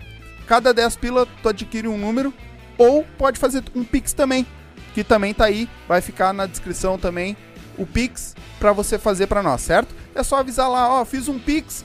Cada 0.46 0.74
10 0.74 0.98
pila 0.98 1.28
tu 1.42 1.50
adquire 1.50 1.88
um 1.88 1.98
número 1.98 2.34
ou 2.78 3.06
pode 3.18 3.40
fazer 3.40 3.64
um 3.74 3.84
pix 3.84 4.14
também, 4.14 4.46
que 4.94 5.04
também 5.04 5.34
tá 5.34 5.46
aí, 5.46 5.68
vai 5.88 6.02
ficar 6.02 6.34
na 6.34 6.46
descrição 6.46 6.98
também 7.00 7.36
o 7.78 7.86
pix 7.86 8.36
pra 8.60 8.72
você 8.72 8.98
fazer 8.98 9.28
pra 9.28 9.44
nós, 9.44 9.62
certo? 9.62 9.94
É 10.16 10.24
só 10.24 10.38
avisar 10.38 10.70
lá, 10.70 10.90
ó, 11.02 11.06
fiz 11.06 11.28
um 11.28 11.40
pix 11.40 11.84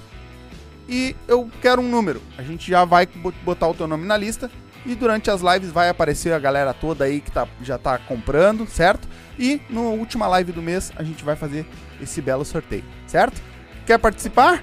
e 0.89 1.15
eu 1.27 1.51
quero 1.61 1.81
um 1.83 1.89
número. 1.89 2.23
A 2.37 2.43
gente 2.43 2.71
já 2.71 2.85
vai 2.85 3.07
bo- 3.07 3.33
botar 3.43 3.69
o 3.69 3.75
teu 3.75 3.87
nome 3.87 4.07
na 4.07 4.17
lista 4.17 4.51
e 4.87 4.95
durante 4.95 5.31
as 5.31 5.41
lives 5.41 5.71
vai 5.71 5.89
aparecer 5.89 6.33
a 6.33 6.39
galera 6.39 6.73
toda 6.73 7.05
aí 7.05 7.21
que 7.21 7.31
tá, 7.31 7.47
já 7.63 7.77
tá 7.79 7.99
comprando, 7.99 8.67
certo? 8.67 9.09
E 9.39 9.61
na 9.69 9.81
última 9.81 10.27
live 10.29 10.53
do 10.53 10.63
mês 10.63 10.91
a 10.97 11.03
gente 11.03 11.25
vai 11.25 11.37
fazer 11.37 11.67
esse 12.01 12.21
belo 12.23 12.45
sorteio, 12.45 12.85
certo? 13.07 13.41
Quer 13.87 13.99
participar? 13.99 14.63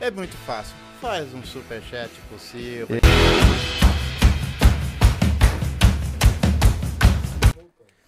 É 0.00 0.10
muito 0.10 0.36
fácil. 0.38 0.74
Faz 1.00 1.32
um 1.34 1.42
superchat 1.44 2.10
possível. 2.30 2.88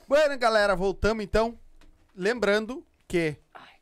Bueno, 0.09 0.37
galera, 0.39 0.75
voltamos 0.75 1.23
então. 1.23 1.57
Lembrando 2.21 2.87
que 3.09 3.39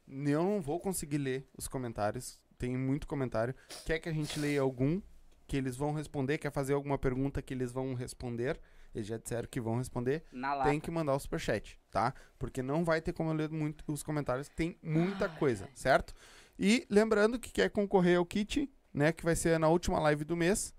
eu 0.07 0.45
não 0.47 0.61
vou 0.61 0.79
conseguir 0.79 1.19
ler 1.19 1.49
os 1.59 1.67
comentários. 1.67 2.41
Tem 2.57 2.77
muito 2.77 3.05
comentário. 3.05 3.53
Quer 3.85 3.99
que 3.99 4.09
a 4.09 4.13
gente 4.13 4.39
leia 4.39 4.61
algum 4.61 5.03
que 5.45 5.57
eles 5.57 5.75
vão 5.75 5.93
responder? 5.93 6.39
Quer 6.39 6.53
fazer 6.53 6.75
alguma 6.75 6.97
pergunta 6.97 7.43
que 7.43 7.53
eles 7.53 7.73
vão 7.73 7.95
responder? 7.95 8.61
Eles 8.95 9.09
já 9.09 9.19
disseram 9.19 9.49
que 9.51 9.61
vão 9.61 9.79
responder. 9.79 10.23
Tem 10.71 10.79
que 10.79 10.89
mandar 10.89 11.17
o 11.17 11.19
superchat, 11.19 11.81
tá? 11.91 12.15
Porque 12.39 12.63
não 12.63 12.85
vai 12.85 13.01
ter 13.01 13.13
como 13.13 13.31
eu 13.31 13.35
ler 13.35 13.51
muito 13.51 13.83
os 13.89 14.05
comentários. 14.05 14.49
Tem 14.49 14.79
muita 14.81 15.29
coisa, 15.29 15.69
certo? 15.75 16.15
E 16.57 16.87
lembrando 16.89 17.41
que 17.41 17.51
quer 17.51 17.71
concorrer 17.71 18.19
ao 18.19 18.25
kit, 18.25 18.71
né? 18.95 19.11
Que 19.11 19.25
vai 19.25 19.35
ser 19.35 19.59
na 19.59 19.69
última 19.69 19.99
live 19.99 20.23
do 20.23 20.37
mês. 20.37 20.73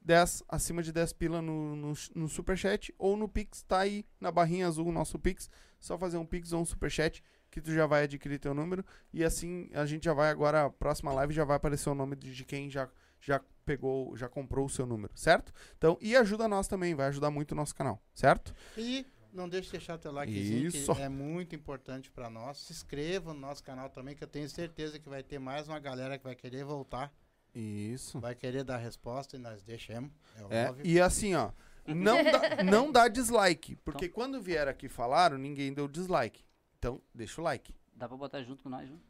10, 0.00 0.44
acima 0.48 0.80
de 0.80 0.92
10 0.92 1.12
pila 1.14 1.42
no, 1.42 1.74
no, 1.74 1.92
no 2.14 2.28
superchat 2.28 2.94
ou 2.96 3.16
no 3.16 3.28
Pix, 3.28 3.62
tá 3.62 3.80
aí 3.80 4.04
na 4.20 4.30
barrinha 4.30 4.68
azul 4.68 4.86
o 4.86 4.92
nosso 4.92 5.18
Pix. 5.18 5.50
Só 5.84 5.98
fazer 5.98 6.16
um 6.16 6.24
Pix 6.24 6.52
ou 6.54 6.62
um 6.62 6.64
superchat 6.64 7.22
que 7.50 7.60
tu 7.60 7.70
já 7.72 7.86
vai 7.86 8.04
adquirir 8.04 8.38
teu 8.38 8.54
número. 8.54 8.82
E 9.12 9.22
assim 9.22 9.68
a 9.74 9.84
gente 9.84 10.04
já 10.04 10.14
vai 10.14 10.30
agora, 10.30 10.64
a 10.64 10.70
próxima 10.70 11.12
live 11.12 11.34
já 11.34 11.44
vai 11.44 11.56
aparecer 11.56 11.90
o 11.90 11.94
nome 11.94 12.16
de 12.16 12.42
quem 12.44 12.70
já, 12.70 12.88
já 13.20 13.38
pegou, 13.66 14.16
já 14.16 14.26
comprou 14.26 14.64
o 14.64 14.70
seu 14.70 14.86
número, 14.86 15.12
certo? 15.14 15.52
Então, 15.76 15.98
e 16.00 16.16
ajuda 16.16 16.48
nós 16.48 16.66
também, 16.66 16.94
vai 16.94 17.08
ajudar 17.08 17.30
muito 17.30 17.52
o 17.52 17.54
nosso 17.54 17.74
canal, 17.74 18.02
certo? 18.14 18.54
E 18.78 19.06
não 19.30 19.46
deixe 19.46 19.66
de 19.66 19.72
deixar 19.72 19.98
teu 19.98 20.10
likezinho, 20.10 20.68
Isso. 20.68 20.94
que 20.94 21.02
é 21.02 21.08
muito 21.08 21.54
importante 21.54 22.10
pra 22.10 22.30
nós. 22.30 22.58
Se 22.58 22.72
inscreva 22.72 23.34
no 23.34 23.40
nosso 23.40 23.62
canal 23.62 23.90
também, 23.90 24.16
que 24.16 24.24
eu 24.24 24.28
tenho 24.28 24.48
certeza 24.48 24.98
que 24.98 25.08
vai 25.08 25.22
ter 25.22 25.38
mais 25.38 25.68
uma 25.68 25.78
galera 25.78 26.16
que 26.16 26.24
vai 26.24 26.34
querer 26.34 26.64
voltar, 26.64 27.12
Isso. 27.54 28.18
vai 28.20 28.34
querer 28.34 28.64
dar 28.64 28.78
resposta 28.78 29.36
e 29.36 29.38
nós 29.38 29.62
deixamos, 29.62 30.10
é, 30.48 30.64
É, 30.64 30.70
óbvio. 30.70 30.86
e 30.86 30.98
assim, 31.00 31.34
ó, 31.34 31.50
não 31.86 32.22
dá, 32.22 32.62
não 32.64 32.92
dá 32.92 33.08
dislike, 33.08 33.76
porque 33.76 34.08
quando 34.08 34.40
vier 34.40 34.68
aqui 34.68 34.88
falaram, 34.88 35.36
ninguém 35.36 35.72
deu 35.74 35.86
dislike. 35.88 36.44
Então, 36.78 37.00
deixa 37.14 37.40
o 37.40 37.44
like. 37.44 37.74
Dá 37.94 38.06
pra 38.08 38.16
botar 38.16 38.42
junto 38.42 38.62
com 38.62 38.68
nós, 38.68 38.88
junto? 38.88 39.02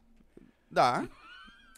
Dá. 0.69 1.07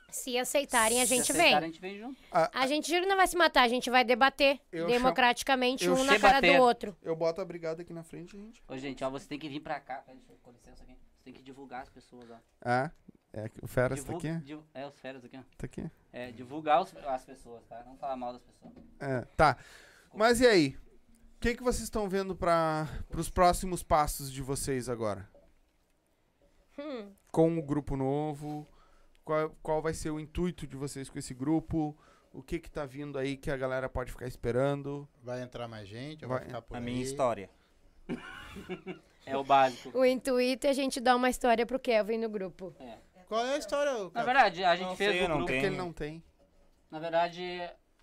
Se 0.10 0.38
aceitarem, 0.38 1.02
a 1.02 1.06
Se 1.06 1.16
gente 1.16 1.32
aceitar, 1.32 1.44
vem. 1.44 1.56
A 1.56 1.62
gente 1.62 1.82
vem 1.82 2.00
junto. 2.00 2.18
A 2.32 2.66
gente 2.66 2.88
juro 2.88 3.02
que 3.04 3.10
não 3.10 3.18
vai 3.18 3.28
se 3.28 3.36
matar, 3.36 3.64
a 3.64 3.68
gente 3.68 3.90
vai 3.90 4.06
debater 4.06 4.60
Eu 4.72 4.88
democraticamente 4.88 5.84
chamo- 5.84 5.98
um 6.00 6.04
na 6.06 6.18
cara 6.18 6.40
do 6.40 6.42
Debater. 6.44 6.62
outro. 6.62 6.98
Eu 7.04 7.16
boto 7.16 7.42
a 7.42 7.46
brigada 7.46 7.82
aqui 7.82 7.92
na 7.94 8.04
frente, 8.04 8.38
gente. 8.38 8.64
Ô, 8.68 8.78
gente, 8.78 9.04
ó, 9.04 9.10
você 9.10 9.28
tem 9.28 9.38
que 9.38 9.50
vir 9.50 9.60
pra 9.60 9.80
cá. 9.82 9.96
Pera, 9.98 10.18
deixa 10.18 10.32
eu- 10.32 10.38
com 10.42 10.52
licença 10.52 10.82
aqui. 10.84 10.94
Você 10.94 11.24
tem 11.26 11.34
que 11.34 11.42
divulgar 11.44 11.82
as 11.82 11.90
pessoas, 11.90 12.24
ó. 12.32 12.38
Ah, 12.62 12.90
é, 13.34 13.52
o 13.62 13.68
Feras 13.68 14.00
tá 14.00 14.06
Divulga- 14.06 14.36
aqui? 14.38 14.46
div- 14.46 14.64
É, 14.74 14.88
os 14.88 14.98
férias 15.00 15.26
aqui, 15.26 15.38
ó. 15.38 15.42
Tá 15.58 15.66
aqui? 15.66 15.92
É, 16.14 16.32
divulgar 16.32 16.82
os- 16.82 16.96
as 16.96 17.26
pessoas, 17.26 17.66
tá? 17.66 17.84
Não 17.86 17.98
falar 17.98 18.16
mal 18.16 18.32
das 18.32 18.42
pessoas. 18.42 18.74
É, 19.02 19.22
tá. 19.36 19.58
Mas 20.16 20.40
e 20.40 20.48
aí? 20.48 20.78
O 21.38 21.40
que, 21.40 21.56
que 21.56 21.64
vocês 21.64 21.84
estão 21.84 22.10
vendo 22.10 22.36
para 22.36 22.88
os 23.16 23.30
próximos 23.30 23.84
passos 23.84 24.32
de 24.32 24.42
vocês 24.42 24.90
agora? 24.90 25.30
Hum, 26.80 27.12
Com 27.32 27.58
o 27.58 27.62
grupo 27.62 27.96
novo? 27.96 28.68
Qual, 29.24 29.50
qual 29.62 29.82
vai 29.82 29.94
ser 29.94 30.10
o 30.10 30.20
intuito 30.20 30.66
de 30.66 30.76
vocês 30.76 31.10
com 31.10 31.20
esse 31.20 31.34
grupo? 31.34 31.96
O 32.34 32.42
que 32.42 32.60
que 32.60 32.70
tá 32.70 32.86
vindo 32.86 33.18
aí 33.20 33.38
que 33.38 33.52
a 33.52 33.58
galera 33.58 33.88
pode 33.88 34.12
ficar 34.12 34.28
esperando? 34.28 35.08
Vai 35.24 35.42
entrar 35.42 35.68
mais 35.68 35.88
gente, 35.88 36.26
Vai- 36.26 36.40
vou 36.40 36.48
ficar 36.48 36.62
por 36.62 36.76
A 36.76 36.80
aí. 36.80 36.84
minha 36.86 37.02
história. 37.04 37.50
É 39.26 39.36
o 39.36 39.44
básico. 39.44 39.96
o 40.00 40.06
intuito 40.06 40.68
é 40.68 40.70
a 40.70 40.74
gente 40.74 41.02
dar 41.02 41.14
uma 41.18 41.30
história 41.30 41.66
pro 41.66 41.78
Kevin 41.78 42.18
no 42.18 42.30
grupo. 42.30 42.74
Qual 43.28 43.46
é 43.46 43.56
a 43.56 43.58
história? 43.58 43.92
Na 44.14 44.24
verdade, 44.24 44.64
a 44.64 44.74
gente 44.74 44.88
Não 44.88 44.96
fez 44.96 45.12
sei, 45.12 45.26
o 45.26 45.28
não 45.28 45.36
grupo. 45.40 45.52
Porque 45.52 45.66
ele 45.66 45.76
não 45.76 45.92
tem. 45.92 46.24
Na 46.90 46.98
verdade, 46.98 47.42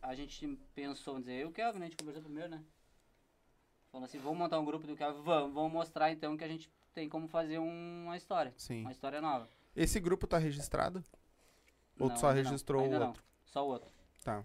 a 0.03 0.15
gente 0.15 0.47
pensou, 0.75 1.15
vamos 1.15 1.27
dizer, 1.27 1.41
eu 1.41 1.47
e 1.47 1.51
o 1.51 1.51
Kelvin, 1.51 1.79
né? 1.79 1.87
A 1.87 1.89
gente 1.89 1.97
conversou 1.97 2.23
primeiro, 2.25 2.51
né? 2.51 2.63
Falando 3.95 4.07
assim, 4.07 4.19
vamos 4.19 4.37
montar 4.39 4.59
um 4.59 4.65
grupo 4.65 4.89
do 4.89 4.97
Kelvin, 4.97 5.23
vamos, 5.23 5.55
vamos 5.55 5.73
mostrar 5.73 6.11
então 6.11 6.37
que 6.37 6.43
a 6.43 6.49
gente 6.49 6.69
tem 6.93 7.09
como 7.09 7.29
fazer 7.29 7.61
um- 7.61 8.07
uma 8.07 8.17
história. 8.17 8.53
Sim. 8.57 8.81
Uma 8.81 8.91
história 8.91 9.21
nova. 9.21 9.49
Esse 9.77 10.01
grupo 10.01 10.27
tá 10.27 10.37
registrado? 10.37 10.99
Ou 12.01 12.09
tu 12.09 12.15
Não, 12.15 12.17
só 12.17 12.31
ainda 12.31 12.43
não, 12.43 12.51
registrou 12.51 12.81
o 12.81 12.85
ainda 12.87 12.99
não, 12.99 13.07
outro? 13.07 13.23
Só 13.45 13.65
o 13.65 13.69
outro. 13.71 13.89
Tá. 14.25 14.43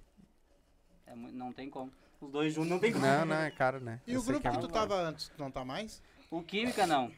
É 1.07 1.15
não 1.15 1.51
tem 1.51 1.67
como. 1.67 1.91
Os 2.21 2.29
dois 2.31 2.53
juntos 2.53 2.69
não 2.69 2.77
tem 2.77 2.93
como. 2.93 3.03
Não, 3.03 3.25
não, 3.25 3.37
é 3.37 3.49
caro, 3.49 3.79
né? 3.79 3.99
E 4.05 4.13
Eu 4.13 4.19
o 4.19 4.23
sei 4.23 4.33
grupo 4.33 4.47
é 4.47 4.51
que 4.51 4.57
muito 4.59 4.69
tu 4.69 4.71
tava 4.73 4.93
antes, 5.01 5.31
não 5.35 5.49
tá 5.49 5.65
mais? 5.65 5.99
O 6.29 6.43
Química 6.43 6.85
não. 6.85 7.11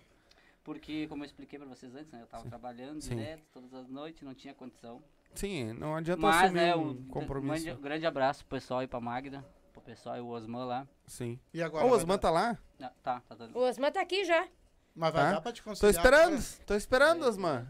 Porque, 0.63 1.07
como 1.07 1.23
eu 1.23 1.25
expliquei 1.25 1.59
pra 1.59 1.67
vocês 1.67 1.93
antes, 1.93 2.09
né? 2.13 2.21
Eu 2.21 2.27
tava 2.27 2.47
trabalhando 2.47 3.01
Sim. 3.01 3.17
direto, 3.17 3.43
todas 3.51 3.73
as 3.73 3.89
noites, 3.89 4.21
não 4.21 4.33
tinha 4.33 4.53
condição. 4.53 5.03
Sim, 5.35 5.73
não 5.73 5.97
adianta 5.97 6.21
Mas, 6.21 6.43
assumir 6.45 6.61
né, 6.61 6.75
um 6.77 6.91
o 6.91 7.05
compromisso. 7.07 7.65
grande, 7.65 7.81
grande 7.81 8.05
abraço 8.05 8.45
pro 8.45 8.57
pessoal 8.57 8.81
e 8.83 8.87
pra 8.87 9.01
Magda, 9.01 9.43
pro 9.81 9.91
pessoal 9.93 10.17
e 10.17 10.21
o 10.21 10.27
Osman 10.27 10.65
lá. 10.65 10.87
Sim. 11.07 11.39
E 11.53 11.61
agora? 11.61 11.85
O 11.85 11.89
Osman 11.91 12.15
dar- 12.15 12.21
tá 12.21 12.29
lá? 12.31 12.57
Ah, 12.81 12.91
tá, 13.03 13.19
tá 13.27 13.35
dando. 13.35 13.57
O 13.57 13.61
Osman 13.61 13.91
tá 13.91 14.01
aqui 14.01 14.23
já. 14.25 14.47
Mas 14.95 15.13
vai 15.13 15.23
Tá? 15.23 15.31
dar 15.33 15.41
pra 15.41 15.51
te 15.51 15.61
Tô 15.61 15.69
conciliar 15.69 15.91
esperando, 15.95 16.33
agora? 16.33 16.65
tô 16.65 16.75
esperando, 16.75 17.23
Osman. 17.25 17.67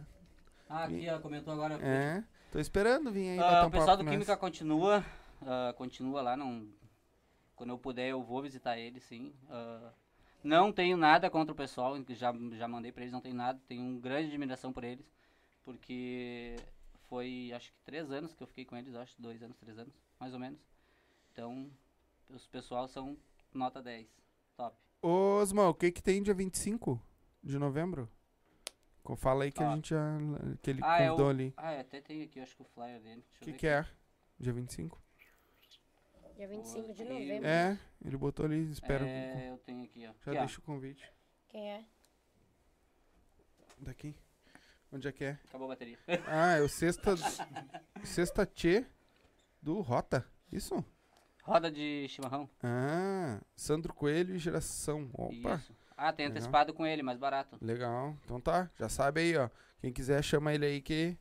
Ah, 0.69 0.83
aqui, 0.85 1.07
ó, 1.09 1.19
comentou 1.19 1.53
agora. 1.53 1.75
É, 1.81 2.23
tô 2.51 2.59
esperando 2.59 3.11
vir 3.11 3.29
aí 3.31 3.39
Ah, 3.39 3.63
um 3.63 3.67
o 3.67 3.71
pessoal 3.71 3.97
papo 3.97 4.03
do 4.03 4.09
Química 4.09 4.37
continua, 4.37 5.05
ah, 5.45 5.73
continua 5.77 6.21
lá, 6.21 6.37
não... 6.37 6.67
Quando 7.55 7.69
eu 7.71 7.77
puder 7.77 8.09
eu 8.09 8.23
vou 8.23 8.41
visitar 8.41 8.77
eles, 8.77 9.03
sim. 9.03 9.33
Ah, 9.49 9.91
não 10.43 10.71
tenho 10.71 10.97
nada 10.97 11.29
contra 11.29 11.53
o 11.53 11.55
pessoal, 11.55 11.95
já, 12.09 12.33
já 12.53 12.67
mandei 12.67 12.91
pra 12.91 13.03
eles, 13.03 13.13
não 13.13 13.21
tenho 13.21 13.35
nada. 13.35 13.59
Tenho 13.67 13.83
uma 13.83 13.99
grande 13.99 14.29
admiração 14.29 14.73
por 14.73 14.83
eles, 14.83 15.05
porque 15.63 16.55
foi, 17.07 17.51
acho 17.55 17.71
que 17.71 17.79
três 17.85 18.09
anos 18.11 18.33
que 18.33 18.41
eu 18.41 18.47
fiquei 18.47 18.65
com 18.65 18.75
eles, 18.75 18.95
acho, 18.95 19.13
dois 19.21 19.43
anos, 19.43 19.55
três 19.57 19.77
anos, 19.77 19.93
mais 20.19 20.33
ou 20.33 20.39
menos. 20.39 20.59
Então, 21.31 21.69
os 22.35 22.47
pessoal 22.47 22.87
são 22.87 23.17
nota 23.53 23.81
10. 23.81 24.07
Top. 24.55 24.75
Ô, 25.01 25.39
Osmão, 25.41 25.69
o 25.69 25.73
que 25.73 25.91
que 25.91 26.01
tem 26.01 26.21
dia 26.21 26.33
25 26.33 27.01
de 27.43 27.57
novembro? 27.57 28.09
Fala 29.17 29.43
aí 29.43 29.51
que 29.51 29.61
a 29.61 29.69
Ah. 29.71 29.75
gente 29.75 29.89
já. 29.89 30.17
que 30.61 30.69
ele 30.69 30.79
Ah, 30.83 31.01
é 31.01 31.07
convidou 31.07 31.27
o- 31.27 31.29
ali. 31.29 31.53
Ah, 31.57 31.71
é, 31.71 31.81
até 31.81 31.99
tem 31.99 32.21
aqui, 32.23 32.39
acho 32.39 32.55
que 32.55 32.61
o 32.61 32.65
flyer 32.65 33.01
dele. 33.01 33.25
O 33.37 33.39
que 33.43 33.51
que 33.53 33.67
é? 33.67 33.85
Dia 34.39 34.53
25? 34.53 35.01
Dia 36.35 36.47
25 36.47 36.93
de 36.93 37.03
novembro. 37.03 37.45
É, 37.47 37.77
ele 38.05 38.15
botou 38.17 38.45
ali, 38.45 38.71
espera. 38.71 39.05
É, 39.05 39.49
eu 39.49 39.57
tenho 39.57 39.83
aqui, 39.83 40.07
ó. 40.07 40.13
Já 40.23 40.39
deixa 40.39 40.59
o 40.59 40.61
convite. 40.61 41.11
Quem 41.49 41.71
é? 41.71 41.85
Daqui. 43.79 44.15
Onde 44.93 45.07
é 45.07 45.11
que 45.11 45.23
é? 45.23 45.39
Acabou 45.45 45.65
a 45.65 45.69
bateria. 45.69 45.97
Ah, 46.27 46.53
é 46.57 46.61
o 46.61 46.69
sexta. 46.69 47.15
sexta 48.03 48.45
Tchê 48.45 48.85
do 49.61 49.81
Rota. 49.81 50.25
Isso? 50.51 50.83
Roda 51.43 51.71
de 51.71 52.07
chimarrão. 52.09 52.49
Ah, 52.63 53.39
Sandro 53.55 53.93
Coelho 53.93 54.35
e 54.35 54.39
Geração. 54.39 55.09
Opa, 55.13 55.55
Isso. 55.55 55.75
Ah, 55.97 56.11
tem 56.13 56.25
Legal. 56.25 56.37
antecipado 56.37 56.73
com 56.73 56.85
ele, 56.85 57.03
mais 57.03 57.17
barato. 57.17 57.57
legal. 57.61 58.15
Então 58.25 58.39
tá, 58.39 58.69
já 58.79 58.89
sabe 58.89 59.21
aí, 59.21 59.37
ó. 59.37 59.49
Quem 59.79 59.91
quiser, 59.91 60.23
chama 60.23 60.53
ele 60.53 60.65
aí 60.65 60.81
que. 60.81 61.17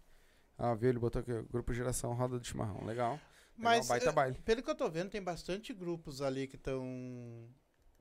Ah, 0.58 0.74
viu? 0.74 0.90
Ele 0.90 0.98
botou 0.98 1.20
aqui, 1.20 1.32
ó, 1.32 1.42
Grupo 1.50 1.72
Geração 1.72 2.12
Roda 2.14 2.38
de 2.38 2.46
Chimarrão. 2.48 2.84
Legal. 2.84 3.18
Mas, 3.56 3.88
baita 3.88 4.08
eh, 4.08 4.12
baile. 4.12 4.38
Pelo 4.44 4.62
que 4.62 4.70
eu 4.70 4.74
tô 4.74 4.88
vendo, 4.88 5.10
tem 5.10 5.22
bastante 5.22 5.72
grupos 5.74 6.22
ali 6.22 6.46
que 6.46 6.56
estão 6.56 7.46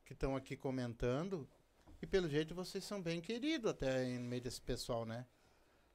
que 0.05 0.13
estão 0.13 0.35
aqui 0.35 0.55
comentando. 0.55 1.47
E 2.01 2.07
pelo 2.07 2.29
jeito 2.29 2.55
vocês 2.55 2.83
são 2.83 3.01
bem 3.01 3.19
queridos 3.21 3.69
até 3.71 4.05
em 4.05 4.19
meio 4.19 4.41
desse 4.41 4.61
pessoal, 4.61 5.05
né? 5.05 5.25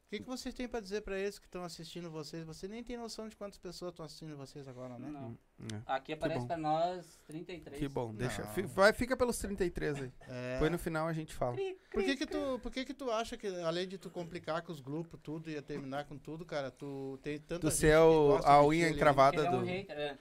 O 0.07 0.17
que, 0.17 0.23
que 0.23 0.29
vocês 0.29 0.55
têm 0.55 0.69
pra 0.69 0.79
dizer 0.81 1.01
pra 1.01 1.19
eles 1.19 1.39
que 1.41 1.47
estão 1.47 1.65
assistindo 1.65 2.09
vocês? 2.11 2.45
Você 2.45 2.69
nem 2.69 2.85
tem 2.85 2.97
noção 2.97 3.27
de 3.29 3.35
quantas 3.35 3.59
pessoas 3.59 3.91
estão 3.91 4.05
assistindo 4.07 4.37
vocês 4.37 4.69
agora, 4.69 4.97
né? 4.99 5.09
Não. 5.11 5.37
É. 5.77 5.81
Aqui 5.87 6.13
aparece 6.13 6.47
pra 6.47 6.57
nós 6.57 7.19
33. 7.27 7.79
Que 7.79 7.89
bom, 7.89 8.15
deixa. 8.15 8.45
Fi- 8.49 8.63
vai, 8.63 8.93
fica 8.93 9.17
pelos 9.17 9.39
33 9.39 10.03
aí. 10.03 10.13
É. 10.29 10.53
Depois 10.55 10.71
no 10.71 10.79
final 10.79 11.09
a 11.09 11.13
gente 11.13 11.35
fala. 11.35 11.57
Por 11.91 12.05
que 12.05 12.17
que 12.17 12.27
tu, 12.27 12.61
por 12.63 12.71
que 12.71 12.85
que 12.85 12.95
tu 12.95 13.11
acha 13.11 13.37
que 13.37 13.49
além 13.63 13.89
de 13.89 13.99
tu 13.99 14.09
complicar 14.09 14.63
com 14.63 14.71
os 14.71 14.79
grupos 14.81 15.19
tudo 15.21 15.51
e 15.51 15.61
terminar 15.63 16.05
com 16.05 16.17
tudo, 16.17 16.45
cara, 16.45 16.71
tu 16.71 17.19
tem 17.23 17.39
tanta 17.41 17.61
Do 17.67 17.71
gente 17.71 17.81
céu, 17.81 18.09
que 18.11 18.33
gosta 18.37 18.51
a 18.51 18.65
unha 18.65 18.91
encravada 18.91 19.39
Ele 19.39 19.47
é 19.47 19.51
um 19.51 19.59
do. 19.61 19.65
hater, 19.67 19.99
é. 19.99 20.19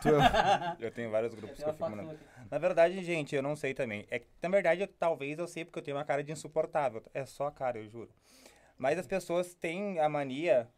Tu 0.00 0.08
é- 0.08 0.76
Eu 0.80 0.90
tenho 0.92 1.10
vários 1.10 1.32
Eu 1.32 1.36
grupos 1.36 1.56
que 1.58 1.62
tenho 1.62 1.72
eu 1.74 1.76
fico 1.76 1.90
mandando. 1.90 2.18
Na 2.50 2.58
verdade, 2.58 3.02
gente, 3.04 3.34
eu 3.36 3.42
não 3.42 3.54
sei 3.56 3.74
também. 3.74 4.06
É 4.08 4.20
que, 4.20 4.26
na 4.42 4.48
verdade, 4.48 4.80
eu- 4.80 4.88
talvez 4.88 5.38
eu 5.38 5.46
sei 5.48 5.64
porque 5.64 5.78
eu 5.78 5.82
tenho 5.82 5.96
uma 5.96 6.04
cara 6.04 6.24
de 6.24 6.32
insuportável. 6.32 7.02
É 7.12 7.26
só 7.26 7.48
a 7.48 7.52
cara, 7.52 7.76
eu 7.78 7.86
juro. 7.88 8.08
Mas 8.78 8.98
as 8.98 9.06
pessoas 9.06 9.54
têm 9.54 9.98
a 10.00 10.08
mania 10.08 10.68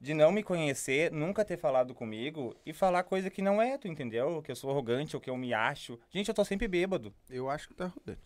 de 0.00 0.14
não 0.14 0.30
me 0.30 0.42
conhecer, 0.42 1.10
nunca 1.10 1.44
ter 1.44 1.56
falado 1.56 1.94
comigo 1.94 2.54
e 2.64 2.72
falar 2.72 3.02
coisa 3.02 3.30
que 3.30 3.42
não 3.42 3.60
é, 3.60 3.76
tu 3.76 3.88
entendeu? 3.88 4.42
Que 4.42 4.50
eu 4.50 4.56
sou 4.56 4.70
arrogante 4.70 5.16
ou 5.16 5.20
que 5.20 5.30
eu 5.30 5.36
me 5.36 5.52
acho. 5.52 5.98
Gente, 6.10 6.28
eu 6.28 6.34
tô 6.34 6.44
sempre 6.44 6.68
bêbado. 6.68 7.12
Eu 7.28 7.48
acho 7.50 7.68
que 7.68 7.74
tá 7.74 7.84
arrogante. 7.84 8.20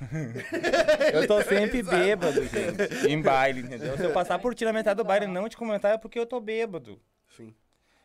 Eu 1.14 1.24
tô 1.28 1.40
sempre 1.42 1.84
bêbado, 1.84 2.42
gente. 2.48 3.06
Em 3.08 3.22
baile, 3.22 3.60
entendeu? 3.60 3.96
Se 3.96 4.02
eu 4.02 4.12
passar 4.12 4.36
por 4.40 4.56
ti 4.56 4.64
na 4.64 4.72
metade 4.72 4.96
do 4.96 5.04
baile 5.04 5.26
e 5.26 5.28
não 5.28 5.48
te 5.48 5.56
comentar 5.56 5.94
é 5.94 5.98
porque 5.98 6.18
eu 6.18 6.26
tô 6.26 6.40
bêbado. 6.40 7.00
Sim. 7.28 7.54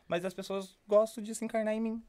Mas 0.06 0.24
as 0.24 0.32
pessoas 0.32 0.78
gostam 0.86 1.22
de 1.22 1.34
se 1.34 1.44
encarnar 1.44 1.74
em 1.74 1.80
mim. 1.80 2.02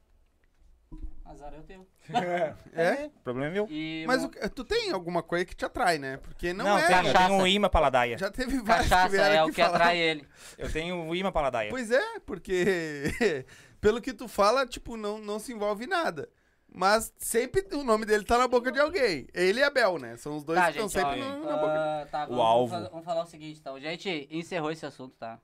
Azar 1.30 1.54
é 1.54 1.58
o 1.58 1.62
teu. 1.62 1.86
É? 2.72 3.06
O 3.06 3.20
problema 3.22 3.48
é 3.48 3.50
meu. 3.52 3.66
E 3.70 4.04
Mas 4.06 4.24
o 4.24 4.28
tu 4.54 4.64
tem 4.64 4.90
alguma 4.90 5.22
coisa 5.22 5.44
que 5.44 5.54
te 5.54 5.64
atrai, 5.64 5.98
né? 5.98 6.16
Porque 6.18 6.52
não, 6.52 6.76
é. 6.78 6.86
tenho, 6.86 6.98
eu 7.00 7.04
cachaça. 7.12 7.28
tenho 7.28 7.40
um 7.40 7.46
imã 7.46 7.68
paladaia. 7.68 8.18
Já 8.18 8.30
teve 8.30 8.58
vários 8.60 8.84
que 8.86 8.90
cachaça 8.90 9.08
vieram 9.10 9.34
é 9.36 9.44
o 9.44 9.48
que 9.52 9.62
falar. 9.62 9.68
atrai 9.76 9.98
ele. 9.98 10.26
Eu 10.58 10.72
tenho 10.72 10.94
um 10.96 11.14
imã 11.14 11.30
paladaia. 11.32 11.70
Pois 11.70 11.90
é, 11.90 12.18
porque 12.20 13.44
pelo 13.80 14.00
que 14.00 14.12
tu 14.12 14.26
fala, 14.28 14.66
tipo, 14.66 14.96
não, 14.96 15.18
não 15.18 15.38
se 15.38 15.52
envolve 15.52 15.86
nada. 15.86 16.28
Mas 16.72 17.12
sempre 17.18 17.66
o 17.74 17.82
nome 17.82 18.06
dele 18.06 18.24
tá 18.24 18.38
na 18.38 18.46
boca 18.46 18.70
de 18.70 18.78
alguém. 18.78 19.26
Ele 19.34 19.58
e 19.58 19.62
a 19.62 19.70
Bel, 19.70 19.98
né? 19.98 20.16
São 20.16 20.36
os 20.36 20.44
dois 20.44 20.58
Tá, 20.58 20.66
que 20.72 20.78
estão 20.78 20.88
gente, 20.88 21.04
ó, 21.04 21.10
sempre 21.10 21.20
no- 21.20 21.44
na 21.44 21.56
boca. 21.56 21.72
ah, 21.74 22.06
tá, 22.10 22.24
O 22.24 22.28
vamos, 22.28 22.44
alvo. 22.44 22.72
Vamos, 22.74 22.90
vamos 22.90 23.04
falar 23.04 23.22
o 23.22 23.26
seguinte, 23.26 23.58
então. 23.58 23.74
A 23.74 23.80
gente 23.80 24.28
encerrou 24.30 24.70
esse 24.70 24.86
assunto, 24.86 25.16
tá? 25.18 25.38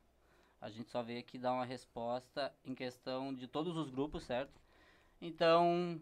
A 0.61 0.69
gente 0.71 0.89
só 0.91 1.03
veio 1.03 1.19
aqui 1.19 1.37
dar 1.37 1.53
uma 1.53 1.65
resposta 1.65 2.53
em 2.65 2.75
questão 2.75 3.35
de 3.35 3.47
todos 3.49 3.77
os 3.77 3.91
grupos, 3.91 4.23
certo? 4.25 4.53
Então, 5.21 6.01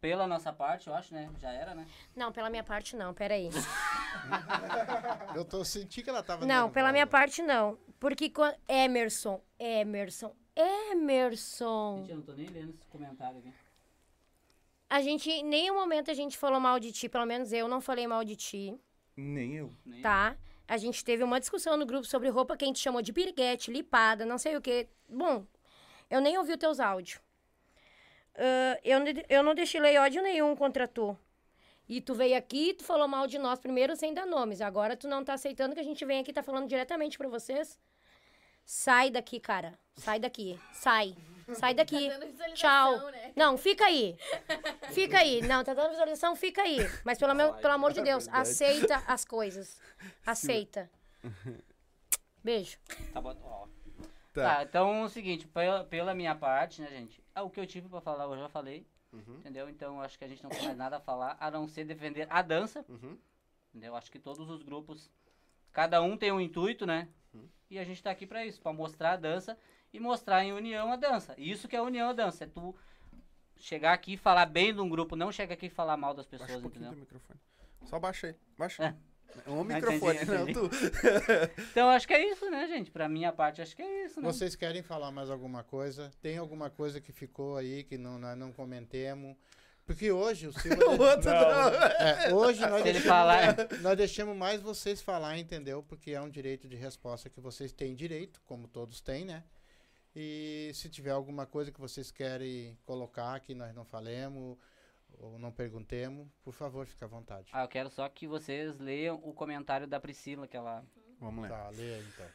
pela 0.00 0.26
nossa 0.26 0.52
parte, 0.52 0.88
eu 0.88 0.94
acho, 0.94 1.14
né? 1.14 1.30
Já 1.40 1.50
era, 1.50 1.74
né? 1.74 1.86
Não, 2.14 2.30
pela 2.32 2.50
minha 2.50 2.62
parte 2.64 2.96
não, 2.96 3.14
peraí. 3.14 3.48
Eu 5.34 5.44
tô 5.44 5.64
senti 5.64 6.02
que 6.02 6.10
ela 6.10 6.22
tava 6.22 6.46
Não, 6.46 6.70
pela 6.70 6.92
minha 6.92 7.06
parte 7.06 7.42
não. 7.42 7.78
Porque 7.98 8.30
quando... 8.30 8.56
Emerson, 8.68 9.40
Emerson, 9.58 10.34
Emerson. 10.54 11.98
Gente, 11.98 12.10
eu 12.10 12.16
não 12.16 12.22
tô 12.22 12.32
nem 12.32 12.46
lendo 12.46 12.70
esse 12.70 12.84
comentário 12.86 13.38
aqui. 13.38 13.52
A 14.88 15.00
gente, 15.00 15.30
em 15.30 15.44
nenhum 15.44 15.74
momento 15.74 16.10
a 16.10 16.14
gente 16.14 16.38
falou 16.38 16.60
mal 16.60 16.78
de 16.78 16.92
ti, 16.92 17.08
pelo 17.08 17.26
menos 17.26 17.52
eu 17.52 17.66
não 17.66 17.80
falei 17.80 18.06
mal 18.06 18.22
de 18.24 18.36
ti, 18.36 18.78
Nem 19.16 19.54
eu. 19.56 19.72
Nem- 19.84 20.02
tá? 20.02 20.36
A 20.68 20.76
gente 20.76 21.04
teve 21.04 21.24
uma 21.24 21.40
discussão 21.40 21.76
no 21.76 21.84
grupo 21.84 22.06
sobre 22.06 22.28
roupa 22.28 22.56
que 22.56 22.64
a 22.64 22.68
gente 22.68 22.78
chamou 22.78 23.02
de 23.02 23.12
piriguete, 23.12 23.72
lipada, 23.72 24.24
não 24.24 24.38
sei 24.38 24.56
o 24.56 24.60
quê. 24.62 24.88
Bom, 25.08 25.46
eu 26.08 26.20
nem 26.20 26.38
ouvi 26.38 26.52
os 26.52 26.58
teus 26.58 26.78
áudios. 26.78 27.20
Ah, 28.36 28.78
eu, 28.84 28.98
eu 29.28 29.42
não 29.42 29.54
destilei 29.54 29.96
ódio 29.98 30.22
nenhum 30.22 30.54
contra 30.56 30.88
tu. 30.88 31.16
E 31.88 32.00
tu 32.00 32.14
veio 32.14 32.36
aqui 32.36 32.70
e 32.70 32.74
tu 32.74 32.84
falou 32.84 33.06
mal 33.06 33.26
de 33.26 33.38
nós 33.38 33.58
primeiro 33.58 33.94
sem 33.94 34.14
dar 34.14 34.26
nomes. 34.26 34.60
Agora 34.60 34.96
tu 34.96 35.06
não 35.06 35.22
tá 35.22 35.34
aceitando 35.34 35.74
que 35.74 35.80
a 35.80 35.84
gente 35.84 36.04
vem 36.04 36.20
aqui 36.20 36.30
e 36.30 36.34
tá 36.34 36.42
falando 36.42 36.66
diretamente 36.66 37.18
pra 37.18 37.28
vocês? 37.28 37.78
Sai 38.64 39.10
daqui, 39.10 39.38
cara. 39.38 39.78
Sai 39.96 40.18
daqui. 40.18 40.58
Sai. 40.72 41.14
Sai 41.52 41.74
daqui. 41.74 42.08
Tá 42.08 42.48
Tchau. 42.54 43.10
né? 43.10 43.32
Não, 43.36 43.58
fica 43.58 43.84
aí. 43.84 44.16
Fica 44.92 45.18
aí. 45.18 45.42
Não, 45.42 45.62
tá 45.62 45.74
dando 45.74 45.90
visualização, 45.90 46.34
fica 46.34 46.62
aí. 46.62 46.78
Mas 47.04 47.18
pelo, 47.18 47.34
meu, 47.34 47.52
pelo 47.54 47.74
amor 47.74 47.92
de 47.92 48.00
Deus, 48.00 48.26
aceita 48.32 49.02
as 49.06 49.26
coisas. 49.26 49.78
Aceita. 50.24 50.90
Beijo. 52.42 52.78
Tá 53.12 53.20
bom, 53.20 53.36
ó. 53.42 53.73
Tá. 54.34 54.56
Tá, 54.56 54.62
então 54.64 54.94
é 54.96 55.04
o 55.04 55.08
seguinte, 55.08 55.46
pela, 55.46 55.84
pela 55.84 56.12
minha 56.12 56.34
parte, 56.34 56.82
né, 56.82 56.88
gente? 56.88 57.22
ah, 57.32 57.44
O 57.44 57.50
que 57.50 57.60
eu 57.60 57.66
tive 57.66 57.88
pra 57.88 58.00
falar 58.00 58.24
eu 58.24 58.36
já 58.36 58.48
falei. 58.48 58.84
Uhum. 59.12 59.36
Entendeu? 59.38 59.68
Então 59.68 60.00
acho 60.02 60.18
que 60.18 60.24
a 60.24 60.28
gente 60.28 60.42
não 60.42 60.50
tem 60.50 60.64
mais 60.64 60.76
nada 60.76 60.96
a 60.96 61.00
falar, 61.00 61.36
a 61.38 61.48
não 61.52 61.68
ser 61.68 61.84
defender 61.84 62.26
a 62.28 62.42
dança. 62.42 62.84
Uhum. 62.88 63.16
Entendeu? 63.70 63.94
Acho 63.94 64.10
que 64.10 64.18
todos 64.18 64.50
os 64.50 64.62
grupos, 64.64 65.08
cada 65.72 66.02
um 66.02 66.16
tem 66.16 66.32
um 66.32 66.40
intuito, 66.40 66.84
né? 66.84 67.08
Uhum. 67.32 67.48
E 67.70 67.78
a 67.78 67.84
gente 67.84 68.02
tá 68.02 68.10
aqui 68.10 68.26
pra 68.26 68.44
isso, 68.44 68.60
pra 68.60 68.72
mostrar 68.72 69.12
a 69.12 69.16
dança 69.16 69.56
e 69.92 70.00
mostrar 70.00 70.42
em 70.44 70.52
união 70.52 70.92
a 70.92 70.96
dança. 70.96 71.32
Isso 71.38 71.68
que 71.68 71.76
é 71.76 71.80
união 71.80 72.10
a 72.10 72.12
dança, 72.12 72.42
é 72.42 72.46
tu 72.48 72.74
chegar 73.56 73.92
aqui 73.92 74.14
e 74.14 74.16
falar 74.16 74.46
bem 74.46 74.74
de 74.74 74.80
um 74.80 74.88
grupo, 74.88 75.14
não 75.14 75.30
chega 75.30 75.54
aqui 75.54 75.66
e 75.66 75.70
falar 75.70 75.96
mal 75.96 76.12
das 76.12 76.26
Baixa 76.26 76.44
pessoas, 76.44 76.58
um 76.58 76.62
pouquinho 76.62 76.86
entendeu? 76.86 76.96
do 76.96 77.00
microfone. 77.00 77.38
Só 77.84 78.00
baixa 78.00 78.26
aí. 78.26 78.34
Baixa. 78.58 78.84
É. 78.84 79.13
Um 79.46 79.62
entendi, 79.64 79.74
microfone, 79.74 80.24
não 80.24 80.48
entendi. 80.48 80.52
tu. 80.54 80.70
Então 81.70 81.88
acho 81.90 82.06
que 82.06 82.14
é 82.14 82.30
isso, 82.30 82.48
né, 82.50 82.66
gente? 82.66 82.90
Pra 82.90 83.08
minha 83.08 83.32
parte, 83.32 83.60
acho 83.60 83.74
que 83.74 83.82
é 83.82 84.04
isso, 84.06 84.20
né? 84.20 84.26
Vocês 84.30 84.54
querem 84.56 84.82
falar 84.82 85.10
mais 85.10 85.30
alguma 85.30 85.62
coisa? 85.64 86.10
Tem 86.20 86.38
alguma 86.38 86.70
coisa 86.70 87.00
que 87.00 87.12
ficou 87.12 87.56
aí 87.56 87.84
que 87.84 87.96
não, 87.98 88.18
nós 88.18 88.36
não 88.36 88.52
comentemos? 88.52 89.36
Porque 89.86 90.10
hoje 90.10 90.46
o 90.46 90.52
Silva... 90.58 90.82
O 90.86 91.00
outro 91.02 91.30
não. 91.30 91.68
É, 91.68 92.32
hoje 92.34 92.60
nós 92.62 92.78
Se 92.82 92.84
deixamos, 92.84 93.06
falar- 93.08 93.56
nós 93.82 93.96
deixamos 93.96 94.36
mais 94.36 94.60
vocês 94.62 95.02
falar, 95.02 95.36
entendeu? 95.38 95.82
Porque 95.82 96.12
é 96.12 96.20
um 96.20 96.30
direito 96.30 96.66
de 96.68 96.76
resposta 96.76 97.28
que 97.28 97.40
vocês 97.40 97.70
têm 97.72 97.94
direito, 97.94 98.40
como 98.46 98.66
todos 98.66 99.00
têm, 99.00 99.24
né? 99.24 99.42
E 100.16 100.70
se 100.74 100.88
tiver 100.88 101.10
alguma 101.10 101.44
coisa 101.44 101.72
que 101.72 101.80
vocês 101.80 102.10
querem 102.10 102.78
colocar 102.86 103.38
que 103.40 103.54
nós 103.54 103.74
não 103.74 103.84
falemos 103.84 104.56
ou 105.18 105.38
não 105.38 105.52
perguntemos, 105.52 106.28
por 106.42 106.52
favor, 106.52 106.86
fique 106.86 107.04
à 107.04 107.06
vontade. 107.06 107.50
Ah, 107.52 107.62
eu 107.62 107.68
quero 107.68 107.90
só 107.90 108.08
que 108.08 108.26
vocês 108.26 108.78
leiam 108.78 109.20
o 109.22 109.32
comentário 109.32 109.86
da 109.86 110.00
Priscila, 110.00 110.46
que 110.46 110.56
ela. 110.56 110.84
Vamos 111.20 111.42
lá. 111.42 111.48
Tá, 111.48 111.68
lê 111.70 111.94
aí 111.94 112.06
então. 112.06 112.26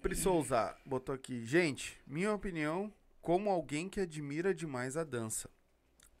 Pri 0.00 0.14
Souza 0.14 0.76
botou 0.84 1.14
aqui. 1.14 1.44
Gente, 1.44 2.00
minha 2.06 2.32
opinião, 2.32 2.92
como 3.20 3.50
alguém 3.50 3.88
que 3.88 4.00
admira 4.00 4.54
demais 4.54 4.96
a 4.96 5.04
dança. 5.04 5.50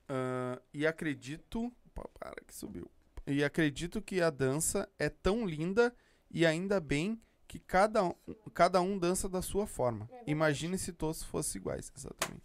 Ah, 0.08 0.60
e 0.72 0.86
acredito. 0.86 1.72
Opa, 1.86 2.08
para 2.18 2.44
que 2.46 2.54
subiu. 2.54 2.90
E 3.26 3.42
acredito 3.42 4.02
que 4.02 4.20
a 4.20 4.30
dança 4.30 4.88
é 4.98 5.08
tão 5.08 5.46
linda 5.46 5.94
e 6.30 6.44
ainda 6.44 6.80
bem 6.80 7.20
que 7.46 7.58
cada 7.58 8.02
um, 8.04 8.14
cada 8.52 8.80
um 8.80 8.98
dança 8.98 9.28
da 9.28 9.40
sua 9.40 9.66
forma. 9.66 10.08
Imagine 10.26 10.76
se 10.76 10.92
todos 10.92 11.22
fossem 11.22 11.60
iguais. 11.60 11.92
Exatamente. 11.96 12.44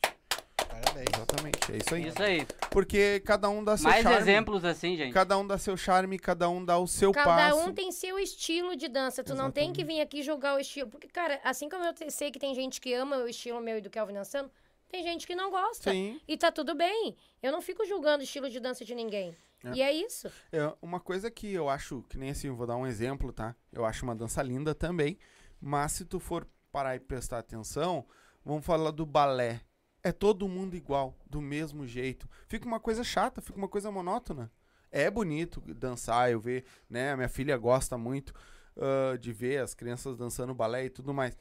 Parabéns. 0.99 1.15
Exatamente. 1.15 1.71
É 1.71 1.77
isso 1.77 1.95
aí. 1.95 2.07
Isso 2.07 2.23
aí. 2.23 2.47
Porque 2.69 3.21
cada 3.25 3.49
um 3.49 3.63
dá 3.63 3.77
seu 3.77 3.89
Mais 3.89 4.03
charme. 4.03 4.17
exemplos 4.19 4.65
assim, 4.65 4.97
gente. 4.97 5.13
Cada 5.13 5.37
um 5.37 5.45
dá 5.45 5.57
seu 5.57 5.77
charme, 5.77 6.19
cada 6.19 6.49
um 6.49 6.63
dá 6.63 6.77
o 6.77 6.87
seu 6.87 7.11
Cada 7.11 7.25
passo. 7.49 7.59
um 7.59 7.73
tem 7.73 7.91
seu 7.91 8.19
estilo 8.19 8.75
de 8.75 8.87
dança. 8.87 9.23
Tu 9.23 9.35
não 9.35 9.51
tem 9.51 9.71
que 9.71 9.83
vir 9.83 10.01
aqui 10.01 10.21
julgar 10.21 10.55
o 10.55 10.59
estilo. 10.59 10.89
Porque, 10.89 11.07
cara, 11.07 11.39
assim 11.43 11.69
como 11.69 11.83
eu 11.85 11.93
sei 12.09 12.31
que 12.31 12.39
tem 12.39 12.53
gente 12.53 12.81
que 12.81 12.93
ama 12.93 13.17
o 13.17 13.27
estilo 13.27 13.61
meu 13.61 13.77
e 13.77 13.81
do 13.81 13.89
Kelvin 13.89 14.13
dançando, 14.13 14.51
tem 14.89 15.03
gente 15.03 15.25
que 15.25 15.35
não 15.35 15.49
gosta. 15.49 15.91
Sim. 15.91 16.19
E 16.27 16.37
tá 16.37 16.51
tudo 16.51 16.75
bem. 16.75 17.15
Eu 17.41 17.51
não 17.51 17.61
fico 17.61 17.85
julgando 17.85 18.21
o 18.21 18.23
estilo 18.23 18.49
de 18.49 18.59
dança 18.59 18.83
de 18.83 18.95
ninguém. 18.95 19.35
É. 19.63 19.71
E 19.73 19.81
é 19.81 19.91
isso. 19.91 20.31
É, 20.51 20.73
uma 20.81 20.99
coisa 20.99 21.29
que 21.29 21.51
eu 21.53 21.69
acho, 21.69 22.03
que 22.09 22.17
nem 22.17 22.29
assim, 22.29 22.47
eu 22.47 22.55
vou 22.55 22.65
dar 22.65 22.77
um 22.77 22.87
exemplo, 22.87 23.31
tá? 23.31 23.55
Eu 23.71 23.85
acho 23.85 24.03
uma 24.03 24.15
dança 24.15 24.41
linda 24.41 24.73
também, 24.73 25.17
mas 25.59 25.91
se 25.91 26.05
tu 26.05 26.19
for 26.19 26.47
parar 26.71 26.95
e 26.95 26.99
prestar 26.99 27.39
atenção, 27.39 28.05
vamos 28.43 28.65
falar 28.65 28.91
do 28.91 29.05
balé. 29.05 29.59
É 30.03 30.11
todo 30.11 30.47
mundo 30.47 30.75
igual, 30.75 31.17
do 31.29 31.41
mesmo 31.41 31.85
jeito. 31.85 32.29
Fica 32.47 32.65
uma 32.65 32.79
coisa 32.79 33.03
chata, 33.03 33.41
fica 33.41 33.57
uma 33.57 33.67
coisa 33.67 33.91
monótona. 33.91 34.51
É 34.91 35.09
bonito 35.11 35.61
dançar, 35.75 36.31
eu 36.31 36.39
ver, 36.39 36.65
né? 36.89 37.11
A 37.11 37.17
minha 37.17 37.29
filha 37.29 37.55
gosta 37.57 37.97
muito 37.97 38.33
ah, 38.77 39.17
de 39.17 39.31
ver 39.33 39.61
as 39.61 39.73
crianças 39.73 40.17
dançando 40.17 40.53
balé 40.53 40.85
e 40.85 40.89
tudo 40.89 41.13
mais. 41.13 41.37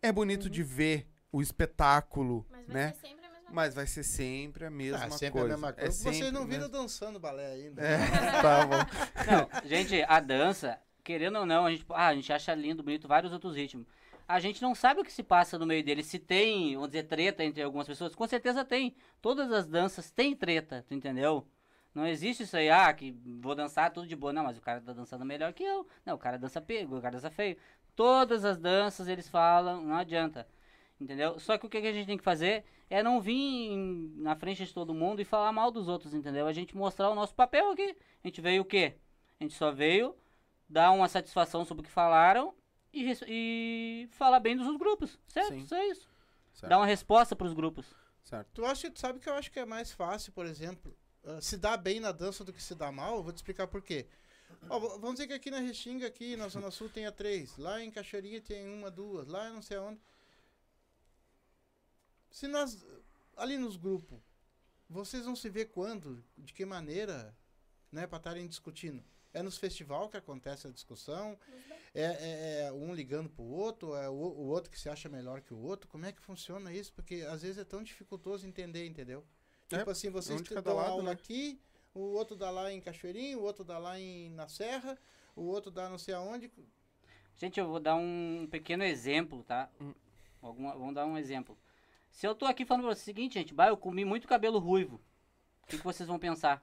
É 0.00 0.12
bonito 0.12 0.48
de 0.50 0.62
ver 0.62 1.08
o 1.32 1.40
espetáculo, 1.40 2.46
Mas 2.50 2.66
vai 2.66 2.74
né? 2.74 2.92
ser 2.92 3.00
sempre 3.00 3.26
a 3.26 3.30
mesma 3.30 3.50
Mas 3.50 3.74
vai 3.74 3.86
ser 3.86 4.02
sempre 4.04 4.64
a 4.66 4.70
mesma 4.70 5.04
Ah, 5.06 5.10
sempre 5.10 5.30
coisa. 5.40 5.46
a 5.46 5.56
mesma 5.56 5.68
É 5.70 5.72
coisa. 5.72 5.92
Vocês 5.92 6.16
sempre 6.16 6.30
não 6.32 6.46
viram 6.46 6.68
mesma- 6.68 6.78
dançando 6.78 7.18
balé 7.18 7.52
ainda. 7.52 7.82
É, 7.82 7.96
tá 8.42 8.66
bom. 8.66 8.76
Não, 9.30 9.68
gente, 9.68 10.02
a 10.06 10.20
dança, 10.20 10.78
querendo 11.02 11.38
ou 11.38 11.46
não, 11.46 11.64
a 11.66 11.70
gente, 11.70 11.84
ah, 11.90 12.08
a 12.08 12.14
gente 12.14 12.32
acha 12.32 12.54
lindo, 12.54 12.82
bonito, 12.82 13.08
vários 13.08 13.32
outros 13.32 13.56
ritmos. 13.56 13.86
A 14.32 14.40
gente 14.40 14.62
não 14.62 14.74
sabe 14.74 14.98
o 14.98 15.04
que 15.04 15.12
se 15.12 15.22
passa 15.22 15.58
no 15.58 15.66
meio 15.66 15.84
deles. 15.84 16.06
Se 16.06 16.18
tem, 16.18 16.74
vamos 16.74 16.88
dizer, 16.88 17.02
treta 17.02 17.44
entre 17.44 17.62
algumas 17.62 17.86
pessoas. 17.86 18.14
Com 18.14 18.26
certeza 18.26 18.64
tem. 18.64 18.96
Todas 19.20 19.52
as 19.52 19.66
danças 19.66 20.10
têm 20.10 20.34
treta, 20.34 20.82
tu 20.88 20.94
entendeu? 20.94 21.46
Não 21.94 22.06
existe 22.06 22.44
isso 22.44 22.56
aí, 22.56 22.70
ah, 22.70 22.90
que 22.94 23.12
vou 23.42 23.54
dançar 23.54 23.92
tudo 23.92 24.06
de 24.06 24.16
boa. 24.16 24.32
Não, 24.32 24.44
mas 24.44 24.56
o 24.56 24.62
cara 24.62 24.80
tá 24.80 24.94
dançando 24.94 25.22
melhor 25.22 25.52
que 25.52 25.62
eu. 25.62 25.86
Não, 26.06 26.14
o 26.14 26.18
cara 26.18 26.38
dança 26.38 26.62
pego, 26.62 26.96
o 26.96 27.02
cara 27.02 27.16
dança 27.16 27.30
feio. 27.30 27.58
Todas 27.94 28.42
as 28.42 28.56
danças 28.56 29.06
eles 29.06 29.28
falam, 29.28 29.82
não 29.82 29.96
adianta. 29.96 30.48
Entendeu? 30.98 31.38
Só 31.38 31.58
que 31.58 31.66
o 31.66 31.68
que 31.68 31.76
a 31.76 31.92
gente 31.92 32.06
tem 32.06 32.16
que 32.16 32.24
fazer 32.24 32.64
é 32.88 33.02
não 33.02 33.20
vir 33.20 33.76
na 34.16 34.34
frente 34.34 34.64
de 34.64 34.72
todo 34.72 34.94
mundo 34.94 35.20
e 35.20 35.26
falar 35.26 35.52
mal 35.52 35.70
dos 35.70 35.88
outros, 35.88 36.14
entendeu? 36.14 36.46
A 36.46 36.54
gente 36.54 36.74
mostrar 36.74 37.10
o 37.10 37.14
nosso 37.14 37.34
papel 37.34 37.70
aqui. 37.72 37.94
A 38.24 38.28
gente 38.28 38.40
veio 38.40 38.62
o 38.62 38.64
quê? 38.64 38.96
A 39.38 39.44
gente 39.44 39.52
só 39.52 39.70
veio 39.70 40.16
dar 40.66 40.90
uma 40.92 41.06
satisfação 41.06 41.66
sobre 41.66 41.82
o 41.82 41.84
que 41.84 41.90
falaram 41.90 42.54
e, 42.92 43.12
e 43.26 44.08
falar 44.12 44.40
bem 44.40 44.56
dos 44.56 44.76
grupos, 44.76 45.18
certo? 45.28 45.54
Sim. 45.54 45.66
Só 45.66 45.82
isso. 45.84 46.08
Certo. 46.52 46.68
Dar 46.68 46.78
uma 46.78 46.86
resposta 46.86 47.34
pros 47.34 47.52
grupos. 47.52 47.86
Certo. 48.22 48.48
Tu 48.52 48.64
acha, 48.64 48.90
tu 48.90 49.00
sabe 49.00 49.18
que 49.18 49.28
eu 49.28 49.34
acho 49.34 49.50
que 49.50 49.58
é 49.58 49.64
mais 49.64 49.90
fácil, 49.90 50.32
por 50.32 50.46
exemplo, 50.46 50.96
ah, 51.24 51.40
se 51.40 51.56
dar 51.56 51.76
bem 51.76 52.00
na 52.00 52.12
dança 52.12 52.44
do 52.44 52.52
que 52.52 52.62
se 52.62 52.74
dar 52.74 52.92
mal? 52.92 53.16
Eu 53.16 53.22
vou 53.22 53.32
te 53.32 53.36
explicar 53.36 53.66
por 53.66 53.82
quê. 53.82 54.06
Ó, 54.68 54.78
vamos 54.78 55.14
dizer 55.14 55.26
que 55.26 55.32
aqui 55.32 55.50
na 55.50 55.60
Restinga, 55.60 56.06
aqui 56.06 56.36
na 56.36 56.48
Zona 56.48 56.70
Sul, 56.70 56.88
tenha 56.88 57.10
três. 57.10 57.56
Lá 57.56 57.82
em 57.82 57.90
Cachoeirinha 57.90 58.40
tem 58.40 58.68
uma, 58.68 58.90
duas. 58.90 59.26
Lá 59.26 59.48
eu 59.48 59.54
não 59.54 59.62
sei 59.62 59.76
aonde. 59.76 60.00
Se 62.30 62.46
nós, 62.46 62.84
ali 63.36 63.58
nos 63.58 63.76
grupos, 63.76 64.20
vocês 64.88 65.24
vão 65.24 65.36
se 65.36 65.48
ver 65.48 65.66
quando, 65.66 66.24
de 66.36 66.52
que 66.52 66.64
maneira, 66.64 67.36
né, 67.90 68.06
para 68.06 68.18
estarem 68.18 68.46
discutindo. 68.46 69.02
É 69.34 69.42
nos 69.42 69.56
festival 69.56 70.08
que 70.08 70.16
acontece 70.16 70.66
a 70.66 70.70
discussão? 70.70 71.38
É, 71.94 72.02
é- 72.04 72.62
é 72.66 72.72
um 72.72 72.94
ligando 72.94 73.28
pro 73.30 73.42
outro? 73.44 73.94
É 73.94 74.08
o, 74.08 74.12
o 74.12 74.46
outro 74.48 74.70
que 74.70 74.78
se 74.78 74.88
acha 74.88 75.08
melhor 75.08 75.40
que 75.40 75.54
o 75.54 75.58
outro? 75.58 75.88
Como 75.88 76.04
é 76.04 76.12
que 76.12 76.20
funciona 76.20 76.72
isso? 76.72 76.92
Porque 76.92 77.16
às 77.28 77.42
vezes 77.42 77.58
é 77.58 77.64
tão 77.64 77.82
dificultoso 77.82 78.46
entender, 78.46 78.86
entendeu? 78.86 79.24
É, 79.70 79.78
Tipo 79.78 79.90
assim, 79.90 80.10
vocês 80.10 80.40
um 80.40 80.44
lado, 80.54 80.90
aula 80.90 81.02
né? 81.04 81.10
aqui, 81.12 81.58
o 81.94 82.00
outro 82.00 82.36
dá 82.36 82.50
lá 82.50 82.70
em 82.72 82.80
Cachoeirinho, 82.80 83.38
o 83.38 83.42
outro 83.42 83.64
dá 83.64 83.78
lá 83.78 83.98
em, 83.98 84.30
na 84.30 84.48
Serra, 84.48 84.98
o 85.34 85.42
outro 85.42 85.70
dá 85.70 85.88
não 85.88 85.98
sei 85.98 86.14
aonde. 86.14 86.50
Gente, 87.36 87.58
eu 87.58 87.66
vou 87.66 87.80
dar 87.80 87.94
um 87.96 88.46
pequeno 88.50 88.84
exemplo, 88.84 89.42
tá? 89.44 89.70
Hum. 89.80 89.94
Alguma, 90.42 90.74
vamos 90.76 90.94
dar 90.94 91.06
um 91.06 91.16
exemplo. 91.16 91.56
Se 92.10 92.26
eu 92.26 92.34
tô 92.34 92.44
aqui 92.44 92.66
falando 92.66 92.84
pra 92.84 92.90
vocês 92.94 93.02
o 93.02 93.04
seguinte, 93.04 93.34
gente, 93.34 93.54
bah, 93.54 93.68
eu 93.68 93.76
comi 93.76 94.04
muito 94.04 94.28
cabelo 94.28 94.58
ruivo. 94.58 95.00
O 95.62 95.66
que, 95.66 95.78
que 95.78 95.84
vocês 95.84 96.06
vão 96.06 96.18
pensar? 96.18 96.62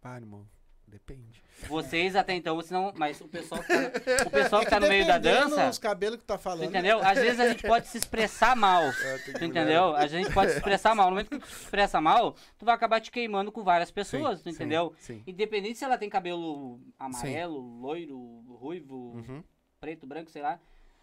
Pá, 0.00 0.16
irmão. 0.16 0.46
Depende. 0.90 1.42
Vocês 1.68 2.14
até 2.16 2.34
então, 2.34 2.54
vocês 2.56 2.70
não. 2.70 2.92
Mas 2.96 3.20
o 3.20 3.26
pessoal 3.28 3.60
que 3.62 3.68
tá, 3.68 3.74
o 4.26 4.30
pessoal 4.30 4.62
É 4.62 4.64
que 4.64 4.70
tá 4.70 4.78
no 4.80 4.88
meio 4.88 5.06
da 5.06 5.18
dança. 5.18 5.66
dos 5.68 5.78
cabelos 5.78 6.18
que 6.18 6.24
tá 6.24 6.38
falando. 6.38 6.68
entendeu? 6.68 7.00
Às 7.04 7.18
vezes 7.18 7.40
a 7.40 7.48
gente 7.48 7.62
pode 7.66 7.88
se 7.88 7.98
expressar 7.98 8.54
mal. 8.56 8.82
Tu 9.38 9.44
entendeu? 9.44 9.94
A 9.96 10.06
gente 10.06 10.32
pode 10.32 10.52
se 10.52 10.58
expressar 10.58 10.94
mal. 10.94 11.06
No 11.06 11.12
momento 11.12 11.30
que 11.30 11.38
tu 11.38 11.46
se 11.46 11.62
expressa 11.64 12.00
mal, 12.00 12.34
tu 12.58 12.64
vai 12.64 12.74
acabar 12.74 13.00
te 13.00 13.10
queimando 13.10 13.50
com 13.50 13.62
várias 13.64 13.90
pessoas, 13.90 14.38
Sim, 14.38 14.44
tu 14.44 14.50
sim, 14.50 14.56
entendeu? 14.56 14.94
Sim. 14.98 15.22
Independente 15.26 15.78
se 15.78 15.84
ela 15.84 15.98
tem 15.98 16.08
cabelo 16.08 16.80
amarelo, 16.98 17.58
loiro, 17.80 18.16
ruivo, 18.60 18.94
Uhum. 19.16 19.42
preto, 19.80 20.06
branco, 20.06 20.30
sei 20.30 20.42
lá. 20.42 20.60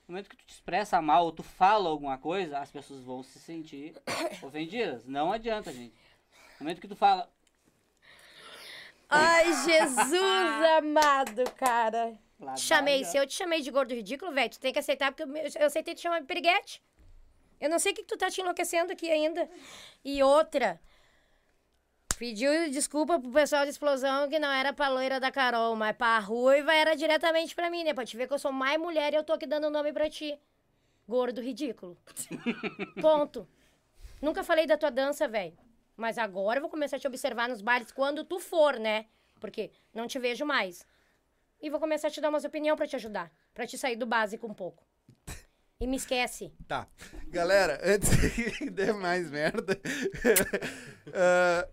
No 0.07 0.13
momento 0.13 0.29
que 0.29 0.37
tu 0.37 0.45
te 0.45 0.53
expressa 0.53 1.01
mal 1.01 1.25
ou 1.25 1.31
tu 1.31 1.43
fala 1.43 1.89
alguma 1.89 2.17
coisa, 2.17 2.59
as 2.59 2.71
pessoas 2.71 3.01
vão 3.01 3.23
se 3.23 3.39
sentir 3.39 3.93
ofendidas. 4.41 5.05
Não 5.05 5.31
adianta, 5.33 5.71
gente. 5.73 5.93
No 6.59 6.63
momento 6.65 6.79
que 6.79 6.87
tu 6.87 6.95
fala, 6.95 7.29
Ai, 9.09 9.45
Jesus 9.65 10.11
amado, 10.77 11.43
cara. 11.51 12.17
Te 12.55 12.61
chamei, 12.61 13.03
se 13.05 13.17
eu 13.17 13.25
te 13.25 13.33
chamei 13.33 13.61
de 13.61 13.71
gordo 13.71 13.93
ridículo, 13.93 14.31
velho, 14.31 14.49
tu 14.49 14.59
tem 14.59 14.73
que 14.73 14.79
aceitar, 14.79 15.11
porque 15.11 15.23
eu, 15.23 15.61
eu 15.61 15.67
aceitei 15.67 15.95
te 15.95 16.01
chamar 16.01 16.19
de 16.19 16.25
piriguete. 16.25 16.83
Eu 17.59 17.69
não 17.69 17.79
sei 17.79 17.93
o 17.93 17.95
que, 17.95 18.01
que 18.01 18.07
tu 18.07 18.17
tá 18.17 18.29
te 18.29 18.41
enlouquecendo 18.41 18.91
aqui 18.91 19.09
ainda. 19.09 19.49
E 20.03 20.21
outra, 20.21 20.79
pediu 22.19 22.69
desculpa 22.69 23.19
pro 23.19 23.31
pessoal 23.31 23.63
da 23.63 23.69
explosão 23.69 24.29
que 24.29 24.37
não 24.37 24.51
era 24.51 24.73
pra 24.73 24.89
loira 24.89 25.19
da 25.19 25.31
Carol, 25.31 25.75
mas 25.75 25.95
pra 25.95 26.19
ruiva 26.19 26.73
era 26.73 26.95
diretamente 26.95 27.55
pra 27.55 27.69
mim, 27.69 27.83
né? 27.83 27.93
Pra 27.93 28.05
te 28.05 28.17
ver 28.17 28.27
que 28.27 28.33
eu 28.33 28.39
sou 28.39 28.51
mais 28.51 28.79
mulher 28.79 29.13
e 29.13 29.15
eu 29.15 29.23
tô 29.23 29.33
aqui 29.33 29.47
dando 29.47 29.69
nome 29.69 29.93
pra 29.93 30.09
ti. 30.09 30.37
Gordo 31.07 31.41
ridículo. 31.41 31.97
Ponto. 33.01 33.47
Nunca 34.21 34.43
falei 34.43 34.65
da 34.65 34.77
tua 34.77 34.89
dança, 34.89 35.27
velho. 35.27 35.57
Mas 35.95 36.17
agora 36.17 36.57
eu 36.57 36.61
vou 36.61 36.69
começar 36.69 36.97
a 36.97 36.99
te 36.99 37.07
observar 37.07 37.47
nos 37.47 37.61
bailes 37.61 37.91
quando 37.91 38.23
tu 38.23 38.39
for, 38.39 38.77
né? 38.79 39.05
Porque 39.39 39.71
não 39.93 40.07
te 40.07 40.19
vejo 40.19 40.45
mais. 40.45 40.85
E 41.61 41.69
vou 41.69 41.79
começar 41.79 42.07
a 42.07 42.11
te 42.11 42.19
dar 42.19 42.29
umas 42.29 42.43
opiniões 42.45 42.77
pra 42.77 42.87
te 42.87 42.95
ajudar. 42.95 43.31
Pra 43.53 43.65
te 43.65 43.77
sair 43.77 43.95
do 43.95 44.05
básico 44.05 44.45
um 44.45 44.53
pouco. 44.53 44.83
E 45.79 45.87
me 45.87 45.97
esquece. 45.97 46.53
Tá. 46.67 46.87
Galera, 47.27 47.79
antes 47.83 48.09
que 48.59 48.69
dê 48.69 48.91
mais 48.91 49.29
merda. 49.29 49.79
ah, 51.13 51.67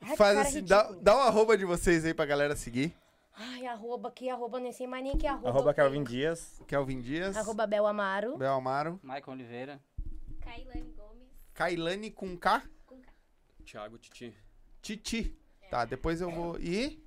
Ai, 0.00 0.10
que 0.10 0.16
faz 0.16 0.38
assim, 0.38 0.64
dá, 0.64 0.90
dá 1.00 1.16
o 1.16 1.20
arroba 1.20 1.56
de 1.56 1.64
vocês 1.64 2.04
aí 2.04 2.14
pra 2.14 2.26
galera 2.26 2.54
seguir. 2.54 2.94
Ai, 3.34 3.66
arroba 3.66 4.08
aqui, 4.08 4.28
arroba, 4.28 4.58
nem 4.58 4.72
sei 4.72 4.86
mais 4.86 5.02
nem 5.04 5.16
que 5.16 5.26
arroba. 5.26 5.48
Arroba. 5.48 5.74
Kelvin 5.74 6.02
Dias. 6.02 6.60
Kelvin 6.66 7.00
Dias. 7.00 7.36
Arroba 7.36 7.66
Bel 7.66 7.86
Amaro. 7.86 8.36
Bel 8.36 8.52
Amaro. 8.52 8.98
Maicon 9.02 9.32
Oliveira. 9.32 9.80
Kailane 10.40 10.92
Gomes. 10.96 11.28
Kailane 11.54 12.10
com 12.10 12.36
K. 12.36 12.62
Thiago 13.70 13.98
Titi. 13.98 14.34
Titi. 14.80 15.38
Tá, 15.70 15.84
depois 15.84 16.22
eu 16.22 16.30
vou. 16.30 16.58
E. 16.58 17.04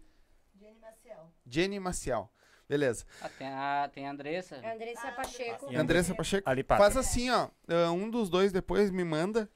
Jenny 0.60 0.80
Maciel. 0.80 1.34
Jenny 1.48 1.80
Maciel. 1.80 2.32
Beleza. 2.70 3.04
Ah, 3.22 3.30
tem, 3.30 3.48
a, 3.48 3.90
tem 3.92 4.08
a 4.08 4.12
Andressa. 4.12 4.58
Andressa 4.58 5.12
Pacheco. 5.12 5.72
E 5.72 5.76
Andressa 5.76 6.14
Pacheco. 6.16 6.48
Ali. 6.48 6.64
Faz 6.64 6.96
assim, 6.96 7.32
ó. 7.32 7.50
ah, 7.68 7.92
Um 7.92 8.10
dos 8.10 8.30
dois 8.30 8.52
depois 8.52 8.92
me 8.92 9.04
manda 9.04 9.50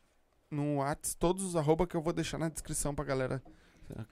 no 0.49 0.77
Whats 0.79 1.13
todos 1.13 1.43
os 1.43 1.55
arroba 1.55 1.85
que 1.85 1.95
eu 1.95 2.01
vou 2.01 2.11
deixar 2.11 2.39
na 2.39 2.49
descrição 2.49 2.95
pra 2.95 3.05
galera 3.05 3.41
ah, 3.45 3.51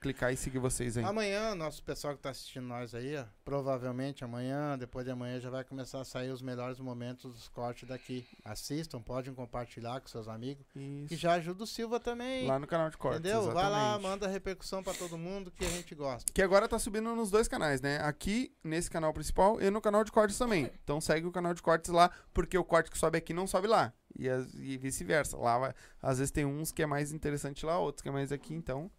clicar 0.01 0.31
e 0.33 0.37
seguir 0.37 0.59
vocês 0.59 0.97
aí. 0.97 1.03
Amanhã, 1.03 1.55
nosso 1.55 1.83
pessoal 1.83 2.15
que 2.15 2.21
tá 2.21 2.29
assistindo 2.29 2.65
nós 2.67 2.93
aí, 2.93 3.15
ó, 3.17 3.25
provavelmente 3.43 4.23
amanhã, 4.23 4.77
depois 4.77 5.05
de 5.05 5.11
amanhã, 5.11 5.39
já 5.39 5.49
vai 5.49 5.63
começar 5.63 6.01
a 6.01 6.03
sair 6.05 6.29
os 6.31 6.41
melhores 6.41 6.79
momentos 6.79 7.33
dos 7.33 7.47
cortes 7.47 7.87
daqui. 7.87 8.27
Assistam, 8.43 9.01
podem 9.01 9.33
compartilhar 9.33 9.99
com 10.01 10.07
seus 10.07 10.27
amigos. 10.27 10.65
E 10.75 11.05
Isso. 11.05 11.15
já 11.15 11.33
ajuda 11.33 11.63
o 11.63 11.67
Silva 11.67 11.99
também. 11.99 12.45
Lá 12.47 12.59
no 12.59 12.67
canal 12.67 12.89
de 12.89 12.97
cortes. 12.97 13.19
entendeu? 13.19 13.43
Vai 13.51 13.69
lá, 13.69 13.69
exatamente. 13.69 14.01
manda 14.03 14.27
repercussão 14.27 14.83
pra 14.83 14.93
todo 14.93 15.17
mundo 15.17 15.51
que 15.51 15.63
a 15.65 15.69
gente 15.69 15.95
gosta. 15.95 16.31
Que 16.33 16.41
agora 16.41 16.67
tá 16.67 16.77
subindo 16.77 17.15
nos 17.15 17.31
dois 17.31 17.47
canais, 17.47 17.81
né? 17.81 17.97
Aqui, 18.01 18.53
nesse 18.63 18.89
canal 18.89 19.13
principal, 19.13 19.61
e 19.61 19.69
no 19.69 19.81
canal 19.81 20.03
de 20.03 20.11
cortes 20.11 20.37
também. 20.37 20.69
Então 20.83 20.99
segue 20.99 21.25
o 21.27 21.31
canal 21.31 21.53
de 21.53 21.61
cortes 21.61 21.89
lá, 21.91 22.11
porque 22.33 22.57
o 22.57 22.63
corte 22.63 22.91
que 22.91 22.97
sobe 22.97 23.17
aqui 23.17 23.33
não 23.33 23.47
sobe 23.47 23.67
lá. 23.67 23.93
E, 24.17 24.27
e 24.59 24.77
vice-versa. 24.77 25.37
Lá 25.37 25.57
vai- 25.57 25.73
às 26.01 26.19
vezes 26.19 26.31
tem 26.31 26.45
uns 26.45 26.71
que 26.71 26.83
é 26.83 26.85
mais 26.85 27.11
interessante 27.11 27.65
lá, 27.65 27.79
outros 27.79 28.01
que 28.03 28.09
é 28.09 28.11
mais 28.11 28.31
aqui, 28.31 28.53
então 28.53 28.91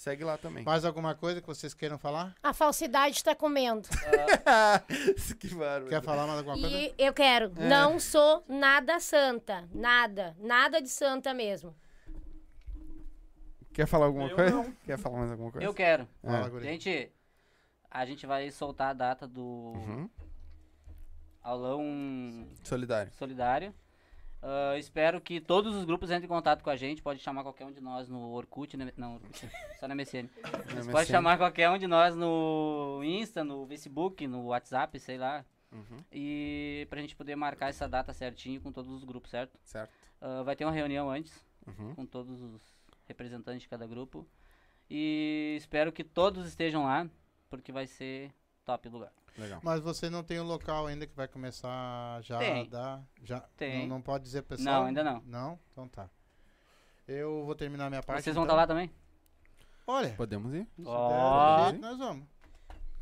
segue 0.00 0.24
lá 0.24 0.38
também. 0.38 0.64
Mais 0.64 0.84
alguma 0.86 1.14
coisa 1.14 1.40
que 1.42 1.46
vocês 1.46 1.74
queiram 1.74 1.98
falar? 1.98 2.34
A 2.42 2.54
falsidade 2.54 3.22
tá 3.22 3.34
comendo. 3.34 3.86
que 5.38 5.48
bárbaro. 5.54 5.88
Quer 5.88 6.02
falar 6.02 6.26
mais 6.26 6.38
alguma 6.38 6.58
coisa? 6.58 6.74
E 6.76 6.94
eu 6.98 7.12
quero. 7.12 7.52
É. 7.58 7.68
Não 7.68 8.00
sou 8.00 8.42
nada 8.48 8.98
santa. 8.98 9.68
Nada. 9.74 10.34
Nada 10.40 10.80
de 10.80 10.88
santa 10.88 11.34
mesmo. 11.34 11.74
Quer 13.74 13.86
falar 13.86 14.06
alguma 14.06 14.28
Eu 14.28 14.34
coisa? 14.36 14.50
não. 14.56 14.72
Quer 14.84 14.98
falar 14.98 15.18
mais 15.18 15.30
alguma 15.32 15.52
coisa? 15.52 15.66
Eu 15.66 15.74
quero. 15.74 16.08
É. 16.22 16.60
Gente, 16.60 17.12
a 17.90 18.06
gente 18.06 18.26
vai 18.26 18.50
soltar 18.50 18.90
a 18.90 18.94
data 18.94 19.28
do 19.28 19.42
Uhum. 19.42 20.10
aulão 21.42 22.48
Solidário. 22.64 23.12
solidário. 23.12 23.74
Ah, 24.42 24.76
espero 24.78 25.20
que 25.20 25.40
todos 25.40 25.74
os 25.74 25.84
grupos 25.84 26.10
entrem 26.10 26.24
em 26.24 26.28
contato 26.28 26.62
com 26.62 26.70
a 26.70 26.76
gente. 26.76 27.02
Pode 27.02 27.20
chamar 27.20 27.42
qualquer 27.42 27.66
um 27.66 27.72
de 27.72 27.80
nós 27.80 28.08
no 28.08 28.30
Orkut, 28.32 28.76
né? 28.76 28.92
não, 28.96 29.20
só 29.78 29.86
na 29.86 29.94
MSN. 29.94 30.28
Pode 30.90 31.08
chamar 31.10 31.36
qualquer 31.38 31.68
um 31.70 31.78
de 31.78 31.86
nós 31.86 32.16
no 32.16 33.00
Insta, 33.04 33.44
no 33.44 33.66
Facebook, 33.66 34.26
no 34.26 34.46
WhatsApp, 34.46 34.98
sei 34.98 35.18
lá. 35.18 35.44
Uhum. 35.72 35.98
E 36.10 36.86
pra 36.90 37.00
gente 37.00 37.14
poder 37.14 37.36
marcar 37.36 37.68
essa 37.68 37.88
data 37.88 38.12
certinho 38.12 38.60
com 38.60 38.72
todos 38.72 38.90
os 38.90 39.04
grupos, 39.04 39.30
certo? 39.30 39.58
Certo. 39.62 39.92
Ah, 40.20 40.42
vai 40.42 40.56
ter 40.56 40.64
uma 40.64 40.72
reunião 40.72 41.10
antes 41.10 41.48
Uhum. 41.66 41.94
com 41.94 42.06
todos 42.06 42.40
os 42.40 42.60
representantes 43.06 43.62
de 43.62 43.68
cada 43.68 43.86
grupo. 43.86 44.26
E 44.88 45.54
espero 45.58 45.92
que 45.92 46.02
todos 46.02 46.46
estejam 46.46 46.84
lá, 46.84 47.08
porque 47.48 47.70
vai 47.70 47.86
ser 47.86 48.32
top 48.70 48.88
lugar. 48.88 49.12
Legal. 49.38 49.60
Mas 49.62 49.80
você 49.80 50.10
não 50.10 50.22
tem 50.22 50.38
o 50.38 50.44
local 50.44 50.86
ainda 50.86 51.06
que 51.06 51.14
vai 51.16 51.26
começar 51.28 52.20
já 52.22 52.38
Tem. 52.38 52.66
a 52.66 52.68
dar. 52.68 53.02
Já, 53.22 53.40
Tem. 53.56 53.80
Não, 53.88 53.96
não 53.96 54.02
pode 54.02 54.24
dizer 54.24 54.42
pessoal? 54.42 54.80
Não, 54.80 54.86
ainda 54.88 55.02
não. 55.04 55.22
Não? 55.26 55.58
Então 55.72 55.88
tá. 55.88 56.08
Eu 57.08 57.44
vou 57.44 57.54
terminar 57.54 57.88
minha 57.90 58.02
parte. 58.02 58.22
Vocês 58.22 58.34
vão 58.34 58.44
então. 58.44 58.54
estar 58.54 58.62
lá 58.62 58.66
também? 58.66 58.90
Olha, 59.86 60.10
Podemos 60.10 60.52
ir? 60.54 60.66
Ó. 60.84 61.64
jeito, 61.70 61.80
nós 61.80 61.98
vamos. 61.98 62.26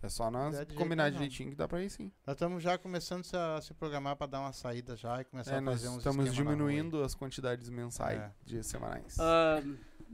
É 0.01 0.09
só 0.09 0.31
nós 0.31 0.55
É 0.59 0.65
combinar 0.65 1.11
direitinho 1.11 1.51
que 1.51 1.57
dá 1.57 1.67
pra 1.67 1.83
ir 1.83 1.91
sim. 1.91 2.13
Nós 2.25 2.35
estamos 2.37 2.63
já 2.63 2.79
começando 2.79 3.25
a 3.35 3.61
se 3.61 3.75
programar 3.75 4.15
para 4.15 4.29
dar 4.29 4.41
uma 4.41 4.53
saída 4.53 4.95
já 4.97 5.21
e 5.21 5.25
começar 5.25 5.57
É, 5.57 5.59
a 5.59 5.63
fazer 5.63 5.89
uns 5.89 5.97
estamos 5.99 6.33
diminuindo 6.33 7.03
as 7.03 7.15
quantidades 7.17 7.69
mensais 7.69 8.21
É. 8.21 8.31
de 8.45 8.63
semanais. 8.63 9.19
Ah, 9.19 9.61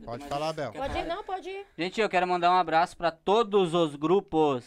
Pode 0.05 0.27
falar, 0.27 0.53
Bel. 0.53 0.73
Pode 0.73 0.99
ir, 0.99 1.05
não, 1.07 1.23
pode 1.23 1.49
ir. 1.49 1.67
gente, 1.79 2.01
eu 2.01 2.09
quero 2.09 2.27
mandar 2.27 2.51
um 2.51 2.57
abraço 2.57 2.97
pra 2.97 3.11
todos 3.13 3.75
os 3.75 3.95
grupos. 3.95 4.65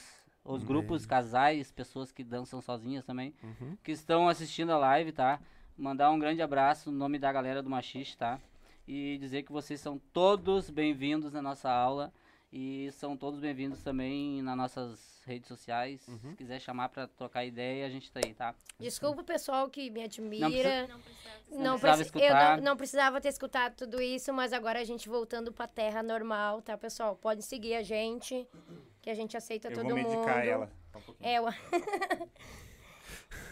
Os 0.47 0.63
Hum. 0.63 0.65
grupos, 0.65 1.05
casais, 1.05 1.71
pessoas 1.71 2.11
que 2.11 2.23
dançam 2.23 2.61
sozinhas 2.61 3.03
também, 3.05 3.33
Uhum. 3.43 3.77
que 3.83 3.91
estão 3.91 4.29
assistindo 4.29 4.71
a 4.71 4.77
live, 4.77 5.11
tá? 5.11 5.39
Mandar 5.77 6.09
um 6.09 6.17
grande 6.17 6.41
abraço 6.41 6.89
no 6.91 6.97
nome 6.97 7.19
da 7.19 7.31
galera 7.31 7.61
do 7.61 7.69
Machiste, 7.69 8.17
tá? 8.17 8.39
E 8.87 9.17
dizer 9.19 9.43
que 9.43 9.51
vocês 9.51 9.79
são 9.81 9.99
todos 10.13 10.69
bem-vindos 10.69 11.33
na 11.33 11.41
nossa 11.41 11.69
aula. 11.69 12.13
E 12.49 12.89
são 12.93 13.17
todos 13.17 13.41
bem-vindos 13.41 13.83
também 13.83 14.41
nas 14.41 14.55
nossas 14.55 15.21
redes 15.25 15.49
sociais. 15.49 16.07
Uhum. 16.07 16.29
Se 16.31 16.35
quiser 16.37 16.61
chamar 16.61 16.87
pra 16.87 17.05
trocar 17.05 17.43
ideia, 17.43 17.85
a 17.85 17.89
gente 17.89 18.09
tá 18.09 18.21
aí, 18.23 18.33
tá? 18.33 18.55
Desculpa 18.79 19.19
o 19.21 19.25
pessoal 19.25 19.69
que 19.69 19.89
me 19.89 20.01
admira. 20.01 20.47
Não 20.47 20.49
precisa- 20.49 20.87
Não 20.87 20.99
precisava. 21.01 21.37
Não, 21.49 21.71
precisava 21.73 21.95
preci- 21.97 22.03
escutar. 22.03 22.51
eu 22.51 22.57
não, 22.57 22.63
não 22.71 22.77
precisava 22.77 23.21
ter 23.21 23.27
escutado 23.27 23.75
tudo 23.75 24.01
isso, 24.01 24.31
mas 24.33 24.53
agora 24.53 24.79
a 24.79 24.83
gente 24.85 25.09
voltando 25.09 25.51
pra 25.51 25.67
terra 25.67 26.01
normal, 26.01 26.61
tá, 26.61 26.77
pessoal? 26.77 27.17
Pode 27.17 27.43
seguir 27.43 27.75
a 27.75 27.83
gente, 27.83 28.47
que 29.07 29.11
a 29.11 29.15
gente 29.15 29.37
aceita 29.37 29.69
Eu 29.69 29.73
todo 29.75 29.87
vou 29.87 29.95
mundo. 29.97 30.09
medicar 30.09 30.45
ela. 30.45 30.69
Um. 30.93 31.13
É, 31.21 31.39
o- 31.39 31.45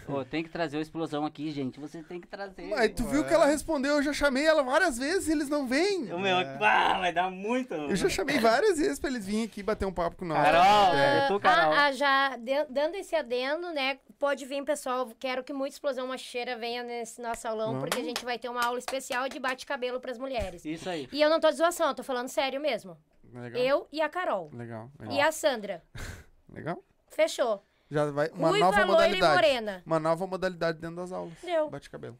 Ô, 0.07 0.23
tem 0.23 0.43
que 0.43 0.49
trazer 0.49 0.77
o 0.77 0.81
explosão 0.81 1.25
aqui, 1.25 1.49
gente. 1.49 1.79
Você 1.79 2.03
tem 2.03 2.19
que 2.21 2.27
trazer. 2.27 2.61
Mas 2.67 2.91
tu 2.93 3.03
viu 3.05 3.25
que 3.25 3.33
ela 3.33 3.45
respondeu, 3.47 3.95
eu 3.95 4.03
já 4.03 4.11
chamei 4.13 4.45
ela 4.45 4.61
várias 4.61 4.97
vezes 4.99 5.27
e 5.29 5.31
eles 5.31 5.49
não 5.49 5.65
vêm. 5.65 6.11
O 6.13 6.19
meu, 6.19 6.37
ah, 6.37 6.99
vai 6.99 7.11
dar 7.13 7.31
muito. 7.31 7.73
Eu 7.73 7.95
já 7.95 8.07
chamei 8.09 8.37
várias 8.37 8.77
vezes 8.77 8.99
pra 8.99 9.09
eles 9.09 9.25
virem 9.25 9.45
aqui 9.45 9.63
bater 9.63 9.85
um 9.85 9.91
papo 9.93 10.17
com 10.17 10.25
nós. 10.25 10.43
Carol, 10.43 10.93
É. 10.95 11.17
é 11.23 11.27
tu, 11.27 11.39
Carol. 11.39 11.73
Ah, 11.73 11.85
ah, 11.85 11.91
já 11.93 12.35
de- 12.37 12.65
dando 12.69 12.95
esse 12.95 13.15
adendo, 13.15 13.71
né? 13.71 13.97
Pode 14.19 14.45
vir, 14.45 14.63
pessoal. 14.63 15.09
Quero 15.19 15.43
que 15.43 15.53
muita 15.53 15.73
explosão 15.75 16.05
macheira 16.07 16.55
venha 16.57 16.83
nesse 16.83 17.19
nosso 17.21 17.47
aulão, 17.47 17.67
Vamos. 17.67 17.79
porque 17.85 17.99
a 17.99 18.03
gente 18.03 18.23
vai 18.25 18.37
ter 18.37 18.49
uma 18.49 18.63
aula 18.63 18.77
especial 18.77 19.27
de 19.29 19.39
bate-cabelo 19.39 19.99
pras 20.01 20.17
mulheres. 20.19 20.63
Isso 20.65 20.87
aí. 20.89 21.07
E 21.11 21.19
eu 21.21 21.29
não 21.29 21.39
tô 21.39 21.49
de 21.49 21.55
zoação, 21.57 21.87
eu 21.87 21.95
tô 21.95 22.03
falando 22.03 22.27
sério 22.27 22.59
mesmo. 22.61 22.95
Legal. 23.33 23.61
Eu 23.61 23.87
e 23.91 24.01
a 24.01 24.09
Carol. 24.09 24.49
Legal, 24.53 24.91
legal. 24.99 25.15
E 25.15 25.21
a 25.21 25.31
Sandra. 25.31 25.83
Legal. 26.49 26.81
Fechou. 27.09 27.63
Já 27.89 28.09
vai 28.11 28.29
uma 28.29 28.49
Ruiva, 28.49 28.65
nova 28.65 28.77
loira 28.77 28.87
e 28.87 28.91
modalidade. 29.19 29.35
morena. 29.35 29.83
Uma 29.85 29.99
nova 29.99 30.25
modalidade 30.27 30.79
dentro 30.79 30.95
das 30.97 31.11
aulas. 31.11 31.33
Deu. 31.43 31.69
Bate 31.69 31.89
cabelo. 31.89 32.19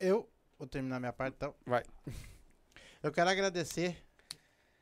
Eu 0.00 0.28
vou 0.58 0.66
terminar 0.66 0.98
minha 0.98 1.12
parte 1.12 1.34
então. 1.36 1.54
Vai. 1.66 1.84
Eu 3.02 3.12
quero 3.12 3.28
agradecer 3.30 3.96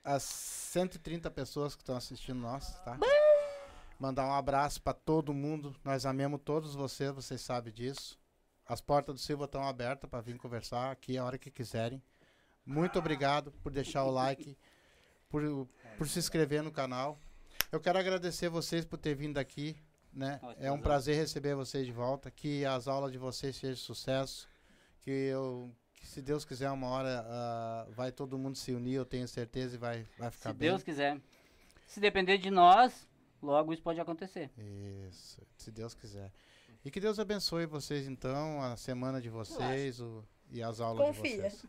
as 0.05 0.23
130 0.23 1.31
pessoas 1.31 1.75
que 1.75 1.83
estão 1.83 1.97
assistindo 1.97 2.39
nós, 2.39 2.79
tá? 2.85 2.99
Mandar 3.99 4.27
um 4.27 4.33
abraço 4.33 4.81
para 4.83 4.95
todo 4.95 5.33
mundo. 5.35 5.75
Nós 5.85 6.07
amamos 6.07 6.41
todos 6.45 6.75
vocês, 6.75 7.11
vocês 7.13 7.41
sabem 7.41 7.73
disso. 7.73 8.19
As 8.67 8.81
portas 8.81 9.15
do 9.15 9.21
Silva 9.21 9.47
estão 9.47 9.63
abertas 9.67 10.09
para 10.09 10.21
vir 10.21 10.39
conversar 10.39 10.91
aqui 10.91 11.19
a 11.19 11.25
hora 11.25 11.37
que 11.39 11.51
quiserem. 11.51 12.03
Muito 12.65 12.99
obrigado 12.99 13.51
por 13.63 13.73
deixar 13.73 14.05
o 14.05 14.11
like, 14.11 14.57
por, 15.31 15.43
por 15.97 16.07
se 16.09 16.19
inscrever 16.19 16.63
no 16.63 16.71
canal. 16.71 17.19
Eu 17.73 17.81
quero 17.81 17.99
agradecer 17.99 18.49
vocês 18.51 18.85
por 18.85 18.99
ter 18.99 19.15
vindo 19.15 19.39
aqui, 19.39 19.77
né? 20.13 20.41
É 20.59 20.71
um 20.71 20.81
prazer. 20.81 21.17
receber 21.17 21.55
vocês 21.55 21.87
de 21.87 21.93
volta. 21.93 22.31
Que 22.31 22.65
as 22.65 22.89
aulas 22.89 23.13
de 23.13 23.17
vocês 23.19 23.57
sejam 23.57 23.77
sucesso. 23.77 24.49
Que 25.01 25.11
eu, 25.11 25.75
que 25.95 26.07
se 26.07 26.21
Deus 26.21 26.45
quiser, 26.45 26.71
uma 26.71 26.89
hora 26.89 27.25
ah, 27.27 27.87
vai 27.91 28.13
todo 28.13 28.37
mundo 28.37 28.57
se 28.59 28.73
unir, 28.73 28.95
eu 28.95 29.07
tenho 29.07 29.27
certeza, 29.27 29.77
e 29.77 29.79
vai, 29.79 30.07
vai 30.19 30.31
ficar 30.31 30.51
Se 30.51 30.57
bem. 30.57 30.69
Deus 30.69 30.83
quiser. 30.83 31.19
Se 31.87 32.01
depender 32.01 32.37
de 32.39 32.51
nós, 32.51 33.09
logo 33.41 33.73
isso 33.73 33.83
pode 33.83 33.99
acontecer. 34.01 34.51
Isso, 35.09 35.41
se 35.57 35.71
Deus 35.71 35.95
quiser. 35.95 36.31
E 36.85 36.91
que 36.91 37.01
Deus 37.01 37.19
abençoe 37.19 37.67
vocês, 37.67 38.07
então, 38.07 38.63
a 38.63 38.77
semana 38.77 39.21
de 39.21 39.29
vocês 39.29 40.01
o- 40.01 40.25
e 40.51 40.63
as 40.63 40.81
aulas 40.81 41.07
Confia. 41.17 41.31
de 41.31 41.37
vocês. 41.57 41.67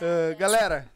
Ah, 0.00 0.34
galera, 0.38 0.90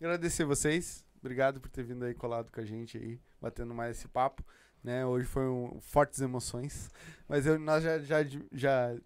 agradecer 0.00 0.44
vocês. 0.44 1.04
Obrigado 1.20 1.60
por 1.60 1.68
ter 1.68 1.82
vindo 1.82 2.04
aí 2.04 2.14
colado 2.14 2.50
com 2.50 2.60
a 2.60 2.64
gente 2.64 2.96
aí, 2.96 3.20
batendo 3.40 3.74
mais 3.74 3.98
esse 3.98 4.08
papo. 4.08 4.44
Né? 4.82 5.04
Hoje 5.04 5.26
foi 5.26 5.48
um 5.48 5.80
fortes 5.80 6.20
emoções, 6.20 6.88
mas 7.28 7.46
eu, 7.46 7.58
nós 7.58 7.82
já, 7.82 7.98
já, 7.98 8.18
já 8.52 8.96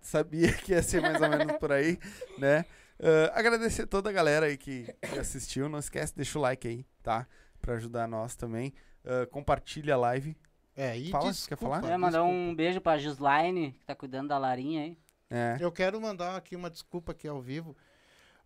sabia 0.00 0.52
que 0.58 0.72
ia 0.72 0.82
ser 0.82 1.00
mais 1.00 1.20
ou 1.20 1.28
menos 1.28 1.56
por 1.58 1.70
aí, 1.72 1.98
né? 2.36 2.64
Ah, 2.98 3.38
agradecer 3.38 3.86
toda 3.86 4.10
a 4.10 4.12
galera 4.12 4.46
aí 4.46 4.56
que, 4.58 4.92
que 5.00 5.18
assistiu. 5.18 5.68
Não 5.68 5.78
esquece, 5.78 6.14
deixa 6.14 6.38
o 6.38 6.42
like 6.42 6.66
aí, 6.66 6.84
tá? 7.02 7.26
Pra 7.60 7.74
ajudar 7.74 8.08
nós 8.08 8.34
também. 8.34 8.74
Ah, 9.04 9.26
compartilha 9.26 9.94
a 9.94 9.98
live. 9.98 10.36
É, 10.76 10.96
e 10.96 11.10
Fala, 11.10 11.30
desculpa, 11.30 11.56
quer 11.56 11.62
falar? 11.62 11.92
É, 11.92 11.96
mandar 11.96 12.18
desculpa. 12.18 12.34
um 12.34 12.54
beijo 12.54 12.80
pra 12.80 12.98
Gislaine, 12.98 13.72
que 13.72 13.84
tá 13.84 13.94
cuidando 13.94 14.28
da 14.28 14.38
Larinha 14.38 14.82
aí. 14.82 14.98
É. 15.30 15.56
Eu 15.60 15.70
quero 15.70 16.00
mandar 16.00 16.36
aqui 16.36 16.56
uma 16.56 16.68
desculpa 16.68 17.12
aqui 17.12 17.28
ao 17.28 17.40
vivo. 17.40 17.76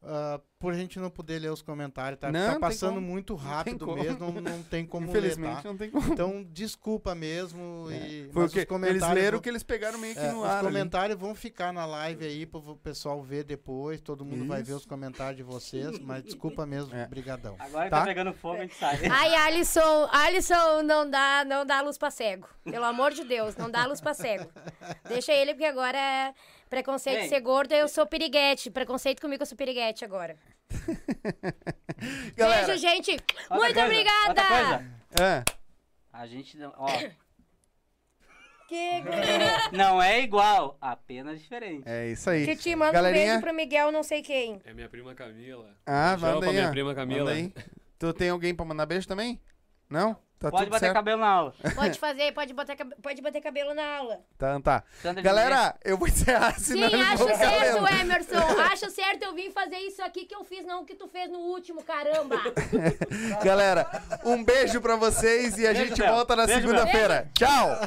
ah, 0.07 0.39
por 0.59 0.73
a 0.73 0.77
gente 0.77 0.99
não 0.99 1.11
poder 1.11 1.39
ler 1.39 1.51
os 1.51 1.61
comentários, 1.63 2.19
tá? 2.21 2.31
Não, 2.33 2.41
tá 2.47 2.53
não 2.55 2.61
passando 2.61 2.95
como. 2.97 3.07
muito 3.07 3.35
rápido 3.35 3.85
como. 3.87 4.03
mesmo, 4.03 4.19
não, 4.33 4.41
não 4.41 4.63
tem 4.63 4.85
como 4.87 5.09
Infelizmente 5.09 5.57
ler, 5.57 5.63
tá? 5.63 5.69
não 5.69 5.77
tem 5.79 5.91
como. 5.91 6.13
Então, 6.13 6.43
desculpa 6.51 7.15
mesmo. 7.15 7.89
E, 7.91 8.29
Foi 8.33 8.45
o 8.47 8.49
que 8.51 8.61
os 8.71 8.83
eles 8.83 9.03
leram 9.03 9.33
vão- 9.33 9.41
que 9.41 9.49
eles 9.49 9.63
pegaram 9.63 9.99
meio 9.99 10.15
que 10.15 10.21
É, 10.21 10.31
no 10.33 10.41
os 10.41 10.45
ar. 10.47 10.59
ali. 10.59 10.67
comentários 10.69 11.19
vão 11.19 11.35
ficar 11.35 11.71
na 11.73 11.85
live 11.87 12.25
aí 12.27 12.45
para 12.47 12.61
o 12.61 12.77
pessoal 12.77 13.23
ver 13.23 13.45
depois. 13.45 14.01
Todo 14.01 14.25
mundo 14.27 14.47
vai 14.47 14.63
ver 14.63 14.71
Isso. 14.73 14.81
os 14.81 14.87
comentários 14.87 15.37
de 15.37 15.43
vocês, 15.43 15.99
mas 15.99 16.23
desculpa 16.23 16.65
mesmo, 16.67 16.95
É. 16.95 17.07
brigadão. 17.07 17.57
Agora 17.59 17.85
que 17.85 17.91
Tá. 17.91 18.01
tá 18.01 18.05
pegando 18.07 18.33
fogo, 18.35 18.57
a 18.57 18.61
gente 18.61 18.75
sai. 18.75 18.99
Ai, 19.11 19.35
Alisson, 19.35 20.09
Alisson, 20.13 20.83
não 20.83 21.09
dá, 21.11 21.45
não 21.47 21.65
dá 21.67 21.81
luz 21.83 21.97
pra 21.99 22.11
cego. 22.11 22.47
Pelo 22.63 22.85
amor 22.85 23.13
de 23.13 23.25
Deus, 23.25 23.55
não 23.57 23.71
dá 23.71 23.85
luz 23.87 24.01
pra 24.03 24.13
cego. 24.15 24.51
Deixa 25.09 25.33
ele, 25.33 25.53
porque 25.55 25.67
agora 25.67 25.99
é 25.99 26.35
preconceito 26.75 27.23
de 27.23 27.29
ser 27.29 27.41
gordo, 27.41 27.73
eu 27.73 27.87
sou 27.89 28.07
piriguete. 28.07 28.71
Preconceito 28.71 29.21
comigo, 29.21 29.43
eu 29.43 29.47
sou 29.47 29.57
piriguete 29.57 30.05
agora. 30.05 30.37
Galera, 32.37 32.67
Beijo, 32.67 32.81
gente. 32.81 33.13
Outra 33.13 33.57
Muito 33.57 33.75
coisa, 33.75 33.85
obrigada. 33.85 34.45
coisa. 34.45 34.85
é, 35.21 35.45
A 36.13 36.27
gente, 36.27 36.57
não- 36.57 36.73
ó, 36.77 36.89
Que, 38.67 39.03
não 39.77 40.03
é 40.03 40.21
igual, 40.23 40.79
apenas 40.81 41.39
diferente. 41.39 41.83
é 41.87 42.09
isso 42.09 42.31
aí. 42.31 42.47
Titi, 42.47 42.75
manda 42.75 42.91
um 42.93 42.95
Galerinha. 42.95 43.25
beijo 43.27 43.41
pro 43.43 43.53
Miguel, 43.55 43.93
não 43.93 44.03
sei 44.03 44.23
quem. 44.23 44.59
É 44.65 44.73
minha 44.73 44.89
prima 44.89 45.15
Camila. 45.15 45.77
Ah, 45.85 46.17
manda 46.19 46.39
pra 46.41 46.49
aí. 46.49 46.55
minha 46.55 46.69
ó. 46.69 46.71
prima 46.71 46.95
Camila. 46.95 47.25
Manda 47.31 47.33
aí. 47.37 47.53
Tu 47.99 48.13
tem 48.15 48.31
alguém 48.31 48.55
pra 48.55 48.65
mandar 48.65 48.87
beijo 48.87 49.07
também? 49.07 49.39
Não? 49.95 50.17
Tá 50.41 50.51
Pode 50.51 50.65
tudo 50.65 50.73
bater 50.73 50.87
certo? 50.87 50.95
cabelo 50.95 51.21
na 51.21 51.29
aula. 51.29 51.55
Pode 51.75 51.99
fazer, 51.99 52.33
pode 52.33 52.53
botar, 52.53 52.77
pode 53.01 53.23
bater 53.23 53.41
cabelo 53.41 53.73
na 53.73 53.97
aula. 53.97 54.21
Tá, 54.37 54.61
tá. 54.61 54.83
Sandra 55.01 55.23
de 55.23 55.27
Galera, 55.27 55.75
eu 55.85 55.97
vou 55.97 56.09
encerrar, 56.09 56.53
Sim, 56.59 56.75
senão 56.75 56.89
eu 56.91 57.01
acho 57.01 57.25
certo, 57.25 57.83
lendo. 57.83 58.01
Emerson. 58.01 58.35
Acho 58.73 58.91
certo 58.91 59.23
eu 59.23 59.33
vim 59.35 59.51
fazer 59.53 59.77
isso 59.77 60.03
aqui 60.03 60.27
que 60.27 60.35
eu 60.35 60.43
fiz, 60.45 60.67
não 60.67 60.83
o 60.83 60.85
que 60.85 60.97
tu 60.97 61.07
fez 61.07 61.31
no 61.31 61.39
último, 61.39 61.83
caramba. 61.83 62.37
Galera, 63.43 63.87
um 64.25 64.43
beijo 64.45 64.81
pra 64.81 64.97
vocês 64.97 65.57
e 65.59 65.67
a 65.67 65.73
Beijo, 65.73 65.89
gente 65.89 66.01
Bel. 66.03 66.13
volta 66.13 66.35
na 66.35 66.47
segunda-feira. 66.49 67.31
Tchau! 67.33 67.79